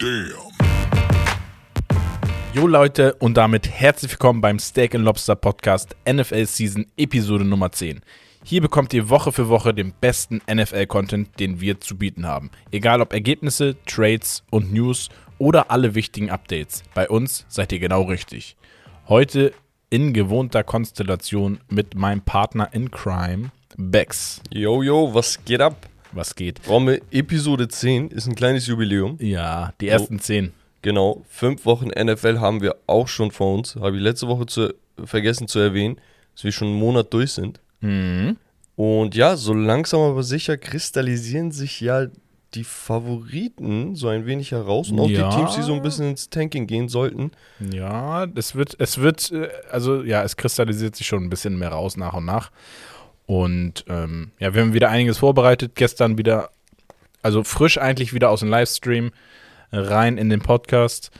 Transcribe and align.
Damn. 0.00 0.32
Jo 2.54 2.66
Leute 2.66 3.12
und 3.16 3.36
damit 3.36 3.68
herzlich 3.68 4.10
willkommen 4.12 4.40
beim 4.40 4.58
Steak 4.58 4.94
Lobster 4.94 5.36
Podcast 5.36 5.94
NFL 6.10 6.46
Season 6.46 6.86
Episode 6.96 7.44
Nummer 7.44 7.70
10. 7.70 8.00
Hier 8.42 8.62
bekommt 8.62 8.94
ihr 8.94 9.10
Woche 9.10 9.30
für 9.30 9.50
Woche 9.50 9.74
den 9.74 9.92
besten 10.00 10.40
NFL-Content, 10.50 11.38
den 11.38 11.60
wir 11.60 11.80
zu 11.80 11.98
bieten 11.98 12.26
haben. 12.26 12.50
Egal 12.70 13.02
ob 13.02 13.12
Ergebnisse, 13.12 13.76
Trades 13.84 14.42
und 14.48 14.72
News 14.72 15.10
oder 15.36 15.70
alle 15.70 15.94
wichtigen 15.94 16.30
Updates. 16.30 16.82
Bei 16.94 17.06
uns 17.06 17.44
seid 17.48 17.70
ihr 17.70 17.78
genau 17.78 18.04
richtig. 18.04 18.56
Heute 19.06 19.52
in 19.90 20.14
gewohnter 20.14 20.64
Konstellation 20.64 21.60
mit 21.68 21.94
meinem 21.94 22.22
Partner 22.22 22.70
in 22.72 22.90
Crime, 22.90 23.50
Bex. 23.76 24.40
Yo, 24.50 24.82
yo, 24.82 25.12
was 25.12 25.44
geht 25.44 25.60
ab? 25.60 25.89
Was 26.12 26.34
geht? 26.34 26.60
Romme, 26.68 27.00
Episode 27.10 27.68
10 27.68 28.08
ist 28.08 28.26
ein 28.26 28.34
kleines 28.34 28.66
Jubiläum. 28.66 29.16
Ja, 29.20 29.72
die 29.80 29.88
ersten 29.88 30.18
zehn. 30.18 30.52
Genau, 30.82 31.22
fünf 31.28 31.64
Wochen 31.66 31.88
NFL 31.88 32.38
haben 32.40 32.60
wir 32.62 32.74
auch 32.86 33.06
schon 33.06 33.30
vor 33.30 33.54
uns. 33.54 33.76
Habe 33.76 33.96
ich 33.96 34.02
letzte 34.02 34.26
Woche 34.28 34.46
zu, 34.46 34.74
vergessen 35.04 35.46
zu 35.46 35.58
erwähnen, 35.58 36.00
dass 36.34 36.44
wir 36.44 36.52
schon 36.52 36.68
einen 36.68 36.78
Monat 36.78 37.12
durch 37.12 37.32
sind. 37.32 37.60
Mhm. 37.80 38.36
Und 38.76 39.14
ja, 39.14 39.36
so 39.36 39.52
langsam 39.52 40.00
aber 40.00 40.22
sicher 40.22 40.56
kristallisieren 40.56 41.52
sich 41.52 41.80
ja 41.80 42.06
die 42.54 42.64
Favoriten 42.64 43.94
so 43.94 44.08
ein 44.08 44.26
wenig 44.26 44.50
heraus 44.52 44.90
und 44.90 44.98
auch 44.98 45.08
Ja. 45.08 45.28
die 45.30 45.36
Teams, 45.36 45.54
die 45.54 45.62
so 45.62 45.74
ein 45.74 45.82
bisschen 45.82 46.10
ins 46.10 46.30
Tanking 46.30 46.66
gehen 46.66 46.88
sollten. 46.88 47.30
Ja, 47.72 48.26
es 48.34 48.54
wird, 48.56 48.74
es 48.78 48.98
wird, 48.98 49.30
äh, 49.30 49.48
also 49.70 50.02
ja, 50.02 50.24
es 50.24 50.36
kristallisiert 50.36 50.96
sich 50.96 51.06
schon 51.06 51.22
ein 51.22 51.30
bisschen 51.30 51.58
mehr 51.58 51.68
raus 51.68 51.96
nach 51.96 52.14
und 52.14 52.24
nach. 52.24 52.50
Und 53.30 53.84
ähm, 53.86 54.32
ja, 54.40 54.54
wir 54.54 54.60
haben 54.60 54.72
wieder 54.72 54.90
einiges 54.90 55.18
vorbereitet. 55.18 55.76
Gestern 55.76 56.18
wieder, 56.18 56.50
also 57.22 57.44
frisch 57.44 57.78
eigentlich 57.78 58.12
wieder 58.12 58.28
aus 58.28 58.40
dem 58.40 58.48
Livestream 58.48 59.12
rein 59.70 60.18
in 60.18 60.30
den 60.30 60.40
Podcast. 60.40 61.12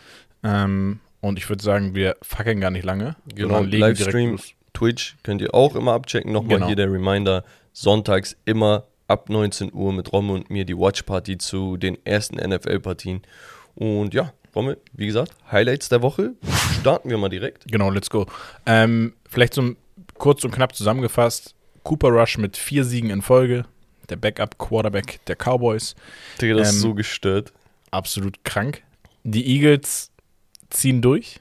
Ähm, 0.43 0.99
und 1.21 1.39
ich 1.39 1.49
würde 1.49 1.63
sagen, 1.63 1.95
wir 1.95 2.17
fackeln 2.21 2.61
gar 2.61 2.73
nicht 2.73 2.85
lange. 2.85 3.15
Genau, 3.33 3.63
Livestream. 3.63 4.41
Twitch 4.75 5.19
könnt 5.23 5.41
ihr 5.41 5.55
auch 5.55 5.77
immer 5.77 5.93
abchecken. 5.93 6.33
Nochmal 6.33 6.57
Genau. 6.57 6.67
hier 6.67 6.75
der 6.75 6.93
Reminder, 6.93 7.45
sonntags 7.73 8.37
immer 8.45 8.87
ab 9.07 9.29
19 9.29 9.73
Uhr 9.73 9.93
mit 9.93 10.13
Romme 10.13 10.33
und 10.33 10.51
mir 10.51 10.65
die 10.65 10.77
Watchparty 10.77 11.39
zu 11.39 11.77
den 11.77 11.97
ersten 12.05 12.39
NFL-Partien. 12.39 13.23
Und 13.77 14.15
ja, 14.15 14.33
Romme, 14.57 14.79
wie 14.95 15.07
gesagt, 15.07 15.31
Highlights 15.53 15.89
der 15.89 16.03
Woche. 16.03 16.33
Starten 16.81 17.09
wir 17.09 17.19
mal 17.19 17.29
direkt. 17.29 17.71
Genau, 17.71 17.89
let's 17.89 18.11
go. 18.11 18.27
Ähm, 18.67 19.13
vielleicht 19.29 19.55
so 19.55 19.77
kurz 20.19 20.43
und 20.43 20.51
knapp 20.51 20.75
zusammengefasst: 20.75 21.55
Cooper 21.83 22.09
Rush 22.09 22.39
mit 22.39 22.57
vier 22.57 22.85
Siegen 22.85 23.11
in 23.11 23.23
Folge. 23.23 23.65
Der 24.09 24.17
Backup-Quarterback 24.17 25.21
der 25.27 25.37
Cowboys. 25.37 25.95
Digga, 26.41 26.57
das 26.57 26.71
ist 26.71 26.75
Ähm, 26.77 26.81
so 26.81 26.95
gestört. 26.95 27.53
Absolut 27.91 28.43
krank. 28.45 28.83
Die 29.25 29.47
Eagles 29.47 30.11
ziehen 30.71 31.01
durch. 31.03 31.41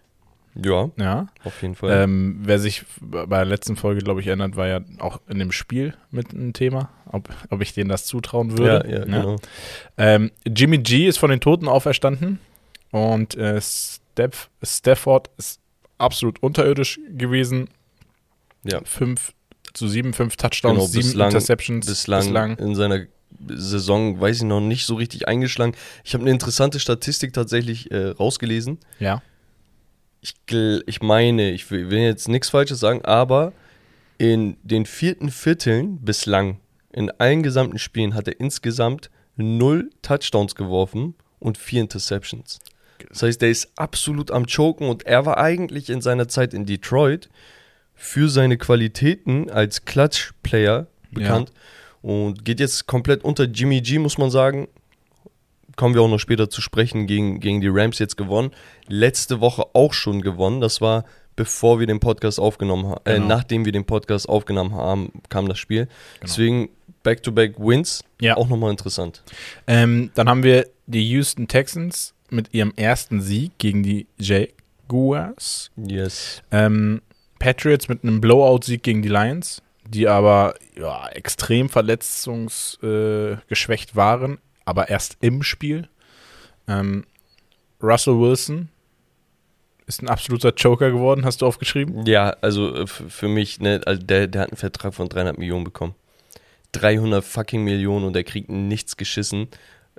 Ja, 0.56 0.90
Ja. 0.98 1.28
auf 1.44 1.62
jeden 1.62 1.76
Fall. 1.76 1.92
Ähm, 2.04 2.40
wer 2.42 2.60
sich 2.60 2.84
bei 3.02 3.26
der 3.38 3.46
letzten 3.46 3.76
Folge, 3.76 4.02
glaube 4.02 4.20
ich, 4.22 4.28
erinnert, 4.28 4.56
war 4.56 4.68
ja 4.68 4.82
auch 4.98 5.22
in 5.30 5.40
dem 5.40 5.52
Spiel 5.52 5.94
mit 6.12 6.32
einem 6.34 6.54
Thema, 6.54 6.90
ob, 7.06 7.30
ob 7.50 7.62
ich 7.62 7.74
denen 7.74 7.90
das 7.90 8.06
zutrauen 8.06 8.50
ja, 8.52 8.58
würde. 8.58 8.92
ja, 8.92 9.06
genau. 9.06 9.36
Ähm, 9.98 10.32
Jimmy 10.46 10.80
G 10.80 11.08
ist 11.08 11.18
von 11.18 11.30
den 11.30 11.40
Toten 11.40 11.68
auferstanden 11.68 12.40
und 12.92 13.36
äh, 13.36 13.62
Steph, 13.62 14.50
Stafford 14.64 15.30
ist 15.38 15.62
absolut 15.98 16.42
unterirdisch 16.44 17.00
gewesen. 17.10 17.70
Ja. 18.64 18.82
Fünf 18.84 19.34
zu 19.74 19.88
sieben, 19.88 20.14
fünf 20.14 20.36
Touchdowns, 20.38 20.76
Genau, 20.78 20.86
sieben 20.88 21.04
bislang- 21.08 21.30
Interceptions. 21.30 21.86
Bislang, 21.86 22.58
in 22.58 22.76
seiner 22.76 23.06
Saison, 23.48 24.20
weiß 24.20 24.38
ich 24.38 24.44
noch, 24.44 24.60
nicht 24.60 24.86
so 24.86 24.96
richtig 24.96 25.28
eingeschlagen. 25.28 25.74
Ich 26.04 26.14
habe 26.14 26.24
eine 26.24 26.32
interessante 26.32 26.80
Statistik 26.80 27.34
tatsächlich 27.34 27.92
äh, 27.92 28.08
rausgelesen. 28.10 28.80
Ja. 29.00 29.22
ich, 30.22 30.34
ich 30.86 31.02
meine, 31.02 31.52
ich 31.52 31.70
will, 31.72 31.90
will 31.90 32.00
jetzt 32.00 32.28
nichts 32.28 32.50
Falsches 32.50 32.80
sagen, 32.80 33.04
aber 33.06 33.54
in 34.18 34.58
den 34.64 34.86
vierten 34.86 35.30
Vierteln 35.32 36.00
bislang, 36.02 36.60
in 36.92 37.10
allen 37.12 37.44
gesamten 37.44 37.78
Spielen, 37.80 38.16
hat 38.16 38.28
er 38.28 38.40
insgesamt 38.40 39.10
null 39.38 39.90
Touchdowns 40.02 40.56
geworfen 40.56 41.14
und 41.40 41.58
vier 41.58 41.82
Interceptions. 41.82 42.60
Das 43.08 43.24
heißt, 43.24 43.42
er 43.44 43.50
ist 43.50 43.72
absolut 43.78 44.30
am 44.32 44.46
Choken 44.46 44.90
und 44.90 45.06
er 45.06 45.26
war 45.26 45.38
eigentlich 45.38 45.90
in 45.90 46.02
seiner 46.02 46.28
Zeit 46.28 46.54
in 46.54 46.66
Detroit 46.66 47.30
für 48.02 48.30
seine 48.30 48.58
Qualitäten 48.58 49.50
als 49.52 49.84
Clutch-Player 49.86 50.88
bekannt 51.12 51.52
und 52.02 52.46
geht 52.46 52.60
jetzt 52.62 52.88
komplett 52.88 53.24
unter 53.26 53.44
Jimmy 53.44 53.82
G, 53.82 54.00
muss 54.00 54.18
man 54.18 54.32
sagen. 54.32 54.68
Kommen 55.76 55.94
wir 55.96 56.02
auch 56.02 56.10
noch 56.10 56.20
später 56.20 56.50
zu 56.50 56.62
sprechen, 56.62 57.08
gegen, 57.08 57.40
gegen 57.40 57.62
die 57.62 57.68
Rams 57.70 58.00
jetzt 58.00 58.16
gewonnen. 58.18 58.52
Letzte 58.88 59.40
Woche 59.42 59.64
auch 59.74 59.94
schon 59.94 60.22
gewonnen. 60.22 60.62
Das 60.62 60.82
war 60.82 61.04
bevor 61.36 61.80
wir 61.80 61.88
den 61.88 62.00
Podcast 62.02 62.38
aufgenommen 62.40 62.88
haben. 62.88 63.02
Äh, 63.06 63.14
Genau. 63.16 63.28
nachdem 63.28 63.64
wir 63.64 63.72
den 63.72 63.86
Podcast 63.86 64.28
aufgenommen 64.28 64.74
haben, 64.76 65.12
kam 65.30 65.48
das 65.48 65.58
Spiel. 65.58 65.88
Deswegen 66.22 66.70
Back-to-Back 67.04 67.58
Wins. 67.60 68.04
Ja. 68.20 68.36
Auch 68.36 68.50
nochmal 68.50 68.72
interessant. 68.72 69.24
Ähm, 69.66 70.12
dann 70.16 70.28
haben 70.28 70.44
wir 70.44 70.68
die 70.88 71.08
Houston 71.12 71.48
Texans 71.48 72.14
mit 72.30 72.54
ihrem 72.54 72.74
ersten 72.76 73.22
Sieg 73.22 73.58
gegen 73.58 73.84
die 73.84 74.08
Jaguars. 74.18 75.72
Yes. 75.78 76.42
Ähm, 76.52 77.02
Patriots 77.40 77.88
mit 77.88 78.04
einem 78.04 78.22
Blowout-Sieg 78.22 78.84
gegen 78.84 79.02
die 79.02 79.10
Lions, 79.10 79.64
die 79.88 80.08
aber 80.08 80.54
ja, 80.78 81.08
extrem 81.10 81.70
verletzungsgeschwächt 81.70 83.92
äh, 83.92 83.96
waren, 83.96 84.38
aber 84.66 84.90
erst 84.90 85.18
im 85.22 85.42
Spiel. 85.42 85.88
Ähm, 86.68 87.06
Russell 87.82 88.20
Wilson 88.20 88.70
ist 89.88 90.04
ein 90.04 90.08
absoluter 90.08 90.54
Joker 90.56 90.92
geworden, 90.92 91.26
hast 91.26 91.42
du 91.42 91.48
aufgeschrieben? 91.48 92.06
Ja, 92.06 92.38
also 92.42 92.76
äh, 92.76 92.88
für 92.88 93.28
mich, 93.28 93.60
ne, 93.60 93.82
also 93.86 94.02
der, 94.02 94.28
der 94.28 94.44
hat 94.44 94.50
einen 94.50 94.58
Vertrag 94.58 94.94
von 94.94 95.10
300 95.10 95.40
Millionen 95.40 95.64
bekommen. 95.64 95.96
300 96.74 97.26
fucking 97.26 97.64
Millionen 97.64 98.06
und 98.06 98.16
er 98.16 98.24
kriegt 98.24 98.50
nichts 98.50 98.98
geschissen. 98.98 99.48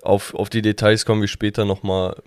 Auf, 0.02 0.34
auf 0.34 0.48
die 0.48 0.62
Details 0.62 1.04
kommen 1.04 1.20
wir 1.20 1.28
später 1.28 1.64
nochmal 1.64 2.22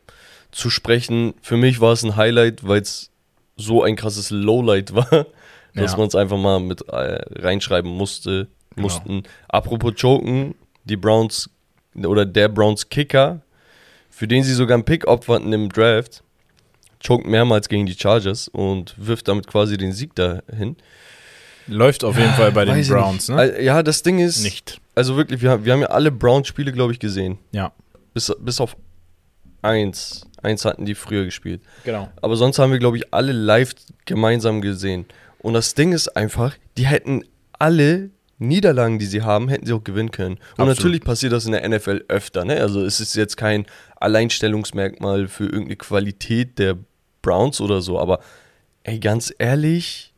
zu 0.51 0.69
sprechen. 0.69 1.33
Für 1.41 1.55
mich 1.55 1.79
war 1.79 1.93
es 1.93 2.03
ein 2.03 2.17
Highlight, 2.17 2.67
weil 2.67 2.81
es 2.81 3.12
so 3.55 3.83
ein 3.83 3.95
krasses 3.95 4.29
Lowlight 4.29 4.93
war, 4.95 5.27
dass 5.75 5.91
Ja. 5.91 5.97
man 5.97 6.07
es 6.07 6.15
einfach 6.15 6.37
mal 6.37 6.59
mit 6.59 6.87
äh, 6.89 7.21
reinschreiben 7.41 7.89
musste. 7.91 8.47
Genau. 8.75 8.83
Mussten. 8.87 9.23
Apropos 9.49 9.93
Choken, 9.99 10.55
die 10.85 10.97
Browns 10.97 11.49
oder 11.95 12.25
der 12.25 12.49
Browns 12.49 12.89
Kicker, 12.89 13.41
für 14.09 14.27
den 14.27 14.43
sie 14.43 14.53
sogar 14.53 14.75
einen 14.75 14.85
Pick 14.85 15.05
opferten 15.07 15.53
im 15.53 15.69
Draft, 15.69 16.23
choked 17.05 17.27
mehrmals 17.27 17.69
gegen 17.69 17.85
die 17.85 17.93
Chargers 17.93 18.47
und 18.47 18.95
wirft 18.97 19.27
damit 19.27 19.45
quasi 19.47 19.77
den 19.77 19.91
Sieg 19.91 20.15
dahin. 20.15 20.75
Läuft 21.67 22.03
auf 22.03 22.17
jeden 22.17 22.33
Fall 22.33 22.51
bei 22.51 22.65
den 22.65 22.85
Browns, 22.87 23.29
nicht. 23.29 23.37
ne? 23.37 23.61
Ja, 23.61 23.83
das 23.83 24.01
Ding 24.03 24.19
ist, 24.19 24.43
Nicht. 24.43 24.81
also 24.95 25.15
wirklich, 25.17 25.41
wir, 25.41 25.51
haben- 25.51 25.65
wir 25.65 25.73
haben 25.73 25.81
ja 25.81 25.87
alle 25.87 26.11
Browns-Spiele, 26.11 26.71
glaube 26.71 26.91
ich, 26.93 26.99
gesehen. 26.99 27.37
Ja, 27.51 27.71
Bis, 28.13 28.33
bis 28.39 28.59
auf 28.59 28.75
eins. 29.61 30.27
Eins 30.43 30.65
hatten 30.65 30.85
die 30.85 30.95
früher 30.95 31.25
gespielt. 31.25 31.61
genau. 31.83 32.09
Aber 32.21 32.35
sonst 32.35 32.59
haben 32.59 32.71
wir, 32.71 32.79
glaube 32.79 32.97
ich, 32.97 33.13
alle 33.13 33.31
live 33.31 33.73
gemeinsam 34.05 34.61
gesehen. 34.61 35.05
Und 35.39 35.53
das 35.53 35.73
Ding 35.73 35.91
ist 35.91 36.15
einfach, 36.15 36.55
die 36.77 36.85
hätten 36.85 37.23
alle 37.59 38.09
Niederlagen, 38.39 38.99
die 38.99 39.05
sie 39.05 39.21
haben, 39.21 39.47
hätten 39.47 39.65
sie 39.65 39.73
auch 39.73 39.83
gewinnen 39.83 40.11
können. 40.11 40.35
Und 40.35 40.41
Absolut. 40.51 40.77
natürlich 40.77 41.01
passiert 41.03 41.33
das 41.33 41.45
in 41.45 41.53
der 41.53 41.67
NFL 41.67 42.05
öfter. 42.07 42.45
Ne? 42.45 42.59
Also 42.59 42.83
es 42.83 42.99
ist 42.99 43.15
jetzt 43.15 43.37
kein 43.37 43.65
Alleinstellungsmerkmal 43.99 45.27
für 45.27 45.45
irgendeine 45.45 45.77
Qualität 45.77 46.59
der 46.59 46.77
Browns 47.21 47.61
oder 47.61 47.81
so. 47.81 47.99
Aber 47.99 48.19
ey, 48.83 48.99
ganz 48.99 49.33
ehrlich, 49.37 50.13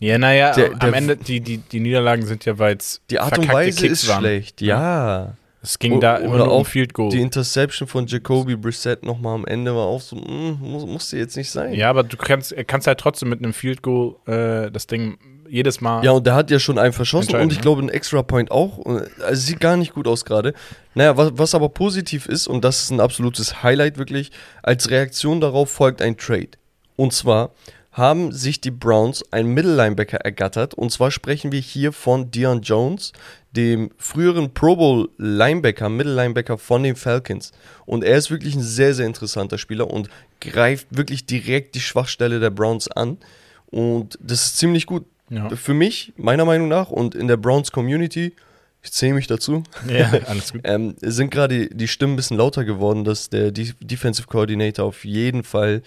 Ja, 0.00 0.18
naja, 0.18 0.52
am 0.78 0.94
Ende, 0.94 1.16
die, 1.16 1.40
die, 1.40 1.58
die 1.58 1.80
Niederlagen 1.80 2.24
sind 2.26 2.44
ja, 2.44 2.58
weil 2.58 2.76
es 2.76 3.00
die 3.10 3.18
Art 3.18 3.38
und 3.38 3.48
Weise 3.48 3.86
ist 3.86 4.04
schlecht. 4.04 4.60
Ja. 4.60 5.36
Es 5.62 5.78
ging 5.78 6.00
da 6.00 6.16
O- 6.16 6.20
immer 6.20 6.34
oder 6.34 6.44
nur 6.46 6.56
um 6.58 6.64
Field 6.64 6.94
Goal. 6.94 7.10
Die 7.10 7.20
Interception 7.20 7.88
von 7.88 8.06
Jacoby 8.06 8.56
Brissett 8.56 9.04
nochmal 9.04 9.34
am 9.34 9.46
Ende 9.46 9.74
war 9.74 9.86
auch 9.86 10.00
so, 10.00 10.16
mm, 10.16 10.58
muss, 10.60 10.86
musste 10.86 11.16
jetzt 11.18 11.36
nicht 11.36 11.50
sein. 11.50 11.72
Ja, 11.74 11.90
aber 11.90 12.02
du 12.04 12.16
kannst, 12.16 12.54
kannst 12.66 12.86
halt 12.86 12.98
trotzdem 13.00 13.28
mit 13.30 13.40
einem 13.40 13.52
Field 13.52 13.82
Goal 13.82 14.14
äh, 14.26 14.70
das 14.70 14.86
Ding 14.86 15.18
jedes 15.48 15.80
Mal. 15.80 16.04
Ja, 16.04 16.10
und 16.12 16.26
der 16.26 16.34
hat 16.34 16.50
ja 16.50 16.58
schon 16.58 16.76
einen 16.78 16.92
verschossen 16.92 17.34
und 17.36 17.52
ich 17.52 17.60
glaube 17.60 17.80
einen 17.80 17.88
Extra 17.88 18.22
Point 18.22 18.50
auch. 18.50 18.84
Also 19.24 19.40
sieht 19.40 19.60
gar 19.60 19.76
nicht 19.76 19.92
gut 19.94 20.06
aus 20.08 20.24
gerade. 20.24 20.54
Naja, 20.94 21.16
was, 21.16 21.30
was 21.34 21.54
aber 21.54 21.68
positiv 21.68 22.26
ist, 22.26 22.48
und 22.48 22.64
das 22.64 22.82
ist 22.82 22.90
ein 22.90 22.98
absolutes 23.00 23.62
Highlight 23.62 23.96
wirklich, 23.96 24.32
als 24.62 24.90
Reaktion 24.90 25.40
darauf 25.40 25.70
folgt 25.70 26.02
ein 26.02 26.16
Trade. 26.16 26.50
Und 26.96 27.12
zwar 27.12 27.52
haben 27.96 28.30
sich 28.30 28.60
die 28.60 28.70
Browns 28.70 29.24
einen 29.32 29.54
Mittellinebacker 29.54 30.18
ergattert. 30.18 30.74
Und 30.74 30.92
zwar 30.92 31.10
sprechen 31.10 31.50
wir 31.50 31.60
hier 31.60 31.92
von 31.92 32.30
Dion 32.30 32.60
Jones, 32.60 33.14
dem 33.52 33.90
früheren 33.96 34.52
Pro 34.52 34.76
Bowl 34.76 35.08
Linebacker, 35.16 35.88
Mittellinebacker 35.88 36.58
von 36.58 36.82
den 36.82 36.94
Falcons. 36.94 37.52
Und 37.86 38.04
er 38.04 38.18
ist 38.18 38.30
wirklich 38.30 38.54
ein 38.54 38.62
sehr, 38.62 38.92
sehr 38.92 39.06
interessanter 39.06 39.56
Spieler 39.56 39.90
und 39.90 40.10
greift 40.42 40.88
wirklich 40.90 41.24
direkt 41.24 41.74
die 41.74 41.80
Schwachstelle 41.80 42.38
der 42.38 42.50
Browns 42.50 42.86
an. 42.88 43.16
Und 43.64 44.18
das 44.20 44.44
ist 44.44 44.58
ziemlich 44.58 44.84
gut. 44.84 45.06
Ja. 45.30 45.48
Für 45.48 45.72
mich, 45.72 46.12
meiner 46.18 46.44
Meinung 46.44 46.68
nach 46.68 46.90
und 46.90 47.14
in 47.14 47.28
der 47.28 47.38
Browns 47.38 47.72
Community, 47.72 48.34
ich 48.82 48.92
zähle 48.92 49.14
mich 49.14 49.26
dazu, 49.26 49.62
Ja, 49.88 50.12
alles 50.26 50.52
gut. 50.52 50.60
ähm, 50.64 50.96
sind 51.00 51.30
gerade 51.30 51.68
die 51.68 51.88
Stimmen 51.88 52.12
ein 52.12 52.16
bisschen 52.16 52.36
lauter 52.36 52.64
geworden, 52.64 53.04
dass 53.04 53.30
der 53.30 53.52
De 53.52 53.72
Defensive 53.80 54.28
Coordinator 54.28 54.84
auf 54.84 55.06
jeden 55.06 55.42
Fall 55.44 55.82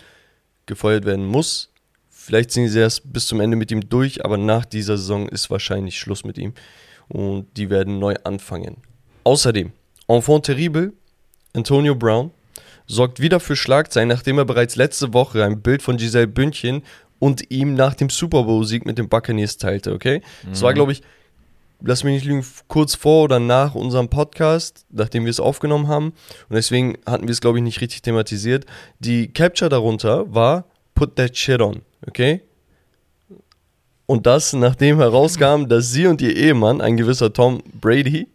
gefeuert 0.66 1.06
werden 1.06 1.26
muss. 1.26 1.69
Vielleicht 2.30 2.52
sind 2.52 2.68
sie 2.68 2.78
erst 2.78 3.12
bis 3.12 3.26
zum 3.26 3.40
Ende 3.40 3.58
mit 3.58 3.72
ihm 3.72 3.90
durch, 3.90 4.24
aber 4.24 4.38
nach 4.38 4.64
dieser 4.64 4.98
Saison 4.98 5.28
ist 5.28 5.50
wahrscheinlich 5.50 5.98
Schluss 5.98 6.24
mit 6.24 6.38
ihm. 6.38 6.54
Und 7.08 7.48
die 7.58 7.72
werden 7.72 7.98
neu 7.98 8.14
anfangen. 8.24 8.78
Außerdem, 9.24 9.72
Enfant 10.08 10.46
terrible, 10.46 10.94
Antonio 11.56 11.96
Brown, 11.96 12.30
sorgt 12.86 13.20
wieder 13.20 13.40
für 13.40 13.56
Schlagzeilen, 13.56 14.10
nachdem 14.10 14.38
er 14.38 14.46
bereits 14.46 14.76
letzte 14.76 15.12
Woche 15.12 15.44
ein 15.44 15.64
Bild 15.64 15.82
von 15.82 15.98
Giselle 15.98 16.28
Bündchen 16.28 16.84
und 17.18 17.50
ihm 17.50 17.74
nach 17.74 17.96
dem 17.96 18.12
Super 18.12 18.44
Bowl-Sieg 18.44 18.86
mit 18.86 19.00
den 19.00 19.10
Buccaneers 19.10 19.58
teilte, 19.58 19.92
okay? 19.92 20.22
Das 20.48 20.62
war, 20.62 20.76
glaube 20.76 20.92
ich, 20.92 21.02
lass 21.82 22.04
mich 22.04 22.14
nicht 22.14 22.26
lügen, 22.26 22.46
kurz 22.68 22.94
vor 22.94 23.24
oder 23.24 23.40
nach 23.40 23.74
unserem 23.74 24.08
Podcast, 24.08 24.86
nachdem 24.92 25.26
wir 25.26 25.32
es 25.32 25.40
aufgenommen 25.40 25.88
haben. 25.88 26.14
Und 26.48 26.56
deswegen 26.58 26.96
hatten 27.08 27.28
wir 27.28 27.32
es, 27.32 27.42
glaube 27.42 27.58
ich, 27.58 27.64
nicht 27.64 27.82
richtig 27.82 28.04
thematisiert. 28.04 28.68
Die 29.00 29.34
Capture 29.34 29.70
darunter 29.70 30.32
war 30.32 30.66
Put 30.94 31.16
that 31.16 31.36
shit 31.36 31.60
on, 31.60 31.82
okay? 32.08 32.42
Und 34.06 34.26
das, 34.26 34.54
nachdem 34.54 34.98
herauskam, 34.98 35.68
dass 35.68 35.92
sie 35.92 36.08
und 36.08 36.22
ihr 36.22 36.36
Ehemann, 36.36 36.82
ein 36.82 36.98
gewisser 36.98 37.32
Tom 37.32 37.62
Brady, 37.80 38.28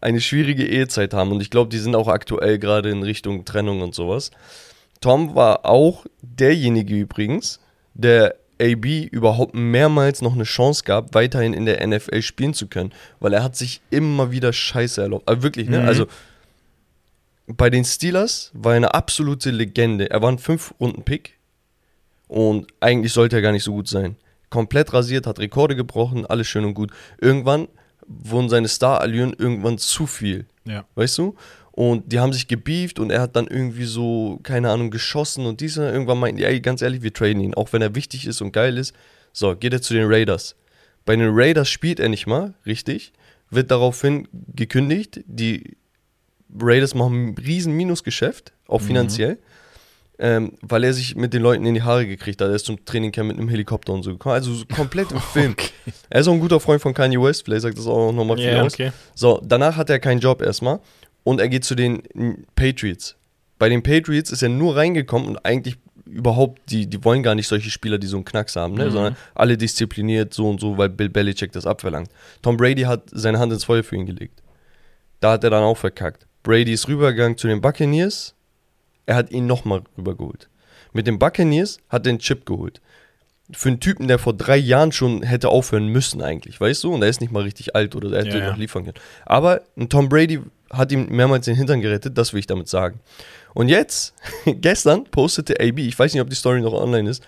eine 0.00 0.20
schwierige 0.20 0.66
Ehezeit 0.66 1.14
haben. 1.14 1.30
Und 1.30 1.40
ich 1.40 1.50
glaube, 1.50 1.70
die 1.70 1.78
sind 1.78 1.94
auch 1.94 2.08
aktuell 2.08 2.58
gerade 2.58 2.90
in 2.90 3.02
Richtung 3.02 3.44
Trennung 3.44 3.82
und 3.82 3.94
sowas. 3.94 4.32
Tom 5.00 5.34
war 5.34 5.64
auch 5.64 6.04
derjenige 6.22 6.94
übrigens, 6.94 7.60
der 7.94 8.36
AB 8.60 9.08
überhaupt 9.10 9.54
mehrmals 9.54 10.22
noch 10.22 10.34
eine 10.34 10.44
Chance 10.44 10.84
gab, 10.84 11.14
weiterhin 11.14 11.52
in 11.52 11.66
der 11.66 11.86
NFL 11.86 12.22
spielen 12.22 12.54
zu 12.54 12.68
können, 12.68 12.92
weil 13.20 13.32
er 13.32 13.42
hat 13.42 13.56
sich 13.56 13.80
immer 13.90 14.30
wieder 14.30 14.52
Scheiße 14.52 15.02
erlaubt. 15.02 15.28
Aber 15.28 15.42
wirklich, 15.42 15.68
ne? 15.68 15.80
Mhm. 15.80 15.86
Also 15.86 16.06
bei 17.46 17.70
den 17.70 17.84
Steelers 17.84 18.50
war 18.54 18.72
er 18.72 18.76
eine 18.76 18.94
absolute 18.94 19.50
Legende. 19.50 20.10
Er 20.10 20.22
war 20.22 20.30
ein 20.30 20.38
Fünf-Runden-Pick 20.38 21.34
und 22.32 22.66
eigentlich 22.80 23.12
sollte 23.12 23.36
er 23.36 23.42
gar 23.42 23.52
nicht 23.52 23.62
so 23.62 23.74
gut 23.74 23.88
sein. 23.88 24.16
Komplett 24.48 24.94
rasiert, 24.94 25.26
hat 25.26 25.38
Rekorde 25.38 25.76
gebrochen, 25.76 26.24
alles 26.24 26.46
schön 26.46 26.64
und 26.64 26.72
gut. 26.72 26.90
Irgendwann 27.20 27.68
wurden 28.06 28.48
seine 28.48 28.68
Star-Allüren 28.68 29.34
irgendwann 29.36 29.76
zu 29.76 30.06
viel. 30.06 30.46
Ja. 30.64 30.86
Weißt 30.94 31.18
du? 31.18 31.34
Und 31.72 32.10
die 32.10 32.20
haben 32.20 32.32
sich 32.32 32.48
gebieft 32.48 32.98
und 32.98 33.10
er 33.10 33.20
hat 33.20 33.36
dann 33.36 33.48
irgendwie 33.48 33.84
so, 33.84 34.40
keine 34.44 34.70
Ahnung, 34.70 34.90
geschossen 34.90 35.44
und 35.44 35.60
dieser 35.60 35.92
irgendwann 35.92 36.20
meinten 36.20 36.38
die, 36.38 36.44
ey, 36.44 36.58
ganz 36.60 36.80
ehrlich, 36.80 37.02
wir 37.02 37.12
traden 37.12 37.42
ihn, 37.42 37.52
auch 37.52 37.70
wenn 37.74 37.82
er 37.82 37.94
wichtig 37.94 38.26
ist 38.26 38.40
und 38.40 38.52
geil 38.52 38.78
ist. 38.78 38.94
So, 39.34 39.54
geht 39.54 39.74
er 39.74 39.82
zu 39.82 39.92
den 39.92 40.10
Raiders. 40.10 40.56
Bei 41.04 41.14
den 41.14 41.28
Raiders 41.30 41.68
spielt 41.68 42.00
er 42.00 42.08
nicht 42.08 42.26
mal, 42.26 42.54
richtig, 42.64 43.12
wird 43.50 43.70
daraufhin 43.70 44.26
gekündigt. 44.32 45.20
Die 45.26 45.76
Raiders 46.58 46.94
machen 46.94 47.28
ein 47.28 47.34
riesen 47.34 47.74
Minusgeschäft, 47.74 48.54
auch 48.68 48.80
finanziell, 48.80 49.38
ähm, 50.18 50.52
weil 50.62 50.84
er 50.84 50.92
sich 50.92 51.16
mit 51.16 51.32
den 51.34 51.42
Leuten 51.42 51.64
in 51.66 51.74
die 51.74 51.82
Haare 51.82 52.06
gekriegt 52.06 52.40
hat. 52.40 52.48
Er 52.48 52.54
ist 52.54 52.66
zum 52.66 52.84
Trainingcamp 52.84 53.28
mit 53.28 53.38
einem 53.38 53.48
Helikopter 53.48 53.92
und 53.92 54.02
so 54.02 54.12
gekommen. 54.12 54.34
Also 54.34 54.54
so 54.54 54.64
komplett 54.66 55.10
im 55.12 55.20
Film. 55.32 55.52
Okay. 55.52 55.70
Er 56.10 56.20
ist 56.20 56.28
auch 56.28 56.32
ein 56.32 56.40
guter 56.40 56.60
Freund 56.60 56.80
von 56.82 56.94
Kanye 56.94 57.20
West, 57.20 57.44
vielleicht 57.44 57.62
sagt 57.62 57.78
das 57.78 57.86
auch 57.86 58.12
nochmal 58.12 58.36
viel 58.36 58.46
Ja, 58.46 58.62
aus. 58.62 58.74
okay. 58.74 58.92
So, 59.14 59.40
danach 59.44 59.76
hat 59.76 59.90
er 59.90 59.98
keinen 59.98 60.20
Job 60.20 60.42
erstmal 60.42 60.80
und 61.24 61.40
er 61.40 61.48
geht 61.48 61.64
zu 61.64 61.74
den 61.74 62.02
Patriots. 62.54 63.16
Bei 63.58 63.68
den 63.68 63.82
Patriots 63.82 64.30
ist 64.32 64.42
er 64.42 64.48
nur 64.48 64.76
reingekommen 64.76 65.28
und 65.28 65.44
eigentlich 65.46 65.76
überhaupt, 66.04 66.60
die, 66.70 66.86
die 66.88 67.02
wollen 67.04 67.22
gar 67.22 67.34
nicht 67.34 67.46
solche 67.48 67.70
Spieler, 67.70 67.96
die 67.96 68.06
so 68.08 68.16
einen 68.16 68.24
Knacks 68.24 68.56
haben, 68.56 68.74
ne? 68.74 68.86
Mhm. 68.86 68.90
sondern 68.90 69.16
alle 69.34 69.56
diszipliniert, 69.56 70.34
so 70.34 70.50
und 70.50 70.60
so, 70.60 70.76
weil 70.76 70.88
Bill 70.90 71.08
Belichick 71.08 71.52
das 71.52 71.64
abverlangt. 71.64 72.10
Tom 72.42 72.56
Brady 72.56 72.82
hat 72.82 73.04
seine 73.12 73.38
Hand 73.38 73.52
ins 73.52 73.64
Feuer 73.64 73.82
für 73.82 73.96
ihn 73.96 74.04
gelegt. 74.04 74.42
Da 75.20 75.32
hat 75.32 75.44
er 75.44 75.50
dann 75.50 75.62
auch 75.62 75.76
verkackt. 75.78 76.26
Brady 76.42 76.72
ist 76.72 76.88
rübergegangen 76.88 77.38
zu 77.38 77.46
den 77.46 77.60
Buccaneers, 77.60 78.34
er 79.06 79.16
hat 79.16 79.30
ihn 79.30 79.46
nochmal 79.46 79.82
rübergeholt. 79.98 80.48
Mit 80.92 81.06
den 81.06 81.18
Buccaneers 81.18 81.78
hat 81.88 82.06
er 82.06 82.10
einen 82.10 82.18
Chip 82.18 82.44
geholt. 82.46 82.80
Für 83.52 83.68
einen 83.68 83.80
Typen, 83.80 84.08
der 84.08 84.18
vor 84.18 84.32
drei 84.34 84.56
Jahren 84.56 84.92
schon 84.92 85.22
hätte 85.22 85.48
aufhören 85.48 85.88
müssen 85.88 86.22
eigentlich, 86.22 86.60
weißt 86.60 86.84
du? 86.84 86.94
Und 86.94 87.02
er 87.02 87.08
ist 87.08 87.20
nicht 87.20 87.32
mal 87.32 87.42
richtig 87.42 87.74
alt 87.74 87.94
oder 87.94 88.10
er 88.12 88.24
hätte 88.24 88.38
Ja, 88.38 88.44
ja. 88.44 88.50
noch 88.50 88.56
liefern 88.58 88.84
können. 88.84 88.96
Aber 89.26 89.62
ein 89.76 89.88
Tom 89.88 90.08
Brady 90.08 90.40
hat 90.70 90.90
ihm 90.92 91.06
mehrmals 91.10 91.44
den 91.44 91.56
Hintern 91.56 91.80
gerettet, 91.82 92.16
das 92.16 92.32
will 92.32 92.40
ich 92.40 92.46
damit 92.46 92.68
sagen. 92.68 93.00
Und 93.54 93.68
jetzt, 93.68 94.14
gestern 94.46 95.04
postete 95.04 95.60
AB, 95.60 95.78
ich 95.80 95.98
weiß 95.98 96.12
nicht, 96.14 96.22
ob 96.22 96.30
die 96.30 96.36
Story 96.36 96.60
noch 96.62 96.72
online 96.72 97.10
ist, 97.10 97.22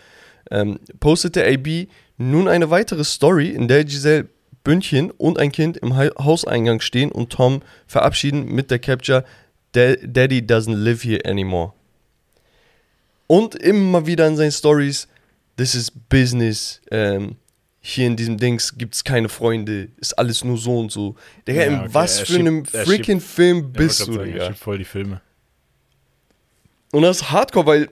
ähm, 0.50 0.79
postete 1.00 1.44
AB 1.47 1.88
nun 2.17 2.49
eine 2.49 2.71
weitere 2.71 3.05
Story, 3.05 3.49
in 3.49 3.67
der 3.69 3.85
Giselle 3.85 4.29
Bündchen 4.62 5.11
und 5.11 5.38
ein 5.38 5.53
Kind 5.53 5.76
im 5.76 5.94
Hauseingang 5.97 6.81
stehen 6.81 7.12
und 7.12 7.31
Tom 7.31 7.61
verabschieden 7.87 8.47
mit 8.47 8.71
der 8.71 8.79
Capture 8.79 9.23
"Da- 9.23 9.29
Daddy 9.75 10.41
doesn't 10.41 10.75
live 10.75 11.03
here 11.03 11.21
anymore. 11.25 11.73
Und 13.26 13.55
immer 13.56 14.06
wieder 14.06 14.26
in 14.26 14.37
seinen 14.37 14.53
Stories, 14.53 15.09
this 15.56 15.75
is 15.75 15.91
business, 15.91 16.81
ähm, 16.91 17.37
hier 17.81 18.06
in 18.06 18.17
diesem 18.17 18.38
Dings 18.38 18.76
gibt 18.79 18.94
es 18.94 19.05
keine 19.05 19.29
Freunde, 19.29 19.88
ist 19.99 20.17
alles 20.19 20.43
nur 20.43 20.56
so 20.56 20.79
und 20.79 20.91
so. 20.91 21.17
Digga, 21.47 21.62
Ja, 21.62 21.67
in 21.67 21.79
okay, 21.81 21.88
was 21.93 22.21
er 22.21 22.26
für 22.26 22.38
einem 22.38 22.65
er 22.73 22.85
freaking 22.85 23.21
Film 23.21 23.73
bist 23.73 24.00
ja, 24.00 24.06
du, 24.06 24.12
sagen, 24.15 24.32
Digga? 24.32 24.50
ich 24.50 24.56
voll 24.56 24.79
die 24.79 24.85
Filme. 24.85 25.21
Und 26.93 27.03
das 27.03 27.19
ist 27.19 27.31
Hardcore, 27.31 27.67
weil 27.67 27.88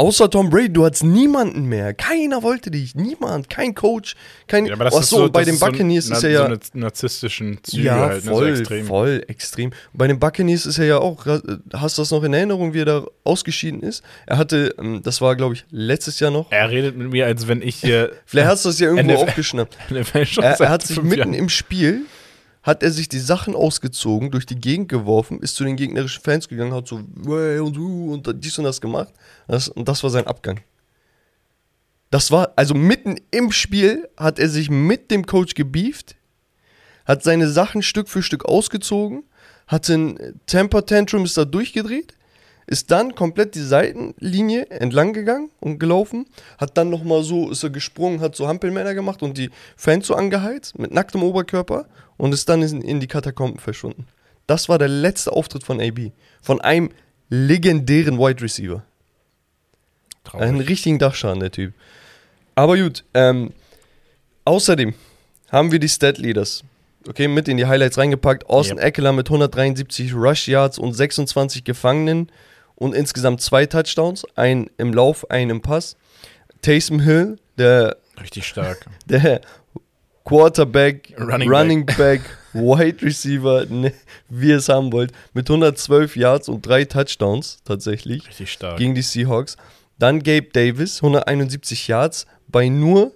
außer 0.00 0.30
Tom 0.30 0.48
Brady, 0.50 0.72
du 0.72 0.84
hattest 0.84 1.04
niemanden 1.04 1.66
mehr. 1.66 1.92
Keiner 1.94 2.42
wollte 2.42 2.70
dich. 2.70 2.94
Niemand. 2.94 3.50
Kein 3.50 3.74
Coach. 3.74 4.16
Kein. 4.46 4.66
Ja, 4.66 4.72
aber 4.74 4.84
das 4.84 4.94
Ach 4.96 5.00
ist 5.02 5.10
so, 5.10 5.16
so, 5.26 5.30
bei 5.30 5.44
den 5.44 5.56
so 5.56 5.66
Buccaneers 5.66 6.08
na- 6.08 6.16
ist 6.16 6.24
er 6.24 6.30
so 6.30 6.36
ja. 6.38 6.44
eine 6.46 6.58
narzisstischen 6.74 7.58
Züge 7.62 7.82
ja, 7.84 7.96
halt, 7.98 8.24
ne, 8.24 8.30
so 8.30 8.36
voll, 8.38 8.48
extrem. 8.50 8.86
voll, 8.86 9.24
extrem. 9.28 9.70
Bei 9.92 10.06
den 10.08 10.18
Buccaneers 10.18 10.66
ist 10.66 10.78
er 10.78 10.86
ja 10.86 10.98
auch, 10.98 11.26
hast 11.74 11.98
du 11.98 12.02
das 12.02 12.10
noch 12.10 12.22
in 12.24 12.32
Erinnerung, 12.32 12.72
wie 12.74 12.80
er 12.80 12.84
da 12.86 13.06
ausgeschieden 13.24 13.82
ist? 13.82 14.02
Er 14.26 14.38
hatte, 14.38 14.74
ähm, 14.78 15.00
das 15.02 15.20
war 15.20 15.36
glaube 15.36 15.54
ich 15.54 15.64
letztes 15.70 16.18
Jahr 16.20 16.30
noch. 16.30 16.50
Er 16.50 16.70
redet 16.70 16.96
mit 16.96 17.10
mir, 17.10 17.26
als 17.26 17.46
wenn 17.46 17.60
ich 17.62 17.76
hier 17.76 18.10
Vielleicht 18.26 18.48
hast 18.48 18.64
du 18.64 18.70
das 18.70 18.80
ja 18.80 18.88
irgendwo 18.88 19.12
NFL 19.12 19.22
aufgeschnappt. 19.28 19.76
NFL 19.90 20.26
schon 20.26 20.44
Er, 20.44 20.60
er 20.60 20.68
hat 20.70 20.82
sich 20.86 21.00
mitten 21.02 21.18
Jahren- 21.18 21.34
im 21.34 21.48
Spiel, 21.48 22.02
hat 22.62 22.82
er 22.82 22.90
sich 22.90 23.08
die 23.08 23.18
Sachen 23.18 23.54
ausgezogen, 23.54 24.30
durch 24.30 24.44
die 24.46 24.60
Gegend 24.60 24.88
geworfen, 24.88 25.40
ist 25.40 25.56
zu 25.56 25.64
den 25.64 25.76
gegnerischen 25.76 26.22
Fans 26.22 26.48
gegangen, 26.48 26.74
hat 26.74 26.88
so 26.88 26.96
und 26.96 27.78
und 27.78 28.44
dies 28.44 28.58
und 28.58 28.64
das 28.64 28.80
gemacht. 28.80 29.12
Das, 29.48 29.68
und 29.68 29.88
das 29.88 30.02
war 30.02 30.10
sein 30.10 30.26
Abgang. 30.26 30.60
Das 32.10 32.30
war, 32.30 32.52
also 32.56 32.74
mitten 32.74 33.16
im 33.30 33.52
Spiel 33.52 34.08
hat 34.16 34.38
er 34.38 34.48
sich 34.48 34.68
mit 34.68 35.10
dem 35.10 35.26
Coach 35.26 35.54
gebieft, 35.54 36.16
hat 37.06 37.22
seine 37.22 37.48
Sachen 37.48 37.82
Stück 37.82 38.08
für 38.08 38.22
Stück 38.22 38.44
ausgezogen, 38.44 39.24
hatte 39.66 39.94
ein 39.94 40.40
Temper 40.46 40.84
Tantrum, 40.84 41.24
ist 41.24 41.36
da 41.36 41.44
durchgedreht, 41.44 42.14
ist 42.70 42.92
dann 42.92 43.16
komplett 43.16 43.56
die 43.56 43.62
Seitenlinie 43.62 44.70
entlang 44.70 45.12
gegangen 45.12 45.50
und 45.58 45.80
gelaufen, 45.80 46.26
hat 46.56 46.78
dann 46.78 46.88
nochmal 46.88 47.24
so, 47.24 47.50
ist 47.50 47.64
er 47.64 47.70
gesprungen, 47.70 48.20
hat 48.20 48.36
so 48.36 48.46
Hampelmänner 48.46 48.94
gemacht 48.94 49.24
und 49.24 49.36
die 49.36 49.50
Fans 49.76 50.06
so 50.06 50.14
angeheizt 50.14 50.78
mit 50.78 50.94
nacktem 50.94 51.24
Oberkörper 51.24 51.86
und 52.16 52.32
ist 52.32 52.48
dann 52.48 52.62
in, 52.62 52.80
in 52.80 53.00
die 53.00 53.08
Katakomben 53.08 53.58
verschwunden. 53.58 54.06
Das 54.46 54.68
war 54.68 54.78
der 54.78 54.86
letzte 54.86 55.32
Auftritt 55.32 55.64
von 55.64 55.80
AB. 55.80 56.12
Von 56.40 56.60
einem 56.60 56.90
legendären 57.28 58.18
Wide 58.20 58.40
Receiver. 58.40 58.84
Traurig. 60.22 60.46
Einen 60.46 60.60
richtigen 60.60 61.00
Dachschaden, 61.00 61.40
der 61.40 61.50
Typ. 61.50 61.74
Aber 62.54 62.76
gut, 62.76 63.04
ähm, 63.14 63.52
außerdem 64.44 64.94
haben 65.50 65.72
wir 65.72 65.80
die 65.80 65.88
Stat 65.88 66.18
Leaders, 66.18 66.62
okay, 67.08 67.26
mit 67.26 67.48
in 67.48 67.56
die 67.56 67.66
Highlights 67.66 67.98
reingepackt. 67.98 68.48
Austin 68.48 68.76
Yep. 68.76 68.86
Eckler 68.86 69.12
mit 69.12 69.26
173 69.26 70.14
Rush 70.14 70.46
Yards 70.46 70.78
und 70.78 70.92
26 70.92 71.64
Gefangenen 71.64 72.30
und 72.80 72.94
insgesamt 72.94 73.40
zwei 73.42 73.66
Touchdowns, 73.66 74.26
einen 74.34 74.68
im 74.78 74.92
Lauf, 74.92 75.30
einen 75.30 75.50
im 75.50 75.60
Pass. 75.60 75.96
Taysom 76.62 76.98
Hill, 77.00 77.38
der, 77.58 77.96
Richtig 78.20 78.46
stark. 78.48 78.86
der 79.06 79.40
Quarterback, 80.24 81.14
Running 81.18 81.48
Running, 81.50 81.86
Back, 81.86 82.20
Wide 82.52 83.02
Receiver, 83.02 83.64
ne, 83.66 83.92
wie 84.28 84.48
ihr 84.50 84.58
es 84.58 84.68
haben 84.68 84.92
wollt, 84.92 85.12
mit 85.32 85.48
112 85.48 86.16
Yards 86.16 86.48
und 86.48 86.66
drei 86.66 86.84
Touchdowns 86.84 87.58
tatsächlich 87.64 88.26
Richtig 88.28 88.52
stark. 88.52 88.76
gegen 88.78 88.94
die 88.94 89.02
Seahawks. 89.02 89.56
Dann 89.98 90.22
Gabe 90.22 90.48
Davis, 90.52 90.98
171 91.02 91.88
Yards 91.88 92.26
bei 92.48 92.68
nur 92.68 93.12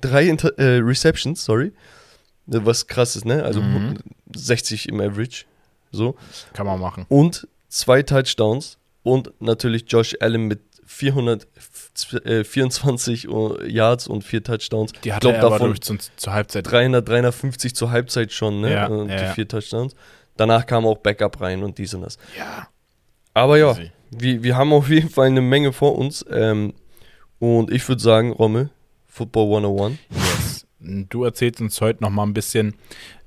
drei 0.00 0.24
Inter 0.28 0.56
äh, 0.58 0.78
Receptions, 0.78 1.44
sorry. 1.44 1.72
Was 2.46 2.86
krass 2.86 3.14
ist, 3.16 3.24
ne? 3.24 3.42
Also 3.44 3.60
Mhm. 3.60 3.98
60 4.34 4.88
im 4.88 5.00
Average. 5.00 5.44
So. 5.92 6.16
Kann 6.52 6.66
man 6.66 6.80
machen. 6.80 7.06
Und 7.08 7.46
zwei 7.68 8.02
Touchdowns. 8.02 8.76
Und 9.02 9.32
natürlich 9.40 9.84
Josh 9.88 10.14
Allen 10.20 10.46
mit 10.46 10.60
424 10.84 13.28
Yards 13.68 14.06
und 14.08 14.24
vier 14.24 14.42
Touchdowns. 14.42 14.92
Die 14.92 15.08
Ich 15.08 15.14
hatte 15.14 15.28
glaub, 15.28 15.34
er 15.34 15.40
aber 15.44 15.50
davon 15.50 15.68
durch 15.68 15.80
zu, 15.80 15.96
zur 16.16 16.32
Halbzeit. 16.32 16.70
300, 16.70 17.08
350 17.08 17.74
zur 17.74 17.90
Halbzeit 17.90 18.32
schon, 18.32 18.60
ne? 18.60 18.72
Ja, 18.72 18.86
und 18.88 19.08
ja, 19.08 19.28
die 19.28 19.34
vier 19.34 19.48
Touchdowns. 19.48 19.94
Danach 20.36 20.66
kam 20.66 20.84
auch 20.86 20.98
Backup 20.98 21.40
rein 21.40 21.62
und 21.62 21.78
dies 21.78 21.94
und 21.94 22.02
das. 22.02 22.18
Ja. 22.36 22.68
Aber 23.34 23.58
ja, 23.58 23.70
Easy. 23.72 23.92
wir, 24.10 24.42
wir 24.42 24.56
haben 24.56 24.72
auf 24.72 24.88
jeden 24.88 25.10
Fall 25.10 25.26
eine 25.28 25.40
Menge 25.40 25.72
vor 25.72 25.96
uns. 25.96 26.24
Ähm, 26.30 26.74
und 27.38 27.70
ich 27.70 27.88
würde 27.88 28.02
sagen, 28.02 28.32
Rommel, 28.32 28.70
Football 29.06 29.56
101. 29.56 29.98
Yes. 30.10 30.66
Du 31.08 31.24
erzählst 31.24 31.60
uns 31.60 31.80
heute 31.80 32.02
noch 32.02 32.10
mal 32.10 32.24
ein 32.24 32.34
bisschen 32.34 32.74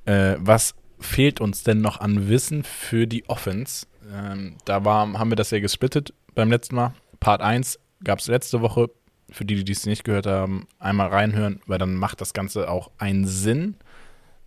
Äh, 0.05 0.35
was 0.39 0.75
fehlt 0.99 1.39
uns 1.41 1.63
denn 1.63 1.81
noch 1.81 1.99
an 1.99 2.29
Wissen 2.29 2.63
für 2.63 3.07
die 3.07 3.27
Offense? 3.29 3.85
Ähm, 4.13 4.55
da 4.65 4.85
war, 4.85 5.11
haben 5.17 5.31
wir 5.31 5.35
das 5.35 5.51
ja 5.51 5.59
gesplittet 5.59 6.13
beim 6.35 6.49
letzten 6.51 6.75
Mal. 6.75 6.93
Part 7.19 7.41
1 7.41 7.79
gab 8.03 8.19
es 8.19 8.27
letzte 8.27 8.61
Woche. 8.61 8.89
Für 9.29 9.45
die, 9.45 9.63
die 9.63 9.71
es 9.71 9.85
nicht 9.87 10.03
gehört 10.03 10.27
haben, 10.27 10.67
einmal 10.77 11.07
reinhören, 11.07 11.59
weil 11.65 11.79
dann 11.79 11.95
macht 11.95 12.21
das 12.21 12.33
Ganze 12.33 12.69
auch 12.69 12.91
einen 12.99 13.25
Sinn, 13.25 13.75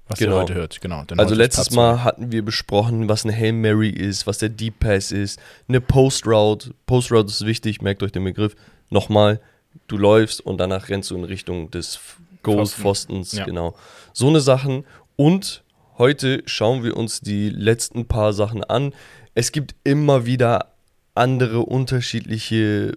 was 0.06 0.20
Genau. 0.20 0.36
ihr 0.36 0.42
heute 0.42 0.54
hört. 0.54 0.80
Genau. 0.80 1.02
Also 1.16 1.34
letztes. 1.34 1.72
Mal 1.72 2.04
hatten 2.04 2.30
wir 2.30 2.44
besprochen, 2.44 3.08
was 3.08 3.24
eine 3.24 3.34
Hail 3.34 3.52
Mary 3.52 3.88
ist, 3.90 4.28
was 4.28 4.38
der 4.38 4.50
Deep 4.50 4.78
Pass 4.78 5.10
ist, 5.10 5.40
eine 5.68 5.80
Post 5.80 6.24
Route. 6.26 6.72
Post 6.86 7.10
Route 7.10 7.26
ist 7.30 7.44
wichtig, 7.44 7.82
merkt 7.82 8.04
euch 8.04 8.12
den 8.12 8.22
Begriff. 8.22 8.54
Nochmal, 8.88 9.40
du 9.88 9.96
läufst 9.98 10.40
und 10.40 10.58
danach 10.58 10.88
rennst 10.88 11.10
du 11.10 11.16
in 11.16 11.24
Richtung 11.24 11.70
des 11.72 11.98
Goals, 12.44 12.74
Pfosten. 12.74 12.82
Pfostens, 13.14 13.32
Ja. 13.32 13.44
genau. 13.44 13.74
So 14.12 14.28
eine 14.28 14.40
Sachen. 14.40 14.84
Und 15.16 15.64
heute 15.98 16.42
schauen 16.46 16.84
wir 16.84 16.96
uns 16.96 17.20
die 17.22 17.48
letzten 17.50 18.06
paar 18.06 18.32
Sachen 18.32 18.62
an. 18.62 18.92
Es 19.36 19.52
gibt 19.52 19.74
immer 19.84 20.24
wieder 20.24 20.72
andere 21.14 21.60
unterschiedliche 21.60 22.96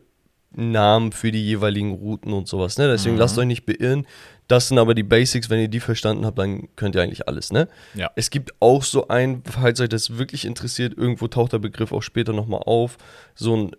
Namen 0.56 1.12
für 1.12 1.32
die 1.32 1.46
jeweiligen 1.46 1.92
Routen 1.94 2.32
und 2.34 2.48
sowas. 2.48 2.78
Ne? 2.78 2.88
Deswegen 2.88 3.16
Mhm. 3.16 3.20
lasst 3.20 3.38
euch 3.38 3.46
nicht 3.46 3.66
beirren. 3.66 4.08
Das 4.48 4.70
sind 4.70 4.80
aber 4.80 4.96
die 4.96 5.04
Basics. 5.04 5.50
Wenn 5.50 5.60
ihr 5.60 5.68
die 5.68 5.82
verstanden 5.82 6.26
habt, 6.26 6.40
dann 6.40 6.70
könnt 6.78 6.96
ihr 6.96 7.02
eigentlich 7.04 7.28
alles. 7.28 7.52
Ne? 7.52 7.68
Ja. 7.94 8.10
Es 8.16 8.30
gibt 8.30 8.54
auch 8.62 8.84
so 8.84 9.10
ein, 9.10 9.44
falls 9.46 9.80
euch 9.82 9.90
das 9.90 10.18
wirklich 10.18 10.46
interessiert, 10.46 10.98
irgendwo 10.98 11.28
taucht 11.28 11.52
der 11.54 11.60
Begriff 11.60 11.92
auch 11.92 12.02
später 12.02 12.32
nochmal 12.34 12.62
auf, 12.66 12.98
so 13.36 13.56
ein, 13.56 13.72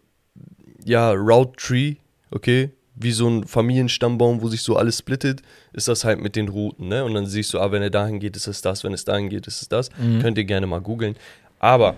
ja, 0.85 1.11
Route 1.13 1.53
Tree, 1.57 1.95
okay, 2.31 2.71
wie 2.95 3.13
so 3.13 3.27
ein 3.27 3.45
Familienstammbaum, 3.47 4.43
wo 4.43 4.49
sich 4.49 4.63
so 4.63 4.77
alles 4.77 4.99
splittet, 4.99 5.41
ist 5.73 5.89
das 5.89 6.05
halt 6.05 6.21
mit 6.21 6.37
den 6.37 6.49
Routen, 6.49 6.89
ne? 6.89 7.05
Und 7.05 7.15
dann 7.15 7.25
siehst 7.27 7.53
du, 7.55 7.59
ah, 7.59 7.73
wenn 7.73 7.81
er 7.83 7.89
dahin 7.91 8.21
geht, 8.21 8.37
ist 8.37 8.47
es 8.47 8.61
das, 8.61 8.85
wenn 8.85 8.93
es 8.93 9.05
dahin 9.07 9.31
geht, 9.31 9.47
ist 9.47 9.63
es 9.63 9.69
das. 9.69 9.89
Könnt 10.21 10.37
ihr 10.37 10.45
gerne 10.45 10.67
mal 10.67 10.81
googeln. 10.83 11.17
Aber 11.59 11.97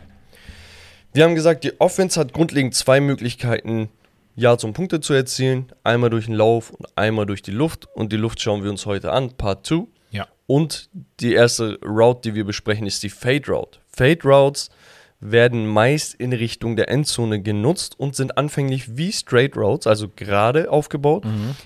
wir 1.13 1.25
haben 1.25 1.35
gesagt, 1.35 1.65
die 1.65 1.79
Offense 1.81 2.19
hat 2.19 2.33
grundlegend 2.33 2.75
zwei 2.75 3.01
Möglichkeiten, 3.01 3.89
Yards 4.35 4.65
und 4.65 4.73
Punkte 4.73 5.01
zu 5.01 5.13
erzielen. 5.13 5.71
Einmal 5.85 6.11
durch 6.11 6.27
den 6.27 6.35
Lauf 6.35 6.71
und 6.71 6.87
einmal 6.97 7.27
durch 7.27 7.43
die 7.43 7.51
Luft. 7.51 7.87
Und 7.95 8.13
die 8.13 8.17
Luft 8.17 8.41
schauen 8.41 8.63
wir 8.63 8.71
uns 8.71 8.87
heute 8.87 9.13
an, 9.13 9.33
Part 9.33 9.67
2. 9.67 9.85
Ja. 10.11 10.27
Und 10.47 10.89
die 11.21 11.35
erste 11.35 11.79
Route, 11.85 12.31
die 12.31 12.35
wir 12.35 12.45
besprechen, 12.45 12.87
ist 12.87 13.03
die 13.03 13.11
Fade 13.11 13.47
Route. 13.51 13.79
Fade 13.89 14.21
Routes 14.25 14.71
werden 15.21 15.67
meist 15.67 16.15
in 16.15 16.33
Richtung 16.33 16.77
der 16.77 16.89
Endzone 16.89 17.43
genutzt 17.43 17.99
und 17.99 18.17
sind 18.17 18.37
anfänglich 18.39 18.97
wie 18.97 19.13
Straight 19.13 19.57
Routes, 19.57 19.87
also 19.87 20.09
gerade 20.09 20.71
aufgebaut, 20.71 21.25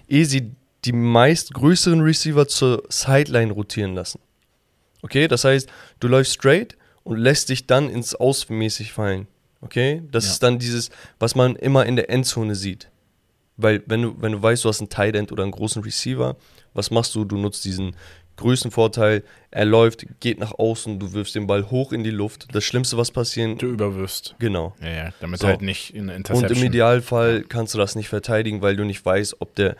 ehe 0.08 0.26
sie 0.26 0.52
die 0.84 0.92
meist 0.92 1.54
größeren 1.54 2.00
Receiver 2.00 2.46
zur 2.46 2.82
Sideline 2.90 3.52
rotieren 3.52 3.94
lassen. 3.94 4.20
Okay, 5.02 5.26
das 5.26 5.44
heißt, 5.44 5.68
du 6.00 6.08
läufst 6.08 6.34
straight 6.34 6.76
und 7.02 7.16
lässt 7.16 7.48
dich 7.48 7.66
dann 7.66 7.88
ins 7.88 8.14
Ausmäßig 8.14 8.92
fallen. 8.92 9.26
Okay, 9.60 10.02
das 10.10 10.24
Ja. 10.26 10.32
ist 10.32 10.42
dann 10.42 10.58
dieses, 10.58 10.90
was 11.18 11.34
man 11.34 11.56
immer 11.56 11.86
in 11.86 11.96
der 11.96 12.10
Endzone 12.10 12.54
sieht. 12.54 12.90
Weil, 13.56 13.82
wenn 13.86 14.02
du, 14.02 14.14
wenn 14.20 14.32
du 14.32 14.42
weißt, 14.42 14.64
du 14.64 14.68
hast 14.68 14.80
einen 14.80 14.90
Tight 14.90 15.16
End 15.16 15.32
oder 15.32 15.42
einen 15.42 15.52
großen 15.52 15.82
Receiver, 15.82 16.36
was 16.74 16.90
machst 16.90 17.14
du? 17.14 17.24
Du 17.24 17.38
nutzt 17.38 17.64
diesen 17.64 17.96
Größenvorteil. 18.36 19.24
Er 19.50 19.64
läuft, 19.64 20.06
geht 20.20 20.38
nach 20.38 20.52
außen, 20.58 20.98
du 20.98 21.14
wirfst 21.14 21.34
den 21.34 21.46
Ball 21.46 21.70
hoch 21.70 21.92
in 21.92 22.04
die 22.04 22.10
Luft. 22.10 22.48
Das 22.54 22.64
Schlimmste, 22.64 22.98
was 22.98 23.10
passieren, 23.10 23.56
Du 23.56 23.66
überwirfst. 23.68 24.34
genau. 24.38 24.74
Ja, 24.82 24.88
ja, 24.88 25.10
damit 25.20 25.40
So. 25.40 25.46
halt 25.48 25.62
nicht 25.62 25.94
in 25.94 26.02
eine 26.04 26.12
Und 26.12 26.16
Interception. 26.18 26.58
im 26.58 26.64
Idealfall 26.66 27.42
kannst 27.48 27.72
du 27.72 27.78
das 27.78 27.94
nicht 27.96 28.08
verteidigen, 28.08 28.60
weil 28.60 28.76
du 28.76 28.84
nicht 28.84 29.02
weißt, 29.04 29.36
ob 29.40 29.54
der 29.54 29.74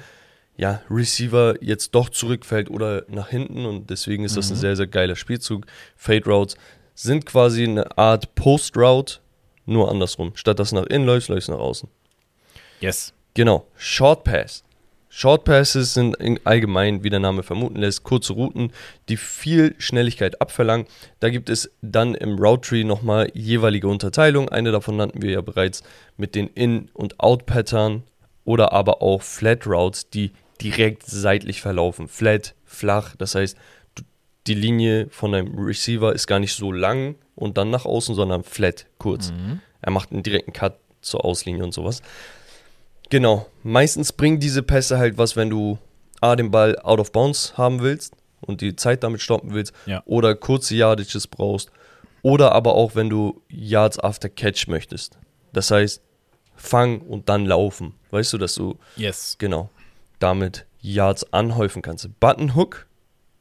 ja, 0.56 0.80
Receiver 0.88 1.56
jetzt 1.60 1.94
doch 1.94 2.08
zurückfällt 2.08 2.70
oder 2.70 3.04
nach 3.08 3.28
hinten. 3.28 3.66
Und 3.66 3.90
deswegen 3.90 4.24
ist 4.24 4.38
das 4.38 4.50
ein 4.50 4.56
sehr, 4.56 4.74
sehr 4.74 4.86
geiler 4.86 5.14
Spielzug. 5.16 5.66
Fade 5.96 6.24
Routes 6.24 6.56
sind 6.94 7.26
quasi 7.26 7.64
eine 7.64 7.98
Art 7.98 8.34
Post 8.36 8.74
Route, 8.78 9.18
nur 9.66 9.90
andersrum. 9.90 10.32
Statt 10.34 10.58
dass 10.58 10.70
du 10.70 10.76
nach 10.76 10.86
innen 10.86 11.06
läufst, 11.06 11.28
läufst 11.28 11.48
du 11.48 11.52
nach 11.52 11.60
außen. 11.60 11.88
Yes. 12.80 13.12
Genau. 13.34 13.66
Short 13.76 14.24
Pass. 14.24 14.64
Short 15.08 15.44
Passes 15.44 15.94
sind 15.94 16.16
in 16.16 16.38
allgemein, 16.44 17.02
wie 17.02 17.08
der 17.08 17.20
Name 17.20 17.42
vermuten 17.42 17.76
lässt, 17.76 18.02
kurze 18.02 18.34
Routen, 18.34 18.70
die 19.08 19.16
viel 19.16 19.74
Schnelligkeit 19.78 20.42
abverlangen. 20.42 20.86
Da 21.20 21.30
gibt 21.30 21.48
es 21.48 21.70
dann 21.80 22.14
im 22.14 22.38
Route 22.38 22.68
Tree 22.68 22.84
nochmal 22.84 23.30
jeweilige 23.32 23.88
Unterteilungen. 23.88 24.50
Eine 24.50 24.72
davon 24.72 24.96
nannten 24.96 25.22
wir 25.22 25.30
ja 25.30 25.40
bereits 25.40 25.82
mit 26.18 26.34
den 26.34 26.48
In- 26.48 26.90
und 26.92 27.18
Out-Pattern 27.18 28.02
oder 28.44 28.72
aber 28.72 29.00
auch 29.00 29.22
Flat 29.22 29.66
Routes, 29.66 30.10
die 30.10 30.32
direkt 30.60 31.04
seitlich 31.06 31.62
verlaufen. 31.62 32.08
Flat, 32.08 32.54
flach, 32.66 33.16
das 33.16 33.34
heißt, 33.34 33.56
die 34.46 34.54
Linie 34.54 35.08
von 35.10 35.32
deinem 35.32 35.58
Receiver 35.58 36.14
ist 36.14 36.26
gar 36.26 36.40
nicht 36.40 36.52
so 36.52 36.72
lang 36.72 37.16
und 37.36 37.56
dann 37.58 37.70
nach 37.70 37.84
außen, 37.84 38.14
sondern 38.16 38.42
flat, 38.42 38.86
kurz. 38.98 39.32
Er 39.82 39.90
macht 39.92 40.10
einen 40.10 40.22
direkten 40.24 40.52
Cut 40.52 40.78
zur 41.00 41.24
Auslinie 41.24 41.62
und 41.62 41.72
sowas. 41.72 42.02
Genau. 43.10 43.46
Meistens 43.62 44.12
bringen 44.12 44.40
diese 44.40 44.62
Pässe 44.62 44.98
halt 44.98 45.16
was, 45.18 45.36
wenn 45.36 45.50
du 45.50 45.78
A, 46.20 46.34
den 46.34 46.50
Ball 46.50 46.78
out 46.80 46.98
of 46.98 47.12
bounds 47.12 47.56
haben 47.56 47.80
willst 47.80 48.14
und 48.40 48.60
die 48.60 48.74
Zeit 48.74 49.04
damit 49.04 49.20
stoppen 49.20 49.52
willst 49.54 49.72
Ja. 49.86 50.02
oder 50.06 50.34
kurze 50.34 50.74
Yardages 50.74 51.26
brauchst 51.28 51.70
oder 52.22 52.52
aber 52.52 52.74
auch, 52.74 52.94
wenn 52.96 53.08
du 53.10 53.42
Yards 53.48 53.98
after 54.00 54.28
Catch 54.28 54.66
möchtest. 54.66 55.18
Das 55.52 55.70
heißt, 55.70 56.02
fang 56.56 57.00
und 57.02 57.28
dann 57.28 57.46
laufen. 57.46 57.94
Weißt 58.10 58.32
du, 58.32 58.38
dass 58.38 58.54
du 58.54 58.76
Yes. 58.96 59.36
genau 59.38 59.70
damit 60.18 60.64
Yards 60.80 61.32
anhäufen 61.32 61.82
kannst. 61.82 62.08
Button 62.18 62.54
Hook, 62.56 62.85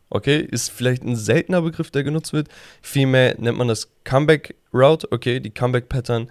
okay, 0.09 0.38
ist 0.39 0.71
vielleicht 0.71 1.03
ein 1.03 1.15
seltener 1.15 1.62
Begriff, 1.62 1.91
der 1.91 2.03
genutzt 2.03 2.33
wird. 2.33 2.47
Vielmehr 2.81 3.35
nennt 3.39 3.57
man 3.57 3.67
das 3.67 3.89
Comeback 4.03 4.55
Route, 4.74 5.12
okay, 5.12 5.39
die 5.39 5.50
Comeback 5.51 5.89
Pattern. 5.89 6.29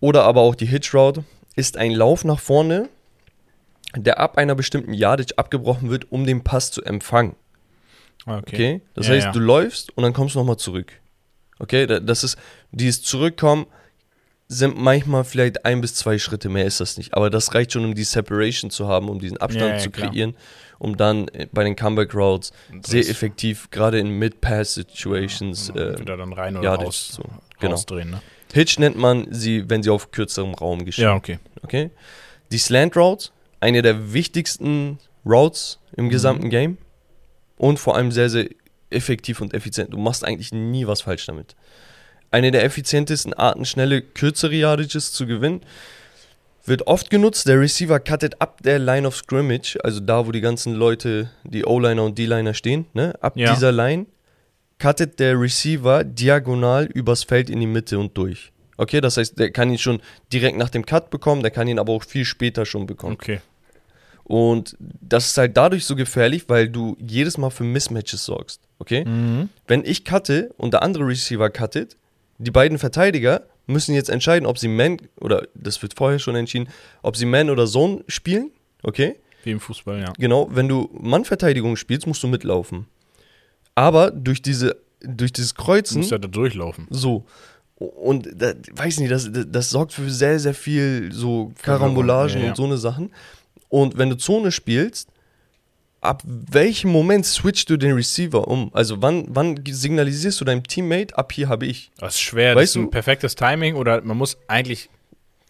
Oder 0.00 0.24
aber 0.24 0.40
auch 0.42 0.54
die 0.54 0.66
Hitch 0.66 0.94
Route 0.94 1.24
ist 1.56 1.76
ein 1.76 1.92
Lauf 1.92 2.24
nach 2.24 2.40
vorne, 2.40 2.88
der 3.96 4.18
ab 4.18 4.38
einer 4.38 4.54
bestimmten 4.54 4.92
Yardage 4.92 5.34
abgebrochen 5.38 5.88
wird, 5.90 6.10
um 6.10 6.26
den 6.26 6.42
Pass 6.42 6.70
zu 6.70 6.82
empfangen. 6.82 7.36
Okay. 8.26 8.40
Okay? 8.46 8.80
Das 8.94 9.06
Ja, 9.08 9.14
heißt, 9.14 9.26
ja. 9.26 9.32
du 9.32 9.38
läufst 9.38 9.96
und 9.96 10.02
dann 10.02 10.12
kommst 10.12 10.34
du 10.34 10.38
nochmal 10.40 10.56
zurück. 10.56 10.92
Okay? 11.58 11.86
Da- 11.86 12.00
Das 12.00 12.24
ist, 12.24 12.36
dieses 12.72 13.02
Zurückkommen 13.02 13.66
sind 14.48 14.76
manchmal 14.76 15.24
vielleicht 15.24 15.64
ein 15.64 15.80
bis 15.80 15.94
zwei 15.94 16.18
Schritte, 16.18 16.48
mehr 16.48 16.66
ist 16.66 16.80
das 16.80 16.96
nicht. 16.98 17.14
Aber 17.14 17.30
das 17.30 17.54
reicht 17.54 17.72
schon, 17.72 17.84
um 17.84 17.94
die 17.94 18.04
Separation 18.04 18.70
zu 18.70 18.88
haben, 18.88 19.08
um 19.08 19.18
diesen 19.18 19.38
Abstand 19.38 19.66
Ja, 19.66 19.76
ja, 19.76 19.78
zu 19.78 19.90
klar. 19.90 20.10
kreieren, 20.10 20.36
um 20.78 20.96
dann 20.96 21.28
äh, 21.28 21.46
bei 21.50 21.64
den 21.64 21.76
Comeback 21.76 22.14
Routes 22.14 22.52
sehr 22.82 23.08
effektiv, 23.08 23.70
gerade 23.70 23.98
in 23.98 24.10
Mid-Pass-Situations, 24.10 25.70
äh, 25.70 25.98
wieder 25.98 26.16
dann 26.16 26.32
rein 26.32 26.56
oder 26.56 26.64
ja, 26.64 26.74
raus, 26.74 27.12
so, 27.16 27.22
genau. 27.58 27.72
rausdrehen. 27.72 28.10
Ne? 28.10 28.22
Hitch 28.52 28.78
nennt 28.78 28.96
man 28.96 29.26
sie, 29.32 29.68
wenn 29.68 29.82
sie 29.82 29.90
auf 29.90 30.10
kürzerem 30.10 30.54
Raum 30.54 30.84
geschehen. 30.84 31.04
Ja, 31.04 31.14
okay. 31.14 31.38
Okay? 31.62 31.90
Die 32.52 32.58
Slant 32.58 32.96
Route, 32.96 33.30
eine 33.60 33.82
der 33.82 34.12
wichtigsten 34.12 34.98
Routes 35.26 35.80
im 35.96 36.10
gesamten 36.10 36.50
Game 36.50 36.76
und 37.56 37.78
vor 37.78 37.96
allem 37.96 38.12
sehr, 38.12 38.28
sehr 38.28 38.48
effektiv 38.90 39.40
und 39.40 39.54
effizient. 39.54 39.92
Du 39.92 39.98
machst 39.98 40.24
eigentlich 40.24 40.52
nie 40.52 40.86
was 40.86 41.00
falsch 41.00 41.26
damit. 41.26 41.56
Eine 42.34 42.50
der 42.50 42.64
effizientesten 42.64 43.32
Arten, 43.32 43.64
schnelle, 43.64 44.02
kürzere 44.02 44.56
Yardages 44.56 45.12
zu 45.12 45.24
gewinnen, 45.24 45.60
wird 46.64 46.88
oft 46.88 47.08
genutzt. 47.08 47.46
Der 47.46 47.60
Receiver 47.60 48.00
cuttet 48.00 48.40
ab 48.40 48.60
der 48.64 48.80
Line 48.80 49.06
of 49.06 49.16
Scrimmage, 49.16 49.78
also 49.84 50.00
da, 50.00 50.26
wo 50.26 50.32
die 50.32 50.40
ganzen 50.40 50.74
Leute, 50.74 51.30
die 51.44 51.64
O-Liner 51.64 52.02
und 52.02 52.18
D-Liner 52.18 52.52
stehen, 52.52 52.86
ne? 52.92 53.14
ab 53.20 53.36
Ja. 53.36 53.54
dieser 53.54 53.70
Line 53.70 54.06
cuttet 54.80 55.20
der 55.20 55.38
Receiver 55.40 56.02
diagonal 56.02 56.86
übers 56.86 57.22
Feld 57.22 57.48
in 57.50 57.60
die 57.60 57.68
Mitte 57.68 58.00
und 58.00 58.18
durch. 58.18 58.50
Okay, 58.78 59.00
das 59.00 59.16
heißt, 59.16 59.38
der 59.38 59.52
kann 59.52 59.70
ihn 59.70 59.78
schon 59.78 60.00
direkt 60.32 60.58
nach 60.58 60.70
dem 60.70 60.84
Cut 60.84 61.10
bekommen, 61.10 61.40
der 61.42 61.52
kann 61.52 61.68
ihn 61.68 61.78
aber 61.78 61.92
auch 61.92 62.02
viel 62.02 62.24
später 62.24 62.66
schon 62.66 62.86
bekommen. 62.86 63.14
Okay. 63.14 63.40
Und 64.24 64.76
das 64.80 65.26
ist 65.26 65.38
halt 65.38 65.56
dadurch 65.56 65.84
so 65.84 65.94
gefährlich, 65.94 66.48
weil 66.48 66.68
du 66.68 66.96
jedes 66.98 67.38
Mal 67.38 67.50
für 67.50 67.62
Mismatches 67.62 68.24
sorgst. 68.24 68.60
Okay? 68.80 69.04
Mhm. 69.04 69.50
Wenn 69.68 69.84
ich 69.84 70.04
cutte 70.04 70.50
und 70.56 70.72
der 70.72 70.82
andere 70.82 71.06
Receiver 71.06 71.48
cuttet, 71.50 71.96
die 72.38 72.50
beiden 72.50 72.78
Verteidiger 72.78 73.42
müssen 73.66 73.94
jetzt 73.94 74.10
entscheiden, 74.10 74.46
ob 74.46 74.58
sie 74.58 74.68
Man, 74.68 74.98
oder 75.20 75.46
das 75.54 75.80
wird 75.82 75.94
vorher 75.94 76.18
schon 76.18 76.36
entschieden, 76.36 76.68
ob 77.02 77.16
sie 77.16 77.26
Man 77.26 77.50
oder 77.50 77.66
Zone 77.66 78.04
spielen. 78.08 78.50
Okay? 78.82 79.16
Wie 79.42 79.50
im 79.50 79.60
Fußball, 79.60 80.00
ja. 80.00 80.12
Genau, 80.18 80.48
wenn 80.50 80.68
du 80.68 80.90
Mannverteidigung 80.92 81.76
spielst, 81.76 82.06
musst 82.06 82.22
du 82.22 82.28
mitlaufen. 82.28 82.86
Aber 83.74 84.10
durch 84.10 84.42
diese, 84.42 84.76
durch 85.00 85.32
dieses 85.32 85.54
Du 85.54 85.62
Kreuzen, 85.62 85.98
musst 85.98 86.10
ja 86.10 86.18
da 86.18 86.28
durchlaufen. 86.28 86.86
so. 86.90 87.24
Und 87.76 88.28
da, 88.36 88.52
weiß 88.72 89.00
nicht, 89.00 89.10
das, 89.10 89.30
das, 89.32 89.46
das 89.48 89.70
sorgt 89.70 89.92
für 89.92 90.08
sehr, 90.08 90.38
sehr 90.38 90.54
viel 90.54 91.10
so 91.12 91.52
Karambolagen 91.60 92.36
ja, 92.36 92.44
ja. 92.44 92.48
und 92.50 92.56
so 92.56 92.64
eine 92.64 92.78
Sachen. 92.78 93.10
Und 93.68 93.98
wenn 93.98 94.10
du 94.10 94.16
Zone 94.16 94.52
spielst, 94.52 95.08
ab 96.04 96.22
welchem 96.24 96.90
Moment 96.90 97.26
switchst 97.26 97.68
du 97.70 97.76
den 97.76 97.92
Receiver 97.92 98.46
um? 98.48 98.70
Also 98.74 99.00
wann, 99.02 99.26
wann 99.28 99.60
signalisierst 99.66 100.40
du 100.40 100.44
deinem 100.44 100.62
Teammate, 100.62 101.16
ab 101.16 101.32
hier 101.32 101.48
habe 101.48 101.66
ich. 101.66 101.90
Das 101.98 102.14
ist 102.14 102.20
schwer. 102.20 102.54
Weißt 102.54 102.62
das 102.62 102.70
ist 102.70 102.76
ein 102.76 102.84
du- 102.84 102.90
perfektes 102.90 103.34
Timing 103.34 103.74
oder 103.76 104.00
man 104.02 104.16
muss 104.16 104.36
eigentlich 104.48 104.90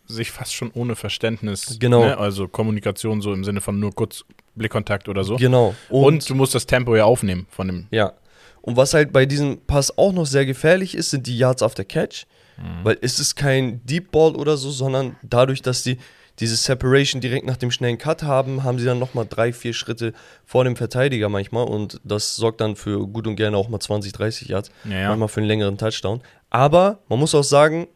sich 0.07 0.31
fast 0.31 0.53
schon 0.55 0.71
ohne 0.73 0.97
Verständnis, 0.97 1.79
Genau. 1.81 2.05
ne? 2.05 2.19
also 2.19 2.47
Kommunikation 2.47 3.21
so 3.23 3.33
im 3.33 3.43
Sinne 3.43 3.61
von 3.63 3.81
nur 3.81 3.93
kurz 3.95 4.25
Blickkontakt 4.55 5.09
oder 5.09 5.25
so. 5.25 5.37
Genau. 5.37 5.75
Und, 5.89 6.29
du 6.29 6.35
musst 6.35 6.55
das 6.55 6.67
Tempo 6.67 6.95
ja 6.95 7.05
aufnehmen 7.05 7.47
von 7.51 7.67
dem. 7.69 7.87
Ja. 7.91 8.13
Und 8.61 8.77
was 8.77 8.95
halt 8.95 9.13
bei 9.13 9.27
diesem 9.27 9.59
Pass 9.67 9.97
auch 9.99 10.13
noch 10.13 10.27
sehr 10.27 10.47
gefährlich 10.47 10.95
ist, 10.95 11.11
sind 11.11 11.27
die 11.27 11.37
Yards 11.37 11.63
after 11.63 11.85
Catch. 11.85 12.27
Mhm. 12.57 12.85
Weil 12.85 12.99
es 13.01 13.19
ist 13.19 13.35
kein 13.35 13.85
Deep 13.85 14.13
Ball 14.13 14.37
oder 14.37 14.57
so, 14.57 14.71
sondern 14.71 15.17
dadurch, 15.23 15.61
dass 15.63 15.83
die 15.83 15.99
diese 16.41 16.57
Separation 16.57 17.21
direkt 17.21 17.47
nach 17.47 17.57
dem 17.57 17.71
schnellen 17.71 17.97
Cut 17.99 18.23
haben, 18.25 18.65
haben 18.65 18.79
sie 18.79 18.85
dann 18.87 18.99
nochmal 18.99 19.27
drei, 19.29 19.53
vier 19.53 19.73
Schritte 19.73 20.13
vor 20.45 20.65
dem 20.65 20.75
Verteidiger 20.77 21.29
manchmal 21.29 21.65
und 21.67 22.01
das 22.05 22.35
sorgt 22.37 22.61
dann 22.61 22.75
für 22.77 23.07
gut 23.07 23.27
und 23.27 23.37
gerne 23.37 23.57
auch 23.57 23.69
mal 23.69 23.79
20, 23.81 24.13
30 24.13 24.49
Yards, 24.49 24.71
Ja, 24.85 24.99
ja. 24.99 25.09
manchmal 25.11 25.29
für 25.29 25.41
einen 25.41 25.49
längeren 25.49 25.79
Touchdown. 25.79 26.21
Aber 26.51 26.99
man 27.09 27.19
muss 27.21 27.35
auch 27.35 27.45
sagen, 27.45 27.87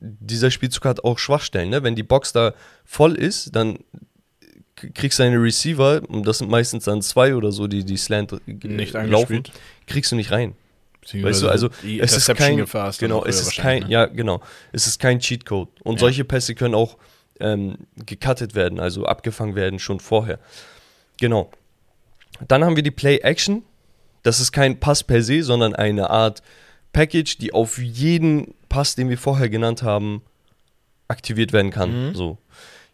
dieser 0.00 0.50
Spielzug 0.50 0.84
hat 0.86 1.04
auch 1.04 1.18
Schwachstellen. 1.18 1.70
Ne? 1.70 1.82
Wenn 1.82 1.94
die 1.94 2.02
Box 2.02 2.32
da 2.32 2.52
voll 2.84 3.14
ist, 3.14 3.54
dann 3.56 3.78
kriegst 4.94 5.18
du 5.18 5.22
deine 5.22 5.36
Receiver, 5.40 6.02
und 6.08 6.26
das 6.26 6.38
sind 6.38 6.50
meistens 6.50 6.84
dann 6.84 7.00
zwei 7.00 7.34
oder 7.34 7.52
so, 7.52 7.66
die 7.66 7.84
die 7.84 7.96
Slant 7.96 8.34
Nicht 8.46 8.92
laufen, 8.94 9.42
kriegst 9.86 10.12
du 10.12 10.16
nicht 10.16 10.30
rein. 10.30 10.54
Weißt 11.12 11.42
du, 11.42 11.48
also 11.50 11.68
es 11.82 12.16
ist 12.16 12.34
kein, 12.34 12.58
ist 12.58 12.98
genau, 12.98 13.24
es 13.26 13.40
ist 13.42 13.56
kein, 13.58 13.82
ne? 13.82 13.90
ja 13.90 14.06
genau, 14.06 14.40
es 14.72 14.86
ist 14.86 14.98
kein 14.98 15.18
Cheatcode 15.20 15.68
und 15.82 15.94
Ja. 15.96 16.00
solche 16.00 16.24
Pässe 16.24 16.54
können 16.54 16.74
auch 16.74 16.96
ähm, 17.40 17.76
gecuttet 18.06 18.54
werden, 18.54 18.80
also 18.80 19.04
abgefangen 19.06 19.54
werden 19.54 19.78
schon 19.78 20.00
vorher. 20.00 20.38
Genau. 21.20 21.50
Dann 22.48 22.64
haben 22.64 22.76
wir 22.76 22.82
die 22.82 22.90
Play 22.90 23.18
Action. 23.18 23.62
Das 24.22 24.40
ist 24.40 24.52
kein 24.52 24.80
Pass 24.80 25.04
per 25.04 25.22
se, 25.22 25.42
sondern 25.42 25.74
eine 25.74 26.10
Art 26.10 26.42
Package, 26.92 27.38
die 27.38 27.52
auf 27.52 27.78
jeden 27.78 28.54
Pass, 28.68 28.94
den 28.94 29.08
wir 29.10 29.18
vorher 29.18 29.48
genannt 29.48 29.82
haben, 29.82 30.22
aktiviert 31.08 31.52
werden 31.52 31.70
kann. 31.70 32.08
Mhm. 32.08 32.14
So. 32.14 32.38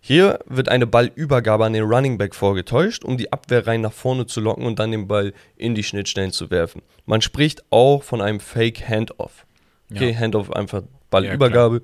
Hier 0.02 0.40
wird 0.46 0.70
eine 0.70 0.86
Ballübergabe 0.86 1.64
an 1.66 1.74
den 1.74 1.84
Running 1.84 2.16
Back 2.16 2.34
vorgetäuscht, 2.34 3.04
um 3.04 3.18
die 3.18 3.32
Abwehr 3.32 3.66
rein 3.66 3.82
nach 3.82 3.92
vorne 3.92 4.26
zu 4.26 4.40
locken 4.40 4.64
und 4.64 4.78
dann 4.78 4.90
den 4.90 5.06
Ball 5.06 5.34
in 5.56 5.74
die 5.74 5.82
Schnittstellen 5.82 6.32
zu 6.32 6.50
werfen. 6.50 6.80
Man 7.04 7.20
spricht 7.20 7.62
auch 7.70 8.02
von 8.02 8.22
einem 8.22 8.40
Fake 8.40 8.88
Handoff. 8.88 9.44
Okay, 9.92 10.12
Ja. 10.12 10.18
Handoff 10.18 10.50
einfach 10.50 10.82
Ballübergabe. 11.10 11.82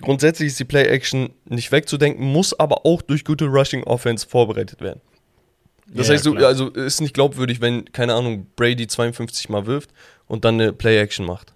Grundsätzlich 0.00 0.48
ist 0.48 0.58
die 0.60 0.64
Play-Action 0.64 1.30
nicht 1.44 1.70
wegzudenken, 1.70 2.24
muss 2.24 2.58
aber 2.58 2.84
auch 2.84 3.00
durch 3.02 3.24
gute 3.24 3.46
Rushing-Offense 3.46 4.26
vorbereitet 4.26 4.80
werden. 4.80 5.00
Das 5.86 6.08
Ja, 6.08 6.14
heißt, 6.14 6.26
du, 6.26 6.36
also 6.36 6.70
ist 6.70 7.00
nicht 7.00 7.14
glaubwürdig, 7.14 7.60
wenn, 7.60 7.84
keine 7.92 8.14
Ahnung, 8.14 8.46
Brady 8.56 8.86
52 8.86 9.48
Mal 9.50 9.66
wirft 9.66 9.90
und 10.26 10.44
dann 10.44 10.54
eine 10.60 10.72
Play-Action 10.72 11.24
macht. 11.26 11.52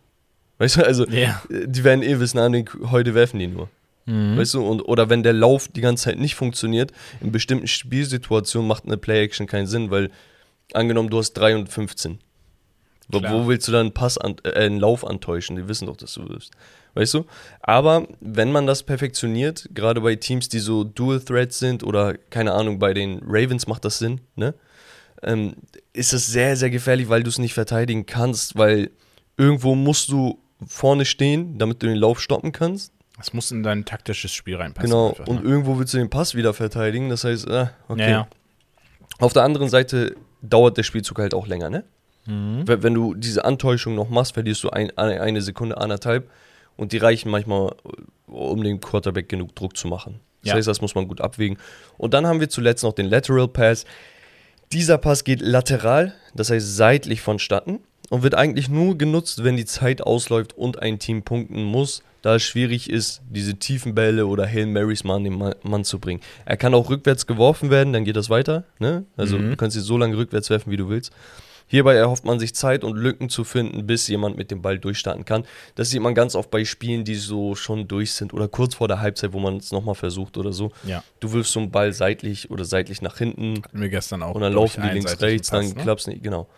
Weißt 0.59 0.77
du, 0.77 0.85
also 0.85 1.07
Ja. 1.09 1.43
äh, 1.51 1.67
die 1.67 1.83
werden 1.85 2.03
eh 2.03 2.21
wissen, 2.21 2.39
ah, 2.39 2.49
nee, 2.49 2.65
heute 2.91 3.15
werfen 3.15 3.39
die 3.39 3.47
nur. 3.49 3.69
Mhm. 4.07 4.37
Weißt 4.37 4.55
du, 4.55 4.65
und, 4.67 4.83
oder 4.83 5.11
wenn 5.11 5.23
der 5.23 5.33
Lauf 5.33 5.69
die 5.69 5.81
ganze 5.81 6.05
Zeit 6.05 6.19
nicht 6.19 6.35
funktioniert, 6.35 6.93
in 7.21 7.33
bestimmten 7.33 7.67
Spielsituationen 7.67 8.69
macht 8.69 8.85
eine 8.87 8.97
Play-Action 8.97 9.47
keinen 9.47 9.67
Sinn, 9.67 9.91
weil 9.91 10.11
angenommen, 10.75 11.11
du 11.11 11.19
hast 11.19 11.33
3 11.35 11.57
und 11.57 11.69
15. 11.69 12.19
Wo, 13.11 13.21
Klar. 13.21 13.33
wo 13.33 13.49
willst 13.49 13.67
du 13.67 13.73
dann 13.73 13.87
einen 13.87 13.93
Pass 13.95 14.19
an, 14.19 14.37
äh, 14.45 14.53
einen 14.53 14.79
Lauf 14.79 15.07
antäuschen? 15.07 15.57
Die 15.57 15.67
wissen 15.69 15.87
doch, 15.87 15.97
dass 15.97 16.15
du 16.15 16.29
wirst. 16.29 16.51
Weißt 16.99 17.15
du? 17.15 17.27
Aber 17.61 18.09
wenn 18.19 18.51
man 18.51 18.67
das 18.67 18.83
perfektioniert, 18.83 19.69
gerade 19.73 20.01
bei 20.01 20.17
Teams, 20.17 20.49
die 20.49 20.59
so 20.59 20.83
Dual 20.83 21.21
Threats 21.21 21.61
sind 21.61 21.85
oder 21.85 22.15
keine 22.15 22.53
Ahnung, 22.55 22.81
bei 22.81 22.93
den 22.93 23.21
Ravens 23.25 23.69
macht 23.69 23.85
das 23.85 24.01
Sinn, 24.01 24.21
ne? 24.35 24.53
Ähm, 25.23 25.55
ist 25.93 26.13
es 26.13 26.27
sehr, 26.27 26.57
sehr 26.57 26.71
gefährlich, 26.71 27.09
weil 27.09 27.23
du 27.23 27.29
es 27.29 27.39
nicht 27.39 27.55
verteidigen 27.55 28.05
kannst, 28.05 28.59
weil 28.59 28.91
irgendwo 29.37 29.77
musst 29.77 30.09
du 30.09 30.41
vorne 30.67 31.05
stehen, 31.05 31.57
damit 31.59 31.85
du 31.85 31.87
den 31.87 31.97
Lauf 31.97 32.21
stoppen 32.21 32.51
kannst. 32.51 32.93
Das 33.17 33.33
muss 33.33 33.53
in 33.53 33.63
dein 33.63 33.85
taktisches 33.85 34.33
Spiel 34.33 34.57
reinpassen. 34.57 34.91
Genau, 34.91 35.11
einfach, 35.11 35.29
und 35.29 35.45
ne? 35.45 35.49
irgendwo 35.49 35.79
willst 35.79 35.95
du 35.95 35.99
den 35.99 36.11
Pass 36.11 36.35
wieder 36.35 36.53
verteidigen. 36.53 37.11
Das 37.11 37.23
heißt, 37.23 37.47
äh, 37.47 37.67
okay. 37.87 38.03
Ja, 38.03 38.09
ja. 38.09 38.29
Auf 39.21 39.33
der 39.33 39.45
anderen 39.45 39.69
Seite 39.69 40.17
dauert 40.43 40.77
der 40.77 40.83
Spielzug 40.83 41.21
halt 41.21 41.33
auch 41.33 41.47
länger, 41.47 41.71
ne? 41.71 41.85
Mhm. 42.27 42.65
Wenn, 42.67 42.95
du 42.95 43.15
diese 43.15 43.45
Antäuschung 43.45 43.95
noch 43.95 44.09
machst, 44.09 44.35
verlierst 44.35 44.65
du 44.65 44.71
ein, 44.71 44.97
eine 44.99 45.43
Sekunde, 45.43 45.79
anderthalb. 45.79 46.29
Und 46.79 46.93
die 46.93 46.99
reichen 46.99 47.31
manchmal, 47.31 47.75
um 48.27 48.63
dem 48.63 48.81
Quarterback 48.81 49.29
genug 49.29 49.55
Druck 49.55 49.77
zu 49.77 49.87
machen. 49.89 50.21
Das 50.43 50.51
Ja. 50.51 50.55
heißt, 50.57 50.69
das 50.69 50.81
muss 50.81 50.95
man 50.95 51.07
gut 51.09 51.21
abwägen. 51.21 51.59
Und 51.99 52.15
dann 52.15 52.27
haben 52.27 52.41
wir 52.41 52.49
zuletzt 52.49 52.83
noch 52.85 52.93
den 52.95 53.07
Lateral 53.07 53.49
Pass. 53.49 53.85
Dieser 54.73 54.97
Pass 54.99 55.25
geht 55.25 55.41
lateral, 55.41 56.15
das 56.35 56.51
heißt 56.51 56.77
seitlich 56.77 57.21
vonstatten 57.21 57.81
und 58.11 58.23
wird 58.23 58.35
eigentlich 58.35 58.69
nur 58.69 58.97
genutzt, 58.97 59.43
wenn 59.43 59.57
die 59.57 59.65
Zeit 59.65 60.03
ausläuft 60.03 60.57
und 60.57 60.81
ein 60.81 60.99
Team 60.99 61.23
punkten 61.23 61.65
muss, 61.65 62.03
da 62.23 62.37
es 62.37 62.43
schwierig 62.43 62.91
ist, 62.91 63.23
diese 63.31 63.55
tiefen 63.57 63.95
Bälle 63.95 64.27
oder 64.27 64.47
Hail 64.47 64.67
Marys 64.67 65.05
mal 65.05 65.17
an 65.17 65.25
den 65.25 65.39
Ma- 65.39 65.55
Mann 65.63 65.85
zu 65.85 65.99
bringen. 65.99 66.21
Er 66.45 66.57
kann 66.57 66.75
auch 66.75 66.91
rückwärts 66.91 67.27
geworfen 67.27 67.71
werden, 67.71 67.93
dann 67.93 68.05
geht 68.05 68.17
das 68.17 68.29
weiter. 68.31 68.65
Ne? 68.79 69.05
Also 69.17 69.39
Mhm. 69.39 69.51
du 69.51 69.57
kannst 69.57 69.75
sie 69.75 69.81
so 69.83 69.97
lange 69.97 70.17
rückwärts 70.17 70.51
werfen, 70.51 70.71
wie 70.71 70.77
du 70.77 70.89
willst. 70.89 71.13
Hierbei 71.69 71.95
erhofft 71.95 72.25
man 72.25 72.39
sich 72.41 72.55
Zeit 72.55 72.83
und 72.83 72.97
Lücken 72.97 73.29
zu 73.29 73.45
finden, 73.45 73.87
bis 73.87 74.09
jemand 74.09 74.37
mit 74.37 74.51
dem 74.51 74.63
Ball 74.63 74.79
durchstarten 74.79 75.25
kann. 75.25 75.45
Das 75.75 75.91
sieht 75.91 76.01
man 76.01 76.15
ganz 76.15 76.35
oft 76.35 76.51
bei 76.51 76.65
Spielen, 76.65 77.05
die 77.05 77.15
so 77.15 77.55
schon 77.55 77.87
durch 77.87 78.13
sind 78.13 78.33
oder 78.33 78.49
kurz 78.49 78.75
vor 78.75 78.89
der 78.89 79.01
Halbzeit, 79.01 79.33
wo 79.35 79.39
man 79.39 79.59
es 79.59 79.71
nochmal 79.71 79.95
versucht 79.95 80.37
oder 80.39 80.53
so. 80.53 80.73
ja. 80.85 81.05
Du 81.21 81.33
wirfst 81.33 81.53
so 81.53 81.61
einen 81.61 81.71
Ball 81.71 81.93
seitlich 81.93 82.51
oder 82.51 82.65
seitlich 82.65 83.03
nach 83.03 83.19
hinten 83.19 83.63
Hatten 83.63 83.81
wir 83.81 83.89
gestern 83.89 84.23
auch. 84.23 84.35
und 84.35 84.41
dann 84.41 84.53
laufen 84.53 84.83
die 84.83 84.89
links, 84.89 85.21
rechts, 85.21 85.51
Pass, 85.51 85.67
dann 85.69 85.77
ne? 85.77 85.83
klappt's 85.83 86.07
nicht, 86.07 86.23
genau. 86.23 86.49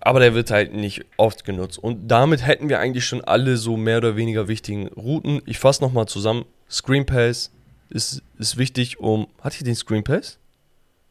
Aber 0.00 0.18
der 0.20 0.34
wird 0.34 0.50
halt 0.50 0.74
nicht 0.74 1.04
oft 1.16 1.44
genutzt. 1.44 1.78
Und 1.78 2.08
damit 2.08 2.44
hätten 2.44 2.68
wir 2.68 2.80
eigentlich 2.80 3.04
schon 3.04 3.22
alle 3.22 3.56
so 3.56 3.76
mehr 3.76 3.98
oder 3.98 4.16
weniger 4.16 4.48
wichtigen 4.48 4.88
Routen. 4.88 5.40
Ich 5.46 5.58
fasse 5.58 5.82
nochmal 5.82 6.06
zusammen. 6.06 6.44
Screen 6.68 7.06
Pass 7.06 7.52
ist, 7.88 8.20
ist 8.38 8.56
wichtig, 8.56 8.98
um. 8.98 9.28
Hatte 9.40 9.56
ich 9.58 9.64
den 9.64 9.76
Screen 9.76 10.02
Pass? 10.02 10.38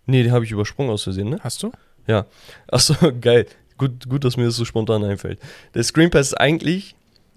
Nee, 0.08 0.24
den 0.24 0.34
habe 0.34 0.44
ich 0.44 0.52
übersprungen 0.52 0.92
aus 0.92 1.04
Versehen, 1.04 1.30
ne? 1.30 1.38
Hast 1.42 1.64
du? 1.64 1.72
Ja. 2.08 2.26
Achso, 2.68 2.96
geil. 3.22 3.46
Gut, 3.78 4.08
gut, 4.08 4.24
dass 4.24 4.38
mir 4.38 4.46
das 4.46 4.56
so 4.56 4.66
spontan 4.66 5.04
einfällt. 5.04 5.40
Der 5.74 5.84
Screen 5.84 6.10
Pass 6.12 6.28
ist 6.28 6.34
eigentlich 6.36 6.96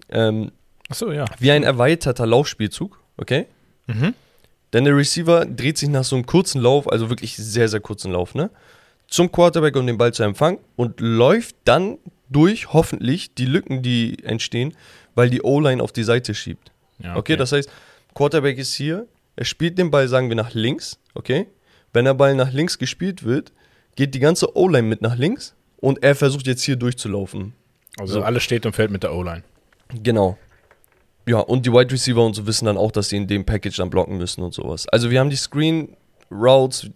ähm, 0.09 0.51
Achso, 0.89 1.11
ja. 1.11 1.25
wie 1.39 1.51
ein 1.51 1.63
erweiterter 1.63 2.27
Laufspielzug, 2.27 2.99
okay? 3.17 3.47
Mhm. 3.87 4.13
Denn 4.73 4.83
der 4.83 4.95
Receiver 4.95 5.45
dreht 5.45 5.77
sich 5.77 5.89
nach 5.89 6.03
so 6.03 6.15
einem 6.15 6.25
kurzen 6.25 6.61
Lauf, 6.61 6.91
also 6.91 7.09
wirklich 7.09 7.35
sehr, 7.35 7.69
sehr 7.69 7.79
kurzen 7.79 8.11
Lauf, 8.11 8.35
ne? 8.35 8.49
Zum 9.07 9.31
Quarterback, 9.31 9.75
um 9.75 9.87
den 9.87 9.97
Ball 9.97 10.13
zu 10.13 10.23
empfangen 10.23 10.59
und 10.75 10.99
läuft 10.99 11.55
dann 11.63 11.97
durch, 12.29 12.73
hoffentlich, 12.73 13.35
die 13.35 13.45
Lücken, 13.45 13.83
die 13.83 14.23
entstehen, 14.23 14.75
weil 15.13 15.29
die 15.29 15.41
O-Line 15.43 15.81
auf 15.81 15.91
die 15.91 16.03
Seite 16.03 16.33
schiebt. 16.33 16.71
ja 16.99 17.15
Okay, 17.15 17.35
das 17.35 17.51
heißt, 17.51 17.69
Quarterback 18.15 18.57
ist 18.57 18.73
hier, 18.73 19.07
er 19.35 19.45
spielt 19.45 19.77
den 19.77 19.91
Ball, 19.91 20.07
sagen 20.07 20.29
wir, 20.29 20.35
nach 20.35 20.53
links, 20.53 20.99
okay? 21.13 21.47
Wenn 21.93 22.05
der 22.05 22.13
Ball 22.13 22.35
nach 22.35 22.51
links 22.51 22.77
gespielt 22.77 23.23
wird, 23.23 23.51
geht 23.95 24.13
die 24.13 24.19
ganze 24.19 24.55
O-Line 24.55 24.87
mit 24.87 25.01
nach 25.01 25.17
links 25.17 25.55
und 25.77 26.03
er 26.03 26.15
versucht 26.15 26.47
jetzt 26.47 26.63
hier 26.63 26.75
durchzulaufen. 26.75 27.53
Also 27.97 28.15
so. 28.15 28.21
alles 28.23 28.43
steht 28.43 28.65
und 28.65 28.73
fällt 28.73 28.91
mit 28.91 29.03
der 29.03 29.13
O-Line. 29.13 29.43
Genau. 30.03 30.37
Ja, 31.27 31.39
und 31.39 31.65
die 31.65 31.71
Wide 31.71 31.91
Receiver 31.91 32.23
und 32.23 32.35
so 32.35 32.45
wissen 32.45 32.65
dann 32.65 32.77
auch, 32.77 32.91
dass 32.91 33.09
sie 33.09 33.17
in 33.17 33.27
dem 33.27 33.45
Package 33.45 33.77
dann 33.77 33.89
blocken 33.89 34.17
müssen 34.17 34.43
und 34.43 34.53
sowas. 34.53 34.87
Also 34.89 35.09
wir 35.09 35.19
haben 35.19 35.29
die 35.29 35.35
Screen 35.35 35.95
Routes, 36.29 36.89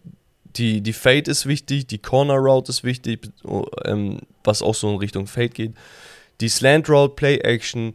die, 0.56 0.82
die 0.82 0.94
Fade 0.94 1.30
ist 1.30 1.46
wichtig, 1.46 1.88
die 1.88 2.00
Corner 2.00 2.36
Route 2.36 2.70
ist 2.70 2.84
wichtig, 2.84 3.30
oh, 3.44 3.66
ähm, 3.86 4.20
was 4.44 4.62
auch 4.62 4.76
so 4.76 4.92
in 4.92 4.98
Richtung 4.98 5.26
Fade 5.26 5.50
geht. 5.50 5.74
Die 6.42 6.50
Slant 6.50 6.90
Route, 6.90 7.16
Play 7.16 7.38
Action, 7.38 7.94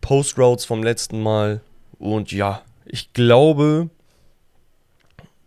Post 0.00 0.38
Routes 0.38 0.64
vom 0.64 0.82
letzten 0.82 1.22
Mal. 1.22 1.60
Und 1.98 2.32
ja, 2.32 2.62
ich 2.84 3.12
glaube, 3.12 3.88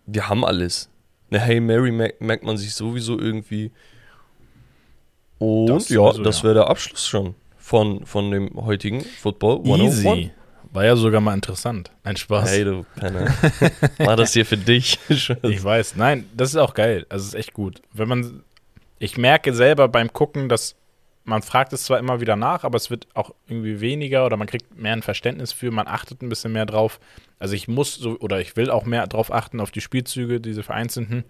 wir 0.06 0.30
haben 0.30 0.46
alles. 0.46 0.90
Eine 1.36 1.44
Hey 1.44 1.60
Mary 1.60 1.92
merkt, 1.92 2.44
man 2.44 2.58
sich 2.58 2.74
sowieso 2.74 3.20
irgendwie. 3.20 3.72
Und 5.38 5.68
Das 5.68 5.90
ja, 5.90 5.98
sowieso, 5.98 6.24
das 6.24 6.44
wäre 6.44 6.54
der 6.54 6.68
Abschluss 6.68 7.06
schon 7.06 7.36
von, 7.58 8.06
von 8.06 8.32
dem 8.32 8.52
heutigen 8.56 9.02
Football 9.02 9.58
101. 9.58 9.98
Easy. 9.98 10.32
War 10.72 10.86
ja 10.86 10.96
sogar 10.96 11.22
mal 11.22 11.34
interessant. 11.34 11.92
Ein 12.04 12.16
Spaß. 12.16 12.50
Hey, 12.50 12.64
du 12.64 12.86
Penner. 12.96 13.28
War 13.98 14.16
das 14.16 14.34
hier 14.34 14.46
für 14.46 14.58
dich? 14.58 14.98
Ich 15.10 15.64
weiß. 15.64 15.96
Nein, 15.96 16.26
das 16.36 16.50
ist 16.50 16.58
auch 16.58 16.74
geil. 16.74 17.06
Also 17.10 17.24
es 17.24 17.28
ist 17.30 17.36
echt 17.36 17.54
gut. 17.54 17.82
Wenn 17.94 18.08
man. 18.08 18.44
Ich 19.00 19.18
merke 19.18 19.54
selber 19.54 19.88
beim 19.90 20.12
Gucken, 20.12 20.48
dass 20.48 20.76
man 21.26 21.42
fragt 21.42 21.74
es 21.74 21.84
zwar 21.84 22.00
immer 22.00 22.22
wieder 22.22 22.36
nach, 22.36 22.64
aber 22.64 22.78
es 22.78 22.90
wird 22.90 23.08
auch 23.14 23.34
irgendwie 23.48 23.82
weniger 23.82 24.26
oder 24.26 24.38
man 24.38 24.48
kriegt 24.48 24.78
mehr 24.78 24.94
ein 24.94 25.02
Verständnis 25.02 25.52
für, 25.52 25.72
man 25.72 25.88
achtet 25.88 26.22
ein 26.22 26.30
bisschen 26.30 26.54
mehr 26.54 26.66
drauf. 26.66 27.00
Also 27.40 27.54
ich 27.54 27.68
muss 27.68 27.96
so 27.96 28.18
oder 28.20 28.40
ich 28.40 28.56
will 28.56 28.70
auch 28.70 28.86
mehr 28.86 29.08
drauf 29.08 29.32
achten, 29.32 29.60
auf 29.60 29.72
die 29.72 29.82
Spielzüge, 29.82 30.40
diese 30.40 30.64
vereinzelten. 30.64 31.24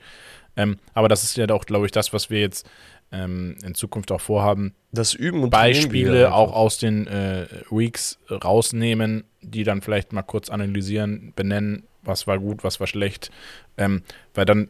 Ähm, 0.58 0.78
aber 0.94 1.10
das 1.10 1.24
ist 1.24 1.36
ja 1.38 1.50
auch, 1.50 1.66
glaube 1.66 1.86
ich, 1.86 1.92
das, 1.92 2.14
was 2.14 2.30
wir 2.30 2.40
jetzt 2.40 2.68
ähm, 3.12 3.58
in 3.64 3.76
Zukunft 3.76 4.12
auch 4.12 4.22
vorhaben, 4.22 4.74
das 4.92 5.14
Üben 5.14 5.44
und 5.44 5.50
Beispiele 5.50 6.34
auch 6.34 6.54
aus 6.54 6.78
den 6.78 7.08
äh, 7.08 7.48
Weeks 7.70 8.18
rausnehmen, 8.30 9.26
die 9.42 9.64
dann 9.64 9.82
vielleicht 9.82 10.14
mal 10.14 10.24
kurz 10.24 10.50
analysieren, 10.50 11.34
benennen, 11.36 11.84
was 12.04 12.28
war 12.28 12.40
gut, 12.40 12.64
was 12.64 12.80
war 12.80 12.88
schlecht. 12.88 13.32
Ähm, 13.78 14.04
weil 14.34 14.46
dann 14.46 14.70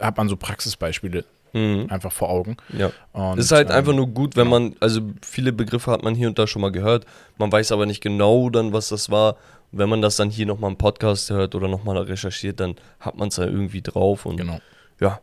hat 0.00 0.16
man 0.16 0.28
so 0.28 0.36
Praxisbeispiele 0.36 1.24
Mhm. 1.54 1.86
einfach 1.90 2.12
vor 2.12 2.30
Augen. 2.30 2.56
Ja. 2.76 2.92
Und, 3.12 3.38
Es 3.38 3.46
ist 3.46 3.52
halt 3.52 3.68
ähm, 3.68 3.76
einfach 3.76 3.92
nur 3.92 4.06
gut, 4.08 4.36
wenn 4.36 4.48
man, 4.48 4.74
also 4.80 5.02
viele 5.22 5.52
Begriffe 5.52 5.90
hat 5.90 6.02
man 6.02 6.14
hier 6.14 6.28
und 6.28 6.38
da 6.38 6.46
schon 6.46 6.62
mal 6.62 6.72
gehört, 6.72 7.04
man 7.36 7.52
weiß 7.52 7.72
aber 7.72 7.84
nicht 7.84 8.00
genau 8.02 8.48
dann, 8.48 8.72
was 8.72 8.88
das 8.88 9.10
war. 9.10 9.36
Wenn 9.72 9.88
man 9.88 10.02
das 10.02 10.16
dann 10.16 10.30
hier 10.30 10.46
nochmal 10.46 10.70
im 10.70 10.76
Podcast 10.76 11.30
hört 11.30 11.54
oder 11.54 11.66
nochmal 11.68 11.96
recherchiert, 11.98 12.60
dann 12.60 12.76
hat 13.00 13.16
man 13.16 13.28
es 13.28 13.36
ja 13.36 13.44
irgendwie 13.44 13.82
drauf 13.82 14.26
und 14.26 14.36
Genau. 14.36 14.60
ja, 15.00 15.20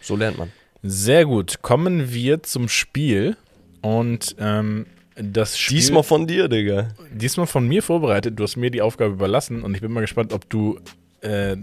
so 0.00 0.16
lernt 0.16 0.38
man. 0.38 0.52
Sehr 0.82 1.24
gut. 1.24 1.62
Kommen 1.62 2.12
wir 2.12 2.42
zum 2.42 2.68
Spiel. 2.68 3.36
Und 3.80 4.36
ähm, 4.38 4.86
das 5.16 5.58
Spiel. 5.58 5.78
Diesmal 5.78 6.02
von 6.02 6.26
dir, 6.26 6.48
Digga. 6.48 6.88
Diesmal 7.10 7.46
von 7.46 7.66
mir 7.66 7.82
vorbereitet. 7.82 8.38
Du 8.38 8.44
hast 8.44 8.56
mir 8.56 8.70
die 8.70 8.82
Aufgabe 8.82 9.12
überlassen 9.14 9.62
und 9.62 9.74
ich 9.74 9.80
bin 9.80 9.92
mal 9.92 10.00
gespannt, 10.02 10.32
ob 10.32 10.48
du 10.50 10.78
äh, 11.22 11.56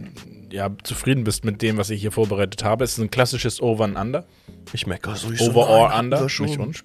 ja, 0.52 0.70
zufrieden 0.84 1.24
bist 1.24 1.46
mit 1.46 1.62
dem, 1.62 1.78
was 1.78 1.90
ich 1.90 2.02
hier 2.02 2.12
vorbereitet 2.12 2.64
habe. 2.64 2.84
Es 2.84 2.94
ist 2.94 3.00
ein 3.00 3.12
klassisches 3.12 3.62
Over 3.62 3.86
and 3.86 3.98
Under. 3.98 4.26
Ich 4.74 4.88
merke 4.88 5.16
so, 5.16 5.30
Over 5.40 5.70
or 5.70 5.98
Under. 5.98 6.24
Nicht 6.24 6.60
und. 6.60 6.84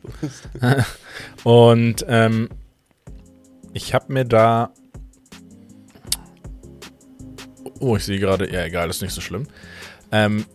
und 1.45 2.07
ähm, 2.09 2.49
ich 3.73 3.95
habe 3.95 4.13
mir 4.13 4.25
da. 4.25 4.73
Oh, 7.81 7.97
ich 7.97 8.05
sehe 8.05 8.19
gerade. 8.19 8.53
Ja, 8.53 8.65
egal, 8.65 8.91
ist 8.91 9.03
nicht 9.03 9.15
so 9.15 9.21
schlimm. 9.21 9.47
Ähm, 10.11 10.47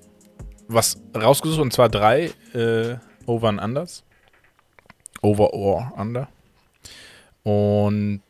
was 0.67 1.01
rausgesucht 1.15 1.62
und 1.62 1.73
zwar 1.73 1.89
drei 1.89 2.31
äh, 2.53 2.95
Over 3.25 3.49
and 3.49 3.62
Unders. 3.62 4.03
Over 5.21 5.53
or 5.53 5.93
Under. 5.97 6.27
Und. 7.43 8.21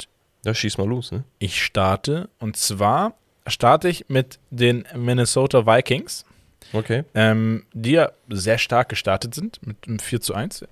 Ja, 0.45 0.53
schieß 0.53 0.77
mal 0.77 0.87
los, 0.87 1.11
ne? 1.11 1.23
Ich 1.39 1.63
starte 1.63 2.29
und 2.39 2.57
zwar 2.57 3.13
starte 3.47 3.87
ich 3.87 4.05
mit 4.09 4.39
den 4.49 4.85
Minnesota 4.95 5.65
Vikings. 5.65 6.25
Okay. 6.73 7.03
Ähm, 7.13 7.65
die 7.73 7.91
ja 7.91 8.11
sehr 8.29 8.57
stark 8.57 8.89
gestartet 8.89 9.35
sind 9.35 9.65
mit 9.65 9.77
einem 9.87 9.99
4 9.99 10.21
zu 10.21 10.33
1. 10.33 10.65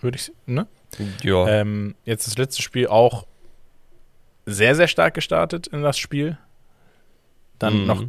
Würde 0.00 0.16
ich, 0.16 0.32
ne? 0.46 0.66
Ja. 1.22 1.46
Ähm, 1.48 1.94
jetzt 2.04 2.26
das 2.26 2.38
letzte 2.38 2.62
Spiel 2.62 2.86
auch 2.86 3.26
sehr, 4.46 4.74
sehr 4.74 4.88
stark 4.88 5.14
gestartet 5.14 5.66
in 5.66 5.82
das 5.82 5.98
Spiel. 5.98 6.38
Dann 7.58 7.80
Mhm. 7.82 7.86
noch 7.86 8.04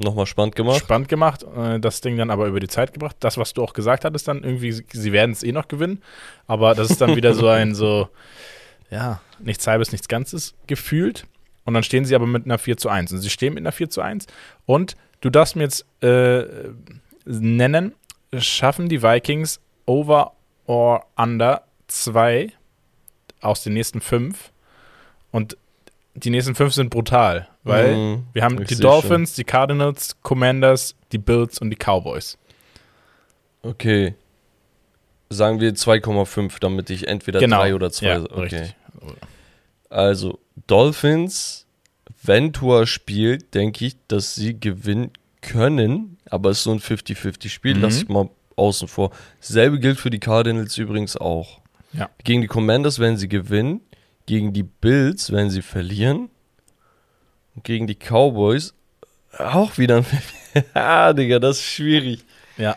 Nochmal 0.00 0.26
spannend 0.26 0.54
gemacht. 0.54 0.78
spannend 0.78 1.08
gemacht, 1.08 1.44
äh, 1.56 1.80
das 1.80 2.00
Ding 2.00 2.16
dann 2.16 2.30
aber 2.30 2.46
über 2.46 2.60
die 2.60 2.68
Zeit 2.68 2.92
gebracht. 2.92 3.16
Das, 3.18 3.36
was 3.36 3.52
du 3.52 3.64
auch 3.64 3.72
gesagt 3.72 4.04
hattest, 4.04 4.28
dann 4.28 4.44
irgendwie, 4.44 4.70
sie- 4.70 5.10
werden 5.12 5.32
es 5.32 5.42
eh 5.42 5.50
noch 5.50 5.66
gewinnen. 5.66 6.02
Aber 6.46 6.76
das 6.76 6.90
ist 6.90 7.00
dann 7.00 7.16
wieder 7.16 7.34
so 7.34 7.48
ein 7.48 7.74
so, 7.74 8.08
ja, 8.90 9.20
nichts 9.40 9.66
halbes, 9.66 9.90
nichts 9.90 10.06
Ganzes 10.06 10.54
gefühlt. 10.68 11.26
Und 11.64 11.74
dann 11.74 11.82
stehen 11.82 12.04
sie 12.04 12.14
aber 12.14 12.26
mit 12.26 12.44
einer 12.44 12.58
4 12.58 12.76
zu 12.76 12.88
1. 12.88 13.10
Und 13.12 13.18
sie 13.18 13.28
stehen 13.28 13.54
mit 13.54 13.62
einer 13.62 13.72
4 13.72 13.90
zu 13.90 14.00
1. 14.00 14.28
Und 14.66 14.94
du 15.20 15.30
darfst 15.30 15.56
mir 15.56 15.64
jetzt 15.64 15.84
äh, 16.00 16.44
nennen, 17.24 17.92
schaffen 18.38 18.88
die 18.88 19.02
Vikings 19.02 19.60
over 19.84 20.32
or 20.66 21.06
under 21.16 21.62
2 21.88 22.52
aus 23.40 23.64
den 23.64 23.72
nächsten 23.74 24.00
fünf. 24.00 24.52
Und 25.32 25.56
die 26.14 26.30
nächsten 26.30 26.54
fünf 26.54 26.72
sind 26.72 26.90
brutal, 26.90 27.48
weil 27.68 27.94
Mhm. 27.96 28.24
wir 28.32 28.42
haben 28.42 28.64
die 28.64 28.76
Dolphins, 28.76 29.34
die 29.34 29.44
Cardinals, 29.44 30.16
Commanders, 30.22 30.94
die 31.12 31.18
Bills 31.18 31.58
und 31.58 31.70
die 31.70 31.76
Cowboys. 31.76 32.36
Okay. 33.62 34.14
Sagen 35.30 35.60
wir 35.60 35.74
2,5, 35.74 36.58
damit 36.58 36.90
ich 36.90 37.06
entweder 37.06 37.38
genau. 37.40 37.58
3 37.58 37.74
oder 37.74 37.90
2. 37.92 38.06
Ja, 38.06 38.22
okay. 38.22 38.40
richtig. 38.40 38.74
Also, 39.90 40.38
Dolphins, 40.66 41.66
wenn 42.22 42.52
Tua 42.52 42.86
spielt, 42.86 43.54
denke 43.54 43.84
ich, 43.84 43.96
dass 44.08 44.34
sie 44.34 44.58
gewinnen 44.58 45.10
können, 45.40 46.18
aber 46.30 46.50
es 46.50 46.58
ist 46.58 46.64
so 46.64 46.72
ein 46.72 46.80
50-50-Spiel, 46.80 47.74
Mhm. 47.76 47.82
lasse 47.82 48.02
ich 48.02 48.08
mal 48.08 48.28
außen 48.56 48.88
vor. 48.88 49.10
Selbe 49.40 49.78
gilt 49.78 49.98
für 50.00 50.10
die 50.10 50.18
Cardinals 50.18 50.76
übrigens 50.78 51.16
auch. 51.16 51.60
Ja. 51.92 52.10
Gegen 52.24 52.40
die 52.42 52.48
Commanders 52.48 52.98
werden 52.98 53.16
sie 53.16 53.28
gewinnen, 53.28 53.80
gegen 54.26 54.52
die 54.52 54.62
Bills 54.64 55.30
werden 55.32 55.48
sie 55.50 55.62
verlieren 55.62 56.28
gegen 57.62 57.86
die 57.86 57.94
Cowboys 57.96 58.74
auch 59.38 59.78
wieder 59.78 59.96
ein 59.98 60.06
Ah, 60.74 61.12
Digga, 61.12 61.38
das 61.38 61.58
ist 61.58 61.64
schwierig. 61.66 62.24
Ja. 62.56 62.76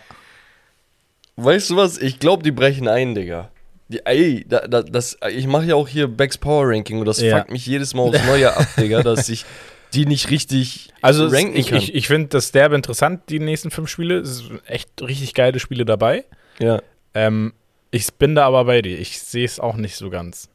Weißt 1.37 1.69
du 1.69 1.75
was? 1.77 1.97
Ich 1.97 2.19
glaube, 2.19 2.43
die 2.43 2.51
brechen 2.51 2.87
ein, 2.87 3.15
Digga. 3.15 3.49
Die, 3.87 4.05
ey, 4.05 4.45
da, 4.47 4.67
da, 4.67 4.83
das, 4.83 5.17
ich 5.31 5.47
mache 5.47 5.65
ja 5.65 5.75
auch 5.75 5.87
hier 5.87 6.07
Becks 6.07 6.37
Power 6.37 6.67
Ranking 6.69 6.99
und 6.99 7.05
das 7.05 7.19
Ja. 7.21 7.37
fuckt 7.39 7.51
mich 7.51 7.65
jedes 7.65 7.93
Mal 7.93 8.03
aufs 8.03 8.23
Neue 8.25 8.55
ab, 8.55 8.67
Digga, 8.77 9.01
dass 9.03 9.27
ich 9.29 9.45
die 9.93 10.05
nicht 10.05 10.29
richtig 10.29 10.89
Also 11.01 11.27
ranken 11.27 11.57
ich, 11.57 11.67
kann. 11.69 11.77
ich, 11.79 11.95
ich 11.95 12.07
finde 12.07 12.27
das 12.29 12.51
derbe 12.51 12.75
interessant, 12.75 13.23
die 13.29 13.39
nächsten 13.39 13.71
fünf 13.71 13.89
Spiele. 13.89 14.19
Es 14.19 14.37
sind 14.37 14.61
echt 14.67 14.89
richtig 15.01 15.33
geile 15.33 15.59
Spiele 15.59 15.85
dabei. 15.85 16.25
ja. 16.59 16.81
Ähm, 17.13 17.53
ich 17.93 18.13
bin 18.13 18.35
da 18.35 18.45
aber 18.47 18.63
bei 18.63 18.81
dir. 18.81 18.97
Ich 18.97 19.19
sehe 19.19 19.43
es 19.43 19.59
auch 19.59 19.75
nicht 19.75 19.97
so 19.97 20.09
ganz. 20.09 20.47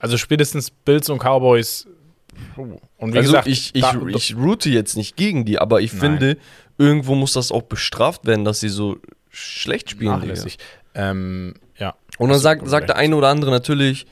Also 0.00 0.18
spätestens 0.18 0.70
Bills 0.72 1.08
und 1.08 1.20
Cowboys. 1.20 1.86
Und 2.56 3.12
wie 3.12 3.18
also 3.18 3.32
gesagt, 3.32 3.46
ich, 3.46 3.74
ich, 3.74 3.84
ich 3.84 4.36
route 4.36 4.70
jetzt 4.70 4.96
nicht 4.96 5.16
gegen 5.16 5.44
die, 5.44 5.58
aber 5.58 5.80
ich 5.80 5.92
Nein. 5.92 6.00
finde, 6.00 6.36
irgendwo 6.78 7.14
muss 7.14 7.32
das 7.32 7.52
auch 7.52 7.62
bestraft 7.62 8.26
werden, 8.26 8.44
dass 8.44 8.60
sie 8.60 8.68
so 8.68 8.98
schlecht 9.30 9.90
spielen, 9.90 10.12
nachlässig. 10.12 10.58
Ähm, 10.94 11.54
ja. 11.78 11.94
Und 12.18 12.30
dann 12.30 12.38
sagt, 12.38 12.66
sagt 12.68 12.88
der 12.88 12.96
eine 12.96 13.16
oder 13.16 13.28
andere 13.28 13.50
natürlich, 13.50 14.06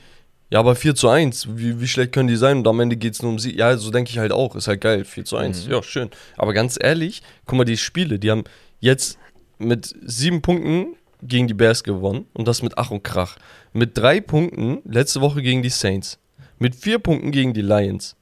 ja, 0.51 0.59
aber 0.59 0.75
4 0.75 0.95
zu 0.95 1.07
1, 1.07 1.47
wie, 1.55 1.79
wie 1.79 1.87
schlecht 1.87 2.11
können 2.11 2.27
die 2.27 2.35
sein? 2.35 2.57
Und 2.57 2.67
am 2.67 2.79
Ende 2.81 2.97
geht 2.97 3.13
es 3.13 3.21
nur 3.21 3.31
um 3.31 3.39
sie. 3.39 3.55
Ja, 3.55 3.77
so 3.77 3.89
denke 3.89 4.11
ich 4.11 4.19
halt 4.19 4.33
auch. 4.33 4.55
Ist 4.55 4.67
halt 4.67 4.81
geil, 4.81 5.05
4 5.05 5.23
zu 5.23 5.37
1. 5.37 5.65
Mhm. 5.65 5.71
Ja, 5.71 5.81
schön. 5.81 6.09
Aber 6.35 6.53
ganz 6.53 6.77
ehrlich, 6.79 7.23
guck 7.45 7.57
mal, 7.57 7.63
die 7.63 7.77
Spiele, 7.77 8.19
die 8.19 8.29
haben 8.29 8.43
jetzt 8.81 9.17
mit 9.59 9.95
sieben 10.03 10.41
Punkten 10.41 10.95
gegen 11.21 11.47
die 11.47 11.53
Bears 11.53 11.83
gewonnen 11.83 12.25
und 12.33 12.47
das 12.49 12.63
mit 12.63 12.77
Ach 12.77 12.91
und 12.91 13.03
Krach. 13.03 13.37
Mit 13.71 13.97
drei 13.97 14.19
Punkten 14.19 14.79
letzte 14.83 15.21
Woche 15.21 15.41
gegen 15.41 15.61
die 15.61 15.69
Saints. 15.69 16.19
Mit 16.61 16.75
vier 16.75 16.99
Punkten 16.99 17.31
gegen 17.31 17.53
die 17.55 17.63
Lions. 17.63 18.15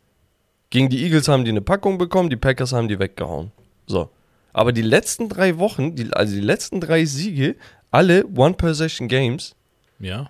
Gegen 0.70 0.88
die 0.88 1.04
Eagles 1.04 1.28
haben 1.28 1.44
die 1.44 1.52
eine 1.52 1.60
Packung 1.62 1.98
bekommen, 1.98 2.30
die 2.30 2.38
Packers 2.38 2.72
haben 2.72 2.88
die 2.88 2.98
weggehauen. 2.98 3.52
So. 3.86 4.10
Aber 4.54 4.72
die 4.72 4.82
letzten 4.82 5.28
drei 5.28 5.58
Wochen, 5.58 5.94
die, 5.96 6.14
also 6.14 6.34
die 6.36 6.40
letzten 6.42 6.80
drei 6.80 7.04
Siege, 7.04 7.58
alle 7.92 8.26
One-Possession-Games, 8.28 9.56
Ja. 10.00 10.30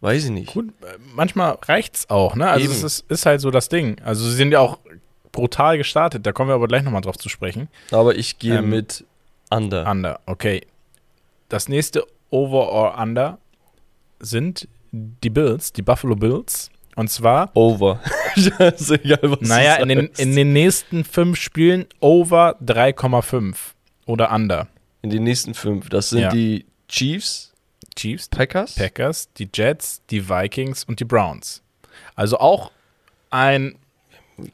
weiß 0.00 0.24
ich 0.24 0.30
nicht. 0.30 0.54
Gut, 0.54 0.72
manchmal 1.14 1.58
reicht's 1.62 2.08
auch, 2.08 2.36
ne? 2.36 2.48
Also 2.48 2.64
Eben. 2.64 2.72
es 2.72 2.82
ist, 2.84 3.10
ist 3.10 3.26
halt 3.26 3.42
so 3.42 3.50
das 3.50 3.68
Ding. 3.68 4.00
Also 4.02 4.24
sie 4.24 4.34
sind 4.36 4.50
ja 4.52 4.60
auch 4.60 4.78
brutal 5.30 5.76
gestartet, 5.76 6.24
da 6.24 6.32
kommen 6.32 6.48
wir 6.48 6.54
aber 6.54 6.68
gleich 6.68 6.82
nochmal 6.84 7.02
drauf 7.02 7.18
zu 7.18 7.28
sprechen. 7.28 7.68
Aber 7.90 8.16
ich 8.16 8.38
gehe 8.38 8.60
Ähm, 8.60 8.70
mit 8.70 9.04
Under. 9.50 9.86
Under, 9.90 10.20
okay. 10.24 10.62
Das 11.50 11.68
nächste 11.68 12.06
Over 12.30 12.72
or 12.72 12.98
Under 12.98 13.36
sind 14.20 14.68
die 14.90 15.28
Bills, 15.30 15.72
die 15.74 15.82
Buffalo 15.82 16.16
Bills. 16.16 16.70
Und 16.94 17.08
zwar, 17.10 17.50
Over. 17.54 18.00
ist 18.36 18.90
egal, 18.90 19.18
was 19.22 19.40
naja, 19.48 19.76
in 19.76 19.88
den, 19.88 20.06
in 20.18 20.36
den 20.36 20.52
nächsten 20.52 21.04
fünf 21.04 21.38
Spielen 21.38 21.86
Over 22.00 22.56
3,5 22.64 23.54
oder 24.06 24.30
Under. 24.32 24.68
in 25.02 25.10
den 25.10 25.24
nächsten 25.24 25.54
fünf. 25.54 25.88
Das 25.88 26.10
sind 26.10 26.20
Ja. 26.20 26.30
die 26.30 26.66
Chiefs, 26.88 27.52
Chiefs, 27.96 28.28
Packers. 28.28 28.74
Packers, 28.74 29.32
die 29.34 29.48
Jets, 29.52 30.02
die 30.10 30.28
Vikings 30.28 30.84
und 30.84 31.00
die 31.00 31.04
Browns. 31.04 31.62
Also 32.14 32.38
auch 32.38 32.70
ein, 33.30 33.76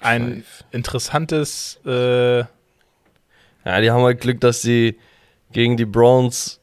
ein 0.01 0.45
interessantes 0.71 1.81
äh, 1.85 2.39
Ja, 2.39 3.81
die 3.81 3.91
haben 3.91 4.03
halt 4.03 4.21
Glück, 4.21 4.41
dass 4.41 4.63
sie 4.63 4.99
gegen 5.53 5.77
die 5.77 5.85
Browns 5.87 6.61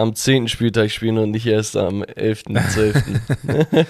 am 0.00 0.14
10. 0.14 0.48
Spieltag 0.48 0.90
spielen 0.90 1.18
und 1.18 1.30
nicht 1.30 1.46
erst 1.46 1.76
am 1.76 2.02
11.12. 2.02 3.86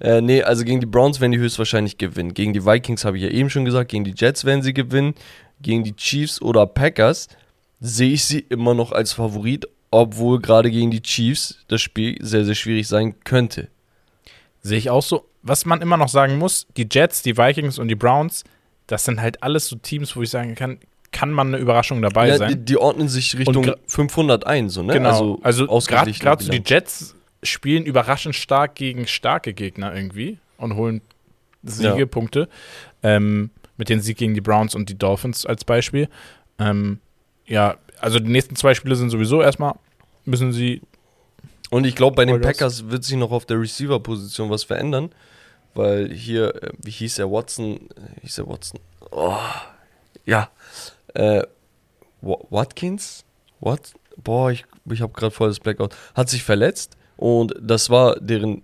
äh, 0.00 0.20
nee, 0.20 0.42
also 0.42 0.64
gegen 0.64 0.80
die 0.80 0.86
Browns 0.86 1.20
werden 1.20 1.32
die 1.32 1.38
höchstwahrscheinlich 1.38 1.98
gewinnen. 1.98 2.34
Gegen 2.34 2.52
die 2.52 2.66
Vikings 2.66 3.04
habe 3.04 3.16
ich 3.16 3.22
ja 3.22 3.30
eben 3.30 3.48
schon 3.48 3.64
gesagt, 3.64 3.90
gegen 3.90 4.04
die 4.04 4.14
Jets 4.16 4.44
werden 4.44 4.62
sie 4.62 4.74
gewinnen. 4.74 5.14
Gegen 5.62 5.84
die 5.84 5.94
Chiefs 5.94 6.42
oder 6.42 6.66
Packers 6.66 7.28
sehe 7.80 8.12
ich 8.12 8.24
sie 8.24 8.40
immer 8.40 8.74
noch 8.74 8.90
als 8.90 9.12
Favorit, 9.12 9.68
obwohl 9.90 10.40
gerade 10.40 10.70
gegen 10.70 10.90
die 10.90 11.02
Chiefs 11.02 11.58
das 11.68 11.80
Spiel 11.80 12.18
sehr, 12.20 12.44
sehr 12.44 12.56
schwierig 12.56 12.88
sein 12.88 13.14
könnte. 13.22 13.68
Sehe 14.62 14.78
ich 14.78 14.90
auch 14.90 15.02
so. 15.02 15.26
Was 15.42 15.64
man 15.64 15.80
immer 15.80 15.96
noch 15.96 16.08
sagen 16.08 16.38
muss, 16.38 16.66
die 16.76 16.88
Jets, 16.90 17.22
die 17.22 17.36
Vikings 17.36 17.78
und 17.78 17.86
die 17.86 17.94
Browns, 17.94 18.42
das 18.88 19.04
sind 19.04 19.20
halt 19.20 19.44
alles 19.44 19.68
so 19.68 19.76
Teams, 19.76 20.16
wo 20.16 20.22
ich 20.22 20.30
sagen 20.30 20.56
kann, 20.56 20.78
kann 21.16 21.30
man 21.32 21.48
eine 21.48 21.56
Überraschung 21.58 22.02
dabei 22.02 22.28
Ja, 22.28 22.32
die, 22.34 22.38
sein. 22.38 22.64
die 22.64 22.76
ordnen 22.76 23.08
sich 23.08 23.38
Richtung 23.38 23.64
gra- 23.64 23.76
501, 23.86 24.72
so, 24.74 24.82
ne? 24.82 24.92
Genau. 24.92 25.38
Also, 25.42 25.64
gerade 25.64 25.72
ausgeglichene 25.72 26.22
gerade 26.24 26.44
so 26.44 26.50
die. 26.52 26.62
Jets 26.64 27.14
spielen 27.42 27.84
überraschend 27.86 28.34
stark 28.34 28.74
gegen 28.74 29.06
starke 29.06 29.54
Gegner 29.54 29.94
irgendwie 29.94 30.38
und 30.58 30.74
holen 30.74 31.00
Siege, 31.62 32.08
Ja. 32.10 32.46
Ähm, 33.02 33.50
mit 33.76 33.88
den 33.88 34.00
Sieg 34.00 34.18
gegen 34.18 34.34
die 34.34 34.40
Browns 34.40 34.74
und 34.74 34.88
die 34.88 34.96
Dolphins 34.98 35.46
als 35.46 35.64
Beispiel. 35.64 36.08
Ähm, 36.58 36.98
ja, 37.46 37.76
also 38.00 38.18
die 38.18 38.30
nächsten 38.30 38.56
zwei 38.56 38.74
Spiele 38.74 38.96
sind 38.96 39.10
sowieso 39.10 39.42
erstmal, 39.42 39.74
müssen 40.24 40.52
sie 40.52 40.80
Und 41.70 41.86
ich 41.86 41.94
glaube, 41.96 42.16
bei 42.16 42.24
den. 42.24 42.40
Packers 42.40 42.88
wird 42.90 43.04
sich 43.04 43.16
noch 43.16 43.30
auf 43.32 43.44
der 43.46 43.60
Receiver-Position 43.60 44.50
was 44.50 44.64
verändern, 44.64 45.10
weil 45.74 46.12
hier, 46.12 46.54
äh, 46.62 46.70
wie 46.82 46.90
hieß 46.90 47.16
der 47.16 47.30
Watson? 47.30 47.76
Äh, 47.96 48.20
Hieß 48.22 48.36
der 48.36 48.48
Watson? 48.48 48.80
Oh, 49.10 49.34
ja. 50.24 50.48
Äh, 51.16 51.42
Wa- 52.20 52.38
Watkins? 52.50 53.24
What? 53.60 53.94
Boah, 54.22 54.50
ich, 54.50 54.64
ich 54.90 55.00
habe 55.00 55.12
gerade 55.12 55.30
voll 55.30 55.48
das 55.48 55.60
Blackout. 55.60 55.94
Hat 56.14 56.28
sich 56.28 56.42
verletzt 56.42 56.96
und 57.16 57.54
das 57.60 57.90
war 57.90 58.16
deren 58.20 58.62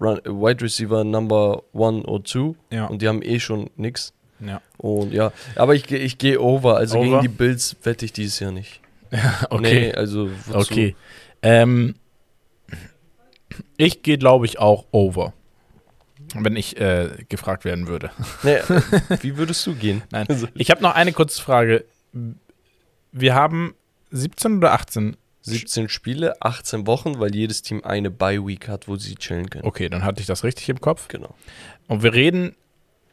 Run, 0.00 0.20
Wide 0.24 0.62
Receiver 0.62 1.02
Number 1.04 1.62
One 1.72 2.02
oder 2.04 2.22
Two 2.24 2.54
Ja. 2.70 2.86
und 2.86 3.02
die 3.02 3.08
haben 3.08 3.22
eh 3.22 3.40
schon 3.40 3.70
nix. 3.76 4.12
Ja. 4.40 4.60
Und 4.76 5.12
ja, 5.12 5.32
aber 5.56 5.74
ich, 5.74 5.90
ich 5.90 6.18
gehe 6.18 6.40
over. 6.40 6.76
Also 6.76 6.98
Over? 6.98 7.04
gegen 7.06 7.20
die 7.22 7.28
Bills 7.28 7.74
wette 7.82 8.04
ich 8.04 8.12
dieses 8.12 8.38
Jahr 8.38 8.52
nicht. 8.52 8.80
okay. 9.50 9.60
Nee, 9.88 9.92
also 9.94 10.30
wozu? 10.46 10.58
Okay. 10.72 10.96
Ähm, 11.42 11.94
ich 13.76 14.02
gehe, 14.02 14.18
glaube 14.18 14.46
ich, 14.46 14.58
auch 14.58 14.84
over. 14.92 15.32
Wenn 16.34 16.56
ich 16.56 16.78
äh, 16.80 17.10
gefragt 17.28 17.64
werden 17.64 17.86
würde. 17.88 18.10
Äh, 18.44 18.60
wie 19.22 19.36
würdest 19.36 19.66
du 19.66 19.74
gehen? 19.74 20.02
Nein. 20.10 20.26
Also, 20.28 20.46
Ich 20.54 20.70
habe 20.70 20.82
noch 20.82 20.94
eine 20.94 21.12
kurze 21.12 21.40
Frage. 21.42 21.84
Wir 23.12 23.34
haben 23.34 23.74
17 24.10 24.58
oder 24.58 24.72
18? 24.72 25.16
17 25.42 25.88
Spiele, 25.88 26.40
18 26.42 26.86
Wochen, 26.86 27.18
weil 27.20 27.34
jedes 27.34 27.62
Team 27.62 27.82
eine 27.82 28.10
Bye-Week 28.10 28.68
hat, 28.68 28.86
wo 28.88 28.96
sie 28.96 29.14
chillen 29.14 29.48
können. 29.48 29.64
Okay, 29.64 29.88
dann 29.88 30.04
hatte 30.04 30.20
ich 30.20 30.26
das 30.26 30.44
richtig 30.44 30.68
im 30.68 30.80
Kopf. 30.80 31.08
Genau. 31.08 31.34
Und 31.86 32.02
wir 32.02 32.12
reden, 32.12 32.54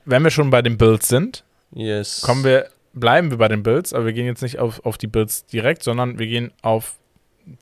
wenn 0.03 0.23
wir 0.23 0.31
schon 0.31 0.49
bei 0.49 0.61
den 0.61 0.77
Bills 0.77 1.07
sind, 1.07 1.43
Yes. 1.73 2.21
kommen 2.21 2.43
wir, 2.43 2.67
bleiben 2.93 3.31
wir 3.31 3.37
bei 3.37 3.47
den 3.47 3.63
Bills, 3.63 3.93
aber 3.93 4.05
wir 4.07 4.13
gehen 4.13 4.25
jetzt 4.25 4.41
nicht 4.41 4.59
auf, 4.59 4.85
auf 4.85 4.97
die 4.97 5.07
Bills 5.07 5.45
direkt, 5.45 5.83
sondern 5.83 6.19
wir 6.19 6.27
gehen 6.27 6.51
auf 6.61 6.95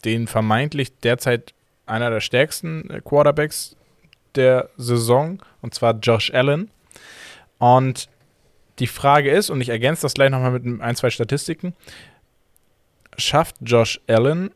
den 0.06 0.28
vermeintlich 0.28 0.98
derzeit 1.00 1.54
einer 1.86 2.10
der 2.10 2.22
stärksten 2.22 2.90
äh, 2.90 3.02
Quarterbacks 3.04 3.76
der 4.36 4.70
Saison, 4.78 5.42
und 5.62 5.74
zwar 5.74 5.94
Josh 5.94 6.32
Allen. 6.34 6.70
Und 7.60 8.10
die 8.80 8.88
Frage 8.88 9.32
ist, 9.32 9.50
und 9.50 9.62
ich 9.62 9.70
ergänze 9.70 10.02
das 10.04 10.14
gleich 10.14 10.30
nochmal 10.30 10.52
mit 10.52 10.82
ein, 10.82 10.96
zwei 10.96 11.10
Statistiken, 11.10 11.76
schafft 13.18 13.56
Josh 13.62 14.02
Allen 14.08 14.52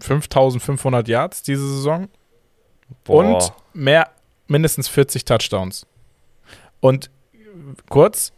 5500 0.00 1.08
Yards 1.08 1.42
diese 1.42 1.66
Saison 1.66 2.08
Boah. 3.04 3.24
und 3.24 3.52
mehr, 3.74 4.10
mindestens 4.46 4.88
40 4.88 5.24
Touchdowns. 5.24 5.86
Und 6.80 7.10
kurz, 7.88 8.32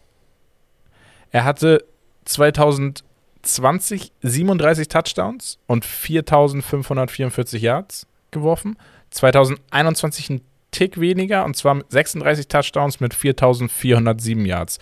er 1.31 1.45
hatte 1.45 1.85
2020 2.25 4.13
37 4.23 4.89
Touchdowns 4.89 5.59
und 5.67 5.85
4544 5.85 7.63
Yards 7.63 8.07
geworfen. 8.33 8.77
2021 9.11 10.31
ein 10.31 10.41
Tick 10.71 11.01
weniger 11.01 11.45
und 11.45 11.57
zwar 11.57 11.75
mit 11.75 11.91
36 11.91 12.47
Touchdowns 12.49 13.01
mit 13.01 13.13
4407 13.15 14.45
Yards. 14.47 14.79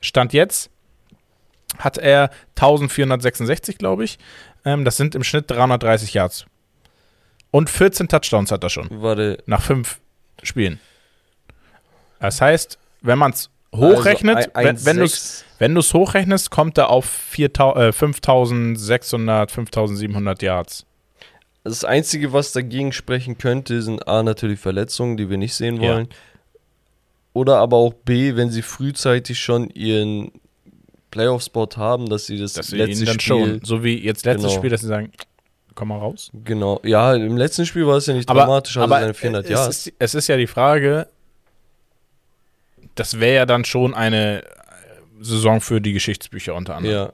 Stand 0.00 0.32
jetzt 0.32 0.70
hat 1.78 1.98
er 1.98 2.30
1466, 2.56 3.78
glaube 3.78 4.04
ich. 4.04 4.18
Ähm, 4.64 4.84
das 4.84 4.96
sind 4.96 5.14
im 5.14 5.24
Schnitt 5.24 5.50
330 5.50 6.14
Yards. 6.14 6.46
Und 7.50 7.70
14 7.70 8.08
Touchdowns 8.08 8.50
hat 8.52 8.62
er 8.62 8.70
schon 8.70 8.88
Warte. 8.90 9.38
nach 9.46 9.62
fünf 9.62 10.00
Spielen. 10.42 10.78
Das 12.20 12.40
heißt, 12.40 12.78
wenn 13.00 13.18
man 13.18 13.32
es 13.32 13.50
hochrechnet, 13.74 14.36
Also 14.36 14.50
ein- 14.54 14.66
wenn, 14.66 14.86
wenn 14.86 14.96
du 14.98 15.04
es 15.04 15.42
1,6. 15.42 15.44
wenn 15.58 15.74
du's 15.74 15.94
hochrechnet, 15.94 16.50
kommt 16.50 16.78
er 16.78 16.90
auf 16.90 17.04
4000, 17.06 17.76
äh, 17.88 17.92
5600, 17.92 19.50
5700 19.50 20.42
Yards. 20.42 20.86
Das 21.64 21.82
Einzige, 21.84 22.32
was 22.32 22.52
dagegen 22.52 22.92
sprechen 22.92 23.38
könnte, 23.38 23.80
sind 23.82 24.06
A, 24.06 24.22
natürlich 24.22 24.60
Verletzungen, 24.60 25.16
die 25.16 25.30
wir 25.30 25.38
nicht 25.38 25.54
sehen 25.54 25.80
Ja. 25.80 25.94
wollen. 25.94 26.08
Oder 27.32 27.56
aber 27.58 27.78
auch 27.78 27.94
B, 27.94 28.36
wenn 28.36 28.50
sie 28.50 28.62
frühzeitig 28.62 29.40
schon 29.40 29.68
ihren 29.70 30.30
Playoff-Spot 31.10 31.68
haben, 31.76 32.08
dass 32.08 32.26
sie 32.26 32.38
das 32.38 32.52
Dass 32.52 32.70
letzte 32.70 33.06
Spiel. 33.06 33.20
schon, 33.20 33.60
so 33.64 33.82
wie 33.82 33.98
jetzt 33.98 34.24
letztes 34.26 34.50
Genau. 34.50 34.58
Spiel, 34.60 34.70
dass 34.70 34.82
sie 34.82 34.86
sagen, 34.88 35.10
komm 35.74 35.88
mal 35.88 35.98
raus. 35.98 36.30
Genau. 36.44 36.80
Ja, 36.84 37.14
im 37.14 37.36
letzten 37.36 37.66
Spiel 37.66 37.86
war 37.86 37.96
es 37.96 38.06
ja 38.06 38.14
nicht 38.14 38.28
Aber, 38.28 38.40
dramatisch, 38.40 38.76
also 38.76 38.84
aber 38.84 39.00
seine 39.00 39.14
400 39.14 39.44
es, 39.44 39.50
Yards. 39.50 39.86
ist, 39.86 39.94
es 39.98 40.14
ist 40.14 40.28
ja 40.28 40.36
die 40.36 40.46
Frage, 40.46 41.08
das 42.94 43.18
wäre 43.20 43.36
ja 43.36 43.46
dann 43.46 43.64
schon 43.64 43.94
eine 43.94 44.44
Saison 45.20 45.60
für 45.60 45.80
die 45.80 45.92
Geschichtsbücher 45.92 46.54
unter 46.54 46.76
anderem. 46.76 46.94
Ja. 46.96 47.12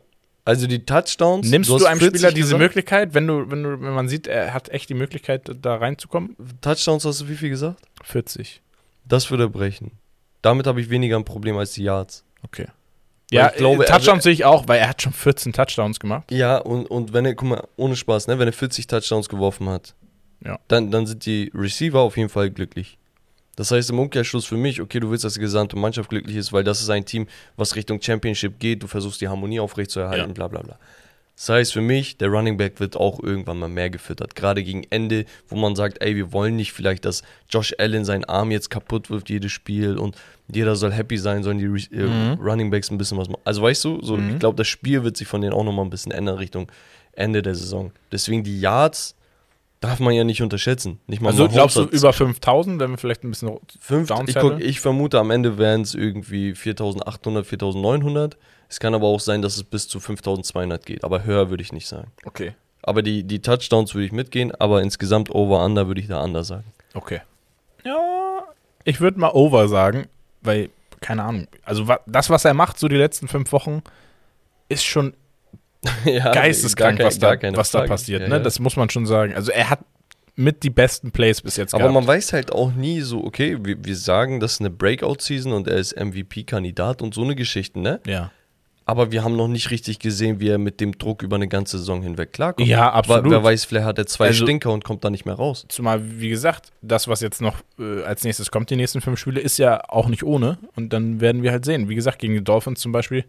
Also 0.50 0.66
die 0.66 0.84
Touchdowns. 0.84 1.48
Nimmst 1.48 1.70
du, 1.70 1.74
hast 1.76 1.84
einem 1.84 2.00
40 2.00 2.18
Spieler 2.20 2.32
diese 2.32 2.46
gesagt? 2.48 2.62
Möglichkeit, 2.62 3.14
wenn 3.14 3.26
du, 3.26 3.50
wenn 3.50 3.62
du, 3.62 3.80
wenn 3.80 3.94
man 3.94 4.08
sieht, 4.08 4.26
er 4.26 4.52
hat 4.52 4.68
echt 4.70 4.88
die 4.88 4.94
Möglichkeit, 4.94 5.48
da 5.62 5.76
reinzukommen? 5.76 6.36
Touchdowns 6.60 7.04
hast 7.04 7.20
du 7.20 7.28
wie 7.28 7.36
viel 7.36 7.50
gesagt? 7.50 7.80
40. 8.02 8.60
Das 9.06 9.30
würde 9.30 9.44
er 9.44 9.48
brechen. 9.48 9.92
Damit 10.42 10.66
habe 10.66 10.80
ich 10.80 10.90
weniger 10.90 11.16
ein 11.16 11.24
Problem 11.24 11.56
als 11.56 11.72
die 11.74 11.84
Yards. 11.84 12.24
Okay. 12.42 12.66
Weil 13.30 13.38
Ja, 13.38 13.50
ich 13.50 13.56
glaube, 13.58 13.84
äh, 13.84 13.86
er- 13.86 13.92
Touchdowns 13.96 14.24
sehe 14.24 14.32
ich 14.32 14.44
auch, 14.44 14.66
weil 14.66 14.80
er 14.80 14.88
hat 14.88 15.00
schon 15.02 15.12
14 15.12 15.52
Touchdowns 15.52 16.00
gemacht. 16.00 16.30
Ja, 16.32 16.58
und, 16.58 16.86
und 16.86 17.12
wenn 17.12 17.24
er, 17.26 17.34
guck 17.36 17.48
mal, 17.48 17.68
ohne 17.76 17.94
Spaß, 17.94 18.26
ne, 18.26 18.38
wenn 18.40 18.48
er 18.48 18.52
40 18.52 18.86
Touchdowns 18.88 19.28
geworfen 19.28 19.68
hat, 19.68 19.94
Ja. 20.44 20.58
dann, 20.68 20.90
dann 20.90 21.06
sind 21.06 21.26
die 21.26 21.52
Receiver 21.54 22.00
auf 22.00 22.16
jeden 22.16 22.28
Fall 22.28 22.50
glücklich. 22.50 22.98
Das 23.60 23.70
heißt 23.72 23.90
im 23.90 23.98
Umkehrschluss 23.98 24.46
für 24.46 24.56
mich, 24.56 24.80
okay, 24.80 25.00
du 25.00 25.10
willst, 25.10 25.22
dass 25.22 25.34
die 25.34 25.40
gesamte 25.40 25.76
Mannschaft 25.76 26.08
glücklich 26.08 26.34
ist, 26.34 26.50
weil 26.50 26.64
das 26.64 26.80
ist 26.80 26.88
ein 26.88 27.04
Team, 27.04 27.26
was 27.58 27.76
Richtung 27.76 28.00
Championship 28.00 28.58
geht, 28.58 28.82
du 28.82 28.86
versuchst 28.86 29.20
die 29.20 29.28
Harmonie 29.28 29.60
aufrechtzuerhalten, 29.60 30.28
Ja. 30.28 30.32
bla 30.32 30.48
bla 30.48 30.62
bla. 30.62 30.78
Das 31.36 31.50
heißt 31.50 31.74
für 31.74 31.82
mich, 31.82 32.16
der 32.16 32.28
Running 32.28 32.56
Back 32.56 32.80
wird 32.80 32.96
auch 32.96 33.22
irgendwann 33.22 33.58
mal 33.58 33.68
mehr 33.68 33.90
gefüttert. 33.90 34.34
Gerade 34.34 34.62
gegen 34.64 34.84
Ende, 34.88 35.26
wo 35.48 35.56
man 35.56 35.76
sagt, 35.76 36.00
ey, 36.02 36.16
wir 36.16 36.32
wollen 36.32 36.56
nicht 36.56 36.72
vielleicht, 36.72 37.04
dass 37.04 37.22
Josh 37.50 37.74
Allen 37.78 38.06
seinen 38.06 38.24
Arm 38.24 38.50
jetzt 38.50 38.70
kaputt 38.70 39.10
wirft, 39.10 39.28
jedes 39.28 39.52
Spiel 39.52 39.98
und 39.98 40.16
jeder 40.50 40.74
soll 40.74 40.92
happy 40.92 41.18
sein, 41.18 41.42
sollen 41.42 41.58
die 41.58 41.66
äh, 41.94 42.06
Mhm. 42.06 42.40
Running 42.40 42.70
Backs 42.70 42.90
ein 42.90 42.96
bisschen 42.96 43.18
was 43.18 43.28
machen. 43.28 43.42
Also 43.44 43.60
weißt 43.60 43.84
du, 43.84 44.00
so, 44.02 44.16
Mhm. 44.16 44.30
ich 44.30 44.38
glaube, 44.38 44.56
das 44.56 44.68
Spiel 44.68 45.04
wird 45.04 45.18
sich 45.18 45.28
von 45.28 45.42
denen 45.42 45.52
auch 45.52 45.64
nochmal 45.64 45.84
ein 45.84 45.90
bisschen 45.90 46.12
ändern 46.12 46.38
Richtung 46.38 46.72
Ende 47.12 47.42
der 47.42 47.54
Saison. 47.54 47.92
Deswegen 48.10 48.42
die 48.42 48.58
Yards 48.58 49.16
darf 49.80 49.98
man 49.98 50.14
ja 50.14 50.24
nicht 50.24 50.42
unterschätzen. 50.42 51.00
Nicht 51.06 51.22
mal 51.22 51.30
Also 51.30 51.48
glaubst 51.48 51.76
du 51.76 51.84
über 51.84 52.12
5000, 52.12 52.78
wenn 52.80 52.90
wir 52.90 52.98
vielleicht 52.98 53.24
ein 53.24 53.30
bisschen 53.30 53.58
fünf, 53.80 54.10
ich, 54.26 54.34
guck, 54.34 54.60
ich 54.60 54.80
vermute, 54.80 55.18
am 55.18 55.30
Ende 55.30 55.58
wären 55.58 55.82
es 55.82 55.94
irgendwie 55.94 56.54
4800, 56.54 57.46
4900. 57.46 58.36
Es 58.68 58.78
kann 58.78 58.94
aber 58.94 59.06
auch 59.06 59.20
sein, 59.20 59.42
dass 59.42 59.56
es 59.56 59.64
bis 59.64 59.88
zu 59.88 59.98
5200 59.98 60.84
geht. 60.84 61.02
Aber 61.02 61.24
höher 61.24 61.50
würde 61.50 61.62
ich 61.62 61.72
nicht 61.72 61.88
sagen. 61.88 62.12
Okay. 62.24 62.52
Aber 62.82 63.02
die, 63.02 63.24
die 63.24 63.40
Touchdowns 63.40 63.94
würde 63.94 64.06
ich 64.06 64.12
mitgehen, 64.12 64.54
aber 64.54 64.82
insgesamt 64.82 65.30
Over-Under 65.34 65.86
würde 65.86 66.00
ich 66.00 66.06
da 66.06 66.22
anders 66.22 66.48
sagen. 66.48 66.64
Okay. 66.94 67.20
Ja, 67.84 68.44
ich 68.84 69.00
würde 69.00 69.18
mal 69.18 69.30
over 69.32 69.68
sagen, 69.68 70.06
weil, 70.42 70.70
keine 71.00 71.24
Ahnung, 71.24 71.46
also 71.64 71.86
das, 72.06 72.30
was 72.30 72.44
er 72.44 72.54
macht, 72.54 72.78
so 72.78 72.88
die 72.88 72.96
letzten 72.96 73.28
fünf 73.28 73.52
Wochen, 73.52 73.82
ist 74.68 74.84
schon 74.84 75.14
ja, 76.04 76.32
geisteskrank, 76.32 76.98
was, 77.00 77.18
da, 77.18 77.36
was 77.54 77.70
da 77.70 77.84
passiert. 77.84 78.22
Ja, 78.22 78.28
ne? 78.28 78.40
Das 78.42 78.58
muss 78.60 78.76
man 78.76 78.90
schon 78.90 79.06
sagen. 79.06 79.34
Also 79.34 79.50
er 79.52 79.70
hat 79.70 79.80
mit 80.36 80.62
die 80.62 80.70
besten 80.70 81.10
Plays 81.10 81.42
bis 81.42 81.56
jetzt 81.56 81.74
Aber 81.74 81.84
gehabt. 81.84 81.94
man 81.94 82.06
weiß 82.06 82.32
halt 82.32 82.52
auch 82.52 82.72
nie 82.72 83.00
so, 83.00 83.24
okay, 83.24 83.58
wir, 83.62 83.76
wir 83.84 83.96
sagen, 83.96 84.40
das 84.40 84.52
ist 84.54 84.60
eine 84.60 84.70
Breakout-Season 84.70 85.52
und 85.52 85.68
er 85.68 85.76
ist 85.76 85.98
MVP-Kandidat 85.98 87.02
und 87.02 87.14
so 87.14 87.22
eine 87.22 87.34
Geschichte, 87.34 87.78
ne? 87.80 88.00
ja. 88.06 88.30
Aber 88.86 89.12
wir 89.12 89.22
haben 89.22 89.36
noch 89.36 89.46
nicht 89.46 89.70
richtig 89.70 90.00
gesehen, 90.00 90.40
wie 90.40 90.48
er 90.48 90.58
mit 90.58 90.80
dem 90.80 90.98
Druck 90.98 91.22
über 91.22 91.36
eine 91.36 91.46
ganze 91.46 91.78
Saison 91.78 92.02
hinweg 92.02 92.32
klarkommt. 92.32 92.66
Ja, 92.66 92.90
absolut. 92.90 93.24
Wer, 93.24 93.30
wer 93.30 93.44
weiß, 93.44 93.64
vielleicht 93.64 93.86
hat 93.86 93.98
er 93.98 94.06
zwei 94.06 94.28
Also- 94.28 94.44
Stinker 94.44 94.72
und 94.72 94.82
kommt 94.82 95.04
da 95.04 95.10
nicht 95.10 95.24
mehr 95.26 95.36
raus. 95.36 95.64
Zumal, 95.68 96.00
wie 96.18 96.28
gesagt, 96.28 96.72
das, 96.82 97.06
was 97.06 97.20
jetzt 97.20 97.40
noch 97.40 97.54
äh, 97.78 98.02
als 98.02 98.24
nächstes 98.24 98.50
kommt, 98.50 98.68
die 98.70 98.74
nächsten 98.74 99.00
fünf 99.00 99.20
Spiele, 99.20 99.38
ist 99.40 99.58
ja 99.58 99.80
auch 99.88 100.08
nicht 100.08 100.24
ohne. 100.24 100.58
Und 100.74 100.92
dann 100.92 101.20
werden 101.20 101.44
wir 101.44 101.52
halt 101.52 101.64
sehen. 101.66 101.88
Wie 101.88 101.94
gesagt, 101.94 102.18
gegen 102.18 102.34
die 102.34 102.42
Dolphins 102.42 102.80
zum 102.80 102.90
Beispiel 102.90 103.26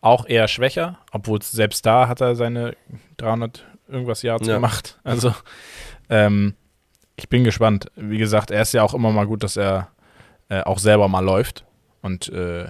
auch 0.00 0.26
eher 0.26 0.46
schwächer, 0.48 0.98
obwohl 1.12 1.42
selbst 1.42 1.84
da 1.86 2.08
hat 2.08 2.20
er 2.20 2.34
seine 2.36 2.76
300 3.16 3.64
irgendwas 3.88 4.22
Yards 4.22 4.46
Ja. 4.46 4.54
gemacht. 4.54 4.98
Also, 5.04 5.34
ähm, 6.08 6.54
ich 7.16 7.28
bin 7.28 7.44
gespannt. 7.44 7.86
Wie 7.96 8.18
gesagt, 8.18 8.50
er 8.50 8.62
ist 8.62 8.72
ja 8.74 8.82
auch 8.82 8.94
immer 8.94 9.10
mal 9.10 9.26
gut, 9.26 9.42
dass 9.42 9.56
er 9.56 9.88
äh, 10.48 10.60
auch 10.62 10.78
selber 10.78 11.08
mal 11.08 11.24
läuft 11.24 11.64
und 12.02 12.28
äh, 12.28 12.66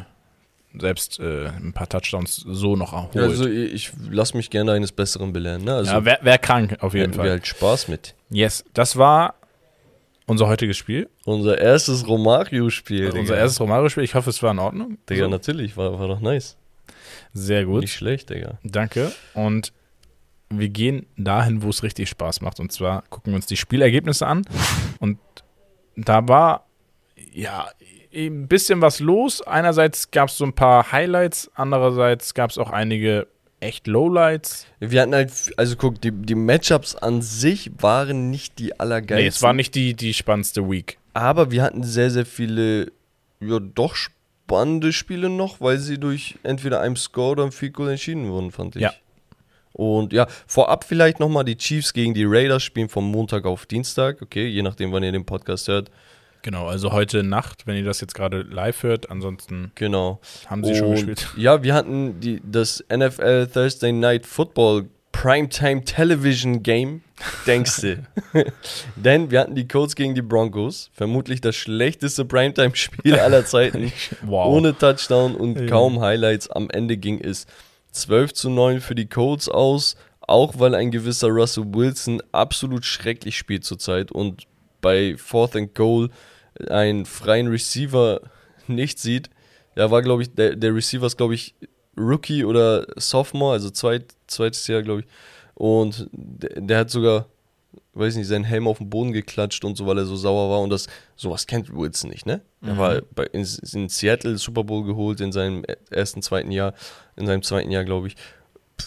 selbst 0.78 1.18
äh, 1.20 1.46
ein 1.48 1.72
paar 1.72 1.88
Touchdowns 1.88 2.36
so 2.36 2.76
noch 2.76 2.92
holt. 2.92 3.16
Also 3.16 3.46
ich, 3.48 3.92
lasse 4.10 4.36
mich 4.36 4.50
gerne 4.50 4.72
eines 4.72 4.92
Besseren 4.92 5.32
belehren. 5.32 5.64
Ne? 5.64 5.74
Also 5.74 5.92
ja, 5.92 6.04
wäre 6.04 6.18
wär 6.22 6.38
krank 6.38 6.76
auf 6.80 6.92
jeden 6.94 7.06
hätten 7.06 7.14
wir 7.16 7.22
Fall. 7.24 7.30
halt 7.30 7.46
Spaß 7.46 7.88
mit. 7.88 8.14
Yes, 8.30 8.64
das 8.74 8.96
war 8.96 9.34
unser 10.26 10.48
heutiges 10.48 10.76
Spiel. 10.76 11.08
Unser 11.24 11.58
erstes 11.58 12.06
Romario-Spiel. 12.06 13.10
unser 13.10 13.36
erstes 13.36 13.60
Romario-Spiel. 13.60 14.04
Ich 14.04 14.14
hoffe, 14.14 14.30
es 14.30 14.42
war 14.42 14.50
in 14.52 14.58
Ordnung. 14.58 14.98
Digga, 15.08 15.24
So. 15.24 15.30
natürlich, 15.30 15.76
war, 15.76 15.98
war 15.98 16.08
doch 16.08 16.20
nice. 16.20 16.56
Sehr 17.32 17.64
gut. 17.64 17.82
Nicht 17.82 17.94
schlecht, 17.94 18.30
Digga. 18.30 18.58
Danke. 18.62 19.12
Und 19.34 19.72
wir 20.48 20.68
gehen 20.68 21.06
dahin, 21.16 21.62
wo 21.62 21.70
es 21.70 21.82
richtig 21.82 22.08
Spaß 22.08 22.40
macht. 22.40 22.60
Und 22.60 22.72
zwar 22.72 23.02
gucken 23.10 23.32
wir 23.32 23.36
uns 23.36 23.46
die 23.46 23.56
Spielergebnisse 23.56 24.26
an. 24.26 24.42
Und 25.00 25.18
da 25.96 26.26
war 26.28 26.66
ja 27.32 27.68
ein 28.14 28.48
bisschen 28.48 28.80
was 28.80 29.00
los. 29.00 29.42
Einerseits 29.42 30.10
gab 30.10 30.28
es 30.28 30.38
so 30.38 30.44
ein 30.44 30.54
paar 30.54 30.92
Highlights, 30.92 31.50
andererseits 31.54 32.34
gab 32.34 32.50
es 32.50 32.58
auch 32.58 32.70
einige 32.70 33.26
echt 33.60 33.86
Lowlights. 33.86 34.66
Wir 34.80 35.02
hatten 35.02 35.14
halt, 35.14 35.32
also 35.56 35.76
guck, 35.76 36.00
die, 36.00 36.12
die 36.12 36.34
Matchups 36.34 36.94
an 36.94 37.22
sich 37.22 37.70
waren 37.78 38.30
nicht 38.30 38.58
die 38.58 38.78
allergeilsten. 38.78 39.24
Nee, 39.24 39.28
es 39.28 39.42
war 39.42 39.52
nicht 39.52 39.74
die, 39.74 39.94
die 39.94 40.14
spannendste 40.14 40.68
Week. 40.68 40.98
Aber 41.14 41.50
wir 41.50 41.62
hatten 41.62 41.82
sehr, 41.82 42.10
sehr 42.10 42.26
viele, 42.26 42.92
ja, 43.40 43.58
doch 43.58 43.96
spannende 44.46 44.92
Spiele 44.92 45.28
noch, 45.28 45.60
weil 45.60 45.78
sie 45.78 45.98
durch 45.98 46.36
entweder 46.44 46.80
einem 46.80 46.94
Score 46.94 47.32
oder 47.32 47.42
einem 47.42 47.52
Field 47.52 47.74
Goal 47.74 47.90
entschieden 47.90 48.28
wurden, 48.30 48.52
fand 48.52 48.76
ich. 48.76 48.82
Ja. 48.82 48.92
Und 49.72 50.12
ja, 50.12 50.26
vorab 50.46 50.84
vielleicht 50.84 51.18
nochmal 51.18 51.44
die 51.44 51.56
Chiefs 51.56 51.92
gegen 51.92 52.14
die 52.14 52.24
Raiders 52.24 52.62
spielen 52.62 52.88
vom 52.88 53.10
Montag 53.10 53.44
auf 53.44 53.66
Dienstag. 53.66 54.22
Okay, 54.22 54.46
je 54.46 54.62
nachdem, 54.62 54.92
wann 54.92 55.02
ihr 55.02 55.10
den 55.12 55.26
Podcast 55.26 55.66
hört. 55.66 55.90
Genau, 56.42 56.68
also 56.68 56.92
heute 56.92 57.24
Nacht, 57.24 57.66
wenn 57.66 57.76
ihr 57.76 57.84
das 57.84 58.00
jetzt 58.00 58.14
gerade 58.14 58.42
live 58.42 58.84
hört. 58.84 59.10
Ansonsten 59.10 59.72
Genau. 59.74 60.20
haben 60.46 60.64
sie 60.64 60.76
schon 60.76 60.90
Und 60.90 60.94
gespielt. 60.94 61.28
Ja, 61.36 61.64
wir 61.64 61.74
hatten 61.74 62.20
die, 62.20 62.40
das 62.44 62.84
NFL 62.88 63.48
Thursday 63.52 63.90
Night 63.92 64.26
Football 64.26 64.86
Primetime 65.20 65.82
Television 65.84 66.62
Game. 66.62 67.02
Denkst 67.46 67.80
du? 67.80 68.06
Denn 68.96 69.30
wir 69.30 69.40
hatten 69.40 69.54
die 69.54 69.66
Colts 69.66 69.96
gegen 69.96 70.14
die 70.14 70.22
Broncos. 70.22 70.90
Vermutlich 70.92 71.40
das 71.40 71.56
schlechteste 71.56 72.24
Primetime-Spiel 72.24 73.18
aller 73.18 73.44
Zeiten. 73.46 73.92
Wow. 74.22 74.54
Ohne 74.54 74.76
Touchdown 74.76 75.34
und 75.34 75.58
Ja. 75.58 75.66
kaum 75.66 76.00
Highlights. 76.00 76.50
Am 76.50 76.68
Ende 76.70 76.96
ging 76.96 77.20
es 77.20 77.46
12 77.92 78.34
zu 78.34 78.50
9 78.50 78.80
für 78.80 78.94
die 78.94 79.06
Colts 79.08 79.48
aus. 79.48 79.96
Auch 80.20 80.58
weil 80.58 80.74
ein 80.74 80.90
gewisser 80.90 81.28
Russell 81.28 81.64
Wilson 81.68 82.20
absolut 82.32 82.84
schrecklich 82.84 83.38
spielt 83.38 83.64
zurzeit 83.64 84.10
und 84.12 84.42
bei 84.82 85.14
Fourth 85.16 85.54
and 85.56 85.74
Goal 85.74 86.10
einen 86.68 87.06
freien 87.06 87.46
Receiver 87.48 88.20
nicht 88.66 88.98
sieht. 88.98 89.30
Der 89.76 89.90
war, 89.90 90.02
glaube 90.02 90.22
ich, 90.22 90.34
der, 90.34 90.56
der 90.56 90.74
Receiver 90.74 91.06
ist, 91.06 91.16
glaube 91.16 91.34
ich, 91.34 91.54
Rookie 91.96 92.44
oder 92.44 92.86
Sophomore, 92.96 93.54
also 93.54 93.70
zweit, 93.70 94.14
zweites 94.26 94.66
Jahr, 94.66 94.82
glaube 94.82 95.00
ich. 95.00 95.06
Und 95.54 96.08
der, 96.12 96.60
der 96.60 96.78
hat 96.80 96.90
sogar, 96.90 97.26
weiß 97.94 98.16
nicht, 98.16 98.26
seinen 98.26 98.44
Helm 98.44 98.68
auf 98.68 98.78
den 98.78 98.90
Boden 98.90 99.12
geklatscht 99.12 99.64
und 99.64 99.76
so, 99.76 99.86
weil 99.86 99.98
er 99.98 100.04
so 100.04 100.16
sauer 100.16 100.50
war. 100.50 100.60
Und 100.60 100.70
das, 100.70 100.86
sowas 101.16 101.46
kennt 101.46 101.74
Wilson 101.74 102.10
nicht, 102.10 102.26
ne? 102.26 102.42
Er 102.62 102.74
Mhm. 102.74 102.78
war 102.78 103.00
bei, 103.14 103.24
in, 103.32 103.46
in 103.72 103.88
Seattle 103.88 104.36
Super 104.36 104.64
Bowl 104.64 104.84
geholt 104.84 105.20
in 105.20 105.32
seinem 105.32 105.64
ersten, 105.90 106.20
zweiten 106.20 106.50
Jahr, 106.52 106.74
in 107.16 107.26
seinem 107.26 107.42
zweiten 107.42 107.70
Jahr, 107.70 107.84
glaube 107.84 108.08
ich. 108.08 108.16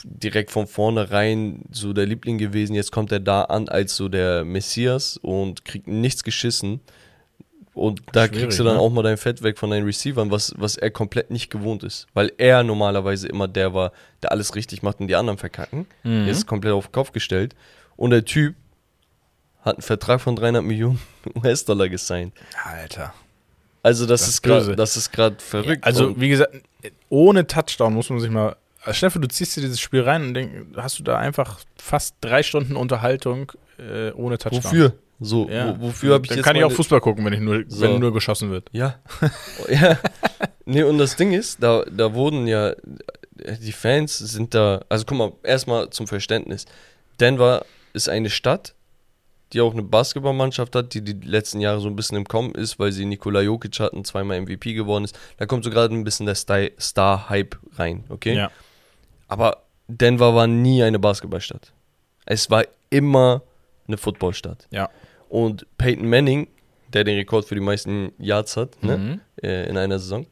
Direkt 0.03 0.51
von 0.51 0.67
vornherein 0.67 1.63
so 1.71 1.93
der 1.93 2.05
Liebling 2.05 2.37
gewesen. 2.37 2.75
Jetzt 2.75 2.91
kommt 2.91 3.11
er 3.11 3.19
da 3.19 3.45
an 3.45 3.67
als 3.69 3.95
so 3.95 4.07
der 4.07 4.45
Messias 4.45 5.17
und 5.17 5.65
kriegt 5.65 5.87
nichts 5.87 6.23
geschissen. 6.23 6.79
Und 7.79 8.01
da 8.11 8.25
Schwierig, 8.25 8.41
kriegst 8.41 8.59
du 8.59 8.65
dann 8.65 8.75
ne? 8.75 8.81
auch 8.81 8.89
mal 8.89 9.03
dein 9.03 9.17
Fett 9.17 9.41
weg 9.41 9.57
von 9.57 9.69
deinen 9.69 9.85
Receivern, 9.85 10.31
was, 10.31 10.53
was 10.57 10.75
er 10.75 10.91
komplett 10.91 11.31
nicht 11.31 11.49
gewohnt 11.49 11.83
ist. 11.83 12.07
Weil 12.13 12.31
er 12.37 12.63
normalerweise 12.63 13.27
immer 13.27 13.47
der 13.47 13.73
war, 13.73 13.93
der 14.21 14.33
alles 14.33 14.53
richtig 14.55 14.83
macht 14.83 14.99
und 14.99 15.07
die 15.07 15.15
anderen 15.15 15.37
verkacken. 15.37 15.87
Mhm. 16.03 16.27
Jetzt 16.27 16.39
ist 16.39 16.47
komplett 16.47 16.73
auf 16.73 16.87
den 16.87 16.91
Kopf 16.91 17.13
gestellt. 17.13 17.55
Und 17.95 18.09
der 18.09 18.25
Typ 18.25 18.55
hat 19.61 19.77
einen 19.77 19.81
Vertrag 19.81 20.19
von 20.19 20.35
300 20.35 20.61
Millionen 20.63 20.99
US-Dollar 21.35 21.87
gesigned. 21.87 22.33
Alter. 22.65 23.13
Also 23.81 24.05
das, 24.05 24.21
Das 24.21 24.29
ist 24.29 24.41
gerade, 24.41 24.75
das 24.75 24.97
ist 24.97 25.11
gerade 25.11 25.37
verrückt. 25.39 25.85
Also, 25.85 26.19
wie 26.19 26.27
gesagt, 26.27 26.53
ohne 27.07 27.47
Touchdown 27.47 27.93
muss 27.93 28.09
man 28.09 28.19
sich 28.19 28.29
mal. 28.29 28.57
Also 28.83 29.09
vor, 29.09 29.21
du 29.21 29.27
ziehst 29.29 29.55
dir 29.55 29.61
dieses 29.61 29.79
Spiel 29.79 30.01
rein 30.01 30.23
und 30.23 30.33
denk, 30.33 30.75
hast 30.75 30.99
du 30.99 31.03
da 31.03 31.17
einfach 31.17 31.59
fast 31.77 32.15
drei 32.19 32.43
Stunden 32.43 32.75
Unterhaltung 32.75 33.53
äh, 33.77 34.11
ohne 34.11 34.37
Touchdown. 34.37 34.63
wofür? 34.63 34.93
So, 35.19 35.49
Ja. 35.49 35.77
wo, 35.79 35.87
wofür 35.87 36.13
habe 36.15 36.25
ich 36.25 36.29
Dann 36.29 36.37
jetzt 36.37 36.45
kann 36.45 36.55
ich 36.55 36.63
auch 36.63 36.71
Fußball 36.71 37.01
gucken, 37.01 37.25
wenn 37.25 37.33
ich 37.33 37.39
nur, 37.41 37.63
So. 37.67 37.81
wenn 37.81 37.99
nur 37.99 38.13
geschossen 38.13 38.51
wird. 38.51 38.69
Ja. 38.71 38.99
ja. 39.69 39.97
Nee, 40.65 40.83
und 40.83 40.97
das 40.97 41.15
Ding 41.15 41.33
ist, 41.33 41.61
da, 41.61 41.83
da 41.91 42.13
wurden 42.13 42.47
ja, 42.47 42.73
die 43.61 43.71
Fans 43.71 44.17
sind 44.17 44.53
da, 44.53 44.81
also 44.89 45.05
guck 45.05 45.17
mal, 45.17 45.31
erstmal 45.43 45.89
zum 45.89 46.07
Verständnis. 46.07 46.65
Denver 47.19 47.65
ist 47.93 48.07
eine 48.07 48.29
Stadt, 48.29 48.75
die 49.51 49.61
auch 49.61 49.73
eine 49.73 49.81
Basketballmannschaft 49.83 50.75
hat, 50.75 50.93
die 50.93 51.01
die 51.03 51.27
letzten 51.27 51.59
Jahre 51.59 51.79
so 51.79 51.87
ein 51.87 51.95
bisschen 51.95 52.17
im 52.17 52.25
Kommen 52.25 52.53
ist, 52.53 52.77
weil 52.79 52.91
sie 52.91 53.05
Nikola 53.05 53.41
Jokic 53.41 53.79
hatten, 53.79 54.05
zweimal 54.05 54.39
MVP 54.41 54.73
geworden 54.73 55.05
ist. 55.05 55.17
Da 55.37 55.45
kommt 55.47 55.63
so 55.63 55.69
gerade 55.71 55.93
ein 55.95 56.03
bisschen 56.03 56.27
der 56.27 56.35
Star-Hype 56.35 57.57
rein, 57.77 58.03
okay? 58.09 58.35
Ja. 58.35 58.51
Aber 59.27 59.63
Denver 59.87 60.35
war 60.35 60.45
nie 60.47 60.83
eine 60.83 60.99
Basketballstadt. 60.99 61.73
Es 62.25 62.49
war 62.51 62.63
immer 62.91 63.41
eine 63.87 63.97
Footballstadt. 63.97 64.67
Ja. 64.69 64.89
Und 65.29 65.65
Peyton 65.77 66.09
Manning, 66.09 66.47
der 66.91 67.03
den 67.03 67.15
Rekord 67.15 67.45
für 67.45 67.55
die 67.55 67.61
meisten 67.61 68.11
Yards 68.17 68.57
hat, 68.57 68.83
ne? 68.83 68.97
Mhm. 68.97 69.21
äh, 69.41 69.69
in 69.69 69.77
einer 69.77 69.99
Saison. 69.99 70.25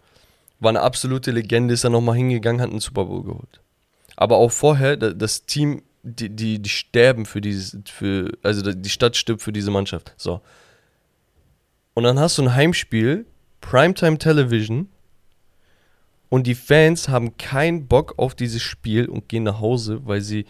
War 0.59 0.69
eine 0.69 0.81
absolute 0.81 1.31
Legende, 1.31 1.75
ist 1.75 1.83
er 1.83 1.91
nochmal 1.91 2.15
hingegangen, 2.15 2.59
hat 2.61 2.71
einen 2.71 2.79
Super 2.79 3.05
Bowl 3.05 3.23
geholt. 3.23 3.61
Aber 4.15 4.37
auch 4.37 4.51
vorher, 4.51 4.97
da- 4.97 5.13
das 5.13 5.45
Team, 5.45 5.83
die, 6.01 6.29
die, 6.29 6.59
die 6.59 6.69
sterben 6.69 7.25
für 7.27 7.41
dieses, 7.41 7.77
für, 7.85 8.31
also 8.41 8.71
die 8.73 8.89
Stadt 8.89 9.15
stirbt 9.15 9.43
für 9.43 9.53
diese 9.53 9.69
Mannschaft. 9.69 10.13
So. 10.17 10.41
Und 11.93 12.03
dann 12.03 12.19
hast 12.19 12.37
du 12.39 12.43
ein 12.43 12.55
Heimspiel, 12.55 13.25
Primetime 13.61 14.17
Television, 14.17 14.89
und 16.29 16.45
die 16.47 16.55
Fans 16.55 17.07
haben 17.07 17.37
keinen 17.37 17.87
Bock 17.87 18.15
auf 18.17 18.35
dieses 18.35 18.61
Spiel 18.61 19.07
und 19.07 19.29
gehen 19.29 19.43
nach 19.43 19.61
Hause, 19.61 20.01
weil 20.05 20.21
sie 20.21 20.45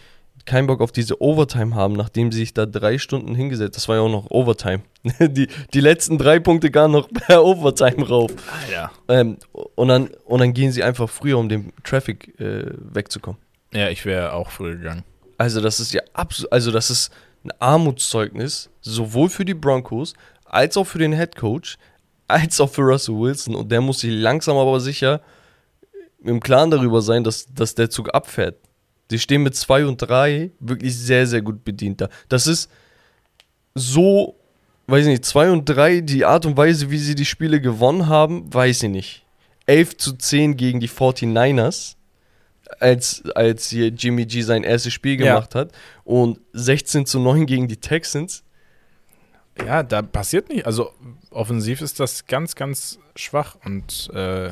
keinen 0.47 0.65
Bock 0.65 0.81
auf 0.81 0.91
diese 0.91 1.21
Overtime 1.21 1.75
haben, 1.75 1.93
nachdem 1.93 2.31
sie 2.31 2.39
sich 2.39 2.53
da 2.53 2.65
drei 2.65 2.97
Stunden 2.97 3.35
hingesetzt 3.35 3.77
Das 3.77 3.87
war 3.87 3.97
ja 3.97 4.01
auch 4.01 4.09
noch 4.09 4.31
Overtime. 4.31 4.81
Die, 5.19 5.47
die 5.73 5.79
letzten 5.79 6.17
drei 6.17 6.39
Punkte 6.39 6.71
gar 6.71 6.87
noch 6.87 7.07
per 7.13 7.45
Overtime 7.45 8.07
rauf. 8.07 8.31
Alter. 8.51 8.91
Ähm, 9.07 9.37
und, 9.75 9.87
dann, 9.89 10.09
und 10.25 10.39
dann 10.39 10.53
gehen 10.53 10.71
sie 10.71 10.83
einfach 10.83 11.09
früher, 11.09 11.37
um 11.37 11.47
dem 11.47 11.71
Traffic 11.83 12.39
äh, 12.39 12.71
wegzukommen. 12.93 13.39
Ja, 13.73 13.89
ich 13.89 14.05
wäre 14.05 14.33
auch 14.33 14.49
früher 14.49 14.75
gegangen. 14.75 15.03
Also 15.37 15.61
das 15.61 15.79
ist 15.79 15.93
ja 15.93 16.01
absolut, 16.13 16.51
also 16.51 16.71
das 16.71 16.89
ist 16.89 17.11
ein 17.43 17.51
Armutszeugnis, 17.59 18.69
sowohl 18.81 19.29
für 19.29 19.45
die 19.45 19.53
Broncos, 19.53 20.13
als 20.45 20.75
auch 20.77 20.85
für 20.85 20.97
den 20.97 21.13
Head 21.13 21.35
Coach, 21.35 21.77
als 22.27 22.59
auch 22.59 22.69
für 22.69 22.81
Russell 22.81 23.15
Wilson. 23.15 23.55
Und 23.55 23.71
der 23.71 23.81
muss 23.81 23.99
sich 23.99 24.11
langsam 24.11 24.57
aber 24.57 24.79
sicher 24.79 25.21
im 26.23 26.39
Klaren 26.39 26.71
darüber 26.71 27.01
sein, 27.01 27.23
dass, 27.23 27.53
dass 27.53 27.75
der 27.75 27.89
Zug 27.89 28.13
abfährt. 28.13 28.55
Sie 29.09 29.19
stehen 29.19 29.43
mit 29.43 29.55
2 29.55 29.85
und 29.85 29.97
3 29.97 30.51
wirklich 30.59 30.95
sehr, 30.97 31.25
sehr 31.27 31.41
gut 31.41 31.63
bedient 31.63 32.01
da. 32.01 32.09
Das 32.29 32.45
ist 32.47 32.69
so, 33.75 34.35
weiß 34.87 35.03
ich 35.05 35.11
nicht, 35.11 35.25
2 35.25 35.51
und 35.51 35.65
3, 35.65 36.01
die 36.01 36.25
Art 36.25 36.45
und 36.45 36.57
Weise, 36.57 36.89
wie 36.91 36.97
sie 36.97 37.15
die 37.15 37.25
Spiele 37.25 37.61
gewonnen 37.61 38.07
haben, 38.07 38.51
weiß 38.53 38.83
ich 38.83 38.89
nicht. 38.89 39.25
11 39.65 39.97
zu 39.97 40.13
10 40.13 40.57
gegen 40.57 40.79
die 40.79 40.89
49ers, 40.89 41.95
als, 42.79 43.23
als 43.35 43.69
hier 43.69 43.87
Jimmy 43.87 44.25
G 44.25 44.41
sein 44.41 44.63
erstes 44.63 44.93
Spiel 44.93 45.19
Ja. 45.21 45.35
gemacht 45.35 45.55
hat. 45.55 45.71
Und 46.03 46.39
16 46.53 47.05
zu 47.05 47.19
9 47.19 47.45
gegen 47.45 47.67
die 47.67 47.77
Texans. 47.77 48.43
Ja, 49.65 49.83
da 49.83 50.01
passiert 50.01 50.49
nicht. 50.49 50.65
Also 50.65 50.91
offensiv 51.31 51.81
ist 51.81 51.99
das 51.99 52.25
ganz, 52.27 52.55
ganz 52.55 52.99
schwach. 53.15 53.55
Und 53.65 54.09
äh, 54.13 54.51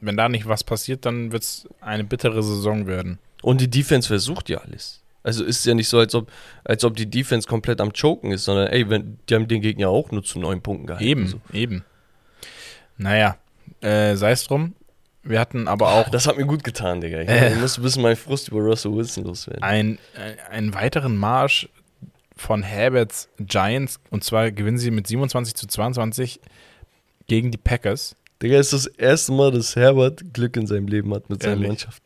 wenn 0.00 0.16
da 0.16 0.28
nicht 0.28 0.46
was 0.46 0.62
passiert, 0.64 1.04
dann 1.06 1.32
wird 1.32 1.42
es 1.42 1.68
eine 1.80 2.04
bittere 2.04 2.42
Saison 2.42 2.86
werden. 2.86 3.18
Und 3.44 3.60
die 3.60 3.68
Defense 3.68 4.08
versucht 4.08 4.48
ja 4.48 4.58
alles. 4.58 5.02
Also 5.22 5.44
ist 5.44 5.64
ja 5.64 5.74
nicht 5.74 5.88
so, 5.88 5.98
als 5.98 6.14
ob, 6.14 6.30
als 6.64 6.84
ob 6.84 6.96
die 6.96 7.06
Defense 7.08 7.46
komplett 7.48 7.80
am 7.80 7.92
Choken 7.92 8.30
ist, 8.32 8.44
sondern 8.44 8.68
ey, 8.68 8.88
wenn, 8.90 9.18
die 9.28 9.34
haben 9.34 9.48
den 9.48 9.60
Gegner 9.62 9.88
auch 9.88 10.10
nur 10.10 10.22
zu 10.22 10.38
neun 10.38 10.62
Punkten 10.62 10.86
gehalten. 10.86 11.04
Eben, 11.04 11.26
So. 11.28 11.40
eben. 11.52 11.84
Naja, 12.96 13.36
äh, 13.80 14.14
sei 14.16 14.32
es 14.32 14.44
drum. 14.44 14.74
Wir 15.22 15.40
hatten 15.40 15.68
aber 15.68 15.88
auch 15.92 16.08
Das 16.10 16.26
hat 16.26 16.36
mir 16.36 16.44
gut 16.46 16.64
getan, 16.64 17.00
Digga. 17.00 17.20
Ich, 17.22 17.28
Äh. 17.28 17.54
muss 17.56 17.78
ein 17.78 17.82
bisschen 17.82 18.02
meinen 18.02 18.16
Frust 18.16 18.48
über 18.48 18.60
Russell 18.60 18.92
Wilson 18.94 19.24
loswerden. 19.24 19.62
ein, 19.62 19.98
ein, 20.16 20.38
einen 20.50 20.74
weiteren 20.74 21.16
Marsch 21.16 21.68
von 22.36 22.62
Herberts 22.62 23.28
Giants. 23.38 24.00
Und 24.10 24.24
zwar 24.24 24.50
gewinnen 24.52 24.78
sie 24.78 24.90
mit 24.90 25.06
27 25.06 25.54
zu 25.54 25.66
22 25.66 26.40
gegen 27.26 27.50
die 27.50 27.58
Packers. 27.58 28.16
Digga, 28.42 28.58
ist 28.58 28.72
das 28.74 28.86
erste 28.86 29.32
Mal, 29.32 29.50
dass 29.52 29.76
Herbert 29.76 30.34
Glück 30.34 30.56
in 30.56 30.66
seinem 30.66 30.88
Leben 30.88 31.14
hat 31.14 31.30
mit 31.30 31.42
seiner 31.42 31.54
Ehrlich? 31.54 31.68
Mannschaft. 31.68 32.02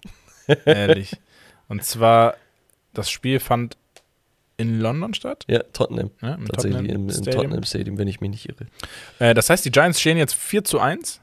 Ehrlich. 0.64 1.12
Und 1.68 1.85
zwar, 1.85 2.37
das 2.94 3.11
Spiel 3.11 3.40
fand 3.40 3.76
in 4.57 4.81
London 4.81 5.14
statt. 5.14 5.44
Ja, 5.46 5.61
Tottenham. 5.72 6.11
Ja, 6.20 6.37
Tatsächlich 6.37 6.74
Tottenham 6.74 6.85
im, 6.87 7.09
im 7.09 7.11
Stadium. 7.11 7.42
Tottenham 7.42 7.62
Stadium, 7.64 7.98
wenn 7.98 8.09
ich 8.09 8.20
mich 8.20 8.31
nicht 8.31 8.48
irre. 8.48 8.66
Äh, 9.18 9.35
das 9.35 9.50
heißt, 9.50 9.64
die 9.64 9.70
Giants 9.70 10.00
stehen 10.00 10.18
jetzt 10.18 10.35
4 10.35 10.64
zu 10.64 10.81
1. 10.81 11.20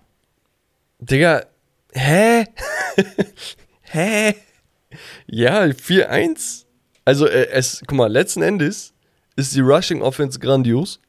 Digga, 0.99 1.45
hä? 1.91 2.45
hä? 3.81 4.35
Ja, 5.27 5.63
4-1. 5.63 6.65
Also, 7.03 7.27
äh, 7.27 7.49
es, 7.49 7.83
guck 7.85 7.97
mal, 7.97 8.11
letzten 8.11 8.41
Endes 8.41 8.93
ist 9.35 9.53
die 9.53 9.59
Rushing 9.59 10.01
Offense 10.01 10.39
grandios. 10.39 10.99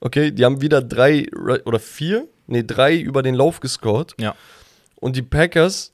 Okay, 0.00 0.30
die 0.30 0.44
haben 0.44 0.60
wieder 0.60 0.82
drei 0.82 1.26
oder 1.32 1.80
vier, 1.80 2.28
nee, 2.46 2.62
drei 2.62 2.96
über 2.96 3.22
den 3.22 3.34
Lauf 3.34 3.60
gescored. 3.60 4.14
Ja. 4.18 4.34
Und 4.96 5.16
die 5.16 5.22
Packers 5.22 5.92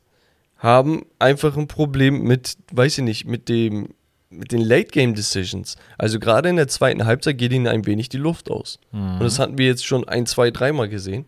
haben 0.64 1.05
einfach 1.18 1.59
ein 1.59 1.68
Problem 1.68 2.22
mit, 2.22 2.57
weiß 2.72 2.97
ich 2.97 3.05
nicht, 3.05 3.26
mit 3.26 3.51
dem, 3.51 3.91
mit 4.30 4.51
den 4.51 4.62
Late 4.62 4.86
Game 4.86 5.14
Decisions. 5.14 5.76
Also 5.99 6.18
gerade 6.18 6.49
in 6.49 6.57
der 6.57 6.68
zweiten 6.68 7.05
Halbzeit 7.05 7.36
geht 7.36 7.53
ihnen 7.53 7.66
ein 7.66 7.84
wenig 7.84 8.09
die 8.09 8.16
Luft 8.16 8.51
aus. 8.51 8.78
Und 9.12 9.20
das 9.20 9.38
hatten 9.38 9.59
wir 9.59 9.66
jetzt 9.66 9.84
schon 9.84 10.09
ein, 10.09 10.24
zwei, 10.24 10.51
dreimal 10.51 10.88
gesehen. 10.88 11.26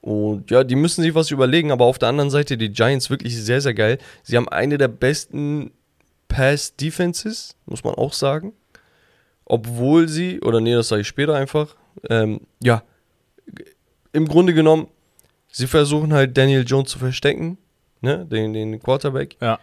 Und 0.00 0.50
ja, 0.50 0.64
die 0.64 0.74
müssen 0.74 1.02
sich 1.02 1.14
was 1.14 1.30
überlegen, 1.30 1.70
aber 1.70 1.84
auf 1.84 1.98
der 1.98 2.08
anderen 2.08 2.30
Seite 2.30 2.56
die 2.56 2.70
Giants 2.72 3.10
wirklich 3.10 3.36
sehr, 3.36 3.60
sehr 3.60 3.74
geil. 3.74 3.98
Sie 4.22 4.38
haben 4.38 4.48
eine 4.48 4.78
der 4.78 4.88
besten 4.88 5.72
Pass-Defenses, 6.28 7.56
muss 7.66 7.84
man 7.84 7.94
auch 7.94 8.14
sagen. 8.14 8.54
Obwohl 9.44 10.08
sie, 10.08 10.40
oder 10.40 10.62
nee, 10.62 10.72
das 10.72 10.88
sage 10.88 11.02
ich 11.02 11.08
später 11.08 11.34
einfach, 11.34 11.76
ähm, 12.08 12.40
ja, 12.62 12.82
im 14.14 14.26
Grunde 14.26 14.54
genommen, 14.54 14.86
sie 15.48 15.66
versuchen 15.66 16.14
halt 16.14 16.38
Daniel 16.38 16.64
Jones 16.66 16.88
zu 16.88 16.98
verstecken, 16.98 17.58
ne, 18.02 18.26
den, 18.26 18.52
den 18.52 18.78
Quarterback, 18.80 19.36
Ja. 19.40 19.58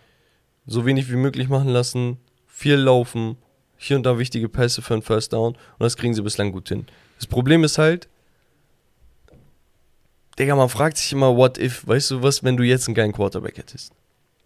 so 0.65 0.85
wenig 0.85 1.11
wie 1.11 1.15
möglich 1.15 1.47
machen 1.49 1.69
lassen, 1.69 2.17
viel 2.47 2.75
laufen, 2.75 3.37
hier 3.77 3.95
und 3.97 4.03
da 4.03 4.17
wichtige 4.19 4.49
Pässe 4.49 4.81
für 4.81 4.93
einen 4.95 5.03
First 5.03 5.31
Down 5.33 5.53
und 5.53 5.59
das 5.79 5.95
kriegen 5.95 6.13
sie 6.13 6.21
bislang 6.21 6.51
gut 6.51 6.67
hin. 6.69 6.85
Das 7.17 7.27
Problem 7.27 7.63
ist 7.63 7.77
halt, 7.77 8.09
Digga, 10.37 10.55
man 10.55 10.69
fragt 10.69 10.97
sich 10.97 11.11
immer, 11.11 11.35
what 11.35 11.57
if, 11.57 11.85
weißt 11.87 12.11
du 12.11 12.23
was, 12.23 12.43
wenn 12.43 12.55
du 12.55 12.63
jetzt 12.63 12.87
einen 12.87 12.95
geilen 12.95 13.11
Quarterback 13.11 13.57
hättest? 13.57 13.93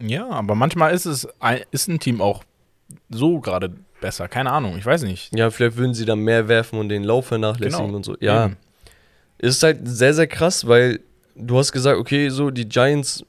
Ja, 0.00 0.28
aber 0.28 0.54
manchmal 0.56 0.92
ist 0.92 1.06
es 1.06 1.26
ein, 1.40 1.60
ist 1.70 1.88
ein 1.88 2.00
Team 2.00 2.20
auch 2.20 2.42
so 3.10 3.38
gerade 3.40 3.72
besser. 4.00 4.26
Keine 4.28 4.50
Ahnung, 4.50 4.76
ich 4.76 4.84
weiß 4.84 5.02
nicht. 5.04 5.34
Ja, 5.36 5.50
vielleicht 5.50 5.76
würden 5.76 5.94
sie 5.94 6.04
dann 6.04 6.18
mehr 6.18 6.48
werfen 6.48 6.78
und 6.80 6.88
den 6.88 7.04
Lauf 7.04 7.26
vernachlässigen 7.26 7.86
Genau. 7.86 7.96
und 7.96 8.04
so. 8.04 8.16
Ja. 8.20 8.46
Eben. 8.46 8.56
Es 9.38 9.56
ist 9.56 9.62
halt 9.62 9.80
sehr, 9.86 10.14
sehr 10.14 10.26
krass, 10.26 10.66
weil 10.66 11.00
du 11.36 11.58
hast 11.58 11.70
gesagt, 11.72 11.98
okay, 11.98 12.28
so 12.28 12.50
die 12.50 12.68
Giants, 12.68 13.24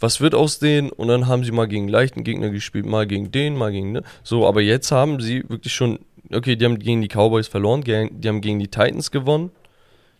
was 0.00 0.20
wird 0.20 0.34
aus 0.34 0.58
denen? 0.58 0.90
Und 0.90 1.08
dann 1.08 1.26
haben 1.26 1.44
sie 1.44 1.52
mal 1.52 1.66
gegen 1.66 1.88
leichten 1.88 2.24
Gegner 2.24 2.50
gespielt, 2.50 2.86
mal 2.86 3.06
gegen 3.06 3.30
den, 3.32 3.56
mal 3.56 3.72
gegen, 3.72 3.92
ne? 3.92 4.02
So, 4.22 4.46
aber 4.46 4.60
jetzt 4.60 4.92
haben 4.92 5.20
sie 5.20 5.48
wirklich 5.48 5.72
schon, 5.72 5.98
okay, 6.32 6.56
die 6.56 6.64
haben 6.64 6.78
gegen 6.78 7.00
die 7.00 7.08
Cowboys 7.08 7.48
verloren, 7.48 7.82
die 7.82 8.28
haben 8.28 8.40
gegen 8.40 8.58
die 8.58 8.68
Titans 8.68 9.10
gewonnen, 9.10 9.50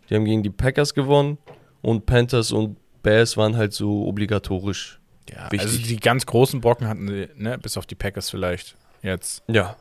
die 0.08 0.14
haben 0.14 0.24
gegen 0.24 0.42
die 0.42 0.50
Packers 0.50 0.94
gewonnen 0.94 1.38
und 1.82 2.06
Panthers 2.06 2.52
und 2.52 2.76
Bears 3.02 3.36
waren 3.36 3.56
halt 3.56 3.72
so 3.72 4.06
obligatorisch. 4.06 4.98
Ja, 5.30 5.50
Wichtig. 5.50 5.60
also 5.60 5.78
die 5.78 5.96
ganz 5.96 6.24
großen 6.26 6.60
Brocken 6.60 6.88
hatten 6.88 7.08
sie, 7.08 7.28
ne, 7.36 7.58
bis 7.58 7.76
auf 7.76 7.86
die 7.86 7.94
Packers 7.96 8.30
vielleicht 8.30 8.76
jetzt. 9.02 9.42
Ja. 9.48 9.76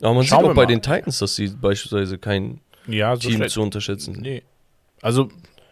Aber 0.00 0.14
man 0.14 0.24
Schauen 0.24 0.40
sieht 0.40 0.50
auch 0.50 0.54
bei 0.54 0.62
mal. 0.62 0.66
den 0.66 0.82
Titans, 0.82 1.18
dass 1.18 1.34
sie 1.36 1.48
beispielsweise 1.48 2.18
kein 2.18 2.60
Ja, 2.86 3.14
so 3.16 3.28
Team 3.28 3.46
zu 3.48 3.62
unterschätzen 3.62 4.14
sind. 4.14 4.22
Nee. 4.22 4.42
Also, 5.00 5.30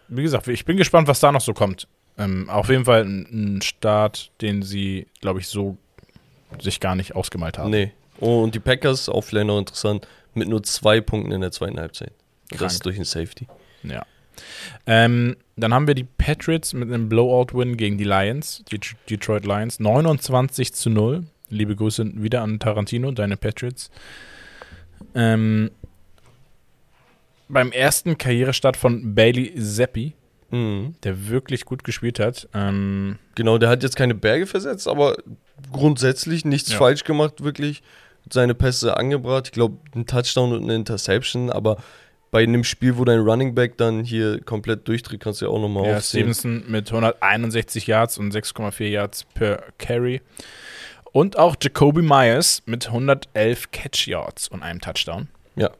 wie 0.09 0.23
gesagt, 0.23 0.49
ich 0.49 0.65
bin 0.65 0.77
gespannt, 0.77 1.07
was 1.09 1.21
da 1.21 1.31
noch 1.33 1.41
so 1.41 1.53
kommt. 1.53 1.87
Ähm, 2.21 2.51
auf 2.51 2.69
jeden 2.69 2.85
Fall 2.85 3.05
ein, 3.05 3.57
ein 3.57 3.63
Start, 3.63 4.31
den 4.41 4.63
sie, 4.63 5.07
glaube 5.21 5.41
ich, 5.41 5.49
so 5.49 5.77
sich 6.61 6.79
gar 6.81 6.95
nicht 6.95 7.15
ausgemalt 7.17 7.59
haben. 7.59 7.71
Nee. 7.71 7.93
Oh, 8.21 8.43
und 8.43 8.55
die 8.55 8.61
Packers, 8.61 9.09
auch 9.09 9.23
vielleicht 9.23 9.47
noch 9.47 9.59
interessant, 9.59 10.07
mit 10.35 10.49
nur 10.49 10.63
zwei 10.63 11.01
Punkten 11.01 11.33
in 11.33 11.41
der 11.41 11.51
zweiten 11.53 11.79
Halbzeit. 11.81 12.11
Und 12.11 12.59
Krank. 12.59 12.61
Das 12.61 12.75
ist 12.75 12.85
durch 12.85 12.97
den 12.97 13.05
Safety. 13.05 13.47
Ja. 13.85 14.05
Ähm, 14.87 15.37
dann 15.57 15.73
haben 15.73 15.87
wir 15.87 15.95
die 15.95 16.05
Patriots 16.05 16.73
mit 16.73 16.89
einem 16.89 17.09
Blowout-Win 17.09 17.77
gegen 17.77 17.99
die 17.99 18.05
Lions, 18.05 18.63
die 18.71 18.79
Tr- 18.79 18.97
Detroit 19.09 19.45
Lions, 19.47 19.81
29 19.81 20.73
zu 20.75 20.91
0. 20.91 21.25
Liebe 21.49 21.75
Grüße 21.75 22.11
wieder 22.23 22.43
an 22.43 22.59
Tarantino, 22.59 23.11
deine 23.13 23.37
Patriots. 23.37 23.91
Ähm, 25.15 25.71
beim 27.49 27.73
ersten 27.73 28.17
Karrierestart 28.19 28.77
von 28.77 29.15
Bailey 29.15 29.55
Zappi, 29.61 30.13
Mhm. 30.51 30.95
der 31.05 31.29
wirklich 31.29 31.65
gut 31.65 31.85
gespielt 31.85 32.19
hat. 32.19 32.49
Ähm, 32.55 33.19
Genau, 33.35 33.59
der 33.59 33.69
hat 33.69 33.83
jetzt 33.83 33.97
keine 33.97 34.15
Berge 34.15 34.47
versetzt, 34.47 34.89
aber 34.89 35.17
grundsätzlich 35.73 36.45
nichts 36.45 36.73
Ja. 36.73 36.79
falsch 36.79 37.05
gemacht, 37.05 37.43
wirklich. 37.45 37.83
Seine 38.31 38.55
Pässe 38.55 38.97
angebracht. 38.97 39.47
Ich 39.47 39.53
glaube, 39.53 39.79
ein 39.95 40.07
Touchdown 40.07 40.53
und 40.53 40.63
eine 40.65 40.75
Interception, 40.75 41.51
aber 41.51 41.79
bei 42.31 42.43
einem 42.43 42.63
Spiel, 42.65 42.97
wo 42.99 43.05
dein 43.05 43.21
Running 43.21 43.55
Back 43.55 43.77
dann 43.79 44.05
hier 44.05 44.41
komplett 44.43 44.87
durchdreht, 44.87 45.21
kannst 45.21 45.41
du 45.41 45.47
ja 45.47 45.51
auch 45.51 45.61
nochmal 45.61 45.87
ja, 45.89 45.97
aufzählen. 45.97 46.33
Stevenson 46.35 46.71
mit 46.71 46.89
161 46.93 47.87
Yards 47.87 48.19
und 48.19 48.33
6,4 48.33 48.87
Yards 48.89 49.25
per 49.35 49.65
Carry. 49.79 50.21
Und 51.13 51.39
auch 51.39 51.57
Jacoby 51.61 52.03
Myers 52.03 52.63
mit 52.67 52.87
111 52.89 53.71
Catch 53.73 54.07
Yards 54.07 54.47
und 54.49 54.63
einem 54.63 54.81
Touchdown. 54.81 55.27
Ja. 55.57 55.71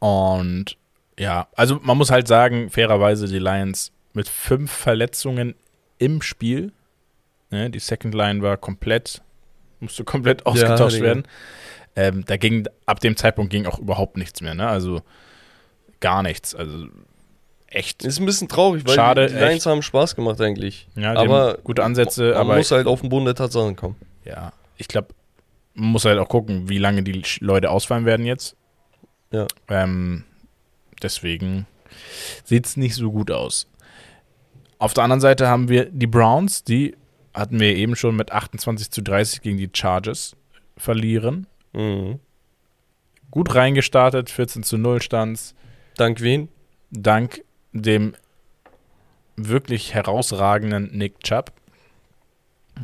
Und 0.00 0.76
ja, 1.18 1.48
also 1.54 1.78
man 1.82 1.96
muss 1.96 2.10
halt 2.10 2.28
sagen, 2.28 2.70
fairerweise 2.70 3.26
die 3.26 3.38
Lions 3.38 3.92
mit 4.12 4.28
fünf 4.28 4.70
Verletzungen 4.70 5.54
im 5.98 6.22
Spiel. 6.22 6.72
Ne, 7.50 7.70
die 7.70 7.78
Second 7.78 8.14
Line 8.14 8.42
war 8.42 8.56
komplett, 8.56 9.22
musste 9.80 10.04
komplett 10.04 10.44
ausgetauscht 10.46 10.96
Digga. 10.96 11.06
werden. 11.06 11.22
Ähm, 11.94 12.24
da 12.26 12.36
ging, 12.36 12.66
ab 12.84 13.00
dem 13.00 13.16
Zeitpunkt 13.16 13.50
ging 13.50 13.66
auch 13.66 13.78
überhaupt 13.78 14.16
nichts 14.16 14.40
mehr, 14.42 14.54
ne? 14.54 14.68
Also 14.68 15.02
gar 16.00 16.22
nichts. 16.22 16.54
Also 16.54 16.88
echt. 17.68 18.04
Ist 18.04 18.18
ein 18.18 18.26
bisschen 18.26 18.48
traurig, 18.48 18.86
weil 18.86 18.94
Schade, 18.94 19.28
die 19.28 19.34
Lions 19.34 19.54
echt. 19.54 19.66
haben 19.66 19.82
Spaß 19.82 20.16
gemacht 20.16 20.40
eigentlich. 20.40 20.88
Ja, 20.96 21.12
die 21.12 21.18
aber 21.18 21.58
gute 21.64 21.84
Ansätze, 21.84 22.30
Man 22.30 22.36
aber 22.40 22.56
muss 22.56 22.70
halt 22.70 22.86
auf 22.86 23.00
den 23.00 23.08
Boden 23.08 23.24
der 23.24 23.34
Tatsachen 23.34 23.76
kommen. 23.76 23.96
ja, 24.24 24.52
ich 24.76 24.88
glaube, 24.88 25.08
man 25.74 25.90
muss 25.90 26.04
halt 26.04 26.18
auch 26.18 26.28
gucken, 26.28 26.68
wie 26.68 26.78
lange 26.78 27.02
die 27.02 27.22
Leute 27.40 27.70
ausfallen 27.70 28.04
werden 28.04 28.26
jetzt. 28.26 28.56
Ja. 29.30 29.46
Ähm, 29.68 30.24
deswegen 31.02 31.66
sieht 32.44 32.66
es 32.66 32.76
nicht 32.76 32.94
so 32.94 33.10
gut 33.10 33.30
aus. 33.30 33.68
Auf 34.78 34.94
der 34.94 35.04
anderen 35.04 35.20
Seite 35.20 35.48
haben 35.48 35.68
wir 35.68 35.86
die 35.86 36.06
Browns, 36.06 36.64
die 36.64 36.96
hatten 37.32 37.60
wir 37.60 37.74
eben 37.76 37.96
schon 37.96 38.16
mit 38.16 38.32
28 38.32 38.90
zu 38.90 39.02
30 39.02 39.42
gegen 39.42 39.58
die 39.58 39.70
Chargers 39.72 40.36
verlieren. 40.76 41.46
Mhm. 41.72 42.18
Gut 43.30 43.54
reingestartet, 43.54 44.30
14 44.30 44.62
zu 44.62 44.78
0 44.78 45.02
stands. 45.02 45.54
Dank 45.96 46.20
wen? 46.20 46.48
Dank 46.90 47.42
dem 47.72 48.14
wirklich 49.36 49.94
herausragenden 49.94 50.96
Nick 50.96 51.22
Chubb. 51.22 51.52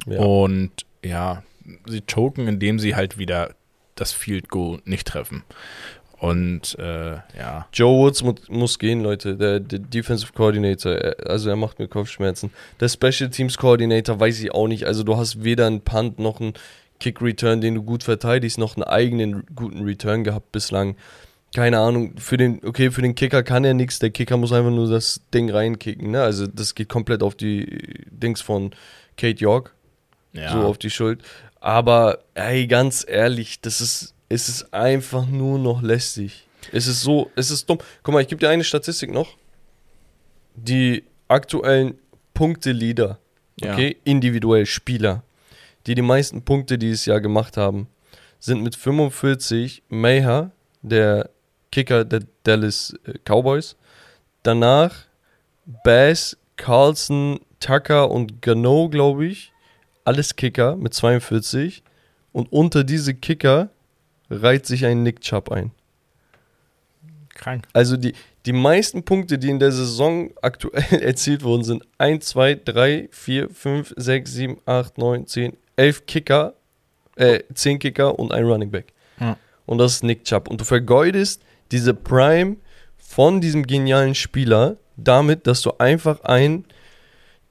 Ja. 0.06 0.20
Und 0.20 0.86
ja, 1.02 1.42
sie 1.86 2.02
choken, 2.02 2.48
indem 2.48 2.78
sie 2.78 2.94
halt 2.94 3.18
wieder 3.18 3.54
das 3.94 4.12
Field 4.12 4.48
Goal 4.48 4.80
nicht 4.84 5.06
treffen. 5.06 5.44
Und 6.22 6.78
äh, 6.78 7.14
ja, 7.36 7.66
Joe 7.72 7.98
Woods 7.98 8.22
mu 8.22 8.32
muss 8.48 8.78
gehen, 8.78 9.02
Leute. 9.02 9.36
Der, 9.36 9.58
der 9.58 9.80
Defensive 9.80 10.32
Coordinator, 10.32 10.96
also 11.26 11.50
er 11.50 11.56
macht 11.56 11.80
mir 11.80 11.88
Kopfschmerzen. 11.88 12.52
Der 12.78 12.88
Special 12.88 13.28
Teams 13.28 13.58
Coordinator 13.58 14.20
weiß 14.20 14.40
ich 14.40 14.52
auch 14.52 14.68
nicht. 14.68 14.86
Also 14.86 15.02
du 15.02 15.16
hast 15.16 15.42
weder 15.42 15.66
einen 15.66 15.80
Punt 15.80 16.20
noch 16.20 16.40
einen 16.40 16.52
Kick 17.00 17.20
Return, 17.20 17.60
den 17.60 17.74
du 17.74 17.82
gut 17.82 18.04
verteidigst, 18.04 18.56
noch 18.56 18.76
einen 18.76 18.84
eigenen 18.84 19.42
guten 19.56 19.82
Return 19.82 20.22
gehabt 20.22 20.52
bislang. 20.52 20.94
Keine 21.56 21.80
Ahnung, 21.80 22.16
für 22.18 22.36
den, 22.36 22.60
okay, 22.64 22.92
für 22.92 23.02
den 23.02 23.16
Kicker 23.16 23.42
kann 23.42 23.64
er 23.64 23.74
nichts. 23.74 23.98
Der 23.98 24.10
Kicker 24.10 24.36
muss 24.36 24.52
einfach 24.52 24.70
nur 24.70 24.88
das 24.88 25.22
Ding 25.34 25.50
reinkicken. 25.50 26.12
Ne? 26.12 26.22
Also 26.22 26.46
das 26.46 26.76
geht 26.76 26.88
komplett 26.88 27.24
auf 27.24 27.34
die 27.34 28.06
Dings 28.12 28.40
von 28.40 28.70
Kate 29.16 29.40
York 29.40 29.74
ja. 30.34 30.52
so 30.52 30.60
auf 30.60 30.78
die 30.78 30.90
Schuld. 30.90 31.20
Aber 31.58 32.20
ey, 32.34 32.68
ganz 32.68 33.04
ehrlich, 33.08 33.60
das 33.60 33.80
ist, 33.80 34.14
es 34.32 34.48
ist 34.48 34.72
einfach 34.74 35.26
nur 35.26 35.58
noch 35.58 35.82
lästig. 35.82 36.46
Es 36.72 36.86
ist 36.86 37.02
so, 37.02 37.30
es 37.36 37.50
ist 37.50 37.68
dumm. 37.68 37.78
Guck 38.02 38.14
mal, 38.14 38.20
ich 38.22 38.28
gebe 38.28 38.38
dir 38.40 38.48
eine 38.50 38.64
Statistik 38.64 39.10
noch. 39.12 39.36
Die 40.54 41.04
aktuellen 41.28 41.98
Punkte-Leader, 42.34 43.18
Ja. 43.60 43.72
okay, 43.72 43.96
individuell 44.04 44.66
Spieler, 44.66 45.22
die 45.86 45.94
die 45.94 46.02
meisten 46.02 46.42
Punkte 46.42 46.78
dieses 46.78 47.06
Jahr 47.06 47.20
gemacht 47.20 47.56
haben, 47.56 47.88
sind 48.38 48.62
mit 48.62 48.76
45 48.76 49.82
Mayher, 49.88 50.50
der 50.82 51.30
Kicker 51.70 52.04
der 52.04 52.22
Dallas 52.42 52.94
äh, 53.04 53.14
Cowboys. 53.24 53.76
Danach 54.42 54.94
Bass, 55.84 56.36
Carlson, 56.56 57.40
Tucker 57.60 58.10
und 58.10 58.42
Gano, 58.42 58.88
glaube 58.88 59.26
ich. 59.26 59.52
Alles 60.04 60.34
Kicker 60.36 60.76
mit 60.76 60.92
42. 60.94 61.82
Und 62.32 62.50
unter 62.52 62.82
diese 62.84 63.14
Kicker 63.14 63.70
reiht 64.32 64.66
sich 64.66 64.84
ein 64.84 65.02
Nick 65.02 65.20
Chubb 65.20 65.50
ein. 65.50 65.70
krank. 67.34 67.66
Also 67.72 67.96
die, 67.96 68.14
die 68.46 68.52
meisten 68.52 69.04
Punkte, 69.04 69.38
die 69.38 69.50
in 69.50 69.58
der 69.58 69.72
Saison 69.72 70.30
aktuell 70.42 70.84
erzielt 71.02 71.42
wurden, 71.42 71.64
sind 71.64 71.84
1, 71.98 72.26
2, 72.26 72.60
3, 72.64 73.08
4, 73.10 73.50
5, 73.50 73.94
6, 73.96 74.32
7, 74.32 74.58
8, 74.66 74.98
9, 74.98 75.26
10, 75.26 75.56
11 75.76 76.06
Kicker, 76.06 76.54
äh, 77.16 77.40
10 77.54 77.78
Kicker 77.78 78.18
und 78.18 78.32
ein 78.32 78.44
Running 78.44 78.70
Back. 78.70 78.92
Ja. 79.20 79.36
Und 79.66 79.78
das 79.78 79.94
ist 79.94 80.04
Nick 80.04 80.24
Chubb. 80.24 80.48
Und 80.48 80.60
du 80.60 80.64
vergeudest 80.64 81.42
diese 81.70 81.94
Prime 81.94 82.56
von 82.98 83.40
diesem 83.40 83.66
genialen 83.66 84.14
Spieler 84.14 84.76
damit, 84.96 85.46
dass 85.46 85.62
du 85.62 85.72
einfach 85.78 86.20
einen 86.20 86.64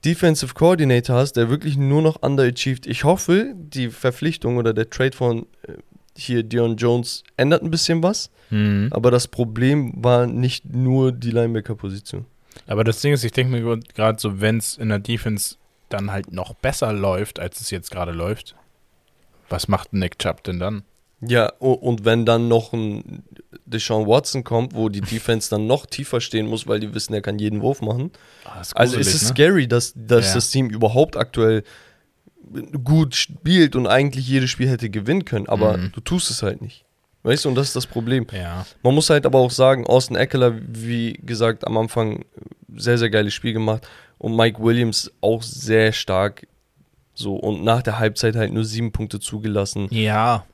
Defensive 0.04 0.54
Coordinator 0.54 1.16
hast, 1.16 1.34
der 1.34 1.50
wirklich 1.50 1.78
nur 1.78 2.02
noch 2.02 2.22
underachieved. 2.22 2.88
Ich 2.88 3.04
hoffe, 3.04 3.54
die 3.56 3.90
Verpflichtung 3.90 4.58
oder 4.58 4.74
der 4.74 4.90
Trade 4.90 5.16
von 5.16 5.46
äh, 5.68 5.74
hier 6.26 6.44
Dion 6.44 6.76
Jones 6.78 7.24
ändert 7.38 7.64
ein 7.64 7.72
bisschen 7.72 8.02
was. 8.04 8.30
Mhm. 8.50 8.90
Aber 8.92 9.12
das 9.12 9.28
Problem 9.28 9.94
war 9.96 10.28
nicht 10.28 10.66
nur 10.74 11.12
die 11.12 11.32
Linebacker-Position. 11.32 12.26
Aber 12.68 12.84
das 12.84 13.02
Ding 13.02 13.14
ist, 13.14 13.24
ich 13.24 13.32
denke 13.32 13.52
mir 13.60 13.80
gerade 13.96 14.20
so, 14.20 14.42
wenn 14.42 14.58
es 14.58 14.78
in 14.78 14.90
der 14.90 15.00
Defense 15.00 15.56
dann 15.90 16.12
halt 16.12 16.32
noch 16.34 16.54
besser 16.54 16.92
läuft, 16.94 17.40
als 17.40 17.62
es 17.62 17.70
jetzt 17.72 17.92
gerade 17.92 18.12
läuft, 18.12 18.56
was 19.50 19.68
macht 19.68 19.94
Nick 19.94 20.20
Chubb 20.20 20.44
denn 20.44 20.60
dann? 20.60 20.84
Ja, 21.24 21.52
und 21.60 22.04
wenn 22.04 22.26
dann 22.26 22.48
noch 22.48 22.74
ein 22.74 23.24
Deshaun 23.66 24.08
Watson 24.08 24.44
kommt, 24.44 24.74
wo 24.74 24.90
die 24.90 25.02
Defense 25.02 25.50
dann 25.52 25.68
noch 25.68 25.86
tiefer 25.86 26.20
stehen 26.20 26.48
muss, 26.48 26.66
weil 26.68 26.80
die 26.80 26.94
wissen, 26.96 27.14
er 27.14 27.22
kann 27.22 27.38
jeden 27.38 27.62
Wurf 27.62 27.82
machen. 27.82 28.12
Ah, 28.44 28.58
das 28.58 28.70
ist 28.70 28.74
Also 28.78 28.94
es 28.98 29.06
gruselig, 29.06 29.16
ist 29.16 29.22
ne? 29.24 29.30
scary, 29.36 29.68
dass, 29.68 29.94
dass 29.96 30.28
Ja. 30.30 30.34
das 30.36 30.50
Team 30.50 30.70
überhaupt 30.72 31.18
aktuell 31.18 31.64
gut 32.84 33.16
spielt 33.16 33.76
und 33.76 33.88
eigentlich 33.88 34.28
jedes 34.28 34.50
Spiel 34.50 34.68
hätte 34.70 34.90
gewinnen 34.90 35.26
können, 35.26 35.48
aber 35.48 35.78
Mhm. 35.78 35.92
du 35.94 36.02
tust 36.02 36.30
es 36.32 36.44
halt 36.44 36.62
nicht. 36.62 36.84
Weißt 37.24 37.46
du, 37.46 37.50
und 37.50 37.56
das 37.56 37.68
ist 37.68 37.76
das 37.76 37.86
Problem. 37.86 38.26
Ja. 38.34 38.66
Man 38.82 38.96
muss 38.96 39.10
halt 39.12 39.26
aber 39.28 39.40
auch 39.40 39.52
sagen, 39.52 39.86
Austin 39.86 40.16
Eckler, 40.16 40.54
wie 40.68 41.14
gesagt, 41.14 41.68
am 41.68 41.78
Anfang 41.78 42.26
sehr, 42.76 42.98
sehr 42.98 43.10
geiles 43.12 43.34
Spiel 43.34 43.54
gemacht 43.54 43.88
und 44.18 44.36
Mike 44.36 44.62
Williams 44.62 45.12
auch 45.22 45.44
sehr 45.44 45.92
stark 45.92 46.48
so 47.14 47.36
und 47.36 47.64
nach 47.64 47.84
der 47.84 48.00
Halbzeit 48.00 48.36
halt 48.36 48.52
nur 48.54 48.66
sieben 48.66 48.92
Punkte 48.92 49.20
zugelassen. 49.20 49.88
Ja. 49.92 50.46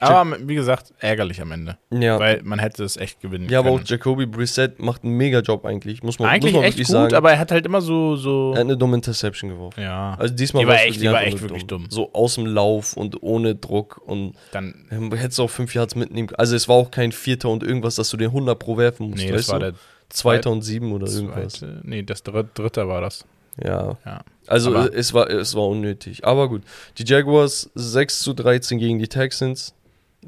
Aber 0.00 0.36
wie 0.46 0.54
gesagt, 0.54 0.92
ärgerlich 1.00 1.40
am 1.40 1.52
Ende. 1.52 1.78
Ja. 1.90 2.18
Weil 2.18 2.42
man 2.42 2.58
hätte 2.58 2.84
es 2.84 2.96
echt 2.96 3.20
gewinnen 3.20 3.48
Ja, 3.48 3.60
aber 3.60 3.70
können. 3.70 3.82
auch 3.84 3.88
Jacoby 3.88 4.26
Brissett 4.26 4.78
macht 4.80 5.04
einen 5.04 5.14
Mega-Job 5.16 5.64
eigentlich. 5.64 6.02
Muss 6.02 6.18
man, 6.18 6.28
Eigentlich 6.28 6.52
muss 6.52 6.60
man 6.60 6.64
echt 6.68 6.74
wirklich 6.78 6.86
gut, 6.88 6.92
sagen. 6.92 7.14
aber 7.14 7.32
er 7.32 7.38
hat 7.38 7.50
halt 7.50 7.64
immer 7.66 7.80
so. 7.80 8.16
so 8.16 8.52
er 8.52 8.60
hat 8.60 8.64
eine 8.66 8.76
dumme 8.76 8.96
Interception 8.96 9.50
geworfen. 9.50 9.80
ja. 9.82 10.14
Also 10.18 10.34
diesmal 10.34 10.64
Die 10.64 10.68
war 10.68 10.82
echt- 10.82 11.00
die 11.00 11.06
war 11.10 11.22
echt 11.22 11.40
wirklich 11.40 11.66
dumm. 11.66 11.86
So 11.88 12.12
aus 12.12 12.34
dem 12.34 12.46
Lauf 12.46 12.96
und 12.96 13.22
ohne 13.22 13.54
Druck 13.54 14.00
und 14.04 14.34
Dann. 14.52 14.86
hättest 15.14 15.38
du 15.38 15.44
auch 15.44 15.50
fünf 15.50 15.74
Yards 15.74 15.94
mitnehmen 15.94 16.28
können. 16.28 16.38
Also 16.38 16.56
es 16.56 16.68
war 16.68 16.76
auch 16.76 16.90
kein 16.90 17.12
Vierter 17.12 17.48
und 17.48 17.62
irgendwas, 17.62 17.94
dass 17.96 18.10
du 18.10 18.16
den 18.16 18.30
100 18.32 18.58
pro 18.58 18.76
werfen 18.76 19.10
musst. 19.10 19.22
Nee, 19.24 19.32
das 19.32 19.48
war 19.48 19.60
du? 19.60 19.72
der 19.72 19.74
Zweiter 20.08 20.50
und 20.50 20.62
sieben 20.62 20.92
oder 20.92 21.06
irgendwas. 21.08 21.54
zweite. 21.54 21.80
Nee, 21.82 22.02
das 22.02 22.22
dritte, 22.22 22.48
dritte 22.54 22.86
war 22.86 23.00
das. 23.00 23.24
Ja. 23.62 23.96
Ja. 24.04 24.20
Also 24.46 24.70
Aber- 24.70 24.94
es 24.94 25.14
war, 25.14 25.28
es 25.30 25.54
war 25.54 25.66
unnötig. 25.66 26.24
Aber 26.24 26.48
gut. 26.48 26.62
Die 26.98 27.04
Jaguars 27.04 27.70
6 27.74 28.20
zu 28.20 28.34
13 28.34 28.78
gegen 28.78 28.98
die 28.98 29.08
Texans. 29.08 29.74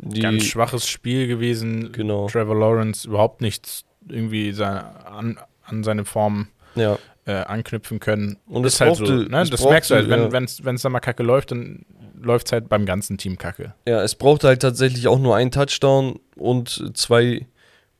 Die, 0.01 0.20
Ganz 0.20 0.44
schwaches 0.44 0.88
Spiel 0.88 1.26
gewesen. 1.26 1.92
Genau. 1.92 2.28
Trevor 2.28 2.57
Lawrence 2.57 3.07
überhaupt 3.09 3.40
nichts 3.40 3.84
irgendwie 4.09 4.53
seine, 4.53 5.07
an, 5.07 5.38
an 5.64 5.84
seine 5.84 6.05
Form 6.05 6.49
Ja. 6.76 6.99
äh, 7.26 7.32
anknüpfen 7.32 8.01
können. 8.01 8.38
Und 8.46 8.64
ist 8.64 8.74
es 8.74 8.80
halt 8.80 8.96
so. 8.96 9.05
brauchte- 9.05 9.30
Ne? 9.30 9.40
es 9.42 9.51
Das 9.51 9.64
merkst 9.64 9.90
du 9.90 9.94
halt. 9.96 10.09
Wenn 10.09 10.30
ja. 10.30 10.38
es 10.44 10.64
wenn's 10.64 10.82
dann 10.82 10.92
mal 10.92 11.01
kacke 11.01 11.22
läuft, 11.22 11.51
dann 11.51 11.84
läuft 12.20 12.46
es 12.46 12.53
halt 12.53 12.68
beim 12.68 12.86
ganzen 12.86 13.18
Team 13.18 13.38
kacke. 13.38 13.74
Ja, 13.86 14.03
es 14.03 14.14
brauchte 14.14 14.46
halt 14.49 14.62
tatsächlich 14.62 15.09
auch 15.09 15.18
nur 15.18 15.36
einen 15.36 15.51
Touchdown 15.51 16.18
und 16.36 16.92
zwei 16.96 17.46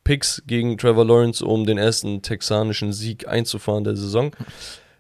Picks 0.05 0.42
gegen 0.46 0.78
Trevor 0.78 1.05
Lawrence, 1.05 1.44
um 1.44 1.66
den 1.66 1.76
ersten 1.78 2.22
texanischen 2.22 2.92
Sieg 2.92 3.28
einzufahren 3.28 3.84
der 3.84 3.94
Saison. 3.96 4.34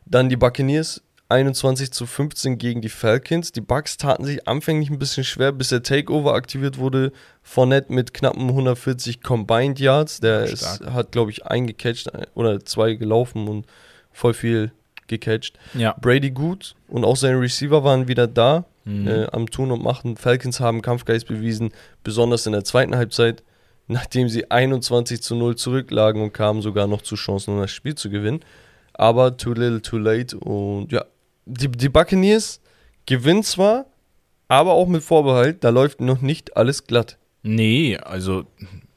Dann 0.04 0.28
die 0.28 0.36
Buccaneers 0.36 1.02
21 1.30 1.90
zu 1.92 2.06
15 2.06 2.56
gegen 2.58 2.80
die 2.80 2.88
Falcons. 2.88 3.52
Die 3.52 3.60
Bucks 3.60 3.96
taten 3.98 4.24
sich 4.24 4.48
anfänglich 4.48 4.88
ein 4.90 4.98
bisschen 4.98 5.24
schwer, 5.24 5.52
bis 5.52 5.68
der 5.68 5.82
Takeover 5.82 6.34
aktiviert 6.34 6.78
wurde. 6.78 7.12
Fournette 7.42 7.92
mit 7.92 8.14
knappen 8.14 8.48
140 8.48 9.22
Combined 9.22 9.78
Yards. 9.78 10.20
Der 10.20 10.44
ist, 10.44 10.80
hat, 10.86 11.12
glaube 11.12 11.30
ich, 11.30 11.44
eingecatcht 11.46 12.10
oder 12.34 12.64
zwei 12.64 12.94
gelaufen 12.94 13.46
und 13.48 13.66
voll 14.10 14.32
viel 14.34 14.72
gecatcht. 15.06 15.58
Ja. 15.74 15.94
Brady 16.00 16.30
gut 16.30 16.74
und 16.88 17.04
auch 17.04 17.16
seine 17.16 17.40
Receiver 17.40 17.84
waren 17.84 18.08
wieder 18.08 18.26
da 18.26 18.64
Mhm. 18.88 19.06
äh, 19.06 19.26
am 19.32 19.50
Tun 19.50 19.70
und 19.70 19.82
Machen. 19.82 20.16
Falcons 20.16 20.60
haben 20.60 20.80
Kampfgeist 20.80 21.26
bewiesen, 21.26 21.72
besonders 22.04 22.46
in 22.46 22.52
der 22.52 22.64
zweiten 22.64 22.96
Halbzeit, 22.96 23.42
nachdem 23.86 24.30
sie 24.30 24.50
21 24.50 25.20
zu 25.20 25.34
0 25.34 25.56
zurücklagen 25.56 26.22
und 26.22 26.32
kamen 26.32 26.62
sogar 26.62 26.86
noch 26.86 27.02
zu 27.02 27.14
Chancen, 27.14 27.52
um 27.54 27.60
das 27.60 27.70
Spiel 27.70 27.96
zu 27.96 28.08
gewinnen. 28.08 28.40
Aber 28.94 29.36
too 29.36 29.52
little, 29.52 29.82
too 29.82 29.98
late. 29.98 30.38
Und 30.38 30.90
ja, 30.90 31.04
die, 31.48 31.68
die 31.68 31.88
Buccaneers 31.88 32.60
gewinnen 33.06 33.42
zwar, 33.42 33.86
aber 34.48 34.72
auch 34.72 34.86
mit 34.88 35.02
Vorbehalt, 35.02 35.64
da 35.64 35.70
läuft 35.70 36.00
noch 36.00 36.20
nicht 36.20 36.56
alles 36.56 36.86
glatt. 36.86 37.18
Nee, 37.42 37.96
also 37.98 38.44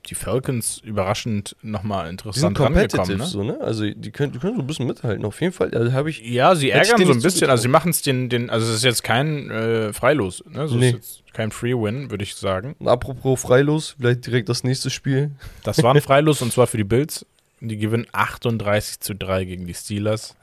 die 0.07 0.15
Falcons 0.15 0.79
überraschend 0.83 1.55
nochmal 1.61 2.05
Die 2.05 2.09
sind 2.09 2.21
interessant 2.21 2.57
competitive, 2.57 2.97
rangekommen. 3.01 3.17
Ne? 3.19 3.25
so, 3.27 3.43
ne? 3.43 3.61
Also 3.61 3.89
die 3.89 4.11
können, 4.11 4.33
die 4.33 4.39
können 4.39 4.55
so 4.55 4.61
ein 4.61 4.67
bisschen 4.67 4.87
mithalten. 4.87 5.23
Auf 5.25 5.39
jeden 5.39 5.53
Fall, 5.53 5.71
habe 5.93 6.09
ich. 6.09 6.21
Ja, 6.21 6.55
sie 6.55 6.71
ärgern 6.71 7.05
so 7.05 7.11
ein 7.13 7.21
bisschen. 7.21 7.49
Also 7.49 7.61
sie 7.63 7.67
machen 7.67 7.91
es 7.91 8.01
den, 8.01 8.27
den, 8.27 8.49
also 8.49 8.67
es 8.67 8.77
ist 8.77 8.83
jetzt 8.83 9.03
kein 9.03 9.49
äh, 9.51 9.93
Freilos, 9.93 10.43
ne? 10.49 10.67
So 10.67 10.75
Nee. 10.75 10.89
ist 10.89 10.93
jetzt 10.95 11.33
kein 11.33 11.51
Free 11.51 11.73
Win, 11.75 12.09
würde 12.09 12.23
ich 12.23 12.35
sagen. 12.35 12.75
Apropos 12.83 13.39
Freilos, 13.39 13.95
vielleicht 13.99 14.25
direkt 14.25 14.49
das 14.49 14.63
nächste 14.63 14.89
Spiel. 14.89 15.31
Das 15.63 15.81
war 15.83 15.93
ein 15.95 16.01
Freilos 16.01 16.41
und 16.41 16.51
zwar 16.51 16.67
für 16.67 16.77
die 16.77 16.83
Bills. 16.83 17.25
Die 17.61 17.77
gewinnen 17.77 18.07
38 18.11 18.99
zu 18.99 19.15
3 19.15 19.45
gegen 19.45 19.67
die 19.67 19.73
Steelers. 19.73 20.35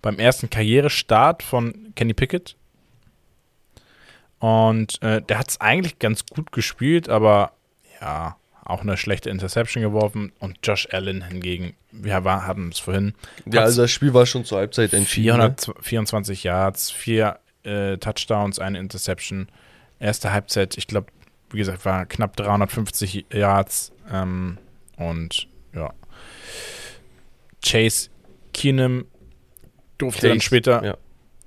Beim 0.00 0.18
ersten 0.18 0.50
Karrierestart 0.50 1.42
von 1.42 1.92
Kenny 1.94 2.14
Pickett. 2.14 2.56
Und 4.38 5.00
äh, 5.02 5.22
der 5.22 5.38
hat 5.38 5.50
es 5.50 5.60
eigentlich 5.60 5.98
ganz 5.98 6.26
gut 6.26 6.50
gespielt, 6.50 7.08
aber 7.08 7.52
ja, 8.00 8.36
auch 8.64 8.80
eine 8.80 8.96
schlechte 8.96 9.30
Interception 9.30 9.82
geworfen. 9.82 10.32
Und 10.40 10.58
Josh 10.64 10.88
Allen 10.90 11.22
hingegen, 11.22 11.74
wir 11.92 12.24
war, 12.24 12.46
hatten 12.46 12.70
es 12.70 12.78
vorhin, 12.78 13.14
Ja, 13.44 13.60
also 13.62 13.82
das 13.82 13.90
Spiel 13.92 14.14
war 14.14 14.26
schon 14.26 14.44
zur 14.44 14.58
Halbzeit 14.58 14.92
entschieden. 14.94 15.36
ne? 15.36 15.54
424 15.80 16.42
Yards, 16.44 16.90
vier 16.90 17.38
äh, 17.64 17.96
Touchdowns, 17.98 18.58
eine 18.58 18.78
Interception. 18.78 19.48
Erste 20.00 20.32
Halbzeit, 20.32 20.76
ich 20.76 20.86
glaube, 20.88 21.08
wie 21.50 21.58
gesagt, 21.58 21.84
war 21.84 22.06
knapp 22.06 22.36
350 22.36 23.26
Yards. 23.32 23.92
Ähm, 24.10 24.58
und 24.96 25.46
ja. 25.74 25.92
Chase 27.64 28.10
Keenum 28.52 29.06
durfte 29.98 30.28
dann 30.28 30.38
Case, 30.38 30.46
später. 30.46 30.84
ja. 30.84 30.96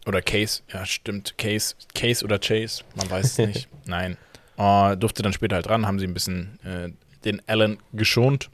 Oder 0.07 0.21
Case, 0.21 0.61
ja, 0.71 0.85
stimmt. 0.85 1.37
Case, 1.37 1.75
Case 1.95 2.23
oder 2.23 2.37
Chase, 2.39 2.83
man 2.95 3.09
weiß 3.09 3.25
es 3.25 3.37
nicht. 3.47 3.67
Nein. 3.85 4.17
Äh, 4.57 4.95
durfte 4.97 5.23
dann 5.23 5.33
später 5.33 5.55
halt 5.55 5.69
ran, 5.69 5.85
haben 5.85 5.99
sie 5.99 6.05
ein 6.07 6.13
bisschen 6.13 6.59
äh, 6.63 6.89
den 7.25 7.41
Allen 7.47 7.79
geschont. 7.93 8.49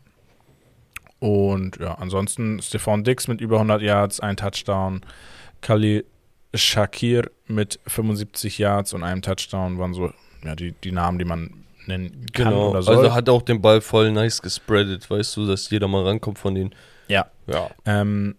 Und 1.19 1.77
ja, 1.77 1.93
ansonsten 1.95 2.61
Stephon 2.61 3.03
Dix 3.03 3.27
mit 3.27 3.41
über 3.41 3.57
100 3.57 3.81
Yards, 3.81 4.19
ein 4.19 4.37
Touchdown. 4.37 5.01
Khalil 5.61 6.05
Shakir 6.55 7.29
mit 7.47 7.79
75 7.85 8.57
Yards 8.57 8.93
und 8.93 9.03
einem 9.03 9.21
Touchdown 9.21 9.77
waren 9.77 9.93
so 9.93 10.11
ja, 10.43 10.55
die, 10.55 10.71
die 10.83 10.91
Namen, 10.91 11.19
die 11.19 11.25
man 11.25 11.63
nennen 11.85 12.25
kann 12.33 12.45
Genau, 12.49 12.71
oder 12.71 12.81
soll. 12.81 12.97
also 12.97 13.13
hat 13.13 13.29
auch 13.29 13.43
den 13.43 13.61
Ball 13.61 13.81
voll 13.81 14.11
nice 14.11 14.41
gespreadet, 14.41 15.07
weißt 15.09 15.37
du, 15.37 15.45
dass 15.45 15.69
jeder 15.69 15.87
mal 15.87 16.03
rankommt 16.03 16.39
von 16.39 16.55
denen. 16.55 16.73
Ja. 17.11 17.27
Ja. 17.47 17.69
Ähm, 17.85 18.35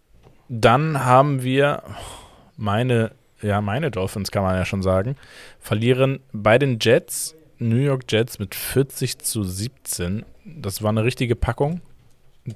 dann 0.48 1.04
haben 1.04 1.42
wir 1.42 1.82
meine, 2.56 3.12
ja, 3.40 3.60
meine 3.60 3.90
Dolphins 3.90 4.30
kann 4.30 4.42
man 4.42 4.56
ja 4.56 4.64
schon 4.64 4.82
sagen, 4.82 5.16
verlieren 5.60 6.20
bei 6.32 6.58
den 6.58 6.78
Jets, 6.80 7.34
New 7.58 7.76
York 7.76 8.04
Jets 8.08 8.38
mit 8.38 8.54
40 8.54 9.18
zu 9.18 9.44
17. 9.44 10.24
Das 10.44 10.82
war 10.82 10.90
eine 10.90 11.04
richtige 11.04 11.36
Packung. 11.36 11.80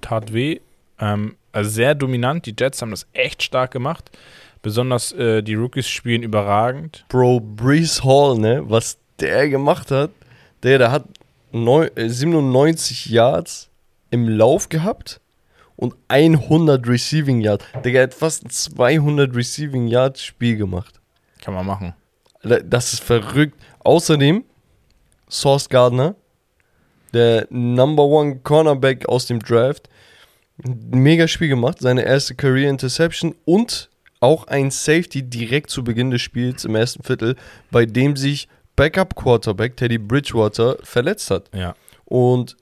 Tat 0.00 0.32
weh. 0.32 0.60
Ähm, 0.98 1.36
also 1.52 1.70
sehr 1.70 1.94
dominant. 1.94 2.46
Die 2.46 2.54
Jets 2.58 2.82
haben 2.82 2.90
das 2.90 3.06
echt 3.12 3.42
stark 3.42 3.70
gemacht. 3.70 4.10
Besonders 4.62 5.12
äh, 5.12 5.42
die 5.42 5.54
Rookies 5.54 5.88
spielen 5.88 6.22
überragend. 6.22 7.04
Bro, 7.08 7.40
Brees 7.40 8.02
Hall, 8.02 8.38
ne, 8.38 8.62
was 8.66 8.98
der 9.20 9.48
gemacht 9.48 9.90
hat, 9.90 10.10
der, 10.62 10.78
der 10.78 10.90
hat 10.90 11.04
neu, 11.52 11.88
äh, 11.94 12.08
97 12.08 13.06
Yards 13.06 13.70
im 14.10 14.28
Lauf 14.28 14.68
gehabt 14.68 15.20
und 15.77 15.95
100 16.09 16.87
Receiving 16.89 17.41
Yards. 17.41 17.64
Der 17.85 18.03
hat 18.03 18.14
fast 18.14 18.45
ein 18.45 18.51
200 18.51 19.35
Receiving 19.35 19.87
Yards 19.89 20.22
Spiel 20.22 20.57
gemacht. 20.57 21.01
Kann 21.43 21.55
man 21.55 21.66
machen. 21.66 21.95
Da- 22.43 22.61
Das 22.61 22.93
ist 22.93 23.03
verrückt. 23.03 23.59
Außerdem 23.81 24.45
Sauce 25.29 25.68
Gardner, 25.68 26.14
der 27.12 27.47
Number 27.51 28.05
One 28.05 28.37
Cornerback 28.43 29.09
aus 29.09 29.27
dem 29.27 29.41
Draft, 29.41 29.89
mega 30.64 31.29
Spiel 31.29 31.49
gemacht, 31.49 31.79
seine 31.81 32.03
erste 32.05 32.35
Career 32.35 32.70
Interception 32.70 33.35
und 33.45 33.91
auch 34.20 34.47
ein 34.47 34.70
Safety 34.70 35.22
direkt 35.22 35.70
zu 35.70 35.85
Beginn 35.85 36.11
des 36.11 36.22
Spiels 36.22 36.64
im 36.64 36.74
ersten 36.74 37.03
Viertel, 37.03 37.37
bei 37.70 37.85
dem 37.87 38.16
sich 38.16 38.49
Backup 38.74 39.14
Quarterback 39.14 39.77
Teddy 39.77 39.99
Bridgewater 39.99 40.79
verletzt 40.83 41.31
hat. 41.31 41.51
Ja. 41.55 41.74
Und 42.07 42.57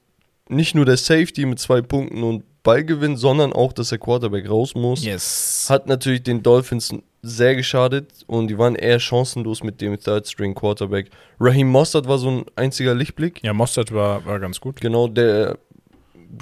nicht 0.48 0.74
nur 0.74 0.84
der 0.84 0.96
Safety 0.96 1.46
mit 1.46 1.58
zwei 1.58 1.80
Punkten 1.80 2.22
und 2.22 2.44
Ballgewinn, 2.64 3.16
sondern 3.16 3.52
auch, 3.52 3.72
dass 3.72 3.90
der 3.90 3.98
Quarterback 3.98 4.50
raus 4.50 4.74
muss 4.74 5.04
Yes. 5.04 5.66
hat 5.70 5.86
natürlich 5.86 6.24
den 6.24 6.42
Dolphins 6.42 6.92
sehr 7.22 7.54
geschadet 7.54 8.10
und 8.26 8.48
die 8.48 8.58
waren 8.58 8.74
eher 8.74 8.98
chancenlos 8.98 9.62
mit 9.62 9.80
dem 9.80 9.98
Third 9.98 10.26
String 10.26 10.54
Quarterback. 10.54 11.10
Raheem 11.38 11.68
Mostert 11.68 12.08
war 12.08 12.18
so 12.18 12.28
ein 12.30 12.44
einziger 12.56 12.94
Lichtblick. 12.94 13.40
ja, 13.44 13.52
Mostert 13.52 13.92
war, 13.94 14.26
war 14.26 14.40
ganz 14.40 14.60
gut. 14.60 14.80
Genau, 14.80 15.06
der 15.08 15.58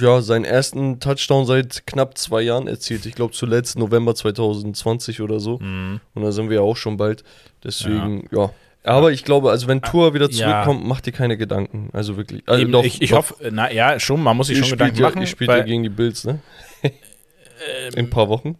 ja 0.00 0.22
seinen 0.22 0.44
ersten 0.44 1.00
Touchdown 1.00 1.44
seit 1.44 1.86
knapp 1.86 2.16
zwei 2.16 2.40
Jahren 2.42 2.66
erzielt. 2.66 3.04
Ich 3.04 3.14
glaube 3.14 3.32
zuletzt 3.34 3.78
November 3.78 4.14
2020 4.14 5.20
oder 5.20 5.38
so. 5.38 5.58
Mhm. 5.58 6.00
Und 6.14 6.22
da 6.22 6.32
sind 6.32 6.48
wir 6.48 6.56
ja 6.56 6.62
auch 6.62 6.76
schon 6.76 6.96
bald. 6.96 7.24
Deswegen, 7.62 8.26
ja. 8.32 8.50
Aber 8.84 9.12
ich 9.12 9.24
glaube, 9.24 9.50
also 9.50 9.68
wenn 9.68 9.80
Tour 9.82 10.12
wieder 10.14 10.28
Ja. 10.30 10.62
zurückkommt, 10.64 10.84
macht 10.86 11.06
dir 11.06 11.12
keine 11.12 11.36
Gedanken. 11.36 11.90
Also 11.92 12.16
wirklich. 12.16 12.42
Also 12.48 12.62
Eben, 12.62 12.72
doch, 12.72 12.82
ich 12.84 13.00
ich 13.00 13.10
doch. 13.10 13.18
hoffe, 13.18 13.36
na 13.52 13.70
ja, 13.72 14.00
schon, 14.00 14.22
man 14.22 14.36
muss 14.36 14.48
sich 14.48 14.58
ihr 14.58 14.64
schon 14.64 14.72
Gedanken 14.78 14.96
ja, 14.98 15.08
machen. 15.08 15.20
ihr 15.20 15.26
spielt 15.28 15.50
ja 15.50 15.60
gegen 15.62 15.82
die 15.84 15.88
Bills, 15.88 16.24
ne? 16.24 16.40
In 16.82 16.90
ähm, 16.90 17.92
ein 18.06 18.10
paar 18.10 18.28
Wochen. 18.28 18.58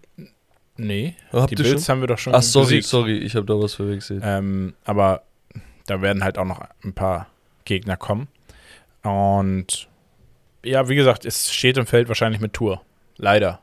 nee, 0.77 1.17
Habt 1.33 1.51
die 1.51 1.57
Bills 1.57 1.87
schon? 1.87 1.93
haben 1.95 2.01
wir 2.03 2.07
doch 2.07 2.19
schon 2.19 2.35
Ach, 2.35 2.43
sorry, 2.43 2.67
besiegt. 2.67 2.85
sorry, 2.87 3.19
ich 3.19 3.35
habe 3.35 3.47
da 3.47 3.55
was 3.59 3.75
verwechselt. 3.75 4.23
Ähm, 4.25 4.75
aber 4.85 5.23
da 5.87 6.01
werden 6.03 6.23
halt 6.23 6.39
auch 6.39 6.45
noch 6.45 6.61
ein 6.85 6.93
paar 6.93 7.27
Gegner 7.65 7.97
kommen. 7.97 8.29
Und 9.03 9.89
ja, 10.65 10.89
wie 10.89 10.95
gesagt, 10.95 11.25
es 11.25 11.53
steht 11.53 11.79
und 11.79 11.89
fällt 11.89 12.07
wahrscheinlich 12.07 12.41
mit 12.41 12.53
Tour. 12.53 12.81
Leider. 13.17 13.61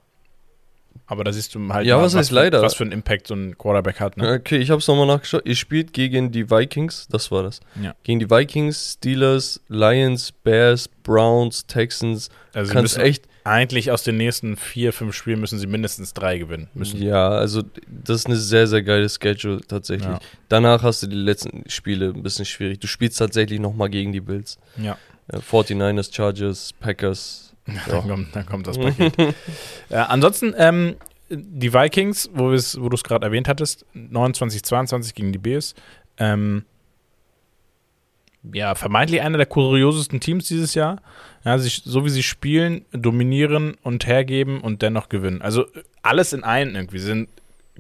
Aber 1.07 1.23
da 1.23 1.31
siehst 1.33 1.55
du 1.55 1.73
halt, 1.73 1.87
Ja, 1.87 1.97
mal, 1.97 2.03
was 2.13 2.29
für, 2.29 2.35
leider? 2.35 2.61
was 2.61 2.75
für 2.75 2.83
einen 2.83 2.91
Impact 2.91 3.27
so 3.27 3.33
ein 3.33 3.57
Quarterback 3.57 3.99
hat. 3.99 4.17
Ne? 4.17 4.31
Okay, 4.33 4.57
ich 4.57 4.69
habe 4.69 4.79
es 4.79 4.87
nochmal 4.87 5.07
nachgeschaut. 5.07 5.41
Ihr 5.45 5.55
spielt 5.55 5.91
gegen 5.91 6.31
die 6.31 6.51
Vikings, 6.51 7.07
das 7.09 7.31
war 7.31 7.41
das. 7.41 7.61
Ja. 7.81 7.95
Gegen 8.03 8.19
die 8.19 8.29
Vikings, 8.29 8.93
Steelers, 8.93 9.59
Lions, 9.69 10.31
Bears, 10.31 10.87
Browns, 11.01 11.65
Texans. 11.65 12.29
Also 12.53 12.71
kannst 12.71 12.97
echt, 12.99 13.27
eigentlich 13.43 13.89
aus 13.89 14.03
den 14.03 14.17
nächsten 14.17 14.55
vier, 14.55 14.93
fünf 14.93 15.15
Spielen 15.15 15.39
müssen 15.39 15.57
sie 15.57 15.65
mindestens 15.65 16.13
drei 16.13 16.37
gewinnen 16.37 16.67
müssen. 16.75 17.01
Ja, 17.01 17.29
also 17.29 17.63
das 17.87 18.17
ist 18.17 18.25
eine 18.27 18.35
sehr, 18.35 18.67
sehr 18.67 18.83
geile 18.83 19.09
Schedule 19.09 19.61
tatsächlich. 19.67 20.07
Ja. 20.09 20.19
Danach 20.49 20.83
hast 20.83 21.01
du 21.01 21.07
die 21.07 21.15
letzten 21.15 21.63
Spiele 21.67 22.09
ein 22.15 22.21
bisschen 22.21 22.45
schwierig. 22.45 22.79
Du 22.79 22.87
spielst 22.87 23.17
tatsächlich 23.17 23.59
nochmal 23.59 23.89
gegen 23.89 24.13
die 24.13 24.21
Bills. 24.21 24.59
Ja. 24.77 24.97
Äh, 25.27 25.37
49ers, 25.37 26.13
Chargers, 26.13 26.73
Packers. 26.79 27.48
Dann, 27.87 28.07
kommt, 28.07 28.35
dann 28.35 28.45
kommt 28.45 28.67
das 28.67 28.77
Paket. 28.77 29.17
äh, 29.89 29.95
ansonsten, 29.95 30.53
ähm, 30.57 30.95
die 31.29 31.73
Vikings, 31.73 32.29
wo, 32.33 32.45
wo 32.45 32.89
du 32.89 32.95
es 32.95 33.03
gerade 33.03 33.25
erwähnt 33.25 33.47
hattest, 33.47 33.85
29, 33.93 34.63
22 34.63 35.13
gegen 35.13 35.31
die 35.31 35.37
Bears. 35.37 35.75
Ähm, 36.17 36.65
ja, 38.53 38.75
vermeintlich 38.75 39.21
einer 39.21 39.37
der 39.37 39.45
kuriosesten 39.45 40.19
Teams 40.19 40.47
dieses 40.47 40.73
Jahr. 40.73 41.01
Ja, 41.43 41.57
sie, 41.57 41.69
so 41.69 42.05
wie 42.05 42.09
sie 42.09 42.23
spielen, 42.23 42.85
dominieren 42.91 43.75
und 43.83 44.07
hergeben 44.07 44.61
und 44.61 44.81
dennoch 44.81 45.09
gewinnen. 45.09 45.41
Also 45.41 45.65
äh, 45.65 45.83
alles 46.01 46.33
in 46.33 46.43
einem 46.43 46.75
irgendwie. 46.75 46.99
Sie 46.99 47.05
sind 47.05 47.29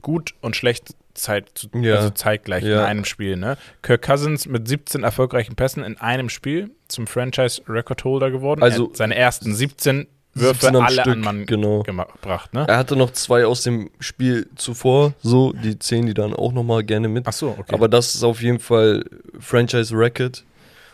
gut 0.01 0.35
und 0.41 0.55
schlecht 0.55 0.95
Zeit 1.21 1.51
zu, 1.55 1.67
Ja. 1.73 1.95
also 1.97 2.09
zeitgleich 2.11 2.63
in 2.63 2.71
Ja. 2.71 2.85
einem 2.85 3.05
Spiel. 3.05 3.35
Ne? 3.37 3.57
Kirk 3.81 4.01
Cousins 4.01 4.47
mit 4.47 4.67
17 4.67 5.03
erfolgreichen 5.03 5.55
Pässen 5.55 5.83
in 5.83 5.97
einem 5.97 6.29
Spiel 6.29 6.71
zum 6.87 7.07
Franchise-Record-Holder 7.07 8.31
geworden. 8.31 8.63
Also- 8.63 8.89
er 8.91 8.95
seine 8.95 9.15
ersten 9.15 9.53
17 9.53 10.07
Würfe 10.35 10.61
17 10.61 10.75
am 10.75 10.83
alle 10.85 10.93
Stück, 11.01 11.13
an 11.13 11.19
Mann 11.21 11.45
genau. 11.45 11.83
gebracht. 11.83 12.53
Ne? 12.53 12.65
Er 12.67 12.77
hatte 12.77 12.95
noch 12.95 13.11
zwei 13.11 13.45
aus 13.45 13.63
dem 13.63 13.89
Spiel 13.99 14.47
zuvor, 14.55 15.13
so, 15.21 15.53
die 15.53 15.77
zählen 15.79 16.05
die 16.05 16.13
dann 16.13 16.33
auch 16.33 16.53
nochmal 16.53 16.83
gerne 16.83 17.07
mit. 17.07 17.25
Ach 17.27 17.33
so, 17.33 17.55
okay. 17.57 17.73
Aber 17.73 17.87
das 17.87 18.13
ist 18.15 18.23
auf 18.23 18.41
jeden 18.41 18.59
Fall 18.59 19.03
Franchise 19.39 19.93
Record. 19.95 20.45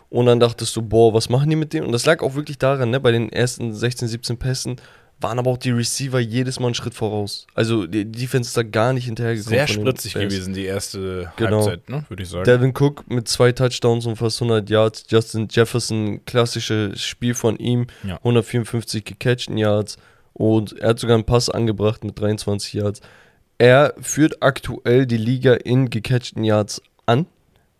Und 0.10 0.28
dann 0.28 0.40
dachtest 0.40 0.74
du, 0.76 0.82
boah, 0.82 1.14
was 1.14 1.30
machen 1.30 1.50
die 1.50 1.56
mit 1.58 1.74
dem? 1.74 1.86
Und 1.86 1.92
das 1.92 2.06
lag 2.06 2.22
auch 2.22 2.36
wirklich 2.36 2.58
daran, 2.58 2.92
ne, 2.92 3.00
bei 3.00 3.12
den 3.12 3.30
ersten 3.32 3.74
16, 3.74 4.08
17 4.08 4.38
Pässen 4.38 4.78
waren 5.20 5.39
aber 5.39 5.51
auch 5.51 5.57
die 5.57 5.72
Receiver 5.72 6.20
jedes 6.20 6.59
Mal 6.59 6.68
einen 6.68 6.76
Schritt 6.76 6.93
voraus. 6.93 7.47
Also 7.53 7.88
die 7.88 8.05
Defense 8.05 8.49
ist 8.49 8.57
da 8.57 8.63
gar 8.63 8.93
nicht 8.93 9.05
hinterhergekommen. 9.05 9.57
Sehr 9.57 9.68
spritzig 9.68 10.13
gewesen, 10.13 10.53
die 10.53 10.66
erste 10.66 11.32
Genau. 11.38 11.66
Halbzeit, 11.66 11.89
ne? 11.89 12.05
würde 12.09 12.24
ich 12.24 12.30
sagen. 12.30 12.43
Devin 12.43 12.74
Cook 12.78 13.09
mit 13.09 13.28
zwei 13.28 13.51
Touchdowns 13.51 14.05
und 14.05 14.18
fast 14.18 14.41
100 14.41 14.70
Yards. 14.70 15.05
Justin 15.09 15.47
Jefferson, 15.49 16.24
klassisches 16.26 17.01
Spiel 17.01 17.34
von 17.34 17.57
ihm. 17.57 17.88
Ja. 18.03 18.18
154 18.18 19.03
gecatchten 19.05 19.57
Yards. 19.57 19.97
Und 20.34 20.78
er 20.80 20.89
hat 20.89 20.99
sogar 20.99 21.16
einen 21.16 21.24
Pass 21.26 21.49
angebracht 21.49 22.03
mit 22.03 22.20
23 22.20 22.74
Yards. 22.74 23.01
Er 23.57 23.93
führt 24.01 24.43
aktuell 24.43 25.05
die 25.05 25.18
Liga 25.18 25.53
in 25.53 25.89
gecatchten 25.89 26.43
Yards 26.43 26.82
an. 27.05 27.26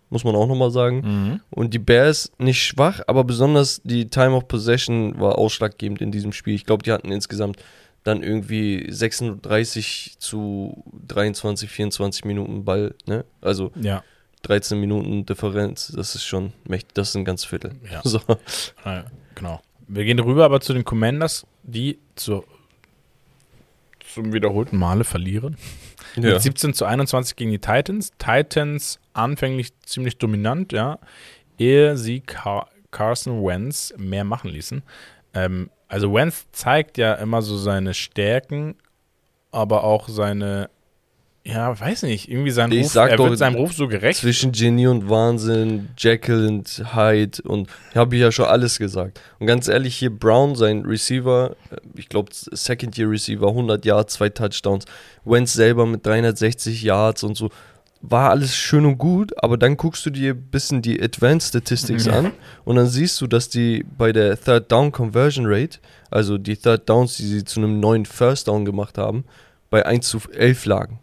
Muss 0.10 0.24
man 0.24 0.36
auch 0.36 0.48
nochmal 0.48 0.72
sagen. 0.72 1.02
Mhm. 1.04 1.40
Und 1.50 1.74
die 1.74 1.80
Bears 1.80 2.32
nicht 2.38 2.64
schwach, 2.64 3.02
aber 3.08 3.24
besonders 3.24 3.82
die 3.84 4.10
Time 4.10 4.36
of 4.36 4.48
Possession 4.48 5.20
war 5.20 5.38
ausschlaggebend 5.38 6.02
in 6.02 6.12
diesem 6.12 6.32
Spiel. 6.32 6.56
Ich 6.56 6.66
glaube, 6.66 6.84
die 6.84 6.92
hatten 6.92 7.12
insgesamt 7.12 7.58
dann 8.04 8.22
irgendwie 8.22 8.86
36 8.88 10.18
zu 10.20 10.84
23, 11.08 11.70
24 11.70 12.26
Minuten 12.26 12.64
Ball. 12.64 12.94
Ne? 13.08 13.26
Also 13.42 13.72
Ja, 13.82 14.04
13 14.44 14.80
Minuten 14.80 15.26
Differenz, 15.26 15.92
das 15.96 16.14
ist 16.14 16.24
schon 16.24 16.54
mächtig. 16.68 16.94
Das 16.94 17.10
ist 17.10 17.16
ein 17.16 17.26
ganz 17.26 17.44
Viertel. 17.44 17.72
ja. 17.92 18.02
So. 18.06 18.20
Äh, 18.86 19.04
genau. 19.34 19.60
Wir 19.88 20.06
gehen 20.06 20.20
rüber 20.20 20.46
aber 20.46 20.62
zu 20.62 20.74
den 20.74 20.84
Commanders, 20.84 21.46
die 21.64 21.98
zu, 22.16 22.44
zum 24.14 24.34
wiederholten 24.34 24.78
Male 24.78 25.04
verlieren. 25.04 25.58
Mit 26.18 26.42
17 26.42 26.74
zu 26.74 26.86
21 26.86 27.36
gegen 27.36 27.52
die 27.52 27.60
Titans. 27.60 28.12
Titans 28.18 29.00
anfänglich 29.14 29.78
ziemlich 29.82 30.18
dominant, 30.18 30.72
ja, 30.74 31.00
ehe 31.58 31.98
sie 31.98 32.22
Car 32.22 32.70
Carson 32.92 33.46
Wentz 33.46 33.94
mehr 33.98 34.24
machen 34.24 34.50
ließen. 34.50 34.82
Ähm, 35.34 35.70
also 35.88 36.14
Wentz 36.14 36.48
zeigt 36.52 36.98
ja 36.98 37.14
immer 37.16 37.42
so 37.42 37.58
seine 37.58 37.94
Stärken, 37.94 38.76
aber 39.52 39.84
auch 39.84 40.08
seine, 40.08 40.70
ja, 41.48 41.80
weiß 41.80 42.04
nicht, 42.04 42.28
irgendwie 42.28 42.50
sein 42.50 42.72
Ich 42.72 42.86
Ruf, 42.86 42.92
sag 42.92 43.12
er 43.12 43.18
doch, 43.18 43.30
wird 43.30 43.38
seinem 43.38 43.56
Ruf 43.56 43.74
so 43.74 43.88
gerecht. 43.88 44.20
Zwischen 44.20 44.52
Genie 44.52 44.88
und 44.88 45.10
Wahnsinn, 45.10 45.90
Jekyll 45.96 46.48
und 46.48 46.84
Hyde 46.96 47.44
und 47.44 47.70
habe 47.94 48.16
ich 48.16 48.22
ja 48.24 48.32
schon 48.32 48.46
alles 48.46 48.80
gesagt. 48.80 49.22
Und 49.38 49.46
ganz 49.46 49.68
ehrlich, 49.68 49.96
hier 49.96 50.10
Brown, 50.10 50.56
sein 50.56 50.86
Receiver, 50.86 51.56
äh, 51.70 51.76
ich 51.96 52.10
glaube 52.10 52.32
Second 52.34 52.98
Year 52.98 53.12
Receiver, 53.12 53.48
100 53.48 53.86
Yards, 53.86 54.16
zwei 54.16 54.30
Touchdowns. 54.30 54.86
Wentz 55.24 55.54
selber 55.54 55.86
mit 55.86 56.04
360 56.04 56.82
Yards 56.82 57.22
und 57.22 57.38
so. 57.38 57.52
War 58.02 58.32
alles 58.32 58.56
schön 58.56 58.86
und 58.86 58.98
gut, 58.98 59.32
aber 59.44 59.58
dann 59.58 59.78
guckst 59.78 60.04
du 60.06 60.10
dir 60.10 60.34
ein 60.34 60.42
bisschen 60.50 60.82
die 60.82 61.02
Advanced 61.02 61.50
Statistics 61.50 62.08
an 62.08 62.32
und 62.64 62.76
dann 62.76 62.88
siehst 62.88 63.22
du, 63.22 63.28
dass 63.28 63.50
die 63.50 63.86
bei 63.98 64.12
der 64.12 64.40
Third 64.40 64.72
Down 64.72 64.92
Conversion 64.92 65.46
Rate, 65.48 65.78
also 66.10 66.38
die 66.40 66.58
Third 66.58 66.90
Downs, 66.90 67.18
die 67.18 67.26
sie 67.26 67.44
zu 67.44 67.60
einem 67.60 67.80
neuen 67.80 68.06
First 68.06 68.48
Down 68.48 68.66
gemacht 68.66 68.98
haben, 68.98 69.26
bei 69.70 69.86
1 69.86 70.08
zu 70.08 70.20
11 70.32 70.66
lagen. 70.66 71.00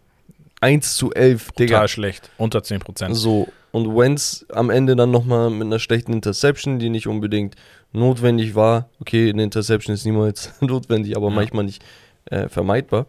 1 0.62 0.94
zu 0.96 1.12
11, 1.12 1.52
Digga. 1.52 1.74
Total 1.74 1.88
schlecht, 1.88 2.30
unter 2.38 2.60
10%. 2.60 3.14
So, 3.14 3.48
und 3.72 3.94
Wentz 3.96 4.46
am 4.50 4.70
Ende 4.70 4.96
dann 4.96 5.10
nochmal 5.10 5.50
mit 5.50 5.66
einer 5.66 5.78
schlechten 5.78 6.12
Interception, 6.12 6.78
die 6.78 6.88
nicht 6.88 7.06
unbedingt 7.06 7.56
notwendig 7.92 8.54
war. 8.54 8.88
Okay, 9.00 9.28
eine 9.30 9.42
Interception 9.42 9.94
ist 9.94 10.04
niemals 10.06 10.52
notwendig, 10.60 11.16
aber 11.16 11.28
Ja. 11.28 11.34
manchmal 11.34 11.64
nicht 11.64 11.82
äh, 12.26 12.48
vermeidbar. 12.48 13.06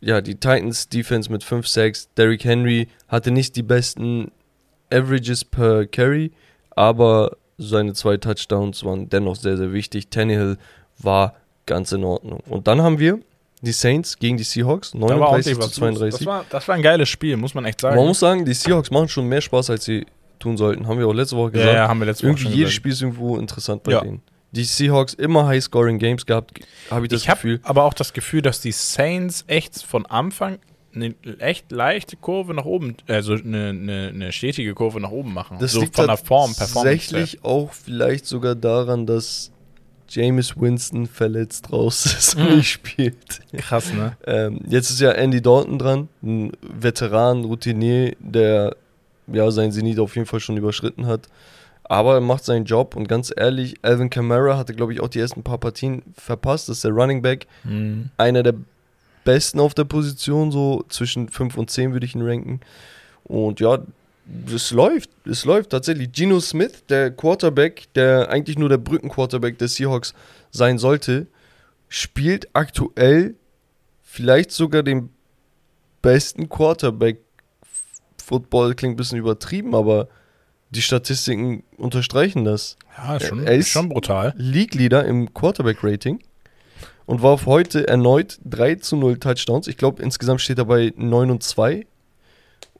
Ja, 0.00 0.20
die 0.20 0.34
Titans 0.34 0.88
Defense 0.88 1.30
mit 1.32 1.42
5 1.42 1.66
Sacks. 1.66 2.08
Derrick 2.16 2.44
Henry 2.44 2.88
hatte 3.08 3.30
nicht 3.30 3.56
die 3.56 3.62
besten 3.62 4.30
Averages 4.90 5.44
per 5.44 5.86
Carry, 5.86 6.30
aber 6.70 7.36
seine 7.58 7.94
zwei 7.94 8.16
Touchdowns 8.18 8.84
waren 8.84 9.08
dennoch 9.08 9.36
sehr, 9.36 9.56
sehr 9.56 9.72
wichtig. 9.72 10.08
Tannehill 10.10 10.58
war 10.98 11.34
ganz 11.66 11.92
in 11.92 12.04
Ordnung. 12.04 12.40
Und 12.48 12.66
dann 12.68 12.82
haben 12.82 12.98
wir 12.98 13.20
die 13.64 13.72
Saints 13.72 14.18
gegen 14.18 14.36
die 14.36 14.44
Seahawks, 14.44 14.92
Da 14.92 15.00
war 15.00 15.08
39 15.10 15.24
ordentlich 15.24 15.54
zu 15.54 15.58
was 15.58 15.66
los. 15.66 15.74
32. 15.76 16.18
Das 16.18 16.26
war, 16.26 16.44
das 16.50 16.68
war 16.68 16.74
ein 16.76 16.82
geiles 16.82 17.08
Spiel, 17.08 17.36
muss 17.36 17.54
man 17.54 17.64
echt 17.64 17.80
sagen. 17.80 17.96
Man 17.96 18.06
muss 18.06 18.20
sagen, 18.20 18.44
die 18.44 18.54
Seahawks 18.54 18.90
machen 18.90 19.08
schon 19.08 19.26
mehr 19.28 19.40
Spaß, 19.40 19.70
als 19.70 19.84
sie 19.84 20.06
tun 20.38 20.56
sollten. 20.56 20.86
Haben 20.86 20.98
wir 20.98 21.06
auch 21.08 21.12
letzte 21.14 21.36
Woche 21.36 21.52
ja, 21.52 21.58
gesagt. 21.58 21.74
ja, 21.74 21.88
haben 21.88 21.98
wir 22.00 22.06
letzte 22.06 22.24
Woche 22.24 22.30
Irgendwie 22.32 22.48
jedes 22.48 22.58
gesagt. 22.70 22.74
Spiel 22.74 22.92
ist 22.92 23.02
irgendwo 23.02 23.38
interessant 23.38 23.82
bei 23.82 23.92
Ja. 23.92 24.00
denen. 24.02 24.22
Die 24.52 24.62
Seahawks 24.64 25.14
immer 25.14 25.46
High-Scoring-Games 25.46 26.26
gehabt, 26.26 26.60
habe 26.90 27.06
ich 27.06 27.10
das 27.10 27.22
Ich 27.22 27.28
habe 27.28 27.38
Gefühl. 27.38 27.60
aber 27.64 27.82
auch 27.84 27.94
das 27.94 28.12
Gefühl, 28.12 28.40
dass 28.42 28.60
die 28.60 28.70
Saints 28.70 29.42
echt 29.48 29.82
von 29.82 30.06
Anfang 30.06 30.58
eine 30.94 31.12
echt 31.40 31.72
leichte 31.72 32.16
Kurve 32.16 32.54
nach 32.54 32.64
oben, 32.64 32.96
also 33.08 33.32
eine, 33.32 33.70
eine, 33.70 34.12
eine 34.14 34.30
stetige 34.30 34.74
Kurve 34.74 35.00
nach 35.00 35.10
oben 35.10 35.34
machen. 35.34 35.56
Das 35.58 35.72
so 35.72 35.80
liegt 35.80 35.96
von 35.96 36.06
der 36.06 36.16
Form, 36.16 36.54
Performance. 36.54 36.74
tatsächlich 36.74 37.44
auch 37.44 37.72
vielleicht 37.72 38.26
sogar 38.26 38.54
daran, 38.54 39.06
dass 39.06 39.50
Jameis 40.14 40.56
Winston 40.60 41.06
verletzt 41.06 41.72
raus 41.72 42.06
ist 42.06 42.36
und 42.36 42.56
nicht 42.56 42.70
spielt. 42.70 43.40
Krass, 43.56 43.92
ne? 43.92 44.16
Ähm, 44.26 44.60
jetzt 44.68 44.90
ist 44.90 45.00
ja 45.00 45.10
Andy 45.12 45.40
Dalton 45.42 45.78
dran, 45.78 46.08
ein 46.22 46.52
Veteran, 46.62 47.44
Routinier, 47.44 48.14
der 48.20 48.76
ja 49.26 49.50
seinen 49.50 49.72
Zenit 49.72 49.98
auf 49.98 50.14
jeden 50.16 50.26
Fall 50.26 50.40
schon 50.40 50.56
überschritten 50.56 51.06
hat. 51.06 51.28
Aber 51.84 52.14
er 52.14 52.20
macht 52.20 52.44
seinen 52.44 52.64
Job 52.64 52.96
und 52.96 53.08
ganz 53.08 53.32
ehrlich, 53.36 53.74
Alvin 53.82 54.08
Kamara 54.08 54.56
hatte, 54.56 54.74
glaube 54.74 54.92
ich, 54.94 55.00
auch 55.00 55.08
die 55.08 55.18
ersten 55.20 55.42
paar 55.42 55.58
Partien 55.58 56.02
verpasst. 56.16 56.68
Das 56.68 56.76
ist 56.78 56.84
der 56.84 56.92
Running 56.92 57.20
Back, 57.22 57.46
Mhm. 57.64 58.10
einer 58.16 58.42
der 58.42 58.54
besten 59.24 59.60
auf 59.60 59.74
der 59.74 59.84
Position, 59.84 60.50
so 60.50 60.84
zwischen 60.88 61.28
5 61.28 61.56
und 61.58 61.70
10 61.70 61.92
würde 61.92 62.06
ich 62.06 62.14
ihn 62.14 62.22
ranken. 62.22 62.60
Und 63.24 63.60
ja, 63.60 63.78
es 64.52 64.70
läuft, 64.70 65.10
es 65.26 65.44
läuft 65.44 65.70
tatsächlich. 65.70 66.10
Geno 66.12 66.40
Smith, 66.40 66.84
der 66.88 67.10
Quarterback, 67.10 67.92
der 67.94 68.30
eigentlich 68.30 68.58
nur 68.58 68.68
der 68.68 68.78
Brückenquarterback 68.78 69.58
der 69.58 69.68
Seahawks 69.68 70.14
sein 70.50 70.78
sollte, 70.78 71.26
spielt 71.88 72.48
aktuell 72.54 73.34
vielleicht 74.02 74.50
sogar 74.52 74.82
den 74.82 75.10
besten 76.02 76.48
Quarterback. 76.48 77.20
Football 78.22 78.74
klingt 78.74 78.94
ein 78.94 78.96
bisschen 78.96 79.18
übertrieben, 79.18 79.74
aber 79.74 80.08
die 80.70 80.82
Statistiken 80.82 81.62
unterstreichen 81.76 82.44
das. 82.44 82.76
Ja, 82.96 83.20
schon, 83.20 83.46
Er 83.46 83.54
ist- 83.54 83.66
ist 83.66 83.72
schon 83.72 83.88
brutal. 83.90 84.32
League 84.36 84.74
Leader 84.74 85.04
im 85.04 85.32
Quarterback-Rating 85.34 86.20
und 87.06 87.22
warf 87.22 87.44
heute 87.46 87.86
erneut 87.86 88.38
3 88.44 88.76
zu 88.76 88.96
0 88.96 89.18
Touchdowns. 89.18 89.68
Ich 89.68 89.76
glaube, 89.76 90.02
insgesamt 90.02 90.40
steht 90.40 90.58
er 90.58 90.64
bei 90.64 90.92
9 90.96 91.30
und 91.30 91.42
2. 91.42 91.86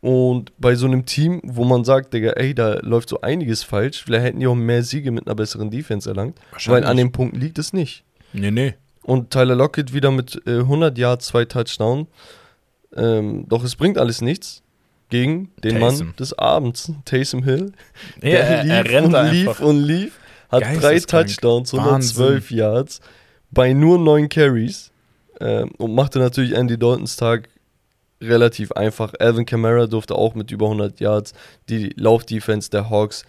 Und 0.05 0.53
bei 0.59 0.75
so 0.75 0.85
einem 0.85 1.07
Team, 1.07 1.41
wo 1.45 1.65
man 1.65 1.83
sagt, 1.83 2.13
Digga, 2.13 2.33
ey, 2.33 2.55
da 2.55 2.75
läuft 2.83 3.09
so 3.09 3.23
einiges 3.23 3.63
falsch, 3.63 4.05
vielleicht 4.05 4.27
hätten 4.27 4.39
die 4.41 4.47
auch 4.47 4.55
mehr 4.55 4.83
Siege 4.83 5.11
mit 5.11 5.27
einer 5.27 5.35
besseren 5.35 5.71
Defense 5.71 6.07
erlangt. 6.07 6.39
Weil 6.67 6.85
an 6.85 6.99
dem 6.99 7.11
Punkt 7.11 7.39
liegt 7.39 7.59
es 7.59 7.73
nicht. 7.73 8.05
Nee, 8.35 8.51
nee. 8.51 8.75
Und 9.03 9.31
Tyler 9.31 9.55
Lockett 9.55 9.95
wieder 9.95 10.11
mit 10.11 10.43
äh, 10.47 10.59
100 10.59 10.99
Yards, 10.99 11.29
zwei 11.29 11.47
Touchdowns. 11.47 12.07
Ähm, 12.95 13.47
doch 13.49 13.65
es 13.65 13.77
bringt 13.77 13.97
alles 13.97 14.21
nichts 14.21 14.63
gegen 15.09 15.51
den 15.65 15.81
Taysom. 15.81 16.09
Mann 16.09 16.17
des 16.17 16.39
Abends, 16.39 16.93
Taysom 17.07 17.43
Hill. 17.43 17.73
Ja, 18.17 18.29
Der 18.31 18.41
er, 18.41 18.65
er 18.67 18.83
lief 18.83 18.93
rennt 18.93 19.07
und 19.07 19.13
da 19.15 19.23
lief 19.31 19.49
einfach. 19.49 19.65
und 19.65 19.83
lief, 19.85 20.19
hat 20.51 20.65
drei. 20.83 20.99
Touchdowns, 21.01 21.73
112 21.73 22.51
Yards, 22.51 23.01
bei 23.51 23.73
nur 23.73 23.99
neun 23.99 24.29
Carries 24.29 24.91
ähm, 25.41 25.71
und 25.79 25.95
machte 25.95 26.19
natürlich 26.19 26.53
Andy 26.53 26.79
Daltons 26.79 27.17
Tag 27.17 27.49
relativ 28.29 28.73
einfach. 28.73 29.13
Alvin 29.19 29.47
Kamara 29.47 29.87
durfte 29.87 30.15
auch 30.15 30.35
mit 30.35 30.51
über 30.51 30.67
100 30.67 31.01
Yards 31.01 31.33
die 31.69 31.93
Laufdefense 31.97 32.71
der 32.71 32.91
Hawks 32.91 33.25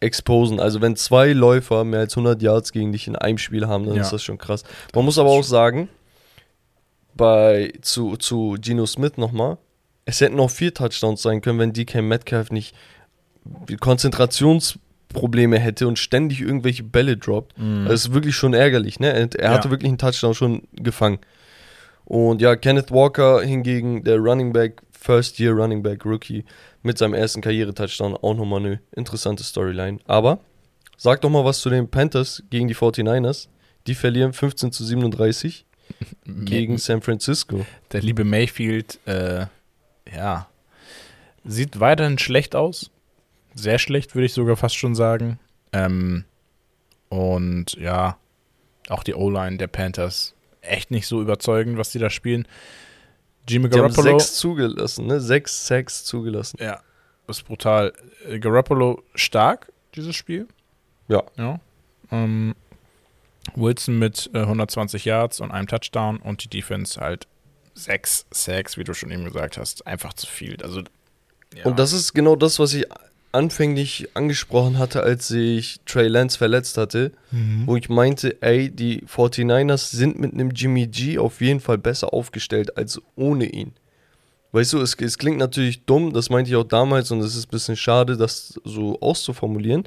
exposen. 0.00 0.60
Also 0.60 0.80
wenn 0.80 0.94
zwei 0.96 1.32
Läufer 1.32 1.84
mehr 1.84 2.00
als 2.00 2.16
100 2.16 2.40
Yards 2.42 2.72
gegen 2.72 2.92
dich 2.92 3.06
in 3.08 3.16
einem 3.16 3.38
Spiel 3.38 3.66
haben, 3.66 3.86
dann 3.86 3.96
Ja. 3.96 4.02
ist 4.02 4.12
das 4.12 4.22
schon 4.22 4.38
krass. 4.38 4.62
Man 4.94 5.04
muss 5.04 5.18
aber 5.18 5.30
auch 5.30 5.42
sagen, 5.42 5.88
bei 7.16 7.72
zu, 7.82 8.16
zu 8.16 8.56
Geno 8.60 8.86
Smith 8.86 9.16
nochmal, 9.16 9.58
es 10.04 10.20
hätten 10.20 10.38
auch 10.40 10.50
vier 10.50 10.72
Touchdowns 10.72 11.20
sein 11.22 11.40
können, 11.40 11.58
wenn 11.58 11.72
DK 11.72 12.00
Metcalf 12.00 12.50
nicht 12.50 12.74
Konzentrationsprobleme 13.80 15.58
hätte 15.58 15.88
und 15.88 15.98
ständig 15.98 16.40
irgendwelche 16.40 16.82
Bälle 16.82 17.16
droppt. 17.16 17.54
Das 17.86 18.04
ist 18.06 18.14
wirklich 18.14 18.36
schon 18.36 18.54
ärgerlich, 18.54 19.00
ne? 19.00 19.12
Er, 19.12 19.28
er 19.34 19.50
Ja. 19.50 19.50
hatte 19.56 19.70
wirklich 19.70 19.88
einen 19.88 19.98
Touchdown 19.98 20.34
schon 20.34 20.62
gefangen. 20.72 21.18
Und 22.08 22.40
ja, 22.40 22.56
Kenneth 22.56 22.90
Walker 22.90 23.42
hingegen, 23.42 24.02
der 24.02 24.16
Running 24.16 24.50
Back, 24.54 24.80
First 24.98 25.38
Year 25.38 25.52
Running 25.52 25.82
Back 25.82 26.06
Rookie, 26.06 26.46
mit 26.82 26.96
seinem 26.96 27.12
ersten 27.12 27.42
Karriere-Touchdown, 27.42 28.16
auch 28.16 28.34
nochmal 28.34 28.60
eine 28.60 28.80
interessante 28.96 29.44
Storyline. 29.44 29.98
Aber 30.06 30.40
sag 30.96 31.20
doch 31.20 31.28
mal 31.28 31.44
was 31.44 31.60
zu 31.60 31.68
den 31.68 31.86
Panthers 31.86 32.42
gegen 32.48 32.66
die 32.66 32.74
49ers. 32.74 33.48
Die 33.86 33.94
verlieren 33.94 34.32
15 34.32 34.72
zu 34.72 34.84
37 34.86 35.66
gegen 36.24 36.78
San 36.78 37.02
Francisco. 37.02 37.66
Der 37.92 38.00
liebe 38.00 38.24
Mayfield, 38.24 38.98
äh, 39.06 39.44
ja, 40.10 40.48
sieht 41.44 41.78
weiterhin 41.78 42.16
schlecht 42.16 42.56
aus. 42.56 42.90
Sehr 43.54 43.78
schlecht, 43.78 44.14
würde 44.14 44.24
ich 44.24 44.32
sogar 44.32 44.56
fast 44.56 44.76
schon 44.76 44.94
sagen. 44.94 45.38
Ähm, 45.74 46.24
und 47.10 47.74
ja, 47.74 48.16
auch 48.88 49.02
die 49.02 49.14
O-Line 49.14 49.58
der 49.58 49.66
Panthers 49.66 50.34
echt 50.68 50.90
nicht 50.90 51.06
so 51.06 51.20
überzeugend, 51.20 51.78
was 51.78 51.90
die 51.90 51.98
da 51.98 52.10
spielen. 52.10 52.46
Jimmy 53.48 53.68
Die 53.68 53.78
haben 53.78 53.92
Garoppolo, 53.92 54.18
sechs 54.18 54.34
zugelassen, 54.34 55.06
ne? 55.06 55.20
Sechs 55.20 55.66
Sacks 55.66 56.04
zugelassen. 56.04 56.58
ja, 56.60 56.80
ist 57.26 57.44
brutal. 57.44 57.92
Äh, 58.26 58.38
Garoppolo 58.38 59.02
stark, 59.14 59.72
dieses 59.94 60.14
Spiel. 60.14 60.46
Ja. 61.08 61.22
ja. 61.36 61.60
Ähm, 62.10 62.54
Wilson 63.54 63.98
mit 63.98 64.30
äh, 64.34 64.40
120 64.40 65.04
Yards 65.04 65.40
und 65.40 65.50
einem 65.50 65.66
Touchdown 65.66 66.18
und 66.18 66.44
die 66.44 66.48
Defense 66.48 67.00
halt 67.00 67.26
sechs 67.74 68.26
Sacks, 68.30 68.76
wie 68.76 68.84
du 68.84 68.92
schon 68.92 69.10
eben 69.10 69.24
gesagt 69.24 69.56
hast. 69.56 69.86
Einfach 69.86 70.12
zu 70.12 70.26
viel. 70.26 70.56
Also, 70.62 70.82
ja. 71.54 71.64
Und 71.64 71.78
das 71.78 71.92
ist 71.92 72.12
genau 72.12 72.36
das, 72.36 72.58
was 72.58 72.74
ich 72.74 72.86
anfänglich 73.32 74.08
angesprochen 74.14 74.78
hatte, 74.78 75.02
als 75.02 75.28
sich 75.28 75.80
Trey 75.84 76.08
Lance 76.08 76.38
verletzt 76.38 76.78
hatte, 76.78 77.12
wo 77.66 77.76
ich 77.76 77.88
meinte, 77.88 78.40
ey, 78.42 78.70
die 78.70 79.02
49ers 79.02 79.94
sind 79.94 80.18
mit 80.18 80.32
einem 80.32 80.50
Jimmy 80.50 80.86
G 80.86 81.18
auf 81.18 81.40
jeden 81.40 81.60
Fall 81.60 81.78
besser 81.78 82.12
aufgestellt 82.14 82.76
als 82.76 83.00
ohne 83.16 83.46
ihn. 83.46 83.72
Weißt 84.52 84.72
du, 84.72 84.80
es, 84.80 84.94
es 84.94 85.18
klingt 85.18 85.36
natürlich 85.38 85.84
dumm, 85.84 86.12
das 86.12 86.30
meinte 86.30 86.50
ich 86.50 86.56
auch 86.56 86.64
damals 86.64 87.10
und 87.10 87.20
es 87.20 87.36
ist 87.36 87.48
ein 87.48 87.50
bisschen 87.50 87.76
schade, 87.76 88.16
das 88.16 88.58
so 88.64 88.98
auszuformulieren, 89.00 89.84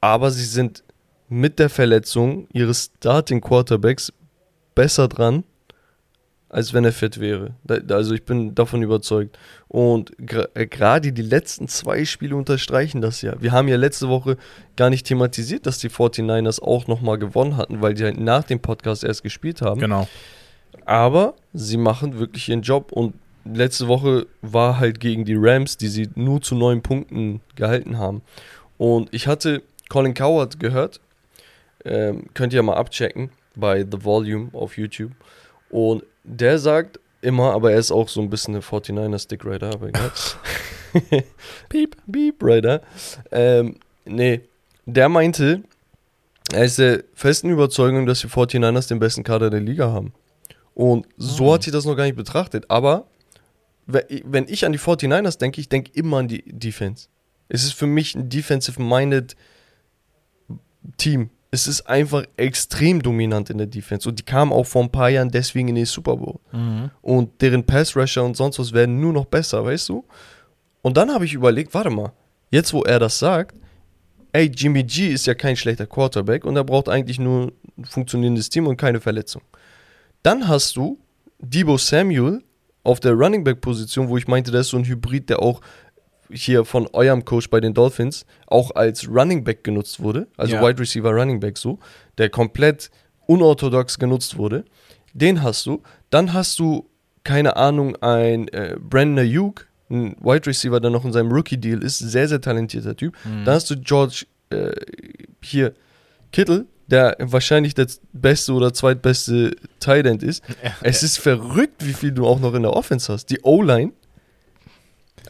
aber 0.00 0.30
sie 0.30 0.44
sind 0.44 0.84
mit 1.28 1.58
der 1.58 1.70
Verletzung 1.70 2.46
ihres 2.52 2.90
Starting 2.98 3.40
Quarterbacks 3.40 4.12
besser 4.74 5.08
dran, 5.08 5.44
als 6.50 6.74
wenn 6.74 6.84
er 6.84 6.92
fit 6.92 7.20
wäre. 7.20 7.54
Also 7.88 8.12
ich 8.12 8.24
bin 8.24 8.54
davon 8.54 8.82
überzeugt. 8.82 9.38
Und 9.68 10.12
äh, 10.54 10.66
gerade 10.66 11.12
die 11.12 11.22
letzten 11.22 11.68
zwei 11.68 12.04
Spiele 12.04 12.34
unterstreichen 12.34 13.00
das 13.00 13.22
ja. 13.22 13.40
Wir 13.40 13.52
haben 13.52 13.68
ja 13.68 13.76
letzte 13.76 14.08
Woche 14.08 14.36
gar 14.76 14.90
nicht 14.90 15.06
thematisiert, 15.06 15.64
dass 15.64 15.78
die 15.78 15.88
49ers 15.88 16.60
auch 16.60 16.88
nochmal 16.88 17.18
gewonnen 17.18 17.56
hatten, 17.56 17.80
weil 17.80 17.94
die 17.94 18.04
halt 18.04 18.18
nach 18.18 18.42
dem 18.42 18.58
Podcast 18.58 19.04
erst 19.04 19.22
gespielt 19.22 19.62
haben. 19.62 19.80
Genau. 19.80 20.08
Aber 20.84 21.34
sie 21.52 21.76
machen 21.76 22.18
wirklich 22.18 22.48
ihren 22.48 22.62
Job 22.62 22.90
und 22.90 23.14
letzte 23.44 23.86
Woche 23.86 24.26
war 24.42 24.80
halt 24.80 24.98
gegen 24.98 25.24
die 25.24 25.36
Rams, 25.38 25.76
die 25.76 25.88
sie 25.88 26.10
nur 26.16 26.42
zu 26.42 26.56
neun 26.56 26.82
Punkten 26.82 27.40
gehalten 27.54 27.96
haben. 27.96 28.22
Und 28.76 29.08
ich 29.12 29.28
hatte 29.28 29.62
Colin 29.88 30.14
Coward 30.14 30.58
gehört, 30.58 31.00
ähm, 31.84 32.24
könnt 32.34 32.52
ihr 32.52 32.62
mal 32.64 32.74
abchecken 32.74 33.30
bei 33.54 33.82
The 33.88 34.04
Volume 34.04 34.48
auf 34.52 34.76
YouTube. 34.76 35.12
Und 35.70 36.02
der 36.24 36.58
sagt 36.58 37.00
immer, 37.22 37.52
aber 37.52 37.72
er 37.72 37.78
ist 37.78 37.90
auch 37.90 38.08
so 38.08 38.20
ein 38.20 38.30
bisschen 38.30 38.54
eine 38.54 38.62
49er 38.64 39.18
Stick 39.18 39.44
Rider, 39.44 39.72
aber 39.74 39.88
egal. 39.88 40.10
Piep, 41.68 41.96
Piep 42.10 42.42
Rider. 42.42 42.82
Ähm, 43.30 43.76
nee, 44.04 44.40
der 44.86 45.08
meinte, 45.08 45.62
er 46.52 46.64
ist 46.64 46.78
der 46.78 47.04
festen 47.14 47.50
Überzeugung, 47.50 48.06
dass 48.06 48.20
die 48.20 48.26
49ers 48.28 48.88
den 48.88 48.98
besten 48.98 49.22
Kader 49.22 49.50
der 49.50 49.60
Liga 49.60 49.92
haben. 49.92 50.12
Und 50.74 51.06
so 51.16 51.50
Ah. 51.50 51.54
hat 51.54 51.62
sie 51.62 51.70
das 51.70 51.84
noch 51.84 51.96
gar 51.96 52.04
nicht 52.04 52.16
betrachtet. 52.16 52.64
Aber 52.70 53.06
we- 53.86 54.06
wenn 54.24 54.48
ich 54.48 54.64
an 54.64 54.72
die 54.72 54.78
49ers 54.78 55.36
denke, 55.38 55.60
ich 55.60 55.68
denke 55.68 55.90
immer 55.94 56.18
an 56.18 56.28
die 56.28 56.42
Defense. 56.46 57.08
Es 57.48 57.64
ist 57.64 57.74
für 57.74 57.86
mich 57.86 58.14
ein 58.14 58.28
defensive-minded 58.28 59.36
Team. 60.96 61.30
Es 61.50 61.66
ist 61.66 61.82
einfach 61.82 62.24
extrem 62.36 63.02
dominant 63.02 63.50
in 63.50 63.58
der 63.58 63.66
Defense. 63.66 64.08
Und 64.08 64.18
die 64.18 64.22
kamen 64.22 64.52
auch 64.52 64.66
vor 64.66 64.82
ein 64.82 64.92
paar 64.92 65.08
Jahren 65.10 65.30
deswegen 65.30 65.68
in 65.68 65.74
den 65.74 65.86
Super 65.86 66.16
Bowl. 66.16 66.38
Und 67.02 67.42
deren 67.42 67.64
Pass-Rusher 67.64 68.24
und 68.24 68.36
sonst 68.36 68.58
was 68.58 68.72
werden 68.72 69.00
nur 69.00 69.12
noch 69.12 69.24
besser, 69.24 69.64
weißt 69.64 69.88
du? 69.88 70.04
Und 70.82 70.96
dann 70.96 71.12
habe 71.12 71.24
ich 71.24 71.34
überlegt, 71.34 71.74
warte 71.74 71.90
mal, 71.90 72.12
jetzt 72.50 72.72
wo 72.72 72.82
er 72.84 72.98
das 72.98 73.18
sagt, 73.18 73.56
ey, 74.32 74.46
Jimmy 74.46 74.84
G 74.84 75.08
ist 75.08 75.26
ja 75.26 75.34
kein 75.34 75.56
schlechter 75.56 75.86
Quarterback 75.86 76.44
und 76.44 76.56
er 76.56 76.64
braucht 76.64 76.88
eigentlich 76.88 77.18
nur 77.18 77.52
ein 77.76 77.84
funktionierendes 77.84 78.48
Team 78.48 78.66
und 78.66 78.76
keine 78.76 79.00
Verletzung. 79.00 79.42
Dann 80.22 80.46
hast 80.46 80.76
du 80.76 80.98
Debo 81.40 81.76
Samuel 81.78 82.42
auf 82.84 83.00
der 83.00 83.12
Running 83.12 83.44
Back 83.44 83.60
Position, 83.60 84.08
wo 84.08 84.16
ich 84.16 84.28
meinte, 84.28 84.50
das 84.50 84.66
ist 84.66 84.70
so 84.70 84.76
ein 84.76 84.84
Hybrid, 84.84 85.28
der 85.30 85.42
auch 85.42 85.60
hier 86.32 86.64
von 86.64 86.86
eurem 86.92 87.24
Coach 87.24 87.50
bei 87.50 87.60
den 87.60 87.74
Dolphins 87.74 88.26
auch 88.46 88.70
als 88.74 89.08
Running 89.08 89.44
Back 89.44 89.64
genutzt 89.64 90.00
wurde, 90.00 90.26
also 90.36 90.54
Ja. 90.56 90.62
Wide 90.66 90.78
Receiver 90.80 91.10
Running 91.10 91.40
Back 91.40 91.58
so, 91.58 91.78
der 92.18 92.28
komplett 92.30 92.90
unorthodox 93.26 93.98
genutzt 93.98 94.36
wurde. 94.36 94.64
Den 95.12 95.42
hast 95.42 95.66
du. 95.66 95.82
Dann 96.10 96.32
hast 96.32 96.58
du, 96.58 96.88
keine 97.24 97.56
Ahnung, 97.56 97.96
ein 97.96 98.48
äh, 98.48 98.76
Brandon 98.80 99.18
Ayuk, 99.24 99.66
ein 99.90 100.16
Wide 100.20 100.46
Receiver, 100.46 100.80
der 100.80 100.90
noch 100.90 101.04
in 101.04 101.12
seinem 101.12 101.32
Rookie-Deal 101.32 101.82
ist, 101.82 101.98
sehr, 101.98 102.28
sehr 102.28 102.40
talentierter 102.40 102.96
Typ. 102.96 103.14
Dann 103.24 103.54
hast 103.54 103.68
du 103.70 103.76
George 103.76 104.26
äh, 104.50 104.70
hier 105.42 105.74
Kittle, 106.32 106.66
der 106.86 107.16
wahrscheinlich 107.20 107.74
der 107.74 107.86
beste 108.12 108.52
oder 108.52 108.72
zweitbeste 108.72 109.54
Tight 109.80 110.06
End 110.06 110.22
ist. 110.22 110.42
Es 110.82 111.02
ist 111.02 111.18
verrückt, 111.18 111.84
wie 111.86 111.92
viel 111.92 112.12
du 112.12 112.26
auch 112.26 112.40
noch 112.40 112.54
in 112.54 112.62
der 112.62 112.72
Offense 112.72 113.12
hast. 113.12 113.26
Die 113.30 113.40
O-Line. 113.42 113.92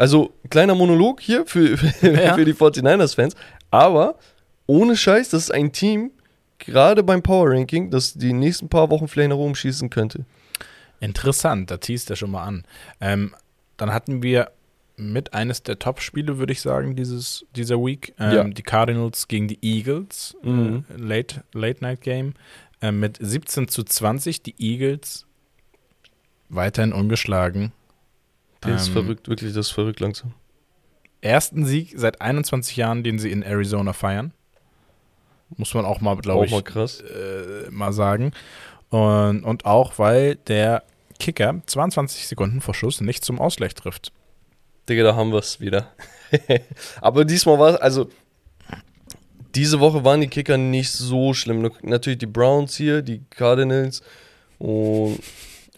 Also, 0.00 0.32
kleiner 0.48 0.74
Monolog 0.74 1.20
hier 1.20 1.44
für, 1.46 1.76
für, 1.76 2.12
Ja. 2.22 2.34
für 2.34 2.44
die 2.46 2.54
49ers-Fans. 2.54 3.34
Aber 3.70 4.16
ohne 4.66 4.96
Scheiß, 4.96 5.28
das 5.30 5.44
ist 5.44 5.50
ein 5.50 5.72
Team, 5.72 6.10
gerade 6.58 7.02
beim 7.02 7.22
Power 7.22 7.50
Ranking, 7.50 7.90
das 7.90 8.14
die 8.14 8.32
nächsten 8.32 8.68
paar 8.68 8.88
Wochen 8.90 9.08
vielleicht 9.08 9.28
nach 9.30 9.36
oben 9.36 9.54
schießen 9.54 9.90
könnte. 9.90 10.24
Interessant, 11.00 11.70
da 11.70 11.76
teast 11.76 12.08
er 12.10 12.16
schon 12.16 12.30
mal 12.30 12.44
an. 12.44 12.64
Ähm, 13.00 13.34
dann 13.76 13.92
hatten 13.92 14.22
wir 14.22 14.50
mit 14.96 15.32
eines 15.34 15.62
der 15.62 15.78
Top-Spiele, 15.78 16.38
würde 16.38 16.52
ich 16.52 16.60
sagen, 16.60 16.96
dieses, 16.96 17.44
dieser 17.56 17.76
Week. 17.76 18.14
Ähm, 18.18 18.32
Ja. 18.34 18.44
Die 18.44 18.62
Cardinals 18.62 19.28
gegen 19.28 19.48
die 19.48 19.58
Eagles, 19.62 20.36
Mhm. 20.42 20.84
äh, 20.88 20.96
Late, 20.96 21.42
Late 21.52 21.82
Night 21.82 22.00
Game, 22.02 22.34
äh, 22.82 22.90
mit 22.92 23.18
17 23.20 23.68
zu 23.68 23.82
20. 23.82 24.42
Die 24.42 24.54
Eagles 24.58 25.26
weiterhin 26.48 26.92
ungeschlagen. 26.92 27.72
Das 28.60 28.82
ist 28.82 28.88
Ähm, 28.88 28.94
verrückt, 28.94 29.28
wirklich, 29.28 29.52
das 29.52 29.66
ist 29.68 29.72
verrückt 29.72 30.00
langsam. 30.00 30.32
Ersten 31.22 31.64
Sieg 31.66 31.94
seit 31.96 32.20
21 32.20 32.76
Jahren, 32.76 33.02
den 33.02 33.18
sie 33.18 33.30
in 33.30 33.42
Arizona 33.42 33.92
feiern. 33.92 34.32
Muss 35.56 35.74
man 35.74 35.84
auch 35.84 36.00
mal, 36.00 36.16
glaube 36.16 36.46
ich, 36.46 36.52
mal 36.52 36.62
krass. 36.62 37.00
äh, 37.00 37.70
mal 37.70 37.92
sagen. 37.92 38.32
Und, 38.90 39.44
und 39.44 39.64
auch, 39.66 39.98
weil 39.98 40.36
der 40.36 40.82
Kicker 41.18 41.60
22 41.66 42.26
Sekunden 42.28 42.60
vor 42.60 42.74
Schuss 42.74 43.00
nicht 43.00 43.24
zum 43.24 43.40
Ausgleich 43.40 43.74
trifft. 43.74 44.12
Digga, 44.88 45.02
da 45.02 45.14
haben 45.16 45.30
wir 45.32 45.38
es 45.38 45.60
wieder. 45.60 45.88
Aber 47.00 47.24
diesmal 47.24 47.58
war 47.58 47.74
es, 47.74 47.76
also, 47.80 48.08
diese 49.54 49.80
Woche 49.80 50.04
waren 50.04 50.20
die 50.20 50.28
Kicker 50.28 50.56
nicht 50.56 50.90
so 50.92 51.34
schlimm. 51.34 51.70
Natürlich 51.82 52.18
die 52.20 52.26
Browns 52.26 52.76
hier, 52.76 53.02
die 53.02 53.22
Cardinals 53.30 54.02
und 54.58 55.18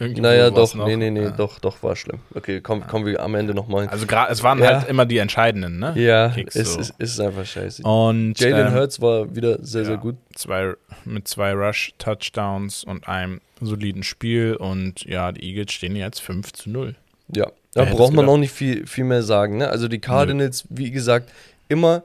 Naja, 0.08 0.50
doch, 0.50 0.74
noch. 0.74 0.86
nee, 0.86 0.96
nee, 0.96 1.10
nee, 1.10 1.22
Ja. 1.24 1.30
doch, 1.30 1.58
doch, 1.60 1.82
war 1.82 1.94
schlimm. 1.96 2.18
Okay, 2.34 2.60
komm, 2.60 2.86
kommen 2.86 3.06
wir 3.06 3.20
am 3.20 3.34
Ende 3.34 3.54
nochmal 3.54 3.82
hin. 3.82 3.90
Also 3.90 4.06
gerade, 4.06 4.32
es 4.32 4.42
waren 4.42 4.58
Ja. 4.58 4.80
halt 4.80 4.88
immer 4.88 5.06
die 5.06 5.18
entscheidenden, 5.18 5.78
ne? 5.78 5.92
ja, 5.96 6.30
Kicks 6.30 6.56
es, 6.56 6.74
so. 6.74 6.80
es 6.80 6.92
ist 6.98 7.20
einfach 7.20 7.44
scheiße. 7.46 7.82
Und 7.82 8.38
Jalen 8.40 8.68
ähm, 8.68 8.74
Hurts 8.74 9.00
war 9.00 9.34
wieder 9.34 9.58
sehr, 9.64 9.84
sehr 9.84 9.94
ja, 9.94 10.00
gut. 10.00 10.16
Zwei, 10.34 10.74
mit 11.04 11.28
zwei 11.28 11.52
Rush-Touchdowns 11.52 12.84
und 12.84 13.08
einem 13.08 13.40
soliden 13.60 14.02
Spiel. 14.02 14.56
Und 14.56 15.04
ja, 15.04 15.32
die 15.32 15.42
Eagles 15.44 15.72
stehen 15.72 15.96
jetzt 15.96 16.20
5 16.20 16.52
zu 16.52 16.70
0. 16.70 16.94
Ja, 17.34 17.50
da 17.74 17.84
braucht 17.84 18.12
man 18.12 18.28
auch 18.28 18.36
nicht 18.36 18.52
viel, 18.52 18.86
viel 18.86 19.04
mehr 19.04 19.22
sagen. 19.22 19.58
Ne? 19.58 19.68
Also 19.68 19.88
die 19.88 20.00
Cardinals, 20.00 20.64
wie 20.68 20.90
gesagt, 20.90 21.30
immer, 21.68 22.02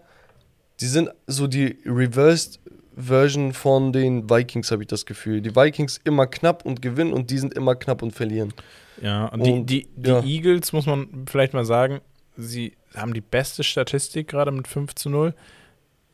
die 0.79 0.85
sind 0.87 1.09
so 1.25 1.47
die 1.47 1.77
reversed 1.85 2.59
Version 2.97 3.53
von 3.53 3.93
den 3.93 4.29
Vikings, 4.29 4.71
habe 4.71 4.83
ich 4.83 4.87
das 4.87 5.05
Gefühl. 5.05 5.41
Die 5.41 5.55
Vikings 5.55 6.01
immer 6.03 6.25
knapp 6.25 6.65
und 6.65 6.81
gewinnen 6.81 7.13
und 7.13 7.29
die 7.29 7.37
sind 7.37 7.53
immer 7.53 7.75
knapp 7.75 8.01
und 8.01 8.11
verlieren. 8.11 8.53
Ja, 9.01 9.27
und, 9.27 9.45
die, 9.45 9.51
Und, 9.51 9.65
die, 9.69 9.87
die 9.95 10.09
ja. 10.09 10.23
Eagles, 10.23 10.73
muss 10.73 10.87
man 10.87 11.25
vielleicht 11.27 11.53
mal 11.53 11.65
sagen, 11.65 12.01
sie 12.35 12.75
haben 12.95 13.13
die 13.13 13.21
beste 13.21 13.63
Statistik 13.63 14.29
gerade 14.29 14.51
mit 14.51 14.67
5 14.67 14.95
zu 14.95 15.09
0. 15.09 15.35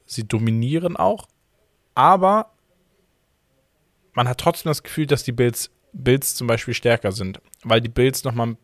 sie 0.05 0.27
dominieren 0.27 0.97
auch, 0.97 1.27
aber 1.95 2.51
man 4.13 4.27
hat 4.27 4.39
trotzdem 4.39 4.69
das 4.69 4.83
Gefühl, 4.83 5.07
dass 5.07 5.23
die 5.23 5.31
Bills, 5.31 5.71
Bills 5.93 6.35
zum 6.35 6.47
Beispiel 6.47 6.73
stärker 6.73 7.13
sind, 7.13 7.39
weil 7.63 7.79
die 7.79 7.89
Bills 7.89 8.25
noch 8.25 8.33
mal 8.33 8.47
ein 8.47 8.57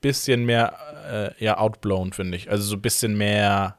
bisschen 0.00 0.44
mehr 0.44 1.34
äh, 1.38 1.44
ja, 1.44 1.58
outblown, 1.58 2.12
finde 2.12 2.36
ich. 2.36 2.50
Also 2.50 2.64
so 2.64 2.76
ein 2.76 2.82
bisschen 2.82 3.16
mehr 3.16 3.78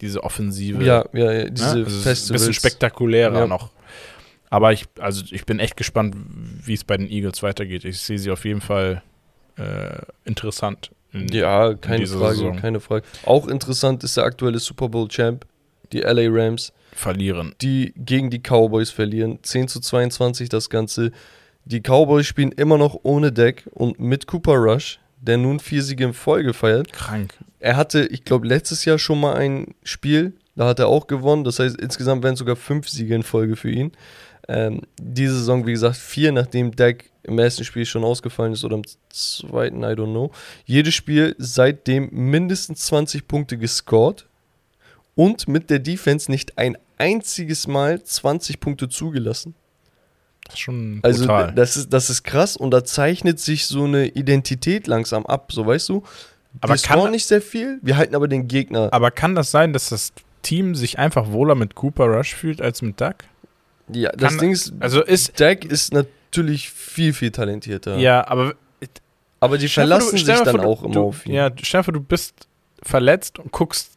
diese 0.00 0.22
Offensive. 0.24 0.82
Ja, 0.84 1.04
ja, 1.12 1.32
ja 1.32 1.50
diese 1.50 1.64
ne? 1.64 1.70
also 1.70 1.80
es 1.82 1.88
ist 1.92 1.96
ein 1.98 2.02
Festivals. 2.02 2.42
bisschen 2.42 2.54
spektakulärer 2.54 3.40
Ja. 3.40 3.46
noch. 3.46 3.70
Aber 4.48 4.72
ich, 4.72 4.86
also 4.98 5.22
ich 5.30 5.46
bin 5.46 5.60
echt 5.60 5.76
gespannt, 5.76 6.16
wie 6.64 6.74
es 6.74 6.82
bei 6.84 6.96
den 6.96 7.08
Eagles 7.08 7.42
weitergeht. 7.42 7.84
Ich 7.84 8.00
sehe 8.00 8.18
sie 8.18 8.30
auf 8.30 8.44
jeden 8.44 8.60
Fall 8.60 9.02
äh, 9.56 9.98
interessant. 10.24 10.90
in- 11.12 11.28
Ja, 11.28 11.74
keine 11.74 12.06
Frage, 12.06 12.34
Saison. 12.36 12.56
keine 12.56 12.80
Frage. 12.80 13.04
Auch 13.26 13.46
interessant 13.46 14.02
ist 14.04 14.16
der 14.16 14.24
aktuelle 14.24 14.58
Super 14.58 14.88
Bowl 14.88 15.06
Champ, 15.08 15.44
die 15.92 16.00
LA 16.00 16.26
Rams, 16.28 16.72
Verlieren. 16.92 17.54
die 17.60 17.92
gegen 17.96 18.30
die 18.30 18.40
Cowboys 18.40 18.90
verlieren. 18.90 19.38
10 19.42 19.68
zu 19.68 19.80
22 19.80 20.48
das 20.48 20.68
Ganze. 20.70 21.12
Die 21.64 21.80
Cowboys 21.80 22.26
spielen 22.26 22.52
immer 22.52 22.78
noch 22.78 22.98
ohne 23.04 23.30
Deck 23.32 23.68
und 23.72 24.00
mit 24.00 24.26
Cooper 24.26 24.54
Rush, 24.56 24.98
der 25.20 25.36
nun 25.36 25.60
vier 25.60 25.82
Siege 25.82 26.04
in 26.04 26.12
Folge 26.12 26.52
feiert. 26.52 26.92
Krank. 26.92 27.34
Er 27.58 27.76
hatte, 27.76 28.06
ich 28.06 28.24
glaube, 28.24 28.46
letztes 28.46 28.84
Jahr 28.84 28.98
schon 28.98 29.20
mal 29.20 29.36
ein 29.36 29.74
Spiel, 29.82 30.32
da 30.56 30.66
hat 30.66 30.78
er 30.78 30.88
auch 30.88 31.06
gewonnen. 31.06 31.44
Das 31.44 31.58
heißt, 31.58 31.80
insgesamt 31.80 32.22
wären 32.22 32.34
es 32.34 32.38
sogar 32.38 32.56
fünf 32.56 32.88
Siege 32.88 33.14
in 33.14 33.22
Folge 33.22 33.56
für 33.56 33.70
ihn. 33.70 33.92
Ähm, 34.48 34.82
diese 35.00 35.34
Saison, 35.34 35.66
wie 35.66 35.72
gesagt, 35.72 35.96
vier, 35.96 36.32
nachdem 36.32 36.74
Dak 36.74 37.04
im 37.22 37.38
ersten 37.38 37.64
Spiel 37.64 37.84
schon 37.84 38.02
ausgefallen 38.02 38.52
ist 38.52 38.64
oder 38.64 38.76
im 38.76 38.84
zweiten, 39.10 39.82
I 39.82 39.94
don't 39.94 40.10
know. 40.10 40.30
Jedes 40.64 40.94
Spiel 40.94 41.34
seitdem 41.38 42.08
mindestens 42.10 42.86
20 42.86 43.28
Punkte 43.28 43.58
gescored 43.58 44.26
und 45.14 45.48
mit 45.48 45.70
der 45.70 45.78
Defense 45.78 46.30
nicht 46.30 46.58
ein 46.58 46.78
einziges 46.98 47.66
Mal 47.66 48.02
20 48.02 48.58
Punkte 48.58 48.88
zugelassen. 48.88 49.54
Das 50.50 50.54
ist 50.54 50.60
schon 50.60 50.98
Also 51.02 51.20
brutal. 51.26 51.52
das 51.54 51.76
ist, 51.76 51.92
das 51.92 52.10
ist 52.10 52.22
krass 52.24 52.56
und 52.56 52.70
da 52.72 52.84
zeichnet 52.84 53.40
sich 53.40 53.66
so 53.66 53.84
eine 53.84 54.08
Identität 54.08 54.86
langsam 54.86 55.24
ab, 55.26 55.52
so 55.52 55.66
weißt 55.66 55.88
du. 55.88 56.02
Aber 56.60 56.74
wir 56.74 56.80
kann- 56.80 57.10
nicht 57.12 57.26
sehr 57.26 57.40
viel, 57.42 57.78
wir 57.82 57.96
halten 57.96 58.14
aber 58.14 58.26
den 58.28 58.48
Gegner. 58.48 58.88
Aber 58.92 59.10
kann 59.10 59.34
das 59.34 59.50
sein, 59.50 59.72
dass 59.72 59.88
das 59.90 60.12
Team 60.42 60.74
sich 60.74 60.98
einfach 60.98 61.30
wohler 61.30 61.54
mit 61.54 61.74
Cooper 61.74 62.06
Rush 62.06 62.34
fühlt 62.34 62.60
als 62.60 62.82
mit 62.82 63.00
Duck? 63.00 63.16
Ja, 63.92 64.10
das 64.12 64.30
Kann- 64.32 64.38
Ding 64.40 64.52
ist, 64.52 64.72
Also 64.80 65.02
ist. 65.02 65.38
Dak 65.40 65.64
ist 65.64 65.92
natürlich 65.92 66.70
viel, 66.70 67.12
viel 67.12 67.30
talentierter. 67.30 67.96
Ja, 67.98 68.26
aber. 68.26 68.54
Aber 69.42 69.56
die 69.58 69.68
vor, 69.68 69.74
verlassen 69.82 70.10
du- 70.12 70.18
stell 70.18 70.36
sich 70.36 70.44
dann 70.44 70.56
vor, 70.60 70.66
auch 70.66 70.80
du, 70.80 70.84
immer 70.86 70.94
du, 70.94 71.02
auf 71.04 71.26
ihn. 71.26 71.32
Ja, 71.32 71.50
vor, 71.82 71.94
du 71.94 72.00
bist 72.00 72.46
verletzt 72.82 73.38
und 73.38 73.52
guckst 73.52 73.92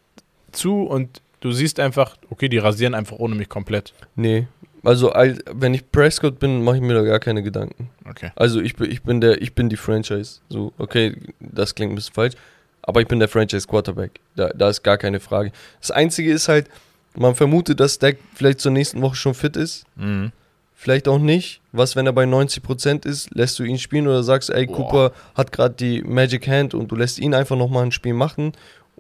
zu 0.51 0.83
und 0.83 1.21
du 1.41 1.51
siehst 1.51 1.79
einfach, 1.79 2.15
okay, 2.29 2.47
die 2.49 2.59
rasieren 2.59 2.93
einfach 2.93 3.17
ohne 3.19 3.35
mich 3.35 3.49
komplett. 3.49 3.93
Nee. 4.15 4.47
Also, 4.84 5.11
al- 5.11 5.39
wenn 5.51 5.73
ich 5.73 5.89
Prescott 5.91 6.39
bin, 6.39 6.63
mache 6.63 6.75
ich 6.77 6.81
mir 6.81 6.93
da 6.93 7.01
gar 7.03 7.19
keine 7.19 7.41
Gedanken. 7.41 7.89
Okay. 8.09 8.31
Also, 8.36 8.59
ich 8.61 8.75
bin, 8.75 8.91
ich 8.91 9.01
bin 9.01 9.21
der, 9.21 9.41
ich 9.41 9.53
bin 9.55 9.69
die 9.69 9.77
Franchise. 9.77 10.41
So, 10.49 10.73
okay, 10.77 11.15
das 11.39 11.73
klingt 11.73 11.91
ein 11.93 11.95
bisschen 11.95 12.13
falsch. 12.13 12.34
Aber 12.81 12.99
ich 12.99 13.07
bin 13.07 13.19
der 13.19 13.29
Franchise 13.29 13.65
Quarterback. 13.67 14.19
Da, 14.36 14.49
da 14.49 14.69
ist 14.69 14.84
gar 14.84 14.97
keine 14.97 15.21
Frage. 15.21 15.51
Das 15.79 15.91
Einzige 15.91 16.34
ist 16.34 16.49
halt, 16.49 16.67
man 17.15 17.34
vermutet, 17.34 17.79
dass 17.79 17.97
Dak 17.97 18.17
vielleicht 18.36 18.59
zur 18.59 18.71
nächsten 18.73 19.01
Woche 19.01 19.15
schon 19.15 19.34
fit 19.34 19.55
ist. 19.55 19.86
Mhm. 19.95 20.31
Vielleicht 20.75 21.07
auch 21.07 21.19
nicht. 21.19 21.61
Was, 21.71 21.95
wenn 21.95 22.05
er 22.07 22.11
bei 22.11 22.25
90% 22.25 23.05
ist? 23.07 23.34
Lässt 23.34 23.57
du 23.57 23.63
ihn 23.63 23.79
spielen 23.79 24.05
oder 24.05 24.21
sagst, 24.21 24.49
ey, 24.49 24.65
Boah. 24.65 24.75
Cooper 24.75 25.11
hat 25.34 25.53
gerade 25.53 25.75
die 25.75 26.01
Magic 26.01 26.45
Hand 26.45 26.73
und 26.73 26.91
du 26.91 26.97
lässt 26.97 27.19
ihn 27.19 27.34
einfach 27.34 27.55
nochmal 27.55 27.86
ein 27.86 27.93
Spiel 27.93 28.13
machen? 28.13 28.51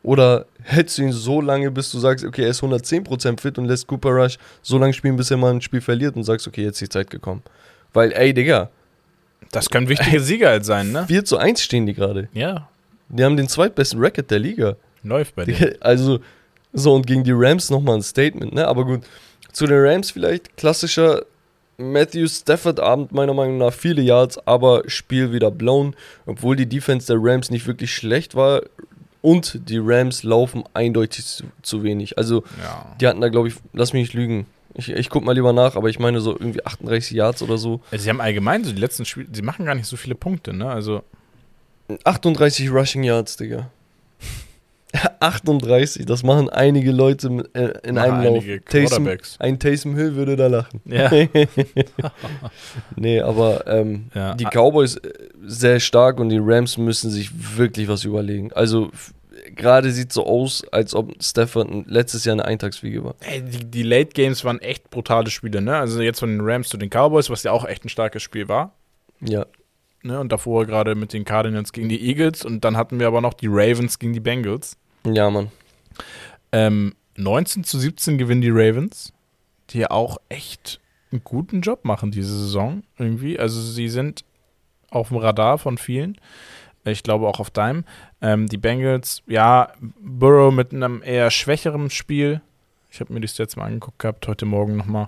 Oder 0.03 0.45
hältst 0.61 0.97
du 0.97 1.01
ihn 1.03 1.13
so 1.13 1.39
lange, 1.41 1.71
bis 1.71 1.91
du 1.91 1.97
sagst, 1.99 2.25
okay, 2.25 2.43
er 2.43 2.49
ist 2.49 2.61
110% 2.61 3.39
fit 3.39 3.57
und 3.57 3.65
lässt 3.65 3.87
Cooper 3.87 4.09
Rush 4.09 4.37
so 4.61 4.77
lange 4.77 4.93
spielen, 4.93 5.15
bis 5.15 5.31
er 5.31 5.37
mal 5.37 5.51
ein 5.53 5.61
Spiel 5.61 5.79
verliert 5.81 6.15
und 6.17 6.23
sagst, 6.25 6.45
okay, 6.47 6.63
jetzt 6.63 6.81
ist 6.81 6.81
die 6.81 6.89
Zeit 6.89 7.09
gekommen. 7.09 7.41
Weil, 7.93 8.11
ey, 8.11 8.33
Digga, 8.33 8.69
Das 9.51 9.69
können 9.69 9.87
wichtige 9.87 10.19
Sieger 10.21 10.49
halt 10.49 10.65
sein, 10.65 10.91
ne? 10.91 11.05
4 11.07 11.23
zu 11.25 11.37
1 11.37 11.61
stehen 11.61 11.85
die 11.85 11.93
gerade. 11.93 12.27
Ja, 12.33 12.67
Die 13.09 13.23
haben 13.23 13.37
den 13.37 13.47
zweitbesten 13.47 13.99
Record 13.99 14.29
der 14.29 14.39
Liga. 14.39 14.75
läuft 15.03 15.35
bei 15.35 15.45
dir. 15.45 15.77
Also, 15.79 16.19
so 16.73 16.93
und 16.95 17.05
gegen 17.07 17.23
die 17.23 17.33
Rams 17.33 17.69
nochmal 17.69 17.95
ein 17.97 18.01
Statement, 18.01 18.53
ne? 18.53 18.67
Aber 18.67 18.83
gut, 18.85 19.01
zu 19.53 19.67
den 19.67 19.79
Rams 19.79 20.11
vielleicht 20.11 20.57
klassischer 20.57 21.23
Matthew 21.77 22.27
Stafford 22.27 22.79
Abend 22.79 23.11
meiner 23.11 23.33
Meinung 23.33 23.57
nach 23.57 23.73
viele 23.73 24.01
Yards, 24.01 24.37
aber 24.47 24.83
Spiel 24.87 25.31
wieder 25.31 25.49
blown, 25.51 25.95
obwohl 26.25 26.55
die 26.55 26.65
Defense 26.67 27.07
der 27.07 27.17
Rams 27.19 27.51
nicht 27.51 27.67
wirklich 27.67 27.93
schlecht 27.93 28.35
war 28.35 28.61
und 29.23 29.67
die 29.69 29.79
Rams 29.81 30.21
laufen 30.21 30.63
eindeutig 30.75 31.25
zu, 31.25 31.45
zu 31.63 31.81
wenig. 31.81 32.17
Also, 32.19 32.43
Ja. 32.61 32.95
die 33.01 33.07
hatten 33.07 33.21
da 33.21 33.29
glaube 33.29 33.47
ich, 33.47 33.55
lass 33.73 33.93
mich 33.93 34.01
nicht 34.03 34.13
lügen. 34.13 34.45
Ich, 34.75 34.89
ich 34.89 35.09
guck 35.09 35.23
mal 35.23 35.33
lieber 35.33 35.53
nach, 35.53 35.75
aber 35.75 35.89
ich 35.89 35.97
meine 35.99 36.19
so 36.19 36.31
irgendwie 36.33 36.63
38 36.65 37.11
Yards 37.11 37.41
oder 37.41 37.57
so. 37.57 37.81
Also 37.91 38.03
sie 38.03 38.09
haben 38.09 38.21
allgemein 38.21 38.63
so 38.63 38.71
die 38.73 38.79
letzten 38.81 39.05
Spiele, 39.05 39.27
sie 39.31 39.41
machen 39.43 39.65
gar 39.65 39.75
nicht 39.75 39.85
so 39.87 39.97
viele 39.97 40.15
Punkte, 40.15 40.51
ne? 40.53 40.69
Also 40.69 41.03
38 42.03 42.71
Rushing 42.71 43.03
Yards, 43.03 43.37
Digga. 43.37 43.69
38, 45.19 46.05
das 46.05 46.23
machen 46.23 46.49
einige 46.49 46.91
Leute 46.91 47.49
äh, 47.53 47.73
in 47.87 47.97
einem 47.97 48.23
Lauf. 48.23 48.43
einige 48.43 48.63
Taysom, 48.63 49.09
ein 49.39 49.59
Taysom 49.59 49.95
Hill 49.95 50.15
würde 50.15 50.35
da 50.35 50.47
lachen. 50.47 50.81
ja. 50.85 51.09
Nee, 52.95 53.19
aber 53.21 53.65
ähm, 53.67 54.09
Ja. 54.13 54.35
die 54.35 54.45
Cowboys 54.45 54.97
äh, 54.97 55.11
sehr 55.43 55.79
stark 55.79 56.19
und 56.19 56.29
die 56.29 56.39
Rams 56.41 56.77
müssen 56.77 57.09
sich 57.09 57.31
wirklich 57.57 57.87
was 57.87 58.03
überlegen. 58.03 58.51
Also 58.53 58.91
gerade 59.55 59.91
sieht 59.91 60.13
so 60.13 60.25
aus, 60.25 60.63
als 60.71 60.93
ob 60.93 61.13
Stafford 61.21 61.69
letztes 61.87 62.25
Jahr 62.25 62.33
eine 62.33 62.45
Eintagsfliege 62.45 63.03
war. 63.03 63.15
Ey, 63.21 63.41
die, 63.41 63.65
die 63.65 63.83
Late 63.83 64.11
Games 64.13 64.43
waren 64.45 64.59
echt 64.59 64.89
brutale 64.89 65.29
Spiele, 65.29 65.61
ne? 65.61 65.75
Also 65.75 66.01
jetzt 66.01 66.19
von 66.19 66.29
den 66.29 66.41
Rams 66.41 66.69
zu 66.69 66.77
den 66.77 66.89
Cowboys, 66.89 67.29
was 67.29 67.43
ja 67.43 67.51
auch 67.51 67.65
echt 67.65 67.83
ein 67.85 67.89
starkes 67.89 68.21
Spiel 68.23 68.47
war. 68.47 68.73
Ja, 69.21 69.45
Ne? 70.05 70.19
Und 70.19 70.33
davor 70.33 70.65
gerade 70.65 70.95
mit 70.95 71.13
den 71.13 71.23
Cardinals 71.23 71.71
gegen 71.71 71.87
die 71.87 72.05
Eagles 72.09 72.43
und 72.43 72.65
dann 72.65 72.75
hatten 72.75 72.99
wir 72.99 73.07
aber 73.07 73.21
noch 73.21 73.33
die 73.33 73.47
Ravens 73.49 73.99
gegen 73.99 74.11
die 74.11 74.19
Bengals. 74.19 74.75
Ja, 75.05 75.29
Mann. 75.29 75.51
Ähm, 76.51 76.95
19 77.17 77.63
zu 77.63 77.79
17 77.79 78.17
gewinnen 78.17 78.41
die 78.41 78.49
Ravens, 78.51 79.13
die 79.69 79.79
ja 79.79 79.91
auch 79.91 80.17
echt 80.29 80.79
einen 81.11 81.23
guten 81.23 81.61
Job 81.61 81.85
machen 81.85 82.11
diese 82.11 82.37
Saison 82.37 82.83
irgendwie. 82.97 83.39
Also 83.39 83.61
sie 83.61 83.89
sind 83.89 84.23
auf 84.89 85.09
dem 85.09 85.17
Radar 85.17 85.57
von 85.57 85.77
vielen. 85.77 86.17
Ich 86.85 87.03
glaube 87.03 87.27
auch 87.27 87.39
auf 87.39 87.49
deinem. 87.49 87.85
Ähm, 88.21 88.47
die 88.47 88.57
Bengals, 88.57 89.21
ja, 89.27 89.71
Burrow 90.01 90.53
mit 90.53 90.73
einem 90.73 91.01
eher 91.03 91.31
schwächeren 91.31 91.89
Spiel. 91.89 92.41
Ich 92.91 92.99
habe 92.99 93.13
mir 93.13 93.21
das 93.21 93.37
jetzt 93.37 93.57
mal 93.57 93.65
angeguckt 93.65 93.99
gehabt, 93.99 94.27
heute 94.27 94.45
Morgen 94.45 94.75
nochmal 94.75 95.07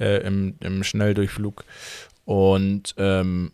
äh, 0.00 0.26
im, 0.26 0.54
im 0.60 0.82
Schnelldurchflug. 0.82 1.64
Und 2.24 2.94
ähm, 2.98 3.52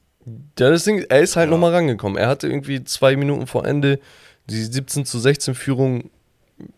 Ja, 0.58 0.70
das 0.70 0.84
Ding, 0.84 1.04
er 1.08 1.20
ist 1.20 1.36
halt 1.36 1.48
Ja. 1.48 1.50
nochmal 1.52 1.72
rangekommen. 1.74 2.16
Er 2.18 2.28
hatte 2.28 2.48
irgendwie 2.48 2.82
zwei 2.84 3.16
Minuten 3.16 3.46
vor 3.46 3.64
Ende 3.66 4.00
die 4.48 4.62
17 4.62 5.04
zu 5.04 5.18
16 5.18 5.54
Führung 5.54 6.10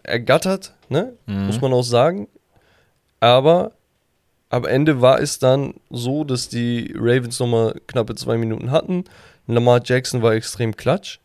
ergattert, 0.03 0.75
ne? 0.89 1.15
Mhm. 1.27 1.47
muss 1.47 1.61
man 1.61 1.73
auch 1.73 1.83
sagen. 1.83 2.29
Aber 3.21 3.73
am 4.49 4.65
Ende 4.65 5.01
war 5.01 5.21
es 5.21 5.39
dann 5.39 5.75
so, 5.91 6.25
dass 6.25 6.49
die 6.49 6.93
Ravens 6.97 7.39
nochmal 7.39 7.81
knappe 7.87 8.15
zwei 8.15 8.37
Minuten 8.37 8.71
hatten. 8.71 9.05
Lamar 9.47 9.81
Jackson 9.85 10.23
war 10.23 10.35
extrem 10.35 10.77
klatsch. 10.77 11.19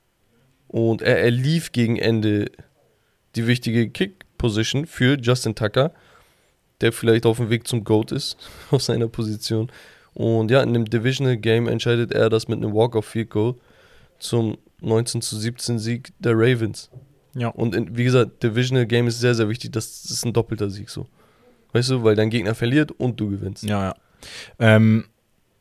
Und 0.67 1.01
er, 1.01 1.19
er 1.19 1.31
lief 1.31 1.71
gegen 1.71 1.97
Ende 1.97 2.51
die 3.35 3.47
wichtige 3.47 3.89
Kick-Position 3.89 4.85
für 4.85 5.17
Justin 5.19 5.55
Tucker, 5.55 5.91
der 6.81 6.91
vielleicht 6.91 7.25
auf 7.25 7.37
dem 7.37 7.49
Weg 7.49 7.67
zum 7.67 7.83
GOAT 7.83 8.11
ist, 8.11 8.37
aus 8.71 8.85
seiner 8.85 9.07
Position. 9.07 9.71
Und 10.13 10.51
ja, 10.51 10.61
in 10.61 10.73
dem 10.73 10.85
Divisional 10.85 11.37
Game 11.37 11.67
entscheidet 11.67 12.11
er 12.13 12.29
das 12.29 12.47
mit 12.47 12.57
einem 12.57 12.73
Walk-Off-Field-Goal 12.73 13.55
zum 14.19 14.57
19 14.81 15.21
zu 15.21 15.37
17 15.37 15.79
Sieg 15.79 16.13
der 16.19 16.33
Ravens. 16.35 16.89
ja. 17.35 17.47
Und 17.49 17.75
in, 17.75 17.95
wie 17.97 18.03
gesagt, 18.03 18.43
Divisional 18.43 18.85
Game 18.85 19.07
ist 19.07 19.19
sehr, 19.19 19.35
sehr 19.35 19.49
wichtig. 19.49 19.71
Das, 19.71 20.01
das 20.03 20.11
ist 20.11 20.25
ein 20.25 20.33
doppelter 20.33 20.69
Sieg 20.69 20.89
so. 20.89 21.07
Weißt 21.73 21.89
du, 21.89 22.03
weil 22.03 22.15
dein 22.15 22.29
Gegner 22.29 22.55
verliert 22.55 22.91
und 22.91 23.19
du 23.19 23.29
gewinnst. 23.29 23.63
Ja, 23.63 23.83
ja. 23.85 23.95
Ähm, 24.59 25.05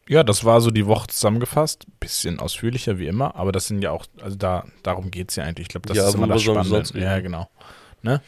ja, 0.09 0.23
das 0.23 0.45
war 0.45 0.61
so 0.61 0.71
die 0.71 0.87
Woche 0.87 1.09
zusammengefasst. 1.09 1.87
Bisschen 1.99 2.39
ausführlicher 2.39 2.99
wie 2.99 3.07
immer, 3.07 3.35
aber 3.37 3.53
das 3.53 3.67
sind 3.69 3.83
ja 3.83 3.91
auch, 3.91 4.05
also 4.21 4.37
da, 4.37 4.65
darum 4.83 5.11
geht 5.11 5.31
es 5.31 5.37
ja 5.37 5.45
eigentlich. 5.45 5.65
Ich 5.67 5.69
glaube, 5.71 5.89
das 5.89 5.97
Ja, 5.97 6.09
ist 6.09 6.15
immer 6.15 6.27
das 6.29 6.43
Spannende. 6.43 6.69
sonst 6.69 6.95
reden? 6.95 7.05
Ja, 7.05 7.21
genau. 7.21 7.49
Ne? 8.03 8.21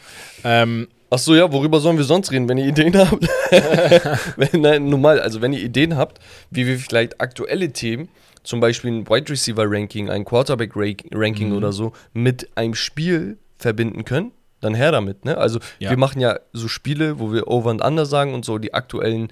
Ähm, 0.42 0.88
Ach 1.08 1.18
so, 1.18 1.36
ja, 1.36 1.52
worüber 1.52 1.78
sollen 1.78 1.98
wir 1.98 2.04
sonst 2.04 2.32
reden, 2.32 2.48
wenn 2.48 2.58
ihr 2.58 2.66
Ideen 2.66 2.96
habt? 2.96 3.28
wenn, 4.36 4.60
nein, 4.60 4.88
normal, 4.88 5.20
also 5.20 5.40
wenn 5.40 5.52
ihr 5.52 5.60
Ideen 5.62 5.96
habt, 5.96 6.18
wie 6.50 6.66
wir 6.66 6.78
vielleicht 6.78 7.20
aktuelle 7.20 7.72
Themen, 7.72 8.08
zum 8.46 8.60
Beispiel 8.60 8.92
ein 8.92 9.08
Wide 9.08 9.30
Receiver 9.30 9.64
Ranking, 9.66 10.08
ein 10.08 10.24
Quarterback 10.24 10.72
Ra- 10.74 10.92
Ranking 11.12 11.50
Mhm. 11.50 11.56
oder 11.56 11.72
so, 11.72 11.92
mit 12.14 12.48
einem 12.56 12.74
Spiel 12.74 13.38
verbinden 13.58 14.04
können, 14.04 14.32
dann 14.60 14.74
her 14.74 14.92
damit, 14.92 15.24
ne? 15.24 15.36
Also 15.36 15.58
Ja. 15.78 15.90
wir 15.90 15.96
machen 15.98 16.20
ja 16.20 16.38
so 16.52 16.68
Spiele, 16.68 17.18
wo 17.18 17.32
wir 17.32 17.48
Over 17.48 17.70
und 17.70 17.82
Under 17.82 18.06
sagen 18.06 18.32
und 18.34 18.44
so 18.44 18.58
die 18.58 18.72
aktuellen 18.74 19.28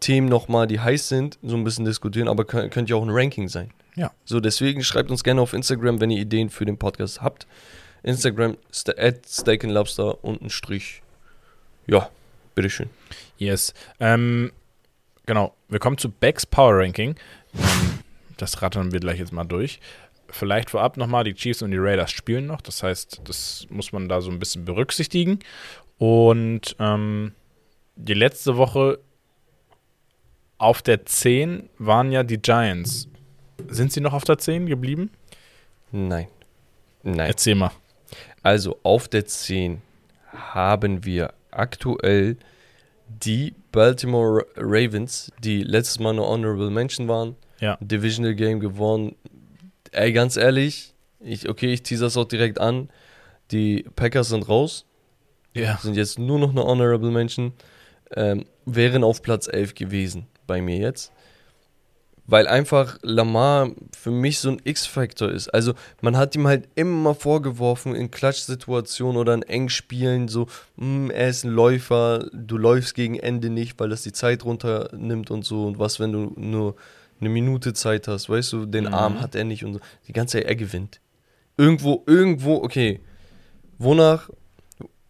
Themen 0.00 0.28
nochmal, 0.28 0.66
die 0.66 0.80
heiß 0.80 1.08
sind, 1.08 1.38
so 1.42 1.56
ein 1.56 1.64
bisschen 1.64 1.84
diskutieren, 1.86 2.28
aber 2.28 2.44
könnt, 2.44 2.70
könnte 2.72 2.90
ja 2.90 2.96
auch 2.96 3.02
ein 3.02 3.10
Ranking 3.10 3.48
sein. 3.48 3.70
Ja. 3.94 4.10
So, 4.26 4.40
deswegen 4.40 4.84
schreibt 4.84 5.10
uns 5.10 5.24
gerne 5.24 5.40
auf 5.40 5.54
Instagram, 5.54 6.00
wenn 6.00 6.10
ihr 6.10 6.20
Ideen 6.20 6.50
für 6.50 6.66
den 6.66 6.76
Podcast 6.76 7.22
habt. 7.22 7.46
Instagram 8.02 8.56
st 8.72 8.98
at 8.98 9.26
Steak 9.26 9.64
and 9.64 9.72
Lobster 9.72 10.22
und 10.22 10.42
ein 10.42 10.50
Strich. 10.50 11.02
Ja, 11.86 12.10
Bitteschön. 12.54 12.90
Yes. 13.38 13.72
Ähm, 14.00 14.52
genau, 15.24 15.54
wir 15.68 15.78
kommen 15.78 15.96
zu 15.98 16.10
Becks 16.10 16.44
Power 16.44 16.78
Ranking. 16.78 17.14
Das 18.36 18.62
rattern 18.62 18.92
wir 18.92 19.00
gleich 19.00 19.18
jetzt 19.18 19.32
mal 19.32 19.44
durch. 19.44 19.80
Vielleicht 20.28 20.70
vorab 20.70 20.96
nochmal, 20.96 21.24
die 21.24 21.34
Chiefs 21.34 21.62
und 21.62 21.70
die 21.70 21.78
Raiders 21.78 22.10
spielen 22.10 22.46
noch. 22.46 22.60
Das 22.60 22.82
heißt, 22.82 23.22
das 23.24 23.66
muss 23.70 23.92
man 23.92 24.08
da 24.08 24.20
so 24.20 24.30
ein 24.30 24.38
bisschen 24.38 24.64
berücksichtigen. 24.64 25.38
Und 25.98 26.76
ähm, 26.78 27.32
die 27.94 28.14
letzte 28.14 28.56
Woche 28.56 28.98
auf 30.58 30.82
der 30.82 31.06
10 31.06 31.68
waren 31.78 32.12
ja 32.12 32.22
die 32.22 32.38
Giants. 32.38 33.08
Sind 33.68 33.92
sie 33.92 34.00
noch 34.00 34.12
auf 34.12 34.24
der 34.24 34.38
10 34.38 34.66
geblieben? 34.66 35.10
Nein. 35.92 36.28
Nein. 37.02 37.28
Erzähl 37.28 37.54
mal. 37.54 37.70
Also 38.42 38.78
auf 38.82 39.08
der 39.08 39.26
10 39.26 39.80
haben 40.32 41.04
wir 41.04 41.32
aktuell 41.50 42.36
die 43.08 43.54
Baltimore 43.72 44.46
Ravens, 44.56 45.32
die 45.42 45.62
letztes 45.62 46.00
Mal 46.00 46.10
eine 46.10 46.22
Honorable 46.22 46.70
Mention 46.70 47.08
waren. 47.08 47.36
Ja. 47.60 47.78
Divisional 47.80 48.34
Game 48.34 48.60
gewonnen. 48.60 49.16
Ey, 49.92 50.12
ganz 50.12 50.36
ehrlich, 50.36 50.94
ich, 51.20 51.48
okay, 51.48 51.72
ich 51.72 51.82
teaser 51.82 52.06
das 52.06 52.16
auch 52.16 52.26
direkt 52.26 52.60
an. 52.60 52.90
Die 53.50 53.84
Packers 53.96 54.28
sind 54.28 54.48
raus, 54.48 54.84
Ja. 55.54 55.78
sind 55.78 55.96
jetzt 55.96 56.18
nur 56.18 56.38
noch 56.38 56.50
eine 56.50 56.64
Honorable 56.64 57.10
Mention. 57.10 57.52
Ähm, 58.14 58.44
wären 58.66 59.02
auf 59.04 59.22
Platz 59.22 59.48
11 59.48 59.74
gewesen 59.74 60.26
bei 60.46 60.60
mir 60.60 60.76
jetzt. 60.78 61.12
Weil 62.28 62.48
einfach 62.48 62.98
Lamar 63.02 63.70
für 63.96 64.10
mich 64.10 64.40
so 64.40 64.50
ein 64.50 64.60
X-Faktor 64.64 65.30
ist. 65.30 65.48
Also 65.48 65.74
man 66.00 66.16
hat 66.16 66.34
ihm 66.34 66.46
halt 66.48 66.68
immer 66.74 67.14
vorgeworfen 67.14 67.94
in 67.94 68.10
Klatschsituationen 68.10 69.16
oder 69.16 69.32
in 69.34 69.42
Engspielen 69.44 70.26
so, 70.26 70.48
"Hm, 70.76 71.10
er 71.12 71.28
ist 71.28 71.44
ein 71.44 71.50
Läufer, 71.52 72.28
du 72.32 72.58
läufst 72.58 72.96
gegen 72.96 73.16
Ende 73.16 73.48
nicht, 73.48 73.78
weil 73.78 73.88
das 73.90 74.02
die 74.02 74.12
Zeit 74.12 74.44
runternimmt 74.44 75.30
und 75.30 75.44
so. 75.44 75.66
Und 75.66 75.78
was, 75.78 76.00
wenn 76.00 76.10
du 76.12 76.32
nur 76.36 76.74
eine 77.20 77.28
Minute 77.30 77.72
Zeit 77.72 78.08
hast, 78.08 78.28
weißt 78.28 78.52
du, 78.52 78.66
den 78.66 78.84
Mhm. 78.84 78.94
Arm 78.94 79.20
hat 79.20 79.34
er 79.34 79.44
nicht 79.44 79.64
und 79.64 79.74
so. 79.74 79.80
Die 80.08 80.12
ganze 80.12 80.38
Zeit, 80.38 80.46
er 80.46 80.56
gewinnt. 80.56 81.00
Irgendwo, 81.56 82.02
irgendwo, 82.06 82.56
okay. 82.56 83.00
Wonach 83.78 84.28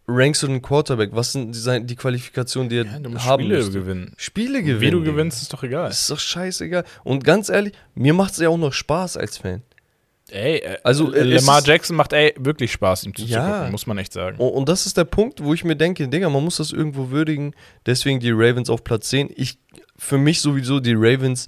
rankst 0.07 0.43
du 0.43 0.47
den 0.47 0.61
Quarterback? 0.61 1.09
Was 1.13 1.33
sind 1.33 1.53
die, 1.53 1.85
die 1.85 1.95
Qualifikationen, 1.95 2.69
die 2.69 2.77
er 2.77 2.85
Ja, 2.85 2.99
du 2.99 3.09
musst 3.09 3.25
haben 3.25 3.43
Spiele 3.43 3.57
müsste? 3.57 3.71
gewinnen. 3.79 4.13
Spiele 4.17 4.61
gewinnen. 4.63 4.81
Wie 4.81 4.91
du 4.91 5.03
gewinnst, 5.03 5.41
ist 5.41 5.51
doch 5.53 5.63
egal. 5.63 5.89
Das 5.89 6.01
ist 6.01 6.09
doch 6.09 6.19
scheißegal. 6.19 6.83
Und 7.03 7.23
ganz 7.23 7.49
ehrlich, 7.49 7.73
mir 7.95 8.13
macht 8.13 8.31
es 8.33 8.39
ja 8.39 8.49
auch 8.49 8.57
noch 8.57 8.73
Spaß 8.73 9.17
als 9.17 9.37
Fan. 9.37 9.63
Ey, 10.29 10.57
äh, 10.57 10.77
Also, 10.83 11.13
äh, 11.13 11.23
Lamar 11.23 11.61
Jackson 11.65 11.95
macht 11.95 12.11
ey 12.11 12.33
wirklich 12.37 12.71
Spaß, 12.73 13.05
ihm 13.05 13.15
zuzugucken, 13.15 13.49
Ja. 13.49 13.69
muss 13.69 13.87
man 13.87 13.97
echt 13.97 14.11
sagen. 14.11 14.37
Und, 14.37 14.49
und 14.51 14.67
das 14.69 14.85
ist 14.85 14.97
der 14.97 15.05
Punkt, 15.05 15.41
wo 15.41 15.53
ich 15.53 15.63
mir 15.63 15.75
denke, 15.77 16.07
Digga, 16.09 16.29
man 16.29 16.43
muss 16.43 16.57
das 16.57 16.73
irgendwo 16.73 17.09
würdigen. 17.11 17.53
Deswegen 17.85 18.19
die 18.19 18.31
Ravens 18.31 18.69
auf 18.69 18.83
Platz 18.83 19.07
10. 19.09 19.29
Ich, 19.35 19.57
für 19.97 20.17
mich 20.17 20.41
sowieso 20.41 20.81
die 20.81 20.95
Ravens, 20.95 21.47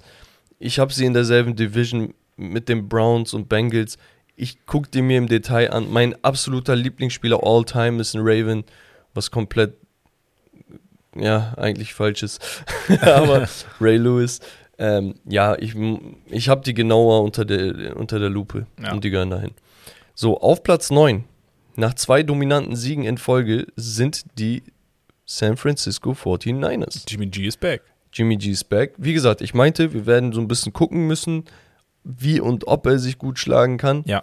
ich 0.60 0.78
habe 0.78 0.92
sie 0.92 1.04
in 1.06 1.14
derselben 1.14 1.56
Division 1.56 2.14
mit 2.36 2.68
den 2.68 2.88
Browns 2.88 3.34
und 3.34 3.48
Bengals. 3.48 3.98
Ich 4.36 4.64
gucke 4.66 4.88
die 4.90 5.02
mir 5.02 5.18
im 5.18 5.26
Detail 5.26 5.72
an. 5.72 5.90
Mein 5.90 6.14
absoluter 6.24 6.76
Lieblingsspieler 6.76 7.40
all 7.42 7.64
time 7.64 8.00
ist 8.00 8.14
ein 8.14 8.20
Raven, 8.22 8.64
was 9.12 9.30
komplett, 9.30 9.74
ja, 11.16 11.54
eigentlich 11.56 11.94
falsch 11.94 12.22
ist. 12.22 12.40
Aber 13.00 13.48
Ray 13.80 13.96
Lewis, 13.96 14.40
ähm, 14.78 15.14
ja, 15.26 15.56
ich, 15.58 15.74
ich 16.26 16.48
habe 16.48 16.62
die 16.62 16.74
genauer 16.74 17.22
unter 17.22 17.44
der, 17.44 17.96
unter 17.96 18.18
der 18.18 18.30
Lupe 18.30 18.66
Ja. 18.82 18.92
und 18.92 19.02
die 19.04 19.10
gehören 19.10 19.30
dahin. 19.30 19.50
So, 20.14 20.40
auf 20.40 20.62
Platz 20.62 20.90
9, 20.90 21.24
nach 21.76 21.94
zwei 21.94 22.22
dominanten 22.22 22.76
Siegen 22.76 23.04
in 23.04 23.18
Folge, 23.18 23.66
sind 23.76 24.24
die 24.38 24.62
San 25.24 25.56
Francisco 25.56 26.12
49ers. 26.12 27.04
Jimmy 27.08 27.26
G 27.26 27.46
ist 27.46 27.60
back. 27.60 27.82
Jimmy 28.12 28.36
G 28.36 28.50
ist 28.50 28.64
back. 28.68 28.94
Wie 28.98 29.12
gesagt, 29.12 29.40
ich 29.40 29.54
meinte, 29.54 29.92
wir 29.92 30.06
werden 30.06 30.32
so 30.32 30.40
ein 30.40 30.48
bisschen 30.48 30.72
gucken 30.72 31.06
müssen, 31.06 31.44
wie 32.04 32.40
und 32.40 32.66
ob 32.66 32.86
er 32.86 32.98
sich 32.98 33.18
gut 33.18 33.38
schlagen 33.38 33.76
kann. 33.78 34.02
Ja. 34.06 34.22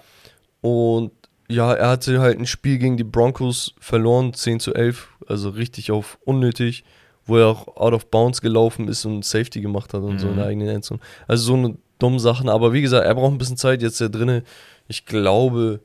Und 0.62 1.12
ja, 1.50 1.74
er 1.74 1.90
hatte 1.90 2.20
halt 2.20 2.38
ein 2.40 2.46
Spiel 2.46 2.78
gegen 2.78 2.98
die 2.98 3.04
Broncos 3.06 3.74
verloren, 3.80 4.34
10 4.34 4.60
zu 4.60 4.74
11, 4.74 5.08
also 5.28 5.50
richtig 5.50 5.92
auf 5.92 6.18
unnötig, 6.26 6.84
wo 7.26 7.38
er 7.38 7.48
auch 7.48 7.68
out 7.78 7.94
of 7.94 8.08
bounds 8.08 8.42
gelaufen 8.42 8.88
ist 8.88 9.06
und 9.06 9.24
Safety 9.24 9.62
gemacht 9.62 9.94
hat 9.94 10.02
und 10.02 10.20
so 10.20 10.28
in 10.28 10.36
der 10.36 10.46
Mhm. 10.46 10.50
eigenen 10.50 10.70
Endzone. 10.70 11.00
Also 11.28 11.44
so 11.46 11.54
eine 11.54 11.78
dumme 12.00 12.20
Sachen, 12.20 12.50
aber 12.50 12.74
wie 12.74 12.82
gesagt, 12.82 13.06
er 13.06 13.16
braucht 13.16 13.32
ein 13.32 13.38
bisschen 13.38 13.58
Zeit, 13.58 13.82
jetzt 13.82 14.00
der 14.02 14.10
drinne. 14.10 14.44
Ich 14.90 15.06
glaube, 15.06 15.80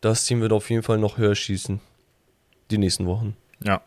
das 0.00 0.24
Team 0.24 0.40
wird 0.40 0.52
auf 0.52 0.68
jeden 0.70 0.82
Fall 0.82 0.98
noch 0.98 1.16
höher 1.18 1.34
schießen. 1.34 1.80
Die 2.70 2.78
nächsten 2.78 3.06
Wochen. 3.06 3.36
Ja. 3.64 3.82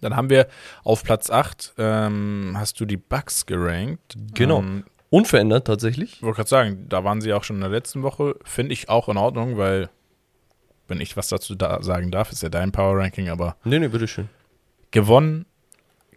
Dann 0.00 0.14
haben 0.16 0.30
wir 0.30 0.46
auf 0.84 1.02
Platz 1.02 1.30
8, 1.30 1.74
ähm, 1.78 2.52
hast 2.56 2.78
du 2.80 2.84
die 2.84 2.96
Bucks 2.96 3.46
gerankt. 3.46 4.16
Genau. 4.34 4.60
Ähm, 4.60 4.84
Unverändert 5.10 5.66
tatsächlich. 5.66 6.14
Ich 6.16 6.22
wollte 6.22 6.36
gerade 6.36 6.48
sagen, 6.50 6.86
da 6.90 7.02
waren 7.02 7.20
sie 7.22 7.32
auch 7.32 7.42
schon 7.42 7.56
in 7.56 7.62
der 7.62 7.70
letzten 7.70 8.02
Woche. 8.02 8.36
Finde 8.44 8.74
ich 8.74 8.90
auch 8.90 9.08
in 9.08 9.16
Ordnung, 9.16 9.56
weil, 9.56 9.88
wenn 10.86 11.00
ich 11.00 11.16
was 11.16 11.28
dazu 11.28 11.54
da 11.54 11.82
sagen 11.82 12.10
darf, 12.10 12.30
ist 12.30 12.42
ja 12.42 12.50
dein 12.50 12.72
Power 12.72 12.98
Ranking, 12.98 13.30
aber 13.30 13.56
Nee, 13.64 13.78
nee, 13.78 13.88
bitteschön. 13.88 14.28
gewonnen, 14.90 15.46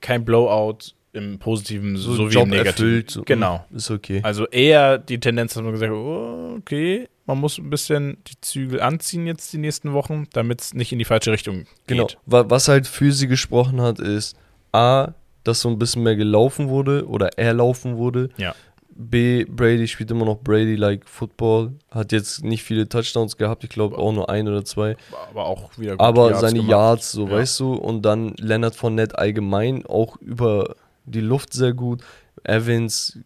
kein 0.01 0.25
Blowout 0.25 0.93
im 1.13 1.39
Positiven 1.39 1.95
So, 1.95 2.13
so, 2.15 2.31
wie 2.31 2.35
im 2.39 2.49
Negativen. 2.49 2.67
erfüllt. 2.67 3.11
So, 3.11 3.23
Genau. 3.23 3.65
mm, 3.69 3.75
Ist 3.77 3.91
okay. 3.91 4.19
Also 4.23 4.45
eher 4.47 4.97
die 4.97 5.19
Tendenz, 5.21 5.53
dass 5.53 5.63
man 5.63 5.71
gesagt 5.71 5.91
hat, 5.91 5.97
oh, 5.97 6.55
okay, 6.57 7.07
man 7.25 7.39
muss 7.39 7.57
ein 7.57 7.69
bisschen 7.69 8.17
die 8.27 8.39
Zügel 8.41 8.81
anziehen 8.81 9.27
jetzt 9.27 9.51
die 9.53 9.57
nächsten 9.57 9.93
Wochen, 9.93 10.27
damit 10.33 10.61
es 10.61 10.73
nicht 10.73 10.91
in 10.91 10.99
die 10.99 11.05
falsche 11.05 11.31
Richtung 11.31 11.65
Genau. 11.87 12.07
geht. 12.07 12.17
Wa- 12.25 12.45
Was 12.49 12.67
halt 12.67 12.87
für 12.87 13.11
sie 13.11 13.27
gesprochen 13.27 13.79
hat, 13.81 13.99
ist 13.99 14.35
A, 14.71 15.09
dass 15.43 15.61
so 15.61 15.69
ein 15.69 15.79
bisschen 15.79 16.03
mehr 16.03 16.15
gelaufen 16.15 16.69
wurde 16.69 17.07
oder 17.07 17.37
erlaufen 17.37 17.97
wurde. 17.97 18.29
Ja. 18.37 18.53
B, 18.93 19.45
Brady 19.45 19.87
spielt 19.87 20.11
immer 20.11 20.25
noch 20.25 20.39
Brady-like 20.39 21.07
Football. 21.07 21.71
Hat 21.89 22.11
jetzt 22.11 22.43
nicht 22.43 22.61
viele 22.63 22.87
Touchdowns 22.89 23.37
gehabt, 23.37 23.63
ich 23.63 23.69
glaube 23.69 23.97
auch 23.97 24.11
nur 24.11 24.29
ein 24.29 24.47
oder 24.47 24.63
zwei. 24.65 24.97
Aber 25.31 25.45
auch 25.45 25.75
wieder 25.77 25.91
gut 25.91 26.01
Aber 26.01 26.27
Yards 26.27 26.41
seine 26.41 26.53
gemacht. 26.59 26.69
Yards, 26.71 27.11
so 27.13 27.25
Ja. 27.27 27.31
weißt 27.33 27.59
du. 27.61 27.73
Und 27.73 28.03
dann 28.03 28.33
Leonard 28.37 28.75
Fournette 28.75 29.17
allgemein 29.17 29.85
auch 29.85 30.17
über 30.17 30.75
die 31.05 31.21
Luft 31.21 31.53
sehr 31.53 31.73
gut. 31.73 32.01
Evans, 32.43 33.17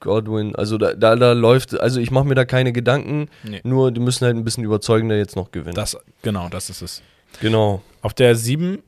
Godwin, 0.00 0.54
also 0.56 0.78
da, 0.78 0.94
da, 0.94 1.16
da 1.16 1.32
läuft, 1.32 1.78
also 1.78 2.00
ich 2.00 2.10
mache 2.10 2.26
mir 2.26 2.34
da 2.34 2.44
keine 2.44 2.72
Gedanken. 2.72 3.28
Nee. 3.42 3.60
Nur 3.64 3.92
die 3.92 4.00
müssen 4.00 4.24
halt 4.24 4.36
ein 4.36 4.44
bisschen 4.44 4.64
überzeugender 4.64 5.16
jetzt 5.16 5.36
noch 5.36 5.50
gewinnen. 5.52 5.74
Das, 5.74 5.96
genau, 6.22 6.48
das 6.48 6.70
ist 6.70 6.82
es. 6.82 7.02
genau. 7.40 7.82
Auf 8.02 8.14
der 8.14 8.34
7, 8.34 8.82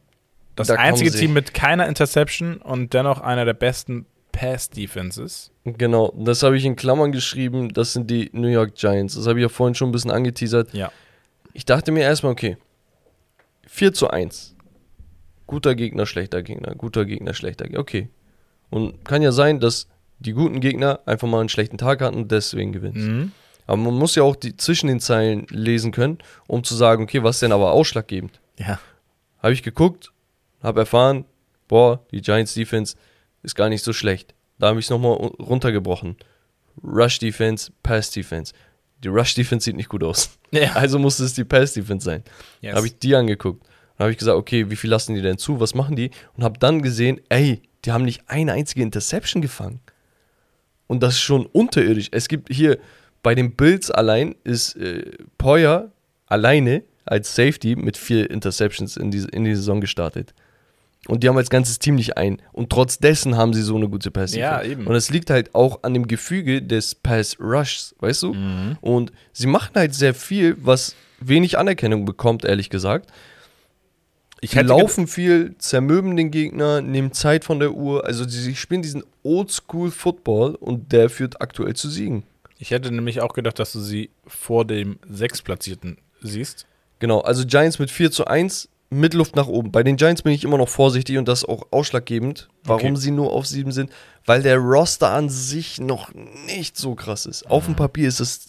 das 0.54 0.68
Da 0.68 0.74
einzige. 0.74 1.10
Team 1.10 1.32
mit 1.32 1.54
keiner 1.54 1.86
Interception 1.88 2.56
und 2.58 2.92
dennoch 2.94 3.20
einer 3.20 3.44
der 3.44 3.54
besten 3.54 4.06
Pass-Defenses. 4.32 5.50
Genau, 5.64 6.12
das 6.16 6.42
habe 6.42 6.56
ich 6.56 6.64
in 6.64 6.76
Klammern 6.76 7.12
geschrieben. 7.12 7.72
Das 7.72 7.92
sind 7.92 8.08
die 8.10 8.30
New 8.32 8.48
York 8.48 8.74
Giants. 8.74 9.14
Das 9.14 9.26
habe 9.26 9.38
ich 9.38 9.42
ja 9.42 9.48
vorhin 9.48 9.74
schon 9.74 9.88
ein 9.88 9.92
bisschen 9.92 10.10
angeteasert. 10.10 10.72
Ja. 10.74 10.92
Ich 11.54 11.64
dachte 11.64 11.90
mir 11.92 12.02
erstmal, 12.02 12.32
okay, 12.32 12.56
4 13.66 13.92
zu 13.92 14.08
1. 14.10 14.54
Guter 15.46 15.74
Gegner, 15.74 16.06
schlechter 16.06 16.42
Gegner, 16.42 16.74
guter 16.74 17.04
Gegner, 17.04 17.34
schlechter 17.34 17.64
Gegner. 17.64 17.80
Okay. 17.80 18.08
Und 18.70 19.04
kann 19.04 19.22
ja 19.22 19.32
sein, 19.32 19.60
dass 19.60 19.88
die 20.18 20.32
guten 20.32 20.60
Gegner 20.60 21.00
einfach 21.06 21.28
mal 21.28 21.40
einen 21.40 21.48
schlechten 21.48 21.78
Tag 21.78 22.00
hatten 22.00 22.16
und 22.16 22.32
deswegen 22.32 22.72
gewinnen. 22.72 23.16
Mhm. 23.20 23.32
Aber 23.66 23.76
man 23.76 23.94
muss 23.94 24.14
ja 24.14 24.22
auch 24.22 24.34
die 24.34 24.56
zwischen 24.56 24.86
den 24.86 24.98
Zeilen 24.98 25.46
lesen 25.50 25.92
können, 25.92 26.18
um 26.46 26.64
zu 26.64 26.74
sagen, 26.74 27.02
okay, 27.02 27.22
was 27.22 27.36
ist 27.36 27.42
denn 27.42 27.52
aber 27.52 27.72
ausschlaggebend? 27.72 28.40
Ja. 28.58 28.80
Habe 29.42 29.52
ich 29.52 29.62
geguckt, 29.62 30.10
habe 30.62 30.80
erfahren, 30.80 31.26
boah, 31.68 32.00
die 32.10 32.22
Giants 32.22 32.54
Defense 32.54 32.96
ist 33.42 33.54
gar 33.54 33.68
nicht 33.68 33.84
so 33.84 33.92
schlecht. 33.92 34.34
Da 34.58 34.68
habe 34.68 34.80
ich 34.80 34.86
es 34.86 34.90
nochmal 34.90 35.12
runtergebrochen. 35.12 36.16
Rush 36.82 37.18
Defense, 37.18 37.70
Pass 37.82 38.10
Defense. 38.10 38.52
Die 39.04 39.08
Rush 39.08 39.34
Defense 39.34 39.64
sieht 39.64 39.76
nicht 39.76 39.88
gut 39.88 40.02
aus. 40.02 40.38
Ja. 40.50 40.72
Also 40.74 40.98
muss 40.98 41.20
es 41.20 41.34
die 41.34 41.44
Pass 41.44 41.74
Defense 41.74 42.04
sein. 42.04 42.24
Yes. 42.60 42.74
Habe 42.74 42.86
ich 42.86 42.98
die 42.98 43.14
angeguckt. 43.14 43.62
Dann 43.96 44.04
habe 44.04 44.12
ich 44.12 44.18
gesagt, 44.18 44.36
okay, 44.36 44.70
wie 44.70 44.76
viel 44.76 44.90
lassen 44.90 45.14
die 45.14 45.22
denn 45.22 45.38
zu? 45.38 45.60
Was 45.60 45.74
machen 45.74 45.94
die? 45.94 46.10
Und 46.36 46.44
habe 46.44 46.58
dann 46.58 46.82
gesehen, 46.82 47.20
ey, 47.28 47.62
die 47.84 47.92
haben 47.92 48.04
nicht 48.04 48.22
eine 48.28 48.52
einzige 48.52 48.82
Interception 48.82 49.42
gefangen. 49.42 49.80
Und 50.88 51.02
das 51.02 51.14
ist 51.14 51.20
schon 51.20 51.46
unterirdisch. 51.46 52.08
Es 52.10 52.26
gibt 52.26 52.52
hier 52.52 52.78
bei 53.22 53.34
den 53.34 53.54
Bills 53.54 53.90
allein 53.90 54.34
ist 54.42 54.74
äh, 54.76 55.12
Poyer 55.38 55.92
alleine 56.26 56.82
als 57.04 57.34
Safety 57.34 57.76
mit 57.76 57.96
vier 57.96 58.30
Interceptions 58.30 58.96
in 58.96 59.10
die, 59.10 59.24
in 59.32 59.44
die 59.44 59.54
Saison 59.54 59.80
gestartet. 59.80 60.34
Und 61.06 61.22
die 61.22 61.28
haben 61.28 61.36
als 61.36 61.48
ganzes 61.48 61.78
Team 61.78 61.94
nicht 61.94 62.18
ein. 62.18 62.42
Und 62.52 62.70
trotz 62.70 62.98
dessen 62.98 63.36
haben 63.36 63.54
sie 63.54 63.62
so 63.62 63.76
eine 63.76 63.88
gute 63.88 64.10
Pass. 64.10 64.34
Ja, 64.34 64.62
eben. 64.62 64.86
Und 64.86 64.94
es 64.94 65.10
liegt 65.10 65.30
halt 65.30 65.54
auch 65.54 65.82
an 65.82 65.94
dem 65.94 66.06
Gefüge 66.06 66.60
des 66.60 66.94
Pass 66.94 67.38
Rushs, 67.40 67.94
weißt 68.00 68.24
du? 68.24 68.34
Und 68.80 69.12
sie 69.32 69.46
machen 69.46 69.70
halt 69.74 69.94
sehr 69.94 70.12
viel, 70.12 70.56
was 70.60 70.96
wenig 71.20 71.56
Anerkennung 71.56 72.04
bekommt, 72.04 72.44
ehrlich 72.44 72.68
gesagt. 72.68 73.10
Ich 74.40 74.50
Die 74.50 74.58
laufen 74.60 75.06
viel, 75.06 75.54
zermürben 75.58 76.16
den 76.16 76.30
Gegner, 76.30 76.80
nehmen 76.80 77.12
Zeit 77.12 77.44
von 77.44 77.58
der 77.60 77.72
Uhr. 77.72 78.04
Also 78.04 78.26
sie 78.28 78.54
spielen 78.56 78.82
diesen 78.82 79.02
Oldschool-Football 79.62 80.54
und 80.56 80.92
der 80.92 81.10
führt 81.10 81.40
aktuell 81.40 81.74
zu 81.74 81.88
Siegen. 81.88 82.22
Ich 82.58 82.70
hätte 82.70 82.90
nämlich 82.90 83.20
auch 83.20 83.34
gedacht, 83.34 83.58
dass 83.58 83.72
du 83.72 83.80
sie 83.80 84.10
vor 84.26 84.64
dem 84.64 84.98
Sechstplatzierten 85.08 85.98
siehst. 86.20 86.66
Genau, 86.98 87.20
also 87.20 87.44
Giants 87.46 87.78
mit 87.78 87.90
4 87.90 88.10
zu 88.10 88.26
1 88.26 88.68
mit 88.90 89.14
Luft 89.14 89.36
nach 89.36 89.46
oben. 89.46 89.70
Bei 89.70 89.82
den 89.82 89.96
Giants 89.96 90.22
bin 90.22 90.32
ich 90.32 90.44
immer 90.44 90.58
noch 90.58 90.68
vorsichtig 90.68 91.18
und 91.18 91.28
das 91.28 91.40
ist 91.42 91.48
auch 91.48 91.66
ausschlaggebend, 91.70 92.48
warum 92.64 92.92
Okay. 92.92 92.96
sie 92.96 93.10
nur 93.10 93.32
auf 93.32 93.46
sieben 93.46 93.70
sind, 93.70 93.90
weil 94.24 94.42
der 94.42 94.56
Roster 94.56 95.10
an 95.10 95.28
sich 95.28 95.78
noch 95.78 96.10
nicht 96.46 96.76
so 96.76 96.94
krass 96.94 97.26
ist. 97.26 97.48
Auf 97.50 97.66
dem 97.66 97.76
Papier 97.76 98.08
ist 98.08 98.18
es 98.20 98.48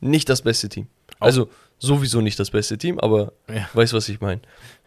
nicht 0.00 0.28
das 0.28 0.42
beste 0.42 0.68
Team. 0.68 0.86
Auf- 1.18 1.26
Also 1.26 1.48
sowieso 1.78 2.20
nicht 2.20 2.38
das 2.38 2.50
beste 2.50 2.78
Team, 2.78 2.98
aber 2.98 3.32
Ja. 3.48 3.68
weißt 3.72 3.92
was 3.92 4.08
ich 4.08 4.20
meine. 4.20 4.40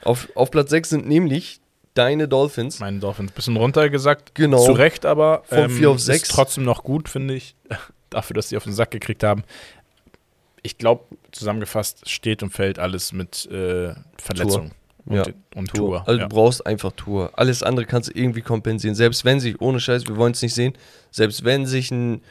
Auf, 0.04 0.28
auf 0.36 0.52
Platz 0.52 0.70
6 0.72 0.90
sind 0.90 1.08
nämlich 1.08 1.60
deine 1.94 2.28
Dolphins. 2.28 2.80
Meine 2.80 3.00
Dolphins 3.00 3.32
ein 3.32 3.36
bisschen 3.36 3.58
runtergesagt. 3.58 4.36
Genau. 4.36 4.64
Zu 4.64 4.72
Recht, 4.74 5.06
aber 5.06 5.44
ähm, 5.52 5.70
Von 5.70 5.78
vier 5.78 5.90
auf 5.92 6.00
sechs. 6.00 6.24
ist 6.30 6.32
trotzdem 6.36 6.64
noch 6.64 6.84
gut, 6.84 7.10
finde 7.10 7.34
ich. 7.36 7.56
Dafür, 8.10 8.36
dass 8.36 8.50
sie 8.50 8.58
auf 8.58 8.64
den 8.64 8.74
Sack 8.74 8.92
gekriegt 8.92 9.24
haben. 9.24 9.44
Ich 10.64 10.78
glaube, 10.78 11.06
zusammengefasst 11.32 12.10
steht 12.10 12.44
und 12.44 12.52
fällt 12.52 12.80
alles 12.80 13.14
mit 13.14 13.46
äh, 13.52 13.94
Verletzung 14.18 14.72
und, 15.06 15.16
Ja. 15.16 15.24
und 15.56 15.70
Tour. 15.70 15.78
Tour. 15.90 16.08
Also 16.08 16.20
ja. 16.22 16.28
du 16.28 16.36
brauchst 16.36 16.66
einfach 16.66 16.92
Tour. 16.94 17.32
Alles 17.34 17.64
andere 17.64 17.86
kannst 17.86 18.10
du 18.10 18.18
irgendwie 18.18 18.42
kompensieren. 18.42 18.96
Selbst 18.96 19.24
wenn 19.26 19.40
sich, 19.40 19.60
ohne 19.62 19.80
Scheiß, 19.80 20.08
wir 20.08 20.18
wollen 20.18 20.34
es 20.34 20.42
nicht 20.42 20.54
sehen, 20.54 20.74
selbst 21.12 21.44
wenn 21.46 21.66
sich 21.66 21.92
ein 21.92 22.22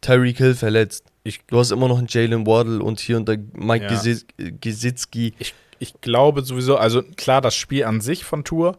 Tyreek 0.00 0.38
Hill 0.38 0.54
verletzt, 0.54 1.04
Ich- 1.24 1.40
du 1.46 1.58
hast 1.58 1.70
immer 1.72 1.88
noch 1.88 1.98
einen 1.98 2.06
Jalen 2.08 2.46
Waddle 2.46 2.82
und 2.82 3.00
hier 3.00 3.16
und 3.16 3.28
da 3.28 3.34
Mike 3.54 3.86
Ja. 3.86 3.90
Gesi- 3.92 4.24
Gesicki. 4.60 5.32
ich, 5.38 5.54
ich 5.78 6.00
glaube 6.00 6.42
sowieso, 6.42 6.76
also 6.76 7.02
klar, 7.16 7.40
das 7.40 7.54
Spiel 7.56 7.84
an 7.84 8.00
sich 8.00 8.24
von 8.24 8.44
Tour, 8.44 8.76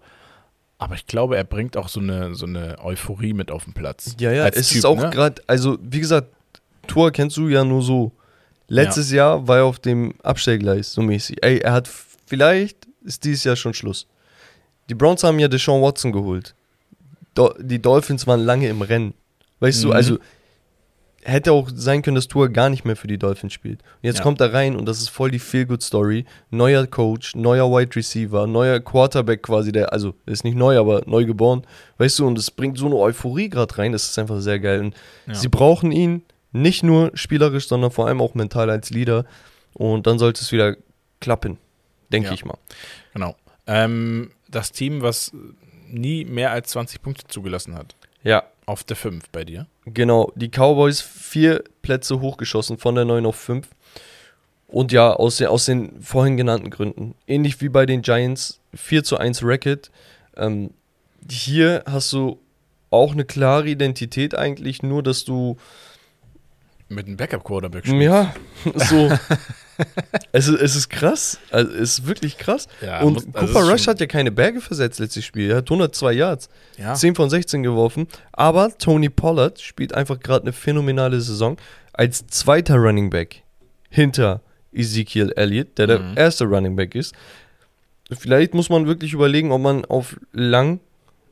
aber 0.78 0.96
ich 0.96 1.08
glaube, 1.08 1.38
er 1.38 1.44
bringt 1.44 1.76
auch 1.76 1.88
so 1.90 2.00
eine, 2.00 2.36
so 2.36 2.46
eine 2.46 2.78
Euphorie 2.84 3.34
mit 3.34 3.50
auf 3.52 3.64
den 3.66 3.74
Platz. 3.74 4.16
Ja, 4.20 4.32
ja, 4.32 4.48
es 4.48 4.70
Typ, 4.70 4.78
ist 4.78 4.86
auch 4.86 4.98
ne? 4.98 5.10
gerade, 5.10 5.42
also 5.48 5.78
wie 5.82 6.00
gesagt, 6.00 6.28
Tour 6.88 7.12
kennst 7.12 7.36
du 7.38 7.48
ja 7.50 7.64
nur 7.64 7.82
so. 7.82 8.12
Letztes 8.68 9.12
Jahr 9.12 9.48
war 9.48 9.58
er 9.58 9.66
auf 9.66 9.80
dem 9.80 10.14
Abstellgleis, 10.24 10.94
so 10.94 11.02
mäßig. 11.02 11.38
Ey, 11.44 11.60
er 11.60 11.74
hat, 11.74 11.88
vielleicht 12.26 12.88
ist 13.04 13.24
dieses 13.24 13.44
Jahr 13.44 13.56
schon 13.56 13.74
Schluss. 13.74 14.08
Die 14.90 14.96
Browns 14.96 15.24
haben 15.24 15.38
ja 15.40 15.48
Deshaun 15.48 15.82
Watson 15.82 16.12
geholt. 16.12 16.54
Do 17.36 17.54
die 17.60 17.82
Dolphins 17.82 18.26
waren 18.28 18.42
lange 18.42 18.68
im 18.70 18.82
Rennen. 18.82 19.14
Weißt 19.60 19.84
du, 19.84 19.88
Mhm. 19.90 19.94
also 19.94 20.20
hätte 21.28 21.52
auch 21.54 21.70
sein 21.74 22.02
können, 22.04 22.16
dass 22.16 22.28
Tour 22.28 22.50
gar 22.50 22.70
nicht 22.70 22.86
mehr 22.86 22.96
für 22.96 23.08
die 23.08 23.18
Dolphins 23.18 23.52
spielt. 23.52 23.82
Und 23.82 24.04
jetzt 24.04 24.18
Ja. 24.18 24.24
kommt 24.24 24.40
er 24.42 24.54
rein 24.54 24.76
und 24.76 24.86
das 24.86 25.00
ist 25.00 25.10
voll 25.10 25.32
die 25.32 25.40
Feel-Good-Story. 25.40 26.26
Neuer 26.52 26.86
Coach, 26.86 27.36
neuer 27.36 27.70
Wide 27.72 27.96
Receiver, 27.96 28.46
neuer 28.46 28.80
Quarterback 28.80 29.42
quasi, 29.42 29.72
der, 29.72 29.92
also 29.92 30.14
ist 30.28 30.44
nicht 30.44 30.56
neu, 30.56 30.78
aber 30.80 31.02
neu 31.08 31.26
geboren. 31.26 31.64
Weißt 31.98 32.20
du, 32.20 32.28
und 32.28 32.38
es 32.38 32.52
bringt 32.52 32.78
so 32.78 32.86
eine 32.86 32.96
Euphorie 32.96 33.50
gerade 33.50 33.76
rein, 33.78 33.92
das 33.92 34.06
ist 34.06 34.20
einfach 34.20 34.40
sehr 34.40 34.60
geil. 34.60 34.80
Und 34.82 34.96
Ja. 35.26 35.34
sie 35.34 35.50
brauchen 35.50 35.92
ihn 35.92 36.22
nicht 36.52 36.84
nur 36.84 37.12
spielerisch, 37.16 37.68
sondern 37.68 37.90
vor 37.92 38.08
allem 38.08 38.22
auch 38.22 38.36
mental 38.36 38.70
als 38.70 38.92
Leader. 38.92 39.26
Und 39.74 40.06
dann 40.08 40.20
sollte 40.20 40.42
es 40.42 40.52
wieder 40.52 40.78
klappen, 41.20 41.58
denke 42.14 42.28
Ja. 42.30 42.34
ich 42.36 42.46
mal. 42.46 42.58
Genau. 43.14 43.36
Ähm, 43.68 44.30
das 44.48 44.72
Team, 44.72 45.02
was 45.02 45.32
nie 45.90 46.24
mehr 46.24 46.52
als 46.52 46.70
20 46.70 47.02
Punkte 47.02 47.26
zugelassen 47.28 47.74
hat. 47.76 47.96
Ja, 48.24 48.44
Auf 48.66 48.84
der 48.84 48.96
5 48.96 49.30
bei 49.30 49.44
dir. 49.46 49.68
Genau, 49.86 50.32
die 50.36 50.50
Cowboys 50.50 51.00
vier 51.02 51.64
Plätze 51.84 52.20
hochgeschossen, 52.20 52.78
von 52.78 52.96
der 52.96 53.06
9 53.06 53.26
auf 53.26 53.36
5. 53.36 53.68
Und 54.68 54.92
ja, 54.92 55.14
aus, 55.14 55.38
den- 55.38 55.48
aus 55.48 55.66
den 55.66 56.02
vorhin 56.02 56.38
genannten 56.38 56.72
Gründen. 56.72 57.14
Ähnlich 57.28 57.62
wie 57.62 57.70
bei 57.70 57.86
den 57.86 58.02
Giants, 58.02 58.60
4 58.74 59.04
zu 59.04 59.18
1 59.18 59.42
Racket. 59.44 59.92
Ähm, 60.36 60.72
hier 61.30 61.84
hast 61.86 62.12
du 62.14 62.40
auch 62.90 63.14
eine 63.14 63.26
klare 63.26 63.68
Identität 63.70 64.36
eigentlich, 64.36 64.82
nur 64.82 65.04
dass 65.04 65.24
du, 65.26 65.58
Mit 66.90 67.06
einem 67.08 67.18
Backup-Quarterback 67.18 67.86
spielst. 67.86 68.02
ja, 68.04 68.34
so, 68.76 69.12
es, 70.32 70.48
ist, 70.48 70.60
es 70.62 70.76
ist 70.76 70.90
krass, 70.90 71.40
also 71.52 71.72
es 71.74 72.00
ist 72.00 72.08
wirklich 72.08 72.38
krass. 72.38 72.68
Ja, 72.82 73.02
Und 73.02 73.14
muss- 73.26 73.36
also 73.36 73.54
Cooper 73.54 73.72
Rush 73.72 73.88
hat 73.88 74.00
ja 74.00 74.06
keine 74.08 74.32
Berge 74.32 74.62
versetzt 74.62 75.00
letztes 75.00 75.26
Spiel, 75.26 75.52
er 75.52 75.58
hat 75.58 75.70
102 75.70 76.12
Yards. 76.14 76.50
Ja. 76.78 76.94
10 76.94 77.16
von 77.16 77.30
16 77.30 77.64
geworfen. 77.64 78.08
Aber 78.32 78.76
Tony 78.78 79.10
Pollard 79.10 79.60
spielt 79.60 79.94
einfach 79.94 80.20
gerade 80.20 80.44
eine 80.44 80.54
phänomenale 80.54 81.20
Saison 81.22 81.58
als 81.94 82.26
zweiter 82.28 82.76
Running 82.76 83.10
Back 83.10 83.44
hinter 83.90 84.42
Ezekiel 84.74 85.32
Elliott, 85.36 85.78
der 85.78 85.88
Mhm. 86.00 86.16
der 86.16 86.24
erste 86.26 86.46
Running 86.46 86.76
Back 86.76 86.96
ist. 86.96 87.14
Vielleicht 88.12 88.54
muss 88.54 88.70
man 88.70 88.86
wirklich 88.88 89.14
überlegen, 89.14 89.52
ob 89.52 89.62
man 89.62 89.84
auf 89.86 90.18
lang 90.32 90.80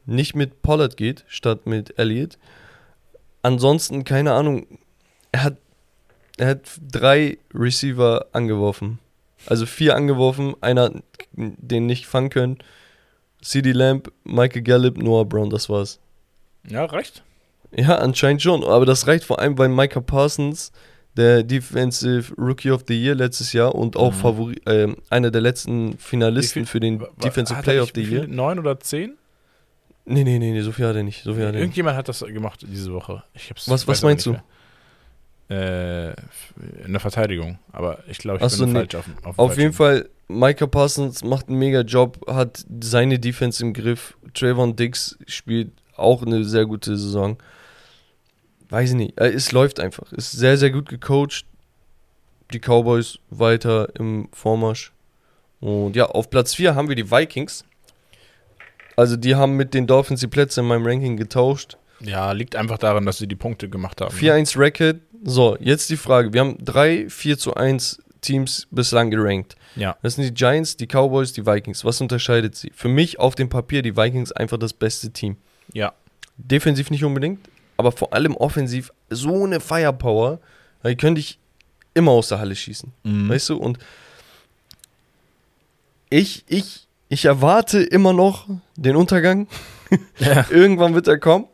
nicht 0.05 0.35
mit 0.35 0.61
Pollard 0.63 0.97
geht, 0.97 1.23
statt 1.27 1.65
mit 1.67 1.97
Elliott. 1.99 2.37
Ansonsten, 3.41 4.03
keine 4.05 4.33
Ahnung, 4.33 4.65
er 5.31 5.43
hat, 5.43 5.57
er 6.37 6.47
hat 6.47 6.61
drei 6.91 7.37
Receiver 7.53 8.25
angeworfen. 8.31 8.99
Also 9.45 9.65
vier 9.65 9.95
angeworfen, 9.95 10.55
einer 10.61 10.83
hat 10.85 10.93
den 11.33 11.85
nicht 11.85 12.05
fangen 12.07 12.29
können. 12.29 12.57
CD 13.41 13.71
Lamb, 13.73 14.11
Michael 14.23 14.61
Gallup, 14.61 14.97
Noah 14.97 15.25
Brown, 15.25 15.49
das 15.49 15.69
war's. 15.69 15.99
ja, 16.69 16.85
reicht. 16.85 17.23
Ja, 17.75 17.95
anscheinend 17.95 18.41
schon, 18.41 18.63
aber 18.63 18.85
das 18.85 19.07
reicht 19.07 19.23
vor 19.25 19.39
allem, 19.39 19.57
weil 19.57 19.67
Micah 19.67 19.99
Parsons, 19.99 20.71
der 21.17 21.43
Defensive 21.43 22.33
Rookie 22.37 22.69
of 22.71 22.83
the 22.87 22.93
Year 22.93 23.15
letztes 23.15 23.51
Jahr 23.51 23.73
und 23.75 23.97
auch 23.97 24.11
Mhm. 24.13 24.17
Favori 24.17 24.61
ähm, 24.67 24.95
einer 25.09 25.31
der 25.31 25.41
letzten 25.41 25.97
Finalisten 25.97 26.65
für 26.67 26.79
den 26.79 27.03
Defensive 27.23 27.59
er 27.59 27.63
Player 27.63 27.81
nicht 27.81 27.97
of 27.97 28.03
the? 28.05 28.11
Year. 28.11 28.27
Neun 28.27 28.59
oder 28.59 28.79
zehn? 28.79 29.17
Nee, 30.05 30.23
nee, 30.23 30.37
nee, 30.37 30.51
nee, 30.51 30.61
so 30.61 30.71
viel 30.71 30.85
hat 30.85 30.95
er 30.95 31.03
nicht. 31.03 31.23
So 31.23 31.33
viel 31.33 31.41
hat 31.43 31.47
er 31.49 31.51
nicht. 31.53 31.61
Irgendjemand 31.61 31.97
hat 31.97 32.07
das 32.09 32.19
gemacht 32.19 32.63
diese 32.67 32.93
Woche. 32.93 33.23
Was- 33.67 33.87
was 33.87 34.01
meinst 34.03 34.27
nicht 34.27 34.33
mehr. 34.35 34.43
Äh, 35.53 36.13
in 36.85 36.91
der 36.91 36.99
Verteidigung. 36.99 37.59
Aber 37.71 37.99
ich 38.07 38.17
glaube, 38.17 38.37
ich 38.39 38.43
Ach 38.43 38.49
bin 38.49 38.57
so, 38.57 38.65
nee. 38.65 38.73
falsch 38.73 38.95
auf, 38.95 39.05
auf, 39.23 39.39
Auf 39.39 39.57
jeden. 39.57 39.73
Fall, 39.73 40.09
Micah 40.27 40.65
Parsons 40.67 41.23
macht 41.23 41.47
einen 41.49 41.59
mega 41.59 41.81
Job, 41.81 42.25
hat 42.27 42.65
seine 42.81 43.19
Defense 43.19 43.63
im 43.63 43.73
Griff. 43.73 44.17
Trayvon 44.33 44.75
Diggs 44.75 45.17
spielt 45.27 45.71
auch 45.95 46.23
eine 46.23 46.43
sehr 46.43 46.65
gute 46.65 46.97
Saison. 46.97 47.37
Weiß 48.69 48.89
ich 48.89 48.95
nicht, 48.95 49.19
äh, 49.19 49.29
es 49.29 49.51
läuft 49.51 49.79
einfach. 49.79 50.11
Ist 50.11 50.31
sehr, 50.31 50.57
sehr 50.57 50.71
gut 50.71 50.89
gecoacht. 50.89 51.45
Die 52.51 52.59
Cowboys 52.59 53.19
weiter 53.29 53.89
im 53.99 54.29
Vormarsch. 54.31 54.91
Und 55.59 55.95
ja, 55.95 56.07
auf 56.07 56.29
Platz 56.29 56.55
4 56.55 56.73
haben 56.73 56.89
wir 56.89 56.95
die 56.95 57.11
Vikings. 57.11 57.63
Also 58.95 59.17
die 59.17 59.35
haben 59.35 59.55
mit 59.55 59.73
den 59.73 59.87
Dolphins 59.87 60.19
die 60.19 60.27
Plätze 60.27 60.61
in 60.61 60.67
meinem 60.67 60.85
Ranking 60.85 61.17
getauscht. 61.17 61.77
Ja, 61.99 62.31
liegt 62.31 62.55
einfach 62.55 62.77
daran, 62.77 63.05
dass 63.05 63.17
sie 63.17 63.27
die 63.27 63.35
Punkte 63.35 63.69
gemacht 63.69 64.01
haben. 64.01 64.15
4-1 64.15 64.57
Record. 64.57 64.97
So, 65.23 65.57
jetzt 65.59 65.89
die 65.89 65.97
Frage. 65.97 66.33
Wir 66.33 66.41
haben 66.41 66.57
drei 66.63 67.09
4 67.09 67.37
zu 67.37 67.53
1 67.53 67.99
Teams 68.21 68.67
bislang 68.71 69.11
gerankt. 69.11 69.55
Ja. 69.75 69.95
Das 70.01 70.15
sind 70.15 70.25
die 70.25 70.33
Giants, 70.33 70.77
die 70.77 70.87
Cowboys, 70.87 71.33
die 71.33 71.45
Vikings. 71.45 71.85
Was 71.85 72.01
unterscheidet 72.01 72.55
sie? 72.55 72.71
Für 72.73 72.87
mich 72.87 73.19
auf 73.19 73.35
dem 73.35 73.49
Papier 73.49 73.81
die 73.81 73.95
Vikings 73.95 74.31
einfach 74.31 74.57
das 74.57 74.73
beste 74.73 75.11
Team. 75.11 75.37
Ja. 75.73 75.93
Defensiv 76.37 76.89
nicht 76.89 77.03
unbedingt, 77.03 77.39
aber 77.77 77.91
vor 77.91 78.13
allem 78.13 78.35
offensiv 78.35 78.91
so 79.09 79.43
eine 79.43 79.59
Firepower, 79.59 80.39
die 80.83 80.95
könnte 80.95 81.19
ich 81.19 81.39
immer 81.93 82.11
aus 82.11 82.29
der 82.29 82.39
Halle 82.39 82.55
schießen. 82.55 82.91
Mhm. 83.03 83.29
Weißt 83.29 83.49
du? 83.49 83.57
Und 83.57 83.77
ich, 86.09 86.43
ich, 86.47 86.87
ich 87.09 87.25
erwarte 87.25 87.81
immer 87.81 88.13
noch 88.13 88.47
den 88.75 88.95
Untergang. 88.95 89.47
Ja. 90.17 90.47
Irgendwann 90.49 90.95
wird 90.95 91.07
er 91.07 91.19
kommen. 91.19 91.45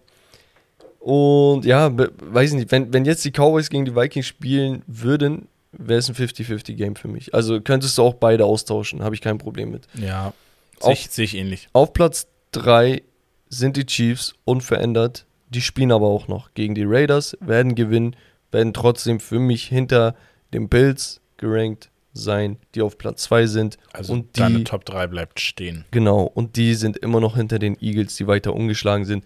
Und 0.99 1.65
ja, 1.65 1.91
weiß 1.95 2.51
ich 2.51 2.55
nicht, 2.57 2.71
wenn, 2.71 2.93
wenn 2.93 3.05
jetzt 3.05 3.23
die 3.23 3.31
Cowboys 3.31 3.69
gegen 3.69 3.85
die 3.85 3.95
Vikings 3.95 4.27
spielen 4.27 4.83
würden, 4.85 5.47
wäre 5.71 5.99
es 5.99 6.09
ein 6.09 6.15
50-50-Game 6.15 6.95
für 6.95 7.07
mich. 7.07 7.33
Also 7.33 7.61
könntest 7.61 7.97
du 7.97 8.03
auch 8.03 8.15
beide 8.15 8.45
austauschen, 8.45 9.03
habe 9.03 9.15
ich 9.15 9.21
kein 9.21 9.37
Problem 9.37 9.71
mit. 9.71 9.87
Ja. 9.95 10.33
Sehe 10.81 11.25
ich, 11.25 11.35
ähnlich. 11.35 11.67
Auf 11.73 11.93
Platz 11.93 12.27
3 12.51 13.01
sind 13.49 13.77
die 13.77 13.85
Chiefs 13.85 14.33
unverändert. 14.45 15.25
Die 15.49 15.61
spielen 15.61 15.91
aber 15.91 16.07
auch 16.07 16.27
noch 16.27 16.53
gegen 16.53 16.75
die 16.75 16.85
Raiders, 16.85 17.37
werden 17.41 17.75
gewinnen, 17.75 18.15
werden 18.51 18.73
trotzdem 18.73 19.19
für 19.19 19.39
mich 19.39 19.65
hinter 19.65 20.15
den 20.53 20.69
Bills 20.69 21.21
gerankt 21.37 21.89
sein, 22.13 22.57
die 22.75 22.81
auf 22.81 22.97
Platz 22.97 23.23
2 23.23 23.47
sind. 23.47 23.77
Also 23.93 24.13
und 24.13 24.37
deine 24.39 24.59
die, 24.59 24.63
Top 24.63 24.85
3 24.85 25.07
bleibt 25.07 25.39
stehen. 25.39 25.85
genau, 25.91 26.23
und 26.23 26.55
die 26.55 26.75
sind 26.75 26.97
immer 26.97 27.19
noch 27.19 27.35
hinter 27.35 27.59
den 27.59 27.77
Eagles, 27.81 28.15
die 28.15 28.27
weiter 28.27 28.53
ungeschlagen 28.53 29.05
sind. 29.05 29.23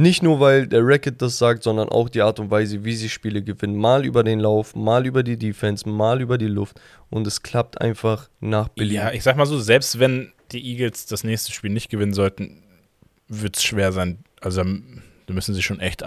Nicht 0.00 0.22
nur, 0.22 0.38
weil 0.38 0.68
der 0.68 0.86
Racket 0.86 1.20
das 1.20 1.38
sagt, 1.38 1.64
sondern 1.64 1.88
auch 1.88 2.08
die 2.08 2.22
Art 2.22 2.38
und 2.38 2.52
Weise, 2.52 2.84
wie 2.84 2.94
sie 2.94 3.08
Spiele 3.08 3.42
gewinnen. 3.42 3.74
Mal 3.76 4.04
über 4.06 4.22
den 4.22 4.38
Lauf, 4.38 4.76
mal 4.76 5.04
über 5.04 5.24
die 5.24 5.36
Defense, 5.36 5.88
mal 5.88 6.20
über 6.20 6.38
die 6.38 6.46
Luft. 6.46 6.80
Und 7.10 7.26
es 7.26 7.42
klappt 7.42 7.80
einfach 7.80 8.28
nach 8.38 8.68
Belieben. 8.68 8.94
Ja, 8.94 9.10
ich 9.12 9.24
sag 9.24 9.36
mal 9.36 9.44
so, 9.46 9.58
selbst 9.58 9.98
wenn 9.98 10.32
die 10.52 10.64
Eagles 10.64 11.06
das 11.06 11.24
nächste 11.24 11.50
Spiel 11.50 11.70
nicht 11.72 11.90
gewinnen 11.90 12.12
sollten, 12.14 12.62
wird 13.26 13.56
es 13.56 13.64
schwer 13.64 13.90
sein. 13.90 14.18
Also 14.40 14.60
ähm, 14.60 15.02
da 15.26 15.34
müssen 15.34 15.52
sie 15.52 15.62
schon 15.62 15.80
echt 15.80 16.02
äh, 16.02 16.06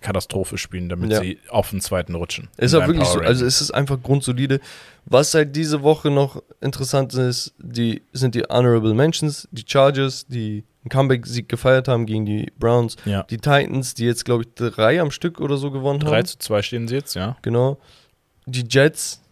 Katastrophe 0.00 0.56
spielen, 0.56 0.88
damit 0.88 1.10
Ja. 1.10 1.20
sie 1.20 1.40
auf 1.48 1.70
den 1.70 1.80
zweiten 1.80 2.14
rutschen. 2.14 2.48
Ist 2.58 2.74
deinem 2.74 2.86
wirklich 2.90 3.08
so. 3.08 3.18
Also 3.18 3.44
es 3.44 3.60
ist 3.60 3.72
einfach 3.72 4.00
grundsolide. 4.00 4.60
Was 5.04 5.34
halt 5.34 5.56
diese 5.56 5.82
Woche 5.82 6.12
noch 6.12 6.40
interessant 6.60 7.12
ist, 7.14 7.54
die 7.58 8.02
sind 8.12 8.36
die 8.36 8.44
Honorable 8.48 8.94
Mentions, 8.94 9.48
die 9.50 9.64
Chargers, 9.66 10.26
die 10.28 10.62
einen 10.82 10.90
Comeback-Sieg 10.90 11.48
gefeiert 11.48 11.88
haben 11.88 12.06
gegen 12.06 12.26
die 12.26 12.52
Browns, 12.58 12.96
ja. 13.04 13.22
die 13.24 13.38
Titans, 13.38 13.94
die 13.94 14.04
jetzt 14.04 14.24
glaube 14.24 14.44
ich 14.44 14.54
drei 14.54 15.00
am 15.00 15.10
Stück 15.10 15.40
oder 15.40 15.56
so 15.56 15.70
gewonnen 15.70 16.00
3 16.00 16.16
haben. 16.16 16.26
zu 16.26 16.38
2 16.38 16.62
stehen 16.62 16.88
sie 16.88 16.96
jetzt, 16.96 17.14
ja. 17.14 17.36
Genau. 17.42 17.78
Die 18.46 18.64
Jets, 18.68 19.22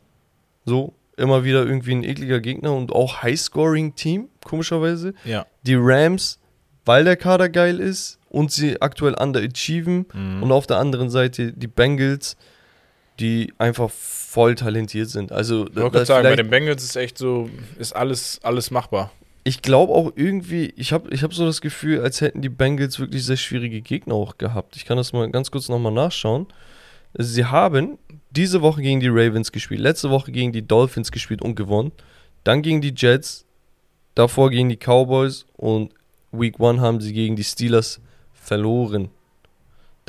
so 0.65 0.95
immer 1.17 1.45
wieder 1.45 1.67
irgendwie 1.67 1.93
ein 1.93 2.05
ekliger 2.05 2.41
Gegner 2.41 2.73
und 2.73 2.93
auch 2.93 3.23
High-Scoring-Team, 3.23 4.29
komischerweise. 4.45 5.13
Ja. 5.25 5.47
Die 5.63 5.77
Rams, 5.77 6.39
weil 6.85 7.05
der 7.05 7.17
Kader 7.17 7.49
geil 7.49 7.79
ist 7.79 8.19
und 8.31 8.51
sie 8.51 8.81
aktuell 8.81 9.15
underachieven. 9.15 10.07
Mhm. 10.13 10.43
Und 10.43 10.53
auf 10.53 10.67
der 10.67 10.79
anderen 10.79 11.11
Seite 11.11 11.53
die 11.53 11.67
Bengals, 11.67 12.37
die 13.19 13.53
einfach 13.59 13.91
voll 13.91 14.55
talentiert 14.55 15.11
sind. 15.11 15.31
Also, 15.31 15.67
Ich 15.67 15.77
wollte 15.77 15.91
gerade 15.91 16.07
sagen, 16.07 16.29
bei 16.29 16.37
den 16.37 16.49
Bengals 16.49 16.83
ist 16.83 16.97
echt 16.97 17.19
so, 17.19 17.51
ist 17.79 17.95
alles, 17.95 18.41
alles 18.43 18.71
machbar. 18.71 19.13
Ich 19.45 19.63
glaube 19.63 19.93
auch 19.93 20.13
irgendwie, 20.17 20.73
ich 20.77 20.93
habe 20.93 21.13
ich 21.13 21.23
hab 21.23 21.33
so 21.33 21.47
das 21.47 21.61
Gefühl, 21.61 22.01
als 22.01 22.21
hätten 22.21 22.43
die 22.43 22.49
Bengals 22.49 22.99
wirklich 22.99 23.25
sehr 23.25 23.37
schwierige 23.37 23.81
Gegner 23.81 24.15
auch 24.15 24.39
gehabt. 24.39 24.77
Ich 24.77 24.85
kann 24.85 24.97
das 24.97 25.13
mal 25.13 25.31
ganz 25.31 25.51
kurz 25.51 25.69
nochmal 25.69 25.93
nachschauen. 25.93 26.47
Sie 27.15 27.45
haben 27.45 27.99
diese 28.31 28.63
Woche 28.63 28.83
gegen 28.83 29.01
die 29.01 29.09
Ravens 29.09 29.51
gespielt, 29.51 29.81
letzte 29.81 30.11
Woche 30.11 30.31
gegen 30.31 30.53
die 30.53 30.67
Dolphins 30.67 31.11
gespielt 31.11 31.43
und 31.43 31.57
gewonnen. 31.57 31.93
Dann 32.45 32.63
gegen 32.63 32.81
die 32.81 32.95
Jets, 32.97 33.45
davor 34.15 34.51
gegen 34.51 34.69
die 34.69 34.77
Cowboys 34.77 35.47
und 35.57 35.93
Week 36.33 36.61
1 36.61 36.81
haben 36.81 37.01
sie 37.01 37.13
gegen 37.13 37.35
die 37.35 37.45
Steelers 37.45 38.01
verloren. 38.33 39.09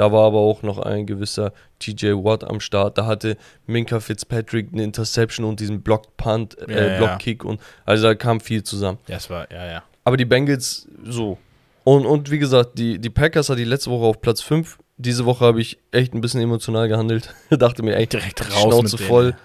Da 0.02 0.12
war 0.12 0.26
aber 0.26 0.40
auch 0.40 0.64
noch 0.64 0.80
ein 0.80 1.06
gewisser 1.06 1.54
TJ 1.78 2.14
Watt 2.14 2.44
am 2.44 2.60
Start. 2.60 2.98
Da 2.98 3.06
hatte 3.06 3.38
Minka 3.68 4.00
Fitzpatrick 4.00 4.70
eine 4.74 4.84
Interception 4.84 5.46
und 5.46 5.60
diesen 5.60 5.84
Block 5.84 6.18
Punt, 6.18 6.58
Ja, 6.68 6.76
äh, 6.76 6.92
ja. 6.94 6.98
Block 6.98 7.20
Kick 7.20 7.46
und 7.46 7.62
also 7.86 8.08
da 8.08 8.16
kam 8.16 8.40
viel 8.40 8.64
zusammen. 8.64 8.98
Ja, 9.08 9.18
es 9.18 9.30
war, 9.30 9.52
ja, 9.52 9.64
ja. 9.64 9.84
Aber 10.04 10.18
die 10.18 10.26
Bengals 10.26 10.88
so. 11.04 11.38
Und, 11.84 12.08
und 12.08 12.32
wie 12.32 12.40
gesagt, 12.40 12.80
die, 12.80 12.98
die 12.98 13.12
Packers 13.12 13.50
hat 13.50 13.60
die 13.60 13.64
letzte 13.64 13.92
Woche 13.92 14.06
auf 14.06 14.22
Platz 14.22 14.42
5. 14.42 14.80
Diese 14.98 15.26
Woche 15.26 15.46
habe 15.46 15.62
ich 15.62 15.78
echt 15.92 16.16
ein 16.16 16.22
bisschen 16.22 16.42
emotional 16.42 16.88
gehandelt. 16.88 17.32
Dachte 17.52 17.84
mir, 17.84 17.96
ey, 17.96 18.08
Direkt 18.08 18.42
raus 18.42 18.60
Schnauze 18.60 18.84
mit 18.96 19.00
denen, 19.02 19.08
voll. 19.08 19.36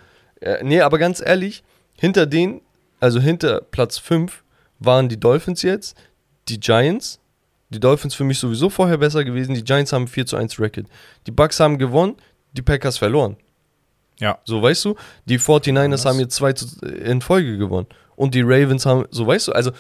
Äh, 0.40 0.64
nee, 0.64 0.80
aber 0.80 0.98
ganz 0.98 1.20
ehrlich, 1.20 1.64
hinter 1.98 2.24
denen, 2.24 2.62
also 2.98 3.20
hinter 3.20 3.60
Platz 3.60 3.98
5, 3.98 4.42
waren 4.78 5.10
die 5.10 5.20
Dolphins 5.20 5.60
jetzt, 5.60 5.98
die 6.48 6.58
Giants. 6.60 7.20
Die 7.70 7.80
Dolphins 7.80 8.14
für 8.14 8.24
mich 8.24 8.38
sowieso 8.38 8.70
vorher 8.70 8.98
besser 8.98 9.24
gewesen. 9.24 9.54
Die 9.54 9.64
Giants 9.64 9.92
haben 9.92 10.06
4 10.06 10.26
zu 10.26 10.36
1 10.36 10.58
Record. 10.60 10.86
Die 11.26 11.30
Bucks 11.32 11.58
haben 11.60 11.78
gewonnen, 11.78 12.14
die 12.52 12.62
Packers 12.62 12.98
verloren. 12.98 13.36
Ja. 14.20 14.38
So, 14.44 14.62
weißt 14.62 14.84
du? 14.84 14.94
Die 15.26 15.38
49ers 15.38 15.92
Was? 15.92 16.04
haben 16.06 16.18
jetzt 16.20 16.36
2 16.36 16.52
zu, 16.54 16.86
in 16.86 17.20
Folge 17.20 17.58
gewonnen. 17.58 17.88
Und 18.14 18.34
die 18.34 18.40
Ravens 18.42 18.86
haben, 18.86 19.04
so 19.10 19.26
weißt 19.26 19.48
du, 19.48 19.52
also 19.52 19.72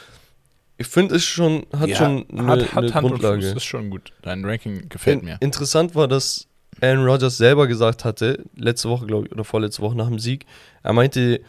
ich 0.78 0.86
finde 0.88 1.14
es 1.14 1.24
schon, 1.24 1.64
hat 1.78 1.88
Ja, 1.88 1.96
schon 1.96 2.26
eine, 2.30 2.46
hat, 2.48 2.74
hat 2.74 2.84
eine 2.84 2.92
Hand 2.94 3.06
Grundlage. 3.08 3.46
ist 3.46 3.64
schon 3.64 3.88
gut. 3.88 4.12
Dein 4.22 4.44
Ranking 4.44 4.88
gefällt 4.90 5.20
In, 5.20 5.24
mir. 5.24 5.36
interessant 5.40 5.94
war, 5.94 6.06
dass 6.06 6.46
Aaron 6.82 7.06
Rodgers 7.06 7.38
selber 7.38 7.66
gesagt 7.66 8.04
hatte, 8.04 8.44
letzte 8.56 8.90
Woche, 8.90 9.06
glaube 9.06 9.26
ich, 9.26 9.32
oder 9.32 9.44
vorletzte 9.44 9.80
Woche 9.80 9.96
nach 9.96 10.08
dem 10.08 10.18
Sieg, 10.18 10.44
er 10.82 10.92
meinte, 10.92 11.40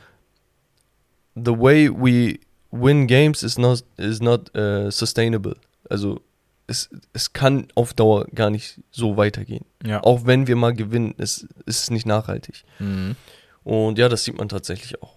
the 1.35 1.51
way 1.51 1.89
we 1.89 2.39
win 2.71 3.05
games 3.07 3.43
is 3.43 3.57
not, 3.57 3.83
is 3.97 4.21
not 4.21 4.55
uh, 4.55 4.89
sustainable. 4.89 5.55
Also 5.89 6.21
es, 6.67 6.89
es 7.13 7.33
kann 7.33 7.67
auf 7.75 7.93
Dauer 7.93 8.25
gar 8.33 8.49
nicht 8.49 8.81
so 8.91 9.17
weitergehen. 9.17 9.65
Ja. 9.85 10.03
Auch 10.03 10.25
wenn 10.25 10.47
wir 10.47 10.55
mal 10.55 10.73
gewinnen, 10.73 11.15
es, 11.17 11.47
es 11.65 11.83
ist 11.83 11.91
nicht 11.91 12.05
nachhaltig. 12.05 12.63
Mhm. 12.79 13.15
Und 13.63 13.97
ja, 13.97 14.09
das 14.09 14.23
sieht 14.23 14.37
man 14.37 14.49
tatsächlich 14.49 15.01
auch. 15.01 15.15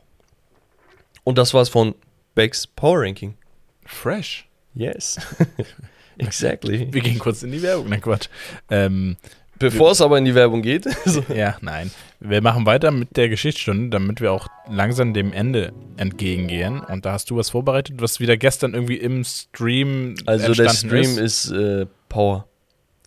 Und 1.25 1.39
das 1.39 1.53
war's 1.55 1.69
von 1.69 1.95
Becks 2.35 2.67
Power 2.67 3.03
Ranking. 3.03 3.37
Fresh. 3.85 4.49
Yes. 4.75 5.19
exactly. 6.19 6.89
Wir 6.93 7.03
gehen 7.03 7.19
kurz 7.19 7.43
in 7.43 7.53
die 7.53 7.63
Werbung, 7.63 7.89
nein 7.89 8.01
Quatsch. 8.01 8.29
Ähm, 8.71 9.17
Bevor 9.61 9.91
es 9.93 10.01
aber 10.01 10.19
in 10.19 10.25
die 10.25 10.35
Werbung 10.35 10.63
geht, 10.63 10.87
ja, 11.35 11.57
nein. 11.61 11.91
Wir 12.19 12.43
machen 12.43 12.67
weiter 12.67 12.91
mit 12.91 13.17
der 13.17 13.29
Geschichtsstunde, 13.29 13.91
damit 13.91 14.21
wir 14.21 14.33
auch 14.33 14.49
langsam 14.69 15.15
dem 15.15 15.33
Ende 15.33 15.73
entgegengehen. 15.97 16.81
Und 16.81 17.05
da 17.05 17.13
hast 17.13 17.31
du 17.31 17.37
was 17.37 17.51
vorbereitet, 17.51 17.97
was 18.01 18.21
wieder 18.21 18.37
gestern 18.37 18.75
irgendwie 18.75 18.97
im 18.97 19.23
Stream 19.23 20.15
also 20.27 20.53
der 20.55 20.71
Stream 20.71 21.19
ist, 21.19 21.51
äh, 21.51 21.87
Power. 22.09 22.47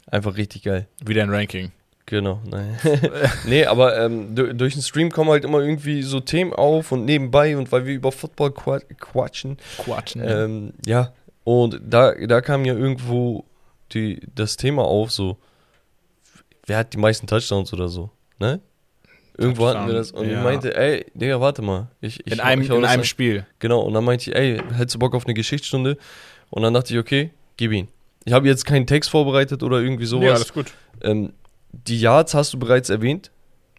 Einfach 0.08 0.38
richtig 0.38 0.64
geil. 0.64 0.88
Wieder 1.04 1.24
ein 1.24 1.30
Ranking. 1.32 1.72
Genau, 2.06 2.40
nein. 2.50 2.78
nee, 3.48 3.66
aber 3.66 3.98
ähm, 4.00 4.36
du- 4.36 4.54
durch 4.54 4.74
den 4.74 4.84
Stream 4.84 5.10
kommen 5.10 5.30
halt 5.32 5.46
immer 5.46 5.60
irgendwie 5.60 6.04
so 6.04 6.20
Themen 6.20 6.54
auf 6.54 6.92
und 6.92 7.06
nebenbei 7.06 7.56
und 7.58 7.72
weil 7.72 7.86
wir 7.86 7.94
über 7.96 8.12
Football 8.12 8.52
qua 8.52 8.80
quatschen. 9.00 9.58
Quatschen. 9.78 10.22
Ähm, 10.24 10.74
ja, 10.86 11.14
und 11.46 11.80
da, 11.84 12.14
da 12.14 12.42
kam 12.42 12.66
ja 12.66 12.74
irgendwo 12.74 13.46
die, 13.94 14.20
das 14.36 14.58
Thema 14.58 14.84
auf, 14.84 15.12
so, 15.12 15.38
wer 16.66 16.78
hat 16.78 16.94
die 16.94 16.98
meisten 16.98 17.28
Touchdowns 17.28 17.74
oder 17.74 17.88
so, 17.88 18.10
ne? 18.40 18.60
Irgendwo 19.38 19.68
hatten 19.68 19.88
wir 19.88 19.96
das 19.96 20.12
und 20.12 20.30
ja. 20.30 20.38
ich 20.38 20.44
meinte, 20.44 20.76
ey, 20.76 21.06
Digga, 21.16 21.42
warte 21.42 21.64
mal. 21.64 21.88
Ich, 22.02 22.20
ich, 22.26 22.32
in 22.32 22.40
einem, 22.40 22.62
ich 22.62 22.70
in 22.70 22.86
einem 22.86 23.00
an. 23.00 23.04
Spiel. 23.04 23.48
Genau, 23.58 23.82
und 23.82 23.94
dann 23.94 24.04
meinte 24.04 24.30
ich, 24.30 24.36
ey, 24.36 24.62
hättest 24.76 24.96
du 24.96 25.00
Bock 25.00 25.16
auf 25.16 25.26
eine 25.26 25.34
Geschichtsstunde? 25.34 25.98
Und 26.52 26.62
dann 26.62 26.74
dachte 26.74 26.94
ich, 26.94 27.00
okay, 27.00 27.32
gib 27.58 27.72
ihn. 27.72 27.88
Ich 28.26 28.34
habe 28.34 28.48
jetzt 28.48 28.66
keinen 28.66 28.86
Text 28.86 29.10
vorbereitet 29.10 29.64
oder 29.64 29.80
irgendwie 29.82 30.06
sowas. 30.06 30.26
Ja, 30.26 30.34
alles 30.36 30.54
gut. 30.54 30.74
ähm, 31.02 31.34
die 31.72 32.00
Yards 32.00 32.36
hast 32.36 32.54
du 32.54 32.60
bereits 32.60 32.92
erwähnt. 32.92 33.32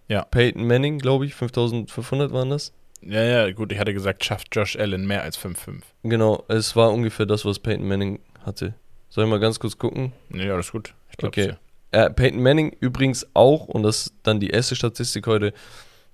Ja. 0.09 0.24
Peyton 0.24 0.66
Manning, 0.66 0.98
glaube 0.98 1.24
ich, 1.24 1.35
5500 1.35 2.32
waren 2.32 2.51
das. 2.51 2.73
Ja, 3.01 3.23
ja, 3.23 3.51
gut. 3.52 3.70
Ich 3.70 3.78
hatte 3.78 3.94
gesagt, 3.94 4.24
schafft 4.24 4.48
Josh 4.55 4.77
Allen 4.77 5.06
mehr 5.06 5.23
als 5.23 5.39
5-5. 5.39 5.82
Genau, 6.02 6.44
es 6.48 6.74
war 6.74 6.90
ungefähr 6.93 7.27
das, 7.27 7.44
was 7.44 7.59
Peyton 7.59 7.86
Manning 7.86 8.19
hatte. 8.44 8.74
Soll 9.09 9.24
ich 9.24 9.31
mal 9.31 9.39
ganz 9.40 9.61
kurz 9.61 9.78
gucken? 9.78 10.12
Nee, 10.31 10.51
alles 10.51 10.73
gut. 10.73 10.94
Ich 11.11 11.16
glaube, 11.16 11.28
Okay. 11.28 11.55
Äh, 11.94 12.10
Peyton 12.10 12.42
Manning 12.42 12.76
übrigens 12.80 13.24
auch, 13.34 13.68
und 13.68 13.84
das 13.84 14.06
ist 14.06 14.14
dann 14.24 14.40
die 14.40 14.50
erste 14.50 14.74
Statistik 14.74 15.28
heute, 15.28 15.54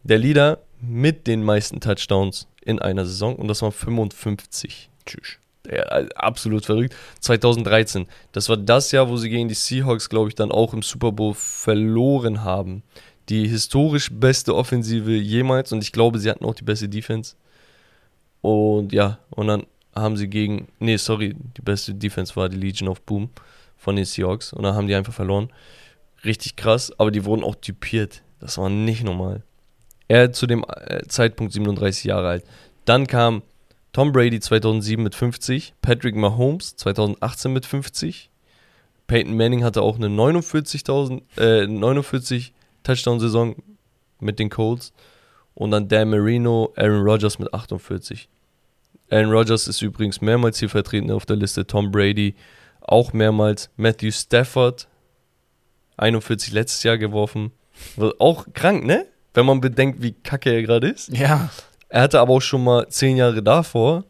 der 0.02 0.19
Leader 0.19 0.59
mit 0.82 1.27
den 1.27 1.43
meisten 1.43 1.81
Touchdowns 1.81 2.48
in 2.61 2.81
einer 2.81 3.07
Saison 3.07 3.35
und 3.35 3.48
das 3.48 3.62
waren 3.62 3.73
55. 3.73 4.90
Tschüss. 5.07 5.39
Ja, 5.66 6.01
äh, 6.01 6.09
absolut 6.16 6.66
verrückt. 6.66 6.94
2013. 7.20 8.07
Das 8.32 8.51
war 8.51 8.59
das 8.59 8.93
Jahr, 8.93 9.09
wo 9.09 9.16
sie 9.16 9.31
gegen 9.31 9.48
die 9.48 9.55
Seahawks, 9.55 10.11
glaube 10.11 10.28
ich, 10.28 10.35
dann 10.35 10.52
auch 10.52 10.74
im 10.74 10.82
Super 10.82 11.12
Bowl 11.12 11.32
verloren 11.32 12.44
haben. 12.44 12.82
Die 13.31 13.48
historisch 13.48 14.11
beste 14.12 14.55
Offensive 14.55 15.12
jemals 15.12 15.73
und 15.73 15.82
ich 15.82 15.93
glaube, 15.93 16.19
sie 16.19 16.28
hatten 16.28 16.44
auch 16.44 16.55
die 16.55 16.65
beste 16.65 16.90
Defense. 16.90 17.36
Und 18.43 18.93
ja, 18.93 19.19
und 19.31 19.47
dann 19.47 19.65
haben 19.94 20.19
sie 20.19 20.28
gegen, 20.28 20.69
nee, 20.78 20.98
sorry, 20.98 21.35
die 21.57 21.62
beste 21.62 21.94
Defense 21.94 22.36
war 22.36 22.51
die 22.51 22.59
Legion 22.59 22.90
of 22.90 23.01
Boom 23.01 23.31
von 23.81 23.97
den 23.97 24.05
Seahawks 24.05 24.52
und 24.52 24.62
dann 24.62 24.74
haben 24.74 24.86
die 24.86 24.94
einfach 24.94 25.15
verloren. 25.15 25.51
Richtig 26.23 26.55
krass, 26.55 26.93
aber 26.98 27.11
die 27.11 27.24
wurden 27.24 27.43
auch 27.43 27.57
typiert. 27.57 28.23
Das 28.39 28.59
war 28.59 28.69
nicht 28.69 29.02
normal. 29.02 29.43
Er 30.07 30.32
zu 30.32 30.47
dem 30.47 30.65
äh, 30.69 31.02
Zeitpunkt 31.09 31.55
37 31.55 32.05
Jahre 32.05 32.28
alt. 32.28 32.44
Dann 32.85 33.07
kam 33.07 33.43
Tom 33.93 34.12
Brady 34.12 34.39
2007 34.39 35.02
mit 35.02 35.15
50, 35.15 35.74
Patrick 35.81 36.15
Mahomes 36.15 36.77
2018 36.77 37.52
mit 37.52 37.65
50, 37.65 38.31
Peyton 39.07 39.36
Manning 39.36 39.65
hatte 39.65 39.82
auch 39.82 39.97
eine 39.97 40.09
49.000, 40.09 41.23
äh, 41.39 41.66
49 41.66 42.52
Touchdown-Saison 42.82 43.57
mit 44.20 44.39
den 44.39 44.51
Colts 44.51 44.93
und 45.55 45.70
dann 45.70 45.89
Dan 45.89 46.11
Marino, 46.11 46.73
Aaron 46.77 47.02
Rodgers 47.02 47.39
mit 47.39 47.52
48. 47.52 48.28
Aaron 49.11 49.31
Rodgers 49.31 49.66
ist 49.66 49.82
übrigens 49.82 50.20
mehrmals 50.20 50.59
hier 50.59 50.69
vertreten 50.69 51.11
auf 51.11 51.27
der 51.27 51.36
Liste, 51.36 51.66
Tom 51.66 51.90
Brady 51.90 52.36
auch 52.81 53.12
mehrmals, 53.12 53.70
Matthew 53.77 54.11
Stafford 54.12 54.89
41 55.97 56.52
letztes 56.52 56.82
Jahr 56.82 56.98
geworfen, 56.98 57.52
auch 58.19 58.47
krank, 58.55 58.85
ne? 58.85 59.07
Wenn 59.32 59.47
man 59.47 59.61
bedenkt, 59.61 60.02
wie 60.02 60.12
kacke 60.12 60.51
er 60.51 60.62
gerade 60.62 60.89
ist. 60.89 61.09
Ja. 61.16 61.51
Er 61.89 62.02
hatte 62.02 62.20
aber 62.20 62.35
auch 62.35 62.40
schon 62.40 62.65
mal 62.65 62.89
zehn 62.89 63.16
Jahre 63.16 63.43
davor, 63.43 64.05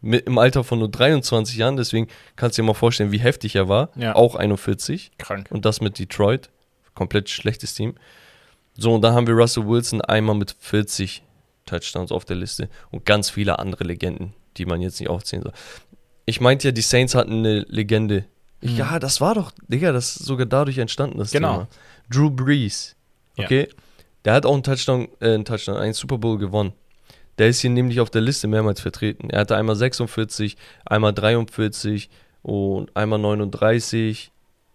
mit, 0.00 0.26
im 0.26 0.38
Alter 0.38 0.64
von 0.64 0.78
nur 0.78 0.90
23 0.90 1.56
Jahren, 1.56 1.76
deswegen 1.76 2.08
kannst 2.36 2.56
du 2.56 2.62
dir 2.62 2.66
mal 2.66 2.74
vorstellen, 2.74 3.12
wie 3.12 3.20
heftig 3.20 3.56
er 3.56 3.68
war. 3.68 3.90
Ja. 3.96 4.14
Auch 4.14 4.34
41. 4.34 5.12
Krank. 5.18 5.48
Und 5.50 5.64
das 5.64 5.80
mit 5.80 5.98
Detroit. 5.98 6.50
Komplett 6.94 7.28
schlechtes 7.28 7.74
Team. 7.74 7.94
So, 8.76 8.94
und 8.94 9.02
dann 9.02 9.14
haben 9.14 9.26
wir 9.26 9.34
Russell 9.34 9.66
Wilson 9.66 10.00
einmal 10.00 10.36
mit 10.36 10.56
40 10.58 11.22
Touchdowns 11.66 12.12
auf 12.12 12.24
der 12.24 12.36
Liste 12.36 12.68
und 12.90 13.04
ganz 13.04 13.30
viele 13.30 13.58
andere 13.58 13.84
Legenden, 13.84 14.34
die 14.56 14.64
man 14.64 14.80
jetzt 14.80 15.00
nicht 15.00 15.10
aufzählen 15.10 15.42
soll. 15.42 15.52
Ich 16.26 16.40
meinte 16.40 16.68
ja, 16.68 16.72
die 16.72 16.80
Saints 16.82 17.14
hatten 17.14 17.38
eine 17.40 17.60
Legende. 17.68 18.24
Mhm. 18.60 18.76
Ja, 18.76 18.98
das 18.98 19.20
war 19.20 19.34
doch, 19.34 19.52
Digga, 19.68 19.92
das 19.92 20.16
ist 20.16 20.24
sogar 20.26 20.46
dadurch 20.46 20.78
entstanden, 20.78 21.18
das 21.18 21.30
Genau. 21.32 21.52
Thema. 21.52 21.68
Drew 22.10 22.30
Brees. 22.30 22.96
Ja. 23.36 23.44
Okay? 23.44 23.68
Der 24.24 24.34
hat 24.34 24.44
auch 24.44 24.52
einen 24.52 24.62
Touchdown, 24.62 25.08
äh, 25.20 25.34
einen 25.34 25.44
Touchdown, 25.44 25.76
einen 25.76 25.94
Super 25.94 26.18
Bowl 26.18 26.36
gewonnen. 26.38 26.72
Der 27.38 27.48
ist 27.48 27.60
hier 27.60 27.70
nämlich 27.70 28.00
auf 28.00 28.10
der 28.10 28.20
Liste 28.20 28.48
mehrmals 28.48 28.80
vertreten. 28.80 29.30
Er 29.30 29.40
hatte 29.40 29.56
einmal 29.56 29.76
46, 29.76 30.56
einmal 30.84 31.14
43 31.14 32.10
und 32.42 32.94
einmal 32.94 33.18
39. 33.18 34.30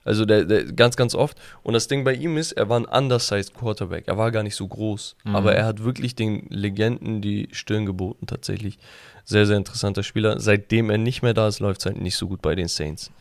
Also 0.06 0.24
der, 0.24 0.46
der 0.46 0.64
ganz, 0.72 0.96
ganz 0.96 1.16
oft. 1.16 1.38
Und 1.64 1.74
das 1.74 1.88
Ding 1.88 2.04
bei 2.04 2.14
ihm 2.14 2.38
ist, 2.38 2.54
er 2.54 2.70
war 2.70 2.80
ein 2.80 2.86
undersized 2.86 3.56
Quarterback. 3.56 4.08
Er 4.08 4.18
war 4.18 4.32
gar 4.32 4.44
nicht 4.44 4.56
so 4.56 4.68
groß. 4.68 5.18
Mhm. 5.26 5.36
Aber 5.36 5.56
er 5.56 5.66
hat 5.66 5.84
wirklich 5.84 6.16
den 6.16 6.46
Legenden 6.50 7.22
die 7.22 7.50
Stirn 7.52 7.86
geboten, 7.86 8.28
tatsächlich. 8.28 8.78
Sehr, 9.26 9.48
sehr 9.48 9.58
interessanter 9.58 10.04
Spieler. 10.04 10.40
Seitdem 10.40 10.92
er 10.92 11.00
nicht 11.00 11.24
mehr 11.24 11.34
da 11.34 11.48
ist, 11.48 11.60
läuft 11.60 11.82
es 11.82 11.88
halt 11.88 12.00
nicht 12.00 12.16
so 12.16 12.28
gut 12.28 12.42
bei 12.42 12.54
den 12.54 12.68
Saints. 12.68 13.12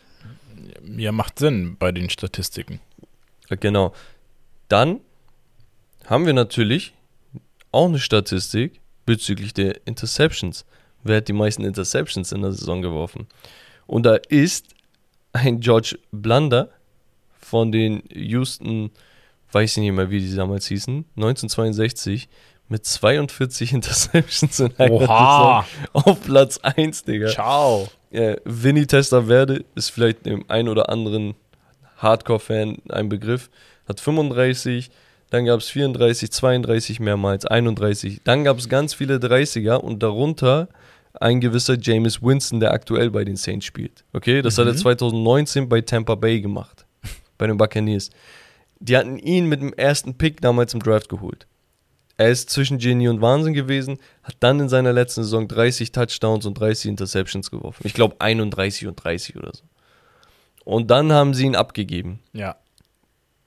Ja, 0.96 1.10
macht 1.10 1.38
Sinn 1.38 1.76
bei 1.78 1.90
den 1.90 2.10
Statistiken. 2.10 2.80
Äh, 3.48 3.56
Genau. 3.56 3.92
Dann 4.68 5.00
haben 6.06 6.26
wir 6.26 6.32
natürlich 6.32 6.94
auch 7.72 7.86
eine 7.86 7.98
Statistik, 7.98 8.80
bezüglich 9.06 9.52
der 9.54 9.86
Interceptions. 9.86 10.64
Wer 11.02 11.18
hat 11.18 11.28
die 11.28 11.34
meisten 11.34 11.64
Interceptions 11.64 12.32
in 12.32 12.42
der 12.42 12.52
Saison 12.52 12.82
geworfen? 12.82 13.26
Und 13.86 14.04
da 14.04 14.16
ist 14.28 14.74
ein 15.32 15.60
George 15.60 15.98
Blunder 16.10 16.70
von 17.54 17.70
den 17.70 18.02
Houston, 18.12 18.90
weiß 19.52 19.76
ich 19.76 19.84
nicht 19.84 19.92
mehr, 19.92 20.10
wie 20.10 20.18
die 20.18 20.34
damals 20.34 20.66
hießen, 20.66 21.04
1962 21.14 22.28
mit 22.68 22.84
42 22.84 23.72
Interceptions 23.74 24.58
in 24.58 24.74
einer 24.76 24.90
Oha. 24.90 25.64
Saison 25.64 25.86
auf 25.92 26.20
Platz 26.24 26.58
1, 26.58 27.04
Digga. 27.04 27.28
Ciao. 27.28 27.86
Äh, 28.10 28.38
Vinny 28.44 28.88
Testaverde 28.88 29.64
ist 29.76 29.90
vielleicht 29.90 30.26
dem 30.26 30.44
einen 30.50 30.68
oder 30.68 30.88
anderen 30.88 31.36
Hardcore-Fan 31.98 32.78
ein 32.88 33.08
Begriff. 33.08 33.50
Hat 33.88 34.00
35, 34.00 34.90
dann 35.30 35.44
gab 35.44 35.60
es 35.60 35.68
34, 35.68 36.32
32 36.32 36.98
mehrmals, 36.98 37.46
31. 37.46 38.22
Dann 38.24 38.42
gab 38.42 38.58
es 38.58 38.68
ganz 38.68 38.94
viele 38.94 39.18
30er 39.18 39.76
und 39.76 40.02
darunter 40.02 40.66
ein 41.20 41.40
gewisser 41.40 41.78
Jameis 41.80 42.20
Winston, 42.20 42.58
der 42.58 42.72
aktuell 42.72 43.10
bei 43.12 43.22
den 43.22 43.36
Saints 43.36 43.64
spielt. 43.64 44.02
Okay, 44.12 44.42
das 44.42 44.58
hat 44.58 44.66
er 44.66 44.74
2019 44.74 45.68
bei 45.68 45.82
Tampa 45.82 46.16
Bay 46.16 46.40
gemacht. 46.40 46.83
Bei 47.38 47.46
den 47.46 47.56
Buccaneers. 47.56 48.10
Die 48.80 48.96
hatten 48.96 49.18
ihn 49.18 49.46
mit 49.46 49.60
dem 49.60 49.72
ersten 49.72 50.16
Pick 50.16 50.40
damals 50.40 50.74
im 50.74 50.82
Draft 50.82 51.08
geholt. 51.08 51.46
Er 52.16 52.30
ist 52.30 52.50
zwischen 52.50 52.78
Genie 52.78 53.08
und 53.08 53.20
Wahnsinn 53.20 53.54
gewesen, 53.54 53.98
hat 54.22 54.36
dann 54.40 54.60
in 54.60 54.68
seiner 54.68 54.92
letzten 54.92 55.24
Saison 55.24 55.48
30 55.48 55.90
Touchdowns 55.90 56.46
und 56.46 56.54
30 56.54 56.90
Interceptions 56.90 57.50
geworfen. 57.50 57.82
Ich 57.84 57.94
glaube 57.94 58.16
31 58.20 58.86
und 58.86 58.96
30 58.96 59.36
oder 59.36 59.52
so. 59.52 59.64
Und 60.64 60.90
dann 60.90 61.12
haben 61.12 61.34
sie 61.34 61.44
ihn 61.44 61.56
abgegeben. 61.56 62.20
Ja, 62.32 62.56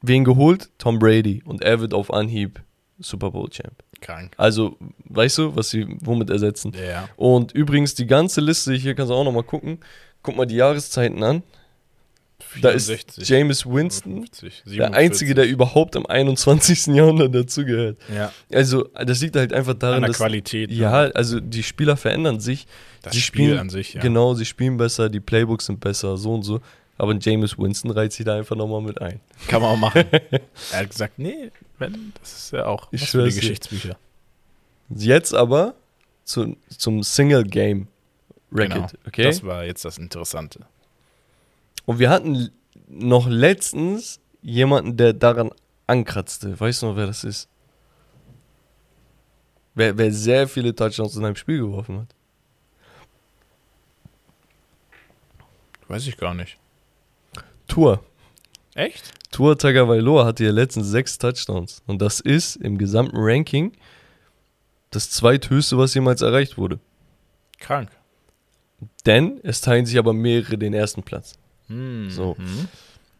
Wen 0.01 0.23
geholt? 0.23 0.69
Tom 0.77 0.99
Brady. 0.99 1.41
Und 1.45 1.61
er 1.61 1.79
wird 1.79 1.93
auf 1.93 2.13
Anhieb 2.13 2.61
Super 2.99 3.31
Bowl 3.31 3.49
Champ. 3.49 3.83
krank. 4.01 4.33
Also, 4.37 4.77
weißt 5.05 5.37
du, 5.39 5.55
was 5.55 5.69
sie 5.69 5.87
womit 6.01 6.29
ersetzen? 6.29 6.73
Ja. 6.73 7.09
Und 7.15 7.51
übrigens, 7.51 7.95
die 7.95 8.05
ganze 8.07 8.41
Liste, 8.41 8.73
hier 8.73 8.95
kannst 8.95 9.11
du 9.11 9.15
auch 9.15 9.23
nochmal 9.23 9.43
gucken. 9.43 9.79
Guck 10.21 10.35
mal 10.35 10.45
die 10.45 10.55
Jahreszeiten 10.55 11.23
an. 11.23 11.43
Da 12.61 12.69
ist 12.69 12.85
64, 12.87 13.29
Jameis 13.29 13.65
Winston 13.65 14.25
50, 14.27 14.63
der 14.77 14.93
Einzige, 14.93 15.33
der 15.33 15.47
überhaupt 15.47 15.95
im 15.95 16.05
21. 16.05 16.87
Jahrhundert 16.87 17.33
dazugehört. 17.35 17.97
Ja, 18.13 18.31
Also, 18.53 18.89
das 18.95 19.21
liegt 19.21 19.35
halt 19.35 19.53
einfach 19.53 19.73
an 19.73 19.79
daran, 19.79 20.01
der 20.01 20.07
dass. 20.09 20.17
Qualität. 20.17 20.69
ne? 20.69 20.75
Ja, 20.75 20.91
also 21.11 21.39
die 21.39 21.63
Spieler 21.63 21.97
verändern 21.97 22.39
sich. 22.39 22.67
das 23.01 23.13
sie 23.13 23.21
Spiel 23.21 23.45
spielen- 23.47 23.59
an 23.59 23.69
sich, 23.69 23.93
ja. 23.93 24.01
Genau, 24.01 24.33
sie 24.33 24.45
spielen 24.45 24.77
besser, 24.77 25.09
die 25.09 25.19
Playbooks 25.19 25.65
sind 25.67 25.79
besser, 25.79 26.17
so 26.17 26.33
und 26.33 26.43
so. 26.43 26.61
Aber 26.99 27.13
Jameis 27.15 27.57
Winston 27.59 27.91
reiht 27.91 28.11
sich 28.11 28.25
da 28.25 28.35
einfach 28.37 28.55
nochmal 28.55 28.81
mit 28.81 28.99
ein. 29.01 29.19
Kann 29.47 29.61
man 29.61 29.71
auch 29.71 29.77
machen. 29.77 30.03
er 30.71 30.79
hat 30.79 30.89
gesagt, 30.89 31.19
nee, 31.19 31.51
wenn, 31.77 32.11
das 32.19 32.33
ist 32.37 32.53
ja 32.53 32.65
auch 32.65 32.87
Ich 32.91 33.07
für 33.09 33.27
die. 33.29 33.35
Geschichtsbücher. 33.35 33.97
Jetzt 34.89 35.33
aber 35.35 35.75
zu, 36.23 36.55
zum 36.75 37.03
Single 37.03 37.43
Game 37.43 37.87
Record, 38.51 38.69
Genau, 38.73 38.87
okay? 39.05 39.23
Das 39.23 39.43
war 39.43 39.65
jetzt 39.65 39.83
das 39.85 39.97
Interessante. 39.97 40.61
Und 41.87 41.99
wir 41.99 42.09
hatten 42.09 42.51
noch 42.89 43.27
letztens 43.27 44.19
jemanden, 44.41 44.97
der 44.97 45.13
daran 45.13 45.51
ankratzte. 45.87 46.59
Weißt 46.59 46.81
du 46.81 46.87
noch, 46.87 46.97
wer 46.97 47.07
das 47.07 47.23
ist? 47.23 47.47
Wer, 49.73 49.97
wer 49.97 50.11
sehr 50.11 50.49
viele 50.49 50.75
Touchdowns 50.75 51.15
in 51.15 51.23
einem 51.23 51.37
Spiel 51.37 51.59
geworfen 51.59 51.99
hat. 52.01 52.07
Weiß 55.87 56.05
ich 56.07 56.17
gar 56.17 56.33
nicht. 56.33 56.57
Tour. 57.69 58.03
Echt? 58.75 59.13
Tour 59.31 59.57
Tagovailoa 59.57 60.25
hatte 60.25 60.43
ja 60.43 60.51
letztens 60.51 60.87
sechs 60.87 61.17
Touchdowns. 61.17 61.81
Und 61.87 62.01
das 62.01 62.19
ist 62.19 62.57
im 62.57 62.77
gesamten 62.77 63.15
Ranking 63.17 63.71
das 64.91 65.09
zweithöchste, 65.09 65.77
was 65.77 65.93
jemals 65.93 66.21
erreicht 66.21 66.57
wurde. 66.57 66.79
Krank. 67.59 67.91
Denn 69.05 69.39
es 69.43 69.61
teilen 69.61 69.85
sich 69.85 69.97
aber 69.97 70.11
mehrere 70.11 70.57
den 70.57 70.73
ersten 70.73 71.03
Platz. 71.03 71.37
Hm. 71.67 72.09
So. 72.09 72.35
Hm. 72.37 72.67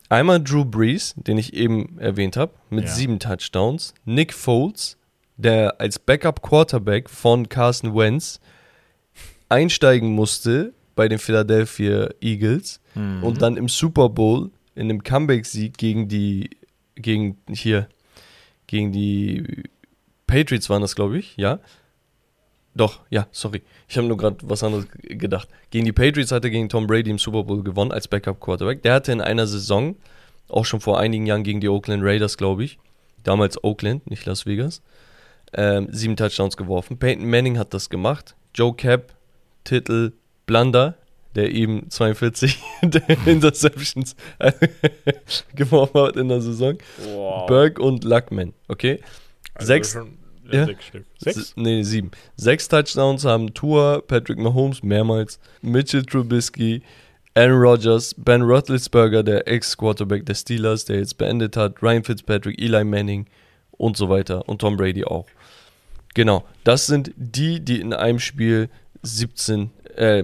Einmal 0.10 0.42
Drew 0.42 0.64
Brees, 0.64 1.14
den 1.18 1.38
ich 1.38 1.54
eben 1.54 2.00
erwähnt 2.00 2.38
habe, 2.38 2.54
mit 2.70 2.86
Ja. 2.86 2.92
sieben 2.92 3.20
Touchdowns. 3.20 3.94
Nick 4.06 4.34
Foles, 4.34 4.98
der 5.36 5.80
als 5.82 6.00
Backup-Quarterback 6.00 7.10
von 7.10 7.50
Carson 7.50 7.94
Wentz 7.96 8.40
einsteigen 9.50 10.10
musste 10.14 10.74
bei 10.96 11.08
den 11.08 11.20
Philadelphia 11.20 12.10
Eagles 12.22 12.80
Mhm. 12.96 13.24
und 13.24 13.42
dann 13.42 13.58
im 13.58 13.68
Super 13.70 14.10
Bowl 14.10 14.50
in 14.76 14.90
einem 14.90 15.04
Comeback-Sieg 15.04 15.78
gegen 15.78 16.08
die, 16.08 16.50
gegen 16.96 17.38
hier, 17.50 17.88
gegen 18.68 18.92
die 18.92 19.64
Patriots 20.26 20.70
waren 20.70 20.82
das, 20.82 20.96
glaube 20.96 21.18
ich, 21.20 21.36
ja. 21.38 21.60
Doch, 22.78 23.00
ja, 23.10 23.28
sorry. 23.32 23.64
Ich 23.88 23.98
habe 23.98 24.08
nur 24.08 24.18
gerade 24.18 24.38
was 24.44 24.64
anderes 24.64 24.86
gedacht. 25.02 25.50
Gegen 25.72 25.86
die 25.86 25.92
Patriots 25.92 26.32
hat 26.32 26.44
er 26.44 26.50
gegen 26.52 26.70
Tom 26.70 26.86
Brady 26.88 27.10
im 27.10 27.18
Super 27.18 27.44
Bowl 27.44 27.64
gewonnen 27.64 27.92
als 27.92 28.08
Backup-Quarterback. 28.08 28.84
Der 28.84 28.94
hatte 28.94 29.12
in 29.12 29.20
einer 29.22 29.48
Saison, 29.48 29.96
auch 30.48 30.66
schon 30.66 30.80
vor 30.80 31.00
einigen 31.00 31.26
Jahren 31.26 31.44
gegen 31.44 31.60
die 31.60 31.70
Oakland 31.70 32.04
Raiders, 32.04 32.38
glaube 32.38 32.64
ich, 32.64 32.78
damals 33.24 33.62
Oakland, 33.64 34.10
nicht 34.10 34.26
Las 34.26 34.46
Vegas, 34.46 34.82
ähm, 35.54 35.88
sieben 35.92 36.16
Touchdowns 36.16 36.56
geworfen. 36.56 36.98
Peyton 37.00 37.26
Manning 37.30 37.58
hat 37.58 37.74
das 37.74 37.90
gemacht. 37.90 38.36
Joe 38.54 38.74
Cap, 38.76 39.14
Titel, 39.64 40.14
Blunder, 40.46 40.96
der 41.36 41.52
eben 41.52 41.90
42 41.90 42.60
Interceptions 43.26 44.16
geworfen 45.56 46.02
hat 46.02 46.16
in 46.16 46.30
der 46.30 46.42
Saison. 46.42 46.78
Wow. 47.14 47.48
Burke 47.48 47.82
und 47.82 48.04
Luckman, 48.04 48.54
okay? 48.68 49.00
Also 49.54 49.68
sechs- 49.68 49.98
ja. 50.52 50.66
Sechs 50.66 50.86
Stück. 50.86 51.06
Sechs? 51.18 51.54
Nee, 51.56 51.84
sieben. 51.84 52.12
Sechs 52.36 52.68
Touchdowns 52.68 53.26
haben 53.26 53.54
Tua, 53.54 54.02
Patrick 54.02 54.38
Mahomes 54.38 54.84
mehrmals, 54.84 55.40
Mitchell 55.62 56.04
Trubisky, 56.04 56.82
Aaron 57.36 57.60
Rodgers, 57.60 58.16
Ben 58.18 58.42
Roethlisberger, 58.42 59.24
der 59.24 59.48
Ex-Quarterback 59.48 60.26
der 60.26 60.34
Steelers, 60.36 60.86
der 60.86 60.98
jetzt 60.98 61.18
beendet 61.18 61.56
hat, 61.56 61.84
Ryan 61.84 62.04
Fitzpatrick, 62.04 62.60
Eli 62.60 62.84
Manning 62.84 63.28
und 63.72 63.96
so 63.96 64.10
weiter 64.10 64.48
und 64.50 64.60
Tom 64.60 64.76
Brady 64.78 65.04
auch. 65.04 65.28
Genau, 66.16 66.46
das 66.64 66.88
sind 66.88 67.12
die, 67.16 67.60
die 67.60 67.80
in 67.80 67.94
einem 67.94 68.20
Spiel 68.20 68.70
17, 69.04 69.70
äh, 69.96 70.24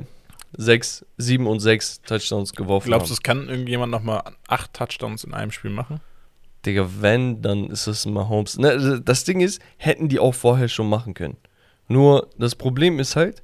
6, 0.58 1.06
7 1.18 1.46
und 1.46 1.60
6 1.60 2.02
Touchdowns 2.02 2.54
geworfen 2.54 2.88
Glaubst 2.88 3.08
du, 3.08 3.12
haben. 3.12 3.14
es 3.14 3.22
kann 3.24 3.50
irgendjemand 3.50 3.92
nochmal 3.92 4.24
acht 4.48 4.74
Touchdowns 4.74 5.24
in 5.24 5.34
einem 5.34 5.52
Spiel 5.52 5.72
machen? 5.72 6.00
Digga, 6.66 6.90
wenn, 7.00 7.42
dann 7.42 7.70
ist 7.70 7.88
das 7.88 8.06
Mahomes. 8.06 8.58
Ne, 8.58 9.02
das 9.04 9.24
Ding 9.24 9.42
ist, 9.42 9.62
hätten 9.78 10.10
die 10.10 10.20
auch 10.20 10.34
vorher 10.34 10.68
schon 10.68 10.90
machen 10.90 11.14
können. 11.14 11.38
Nur 11.88 12.30
das 12.38 12.56
Problem 12.56 13.00
ist 13.00 13.16
halt, 13.16 13.44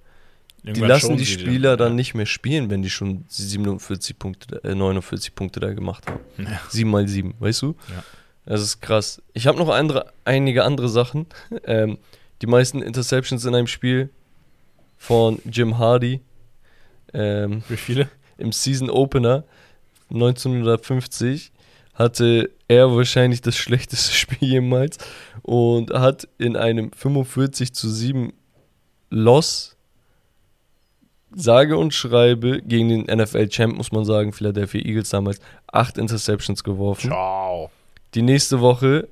die 0.64 0.70
Irgendwann 0.70 0.90
lassen 0.90 1.18
die 1.18 1.24
sie 1.24 1.38
den, 1.38 1.48
Spieler 1.48 1.78
dann 1.78 1.94
ja. 1.94 1.96
nicht 1.96 2.16
mehr 2.16 2.26
spielen, 2.26 2.70
wenn 2.70 2.82
die 2.82 2.90
schon 2.90 3.26
47 3.30 4.20
Punkte, 4.20 4.62
äh, 4.64 4.76
49 4.76 5.36
Punkte 5.36 5.60
da 5.60 5.74
gemacht 5.74 6.06
haben. 6.08 6.20
Ja. 6.38 6.60
7 6.70 6.90
mal 6.90 7.08
7, 7.08 7.34
weißt 7.40 7.62
du? 7.62 7.76
Ja. 7.90 8.04
Das 8.46 8.62
ist 8.62 8.82
krass. 8.82 9.22
Ich 9.34 9.48
habe 9.48 9.58
noch 9.58 9.70
andere, 9.70 10.12
einige 10.26 10.64
andere 10.64 10.90
Sachen. 10.90 11.28
Ähm, 11.66 11.98
die 12.42 12.48
meisten 12.48 12.82
Interceptions 12.82 13.44
in 13.44 13.54
einem 13.54 13.68
Spiel 13.68 14.10
von 14.98 15.40
Jim 15.46 15.78
Hardy 15.78 16.22
ähm, 17.14 17.64
Wie 17.68 17.78
viele? 17.78 18.10
im 18.38 18.52
Season 18.52 18.90
Opener 18.90 19.44
1950 20.10 21.52
hatte 21.94 22.50
er 22.70 22.96
wahrscheinlich 22.96 23.42
das 23.42 23.58
schlechteste 23.58 24.14
Spiel 24.16 24.48
jemals 24.48 24.98
und 25.42 25.92
hat 25.92 26.30
in 26.38 26.56
einem 26.56 26.92
45 26.94 27.74
zu 27.74 27.90
7 27.90 28.32
Loss 29.10 29.76
sage 31.36 31.78
und 31.78 31.94
schreibe 31.94 32.62
gegen 32.62 32.90
den 32.90 33.02
NFL-Champ, 33.18 33.76
muss 33.76 33.92
man 33.92 34.06
sagen, 34.06 34.34
Philadelphia 34.34 34.82
Eagles 34.82 35.10
damals, 35.10 35.40
acht 35.68 35.98
Interceptions 35.98 36.64
geworfen. 36.64 37.10
Ciao. 37.10 37.70
Die 38.16 38.22
nächste 38.22 38.62
Woche 38.62 39.08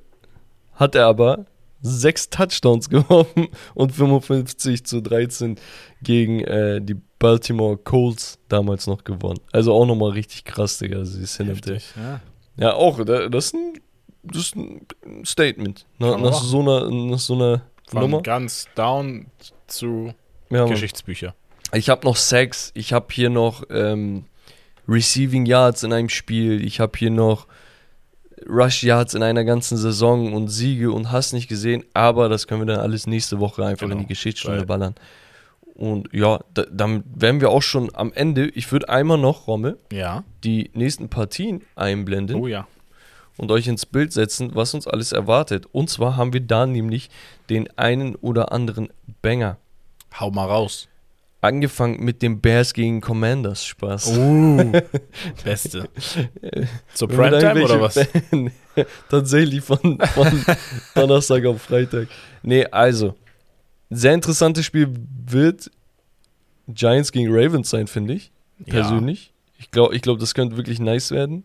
hat 0.74 0.94
er 0.94 1.06
aber 1.06 1.46
sechs 1.80 2.28
Touchdowns 2.28 2.88
geworfen 2.90 3.48
und 3.74 3.92
55 3.92 4.84
zu 4.84 5.00
13 5.00 5.58
gegen 6.02 6.40
äh, 6.40 6.80
die 6.80 6.96
Baltimore 7.18 7.76
Colts 7.76 8.38
damals 8.48 8.86
noch 8.86 9.04
gewonnen. 9.04 9.40
Also 9.52 9.72
auch 9.72 9.86
nochmal 9.86 10.10
richtig 10.10 10.44
krass, 10.44 10.78
Digga. 10.78 11.04
Sie 11.04 11.22
ist 11.22 11.36
hin 11.36 11.50
und 11.50 11.66
her. 11.66 11.74
Heftig, 11.74 11.94
ja. 11.96 12.20
Ja, 12.58 12.74
auch, 12.74 13.02
da- 13.04 13.28
das 13.28 13.46
ist 13.46 13.54
ein, 13.54 13.72
das 14.22 14.42
ist 14.42 14.56
ein 14.56 14.86
Statement. 15.24 15.86
Nach, 15.98 16.12
Kann 16.12 16.20
man 16.20 16.30
nach, 16.32 16.42
so 16.42 16.60
einer, 16.60 16.90
nach 16.90 17.18
so 17.18 17.34
einer 17.34 17.62
Von 17.88 18.00
Nummer. 18.02 18.22
ganz 18.22 18.66
down 18.74 19.26
zu 19.66 20.12
Ja. 20.50 20.64
Geschichtsbücher. 20.66 21.34
Ich 21.74 21.88
habe 21.88 22.06
noch 22.06 22.16
Sacks, 22.16 22.70
ich 22.74 22.92
habe 22.92 23.06
hier 23.12 23.30
noch 23.30 23.62
ähm, 23.70 24.24
Receiving 24.88 25.44
Yards 25.46 25.82
in 25.82 25.92
einem 25.92 26.08
Spiel, 26.08 26.64
ich 26.64 26.80
habe 26.80 26.98
hier 26.98 27.10
noch 27.10 27.46
Rush 28.48 28.82
Yards 28.84 29.14
in 29.14 29.22
einer 29.22 29.44
ganzen 29.44 29.76
Saison 29.76 30.32
und 30.32 30.48
Siege 30.48 30.90
und 30.92 31.10
hast 31.12 31.32
nicht 31.32 31.48
gesehen, 31.48 31.84
aber 31.92 32.28
das 32.28 32.46
können 32.46 32.62
wir 32.62 32.66
dann 32.74 32.80
alles 32.80 33.06
nächste 33.06 33.38
Woche 33.40 33.64
einfach 33.66 33.84
in 33.84 33.90
Genau, 33.90 34.00
die 34.02 34.06
Geschichtsstunde 34.08 34.60
weil- 34.60 34.66
ballern. 34.66 34.94
Und 35.78 36.08
ja, 36.12 36.40
da, 36.54 36.64
dann 36.70 37.04
wären 37.14 37.40
wir 37.40 37.50
auch 37.50 37.62
schon 37.62 37.88
am 37.94 38.12
Ende. 38.12 38.48
Ich 38.48 38.70
würde 38.72 38.88
einmal 38.88 39.16
noch, 39.16 39.46
Romme, 39.46 39.78
Ja. 39.92 40.24
die 40.44 40.70
nächsten 40.74 41.08
Partien 41.08 41.62
einblenden. 41.76 42.36
Oh 42.36 42.46
ja. 42.48 42.66
und 43.36 43.52
euch 43.52 43.68
ins 43.68 43.86
Bild 43.86 44.12
setzen, 44.12 44.50
was 44.56 44.74
uns 44.74 44.88
alles 44.88 45.12
erwartet. 45.12 45.66
Und 45.70 45.88
zwar 45.88 46.16
haben 46.16 46.32
wir 46.32 46.40
da 46.40 46.66
nämlich 46.66 47.08
den 47.48 47.68
einen 47.78 48.16
oder 48.16 48.50
anderen 48.50 48.88
Banger. 49.22 49.56
Hau 50.18 50.32
mal 50.32 50.46
raus. 50.46 50.88
Angefangen 51.40 52.02
mit 52.04 52.20
dem 52.22 52.40
Bears 52.40 52.74
gegen 52.74 53.00
Commanders 53.00 53.64
Spaß. 53.64 54.08
Uh, 54.18 54.72
beste. 55.44 55.88
Zur 56.94 57.06
Primetime 57.06 57.62
oder 57.62 57.80
was? 57.80 57.94
Tatsächlich 59.08 59.60
von, 59.62 60.00
von 60.00 60.44
Donnerstag 60.96 61.44
auf 61.46 61.62
Freitag. 61.62 62.08
Nee, 62.42 62.66
also. 62.66 63.14
Sehr 63.90 64.14
interessantes 64.14 64.64
Spiel 64.66 64.92
wird 65.26 65.70
Giants 66.68 67.12
gegen 67.12 67.28
Ravens 67.34 67.70
sein, 67.70 67.86
finde 67.86 68.14
ich. 68.14 68.30
Persönlich. 68.66 69.32
Ich 69.58 69.70
glaube, 69.70 69.94
ich 69.96 70.02
glaub, 70.02 70.18
das 70.18 70.34
könnte 70.34 70.56
wirklich 70.56 70.78
nice 70.80 71.10
werden. 71.10 71.44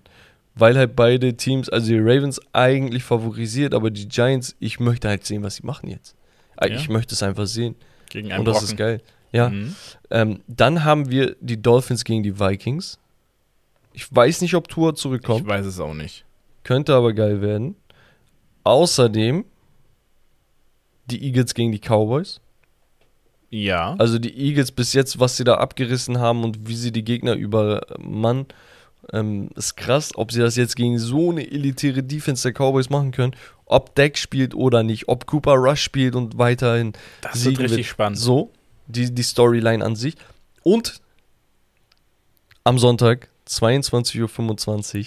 Weil 0.55 0.77
halt 0.77 0.95
beide 0.95 1.35
Teams, 1.35 1.67
also 1.69 1.87
die 1.87 1.97
Ravens 1.99 2.39
eigentlich 2.53 3.03
favorisiert, 3.03 3.73
aber 3.73 3.89
die 3.89 4.07
Giants, 4.07 4.55
ich 4.59 4.79
möchte 4.79 5.07
halt 5.07 5.25
sehen, 5.25 5.41
was 5.41 5.55
sie 5.55 5.65
machen 5.65 5.89
jetzt. 5.89 6.15
Äh, 6.57 6.69
Ja. 6.69 6.75
Ich 6.75 6.89
möchte 6.89 7.15
es 7.15 7.23
einfach 7.23 7.47
sehen. 7.47 7.75
Gegen 8.09 8.31
einen 8.31 8.39
Und 8.41 8.45
das 8.45 8.57
Brocken. 8.57 8.69
ist 8.69 8.77
geil. 8.77 9.01
Ja. 9.31 9.49
Mhm. 9.49 9.75
Ähm, 10.11 10.39
dann 10.47 10.83
haben 10.83 11.09
wir 11.09 11.35
die 11.41 11.59
Dolphins 11.59 12.03
gegen 12.03 12.21
die 12.21 12.39
Vikings. 12.39 12.99
Ich 13.93 14.13
weiß 14.15 14.41
nicht, 14.41 14.53
ob 14.53 14.67
Tour 14.67 14.93
zurückkommt. 14.95 15.41
Ich 15.41 15.47
weiß 15.47 15.65
es 15.65 15.79
auch 15.79 15.93
nicht. 15.95 16.23
Könnte 16.63 16.93
aber 16.93 17.13
geil 17.13 17.41
werden. 17.41 17.75
Außerdem 18.63 19.45
die 21.05 21.23
Eagles 21.25 21.53
gegen 21.53 21.71
die 21.71 21.79
Cowboys. 21.79 22.39
Ja. 23.49 23.95
Also 23.99 24.17
die 24.17 24.35
Eagles 24.35 24.71
bis 24.71 24.93
jetzt, 24.93 25.19
was 25.19 25.37
sie 25.37 25.43
da 25.43 25.55
abgerissen 25.55 26.19
haben 26.19 26.43
und 26.43 26.67
wie 26.67 26.75
sie 26.75 26.91
die 26.91 27.03
Gegner 27.03 27.35
übermannen, 27.35 28.47
ähm, 29.11 29.49
ist 29.55 29.75
krass. 29.75 30.11
Ob 30.15 30.31
sie 30.31 30.39
das 30.39 30.55
jetzt 30.55 30.75
gegen 30.75 30.97
so 30.97 31.31
eine 31.31 31.49
elitäre 31.49 32.01
Defense 32.01 32.43
der 32.43 32.53
Cowboys 32.53 32.89
machen 32.89 33.11
können, 33.11 33.35
ob 33.65 33.93
Deck 33.95 34.17
spielt 34.17 34.55
oder 34.55 34.81
nicht, 34.81 35.07
ob 35.07 35.27
Cooper 35.27 35.53
Rush 35.53 35.81
spielt 35.81 36.15
und 36.15 36.37
weiterhin 36.37 36.93
das 37.21 37.45
wird 37.45 37.59
richtig 37.59 37.89
spannend. 37.89 38.17
So, 38.17 38.51
die, 38.87 39.13
die 39.13 39.23
Storyline 39.23 39.83
an 39.83 39.95
sich. 39.95 40.15
Und 40.63 41.01
am 42.63 42.79
Sonntag, 42.79 43.29
22.25 43.47 44.99
Uhr, 44.99 45.05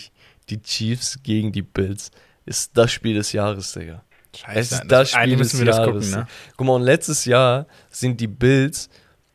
die 0.51 0.63
Chiefs 0.63 1.21
gegen 1.23 1.53
die 1.53 1.63
Bills. 1.63 2.11
Ist 2.45 2.77
das 2.77 2.93
Spiel 2.93 3.15
des 3.15 3.33
Jahres, 3.33 3.73
Digga. 3.73 4.05
Es 4.53 4.73
ist 4.73 4.83
das 4.87 5.11
Spiel 5.11 5.21
Eigentlich 5.23 5.39
des 5.39 5.53
müssen 5.55 5.59
wir 5.61 5.67
das 5.67 5.77
Jahres. 5.79 5.93
gucken, 6.11 6.21
ne? 6.23 6.27
Guck 6.57 6.67
mal, 6.67 6.73
und 6.75 6.83
letztes 6.83 7.25
Jahr 7.25 7.67
sind 7.91 8.21
die 8.21 8.27
Bills 8.27 8.89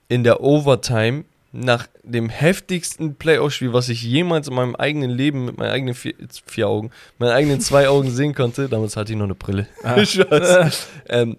in 0.07 0.23
der 0.23 0.41
Overtime 0.41 1.23
nach 1.53 1.87
dem 2.03 2.29
heftigsten 2.29 3.15
Playoff-Spiel, 3.15 3.73
was 3.73 3.89
ich 3.89 4.03
jemals 4.03 4.47
in 4.47 4.53
meinem 4.53 4.75
eigenen 4.75 5.09
Leben 5.11 5.45
mit 5.45 5.57
meinen 5.57 5.71
eigenen 5.71 5.95
vier, 5.95 6.13
vier 6.45 6.67
Augen, 6.69 6.91
meinen 7.17 7.31
eigenen 7.31 7.59
zwei 7.59 7.89
Augen 7.89 8.09
sehen 8.15 8.33
konnte, 8.33 8.69
damals 8.69 8.95
hatte 8.95 9.11
ich 9.11 9.17
noch 9.17 9.25
eine 9.25 9.35
Brille, 9.35 9.67
Ah. 9.83 9.97
Ähm, 11.09 11.37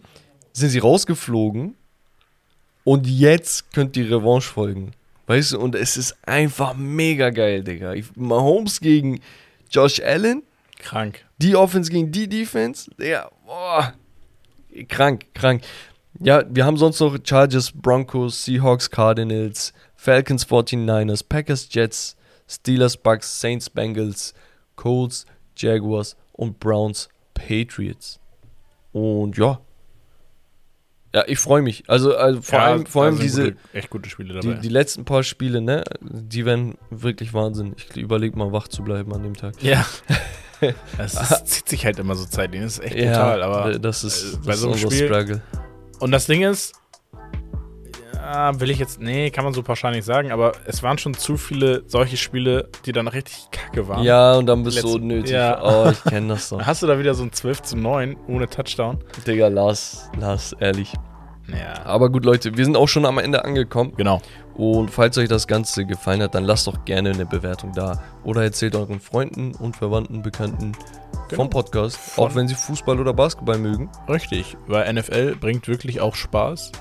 sind 0.52 0.68
sie 0.68 0.78
rausgeflogen 0.80 1.74
und 2.84 3.06
jetzt 3.06 3.72
könnte 3.72 4.02
die 4.02 4.09
Revanche 4.12 4.48
folgen. 4.51 4.93
Weißt 5.26 5.52
du, 5.52 5.60
und 5.60 5.74
es 5.74 5.97
ist 5.97 6.16
einfach 6.26 6.74
mega 6.74 7.30
geil, 7.30 7.62
Digga. 7.62 7.94
Ich, 7.94 8.06
Mahomes 8.16 8.80
gegen 8.80 9.20
Josh 9.70 10.01
Allen, 10.01 10.43
Krank. 10.82 11.24
die 11.38 11.56
Offense 11.56 11.90
gegen 11.90 12.12
die 12.12 12.28
Defense, 12.28 12.90
Digga, 12.98 13.30
boah, 13.46 13.94
krank, 14.88 15.26
krank. 15.34 15.62
Ja, 16.20 16.42
wir 16.48 16.64
haben 16.66 16.76
sonst 16.76 17.00
noch 17.00 17.16
Chargers, 17.24 17.72
Broncos, 17.72 18.44
Seahawks, 18.44 18.90
Cardinals, 18.90 19.72
Falcons, 19.96 20.46
49ers, 20.46 21.24
Packers, 21.26 21.68
Jets, 21.70 22.16
Steelers, 22.46 22.96
Bucks, 22.96 23.40
Saints, 23.40 23.70
Bengals, 23.70 24.34
Colts, 24.76 25.24
Jaguars 25.56 26.16
und 26.32 26.60
Browns, 26.60 27.09
Patriots. 27.34 28.20
Und 28.92 29.38
ja. 29.38 29.60
Ja, 31.14 31.24
ich 31.26 31.38
freue 31.38 31.62
mich. 31.62 31.84
Also, 31.88 32.16
also 32.16 32.40
vor 32.42 32.59
Ja, 32.59 32.64
allem, 32.66 32.86
vor 32.86 33.04
allem 33.04 33.14
sind 33.16 33.24
diese, 33.24 33.42
Gute, 33.52 33.59
echt 33.74 33.90
gute 33.90 34.09
Spiele 34.10 34.40
die, 34.40 34.48
dabei. 34.48 34.60
die 34.60 34.68
letzten 34.68 35.04
paar 35.04 35.22
Spiele, 35.22 35.60
ne, 35.60 35.82
die 36.00 36.44
werden 36.46 36.76
wirklich 36.90 37.32
Wahnsinn. 37.34 37.74
Ich 37.76 37.96
überlege 37.96 38.36
mal, 38.38 38.52
wach 38.52 38.68
zu 38.68 38.82
bleiben 38.82 39.12
an 39.14 39.22
dem 39.22 39.34
Tag. 39.36 39.62
ja. 39.62 39.86
Es 40.98 41.44
zieht 41.44 41.68
sich 41.68 41.84
halt 41.84 41.98
immer 41.98 42.14
so 42.14 42.24
zeitlich. 42.24 42.62
Das 42.62 42.78
ist 42.78 42.84
echt 42.84 42.97
brutal. 42.97 43.43
Aber 43.43 43.78
das 43.78 44.05
ist, 44.05 44.22
äh, 44.22 44.36
das 44.39 44.47
bei 44.47 44.52
ist 44.52 44.60
so 44.60 44.68
einem 44.70 44.78
Spiel- 44.78 45.06
Struggle. 45.09 45.43
Und 46.01 46.10
das 46.12 46.26
Ding 46.26 46.43
ist, 46.43 46.72
ja, 48.14 48.59
will 48.60 48.70
ich 48.70 48.78
jetzt, 48.78 49.01
nee, 49.01 49.30
kann 49.30 49.44
man 49.44 49.52
so 49.52 49.62
pauschal 49.62 49.93
nicht 49.93 50.05
sagen, 50.05 50.30
aber 50.32 50.52
es 50.66 50.82
waren 50.82 50.97
schon 50.98 51.14
zu 51.14 51.36
viele 51.36 51.82
solche 51.86 52.16
Spiele, 52.16 52.68
die 52.86 52.93
dann 52.93 53.09
richtig 53.09 53.51
kacke 53.51 53.89
waren. 53.89 54.05
Ja, 54.05 54.34
und 54.34 54.47
dann 54.47 54.62
bist 54.62 54.78
du 54.82 54.86
Letzten- 54.89 55.02
unnötig. 55.02 55.30
ja. 55.32 55.60
Oh, 55.62 55.90
ich 55.90 56.02
kenne 56.05 56.28
das 56.28 56.48
doch. 56.48 56.59
Dann 56.59 56.66
hast 56.68 56.82
du 56.82 56.86
da 56.86 56.98
wieder 56.98 57.14
so 57.14 57.24
ein 57.24 57.32
12 57.32 57.62
zu 57.62 57.76
9 57.76 58.16
ohne 58.28 58.48
Touchdown. 58.48 58.98
Digga, 59.26 59.48
lass, 59.48 60.09
lass, 60.18 60.52
ehrlich. 60.60 60.93
Ja. 61.48 61.84
Aber 61.84 62.09
gut, 62.10 62.24
Leute, 62.24 62.56
wir 62.56 62.64
sind 62.64 62.76
auch 62.76 62.86
schon 62.86 63.05
am 63.05 63.18
Ende 63.18 63.44
angekommen. 63.44 63.93
Genau. 63.97 64.22
Und 64.54 64.90
falls 64.90 65.16
euch 65.18 65.28
das 65.28 65.46
Ganze 65.46 65.86
gefallen 65.86 66.22
hat, 66.22 66.34
dann 66.34 66.44
lasst 66.44 66.66
doch 66.66 66.84
gerne 66.84 67.10
eine 67.10 67.24
Bewertung 67.26 67.72
da. 67.72 68.02
Oder 68.24 68.42
erzählt 68.42 68.74
euren 68.76 69.00
Freunden 69.00 69.54
und 69.54 69.76
Verwandten, 69.76 70.22
Bekannten 70.22 70.72
Genau. 71.28 71.44
vom 71.44 71.50
Podcast, 71.50 71.96
Von- 71.96 72.24
auch 72.30 72.34
wenn 72.34 72.48
sie 72.48 72.54
Fußball 72.54 73.00
oder 73.00 73.14
Basketball 73.14 73.56
mögen. 73.58 73.88
Richtig, 74.08 74.56
weil 74.66 74.92
NFL 74.92 75.36
bringt 75.36 75.66
wirklich 75.68 76.00
auch 76.00 76.14
Spaß. 76.14 76.72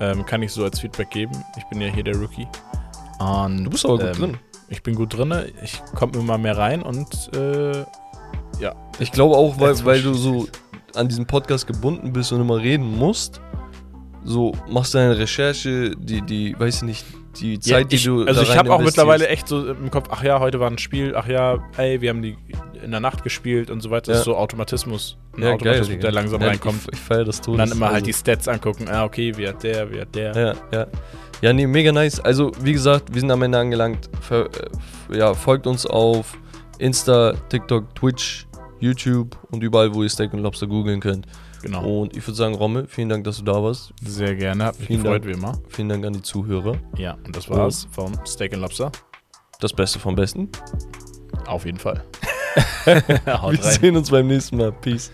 Ähm, 0.00 0.24
kann 0.24 0.42
ich 0.42 0.52
so 0.52 0.64
als 0.64 0.80
Feedback 0.80 1.10
geben. 1.10 1.32
Ich 1.58 1.64
bin 1.66 1.80
ja 1.80 1.88
hier 1.88 2.02
der 2.04 2.16
Rookie. 2.16 2.48
Und, 3.18 3.64
Du 3.64 3.70
bist 3.70 3.84
aber 3.84 3.98
gut 3.98 4.06
ähm, 4.06 4.12
drin. 4.14 4.38
Ich 4.68 4.82
bin 4.82 4.94
gut 4.94 5.16
drin. 5.16 5.34
Ich 5.62 5.82
komme 5.94 6.12
immer 6.14 6.38
mehr 6.38 6.56
rein 6.56 6.82
und 6.82 7.30
äh, 7.36 7.80
ja. 8.58 8.74
Ich 8.98 9.12
glaube 9.12 9.36
auch, 9.36 9.60
weil, 9.60 9.84
weil 9.84 10.00
du 10.02 10.14
so 10.14 10.46
an 10.94 11.08
diesen 11.08 11.26
Podcast 11.26 11.66
gebunden 11.66 12.12
bist 12.12 12.32
und 12.32 12.40
immer 12.40 12.58
reden 12.58 12.96
musst. 12.98 13.40
So 14.24 14.52
machst 14.70 14.94
du 14.94 14.98
deine 14.98 15.18
Recherche, 15.18 15.94
die, 15.96 16.22
die, 16.22 16.54
weiß 16.58 16.76
ich 16.76 16.82
nicht, 16.82 17.04
die 17.40 17.58
Zeit, 17.58 17.70
ja, 17.72 17.84
die 17.84 17.96
ich, 17.96 18.04
du. 18.04 18.24
Also 18.24 18.42
ich 18.42 18.56
habe 18.56 18.72
auch 18.72 18.80
mittlerweile 18.80 19.26
echt 19.28 19.48
so 19.48 19.66
im 19.70 19.90
Kopf, 19.90 20.08
ach 20.10 20.22
ja, 20.22 20.38
heute 20.38 20.60
war 20.60 20.70
ein 20.70 20.78
Spiel, 20.78 21.14
ach 21.16 21.26
ja, 21.26 21.58
ey, 21.76 22.00
wir 22.00 22.10
haben 22.10 22.22
die 22.22 22.36
in 22.84 22.90
der 22.90 23.00
Nacht 23.00 23.22
gespielt 23.24 23.70
und 23.70 23.80
so 23.80 23.90
weiter. 23.90 24.12
Das 24.12 24.16
Ja. 24.16 24.18
ist 24.20 24.24
so 24.26 24.36
Automatismus. 24.36 25.16
Ein 25.36 25.42
Ja, 25.42 25.46
geil, 25.48 25.54
Automatismus, 25.54 25.88
Digga. 25.88 26.00
der 26.02 26.12
langsam 26.12 26.42
reinkommt. 26.42 26.80
Ich, 26.88 26.94
ich 26.94 26.98
feiere 27.00 27.24
das 27.24 27.40
Todes. 27.40 27.60
Und 27.62 27.68
dann 27.68 27.76
immer 27.76 27.86
halt 27.86 27.94
Also- 27.96 28.06
die 28.06 28.12
Stats 28.12 28.48
angucken. 28.48 28.88
Ah, 28.88 29.04
okay, 29.04 29.32
wie 29.36 29.48
hat 29.48 29.62
der, 29.62 29.90
wie 29.92 30.00
hat 30.00 30.14
der. 30.14 30.36
Ja, 30.36 30.54
ja. 30.78 30.86
Ja, 31.40 31.52
nee, 31.52 31.66
mega 31.66 31.90
nice. 31.90 32.20
Also, 32.20 32.52
wie 32.62 32.72
gesagt, 32.72 33.12
wir 33.12 33.20
sind 33.20 33.30
am 33.30 33.42
Ende 33.42 33.58
angelangt. 33.58 34.08
Ver, 34.20 34.48
äh, 35.10 35.18
ja, 35.18 35.34
folgt 35.34 35.66
uns 35.66 35.84
auf 35.86 36.36
Insta, 36.78 37.34
TikTok, 37.48 37.92
Twitch, 37.96 38.46
YouTube 38.78 39.36
und 39.50 39.62
überall, 39.62 39.92
wo 39.94 40.02
ihr 40.04 40.08
Steak 40.08 40.32
und 40.32 40.40
Lobster 40.40 40.66
googeln 40.68 41.00
könnt. 41.00 41.26
Genau. 41.62 42.02
Und 42.02 42.16
ich 42.16 42.26
würde 42.26 42.36
sagen, 42.36 42.54
Romme, 42.54 42.86
vielen 42.88 43.08
Dank, 43.08 43.24
dass 43.24 43.38
du 43.38 43.44
da 43.44 43.62
warst. 43.62 43.92
Sehr 44.04 44.34
gerne, 44.34 44.64
hat 44.64 44.78
mich 44.78 44.88
Vielen 44.88 45.02
gefreut, 45.02 45.24
Dank. 45.24 45.34
wie 45.34 45.38
immer. 45.38 45.58
Vielen 45.68 45.88
Dank 45.88 46.04
an 46.04 46.12
die 46.12 46.22
Zuhörer. 46.22 46.76
Ja, 46.96 47.16
und 47.24 47.34
das 47.36 47.48
war's 47.48 47.86
vom 47.92 48.12
Steak 48.26 48.52
and 48.52 48.62
Lobster. 48.62 48.90
Das 49.60 49.72
Beste 49.72 49.98
vom 50.00 50.14
Besten. 50.16 50.48
Auf 51.46 51.64
jeden 51.64 51.78
Fall. 51.78 52.02
Wir 52.84 53.20
rein. 53.26 53.58
sehen 53.62 53.96
uns 53.96 54.10
beim 54.10 54.26
nächsten 54.26 54.56
Mal. 54.56 54.72
Peace. 54.72 55.10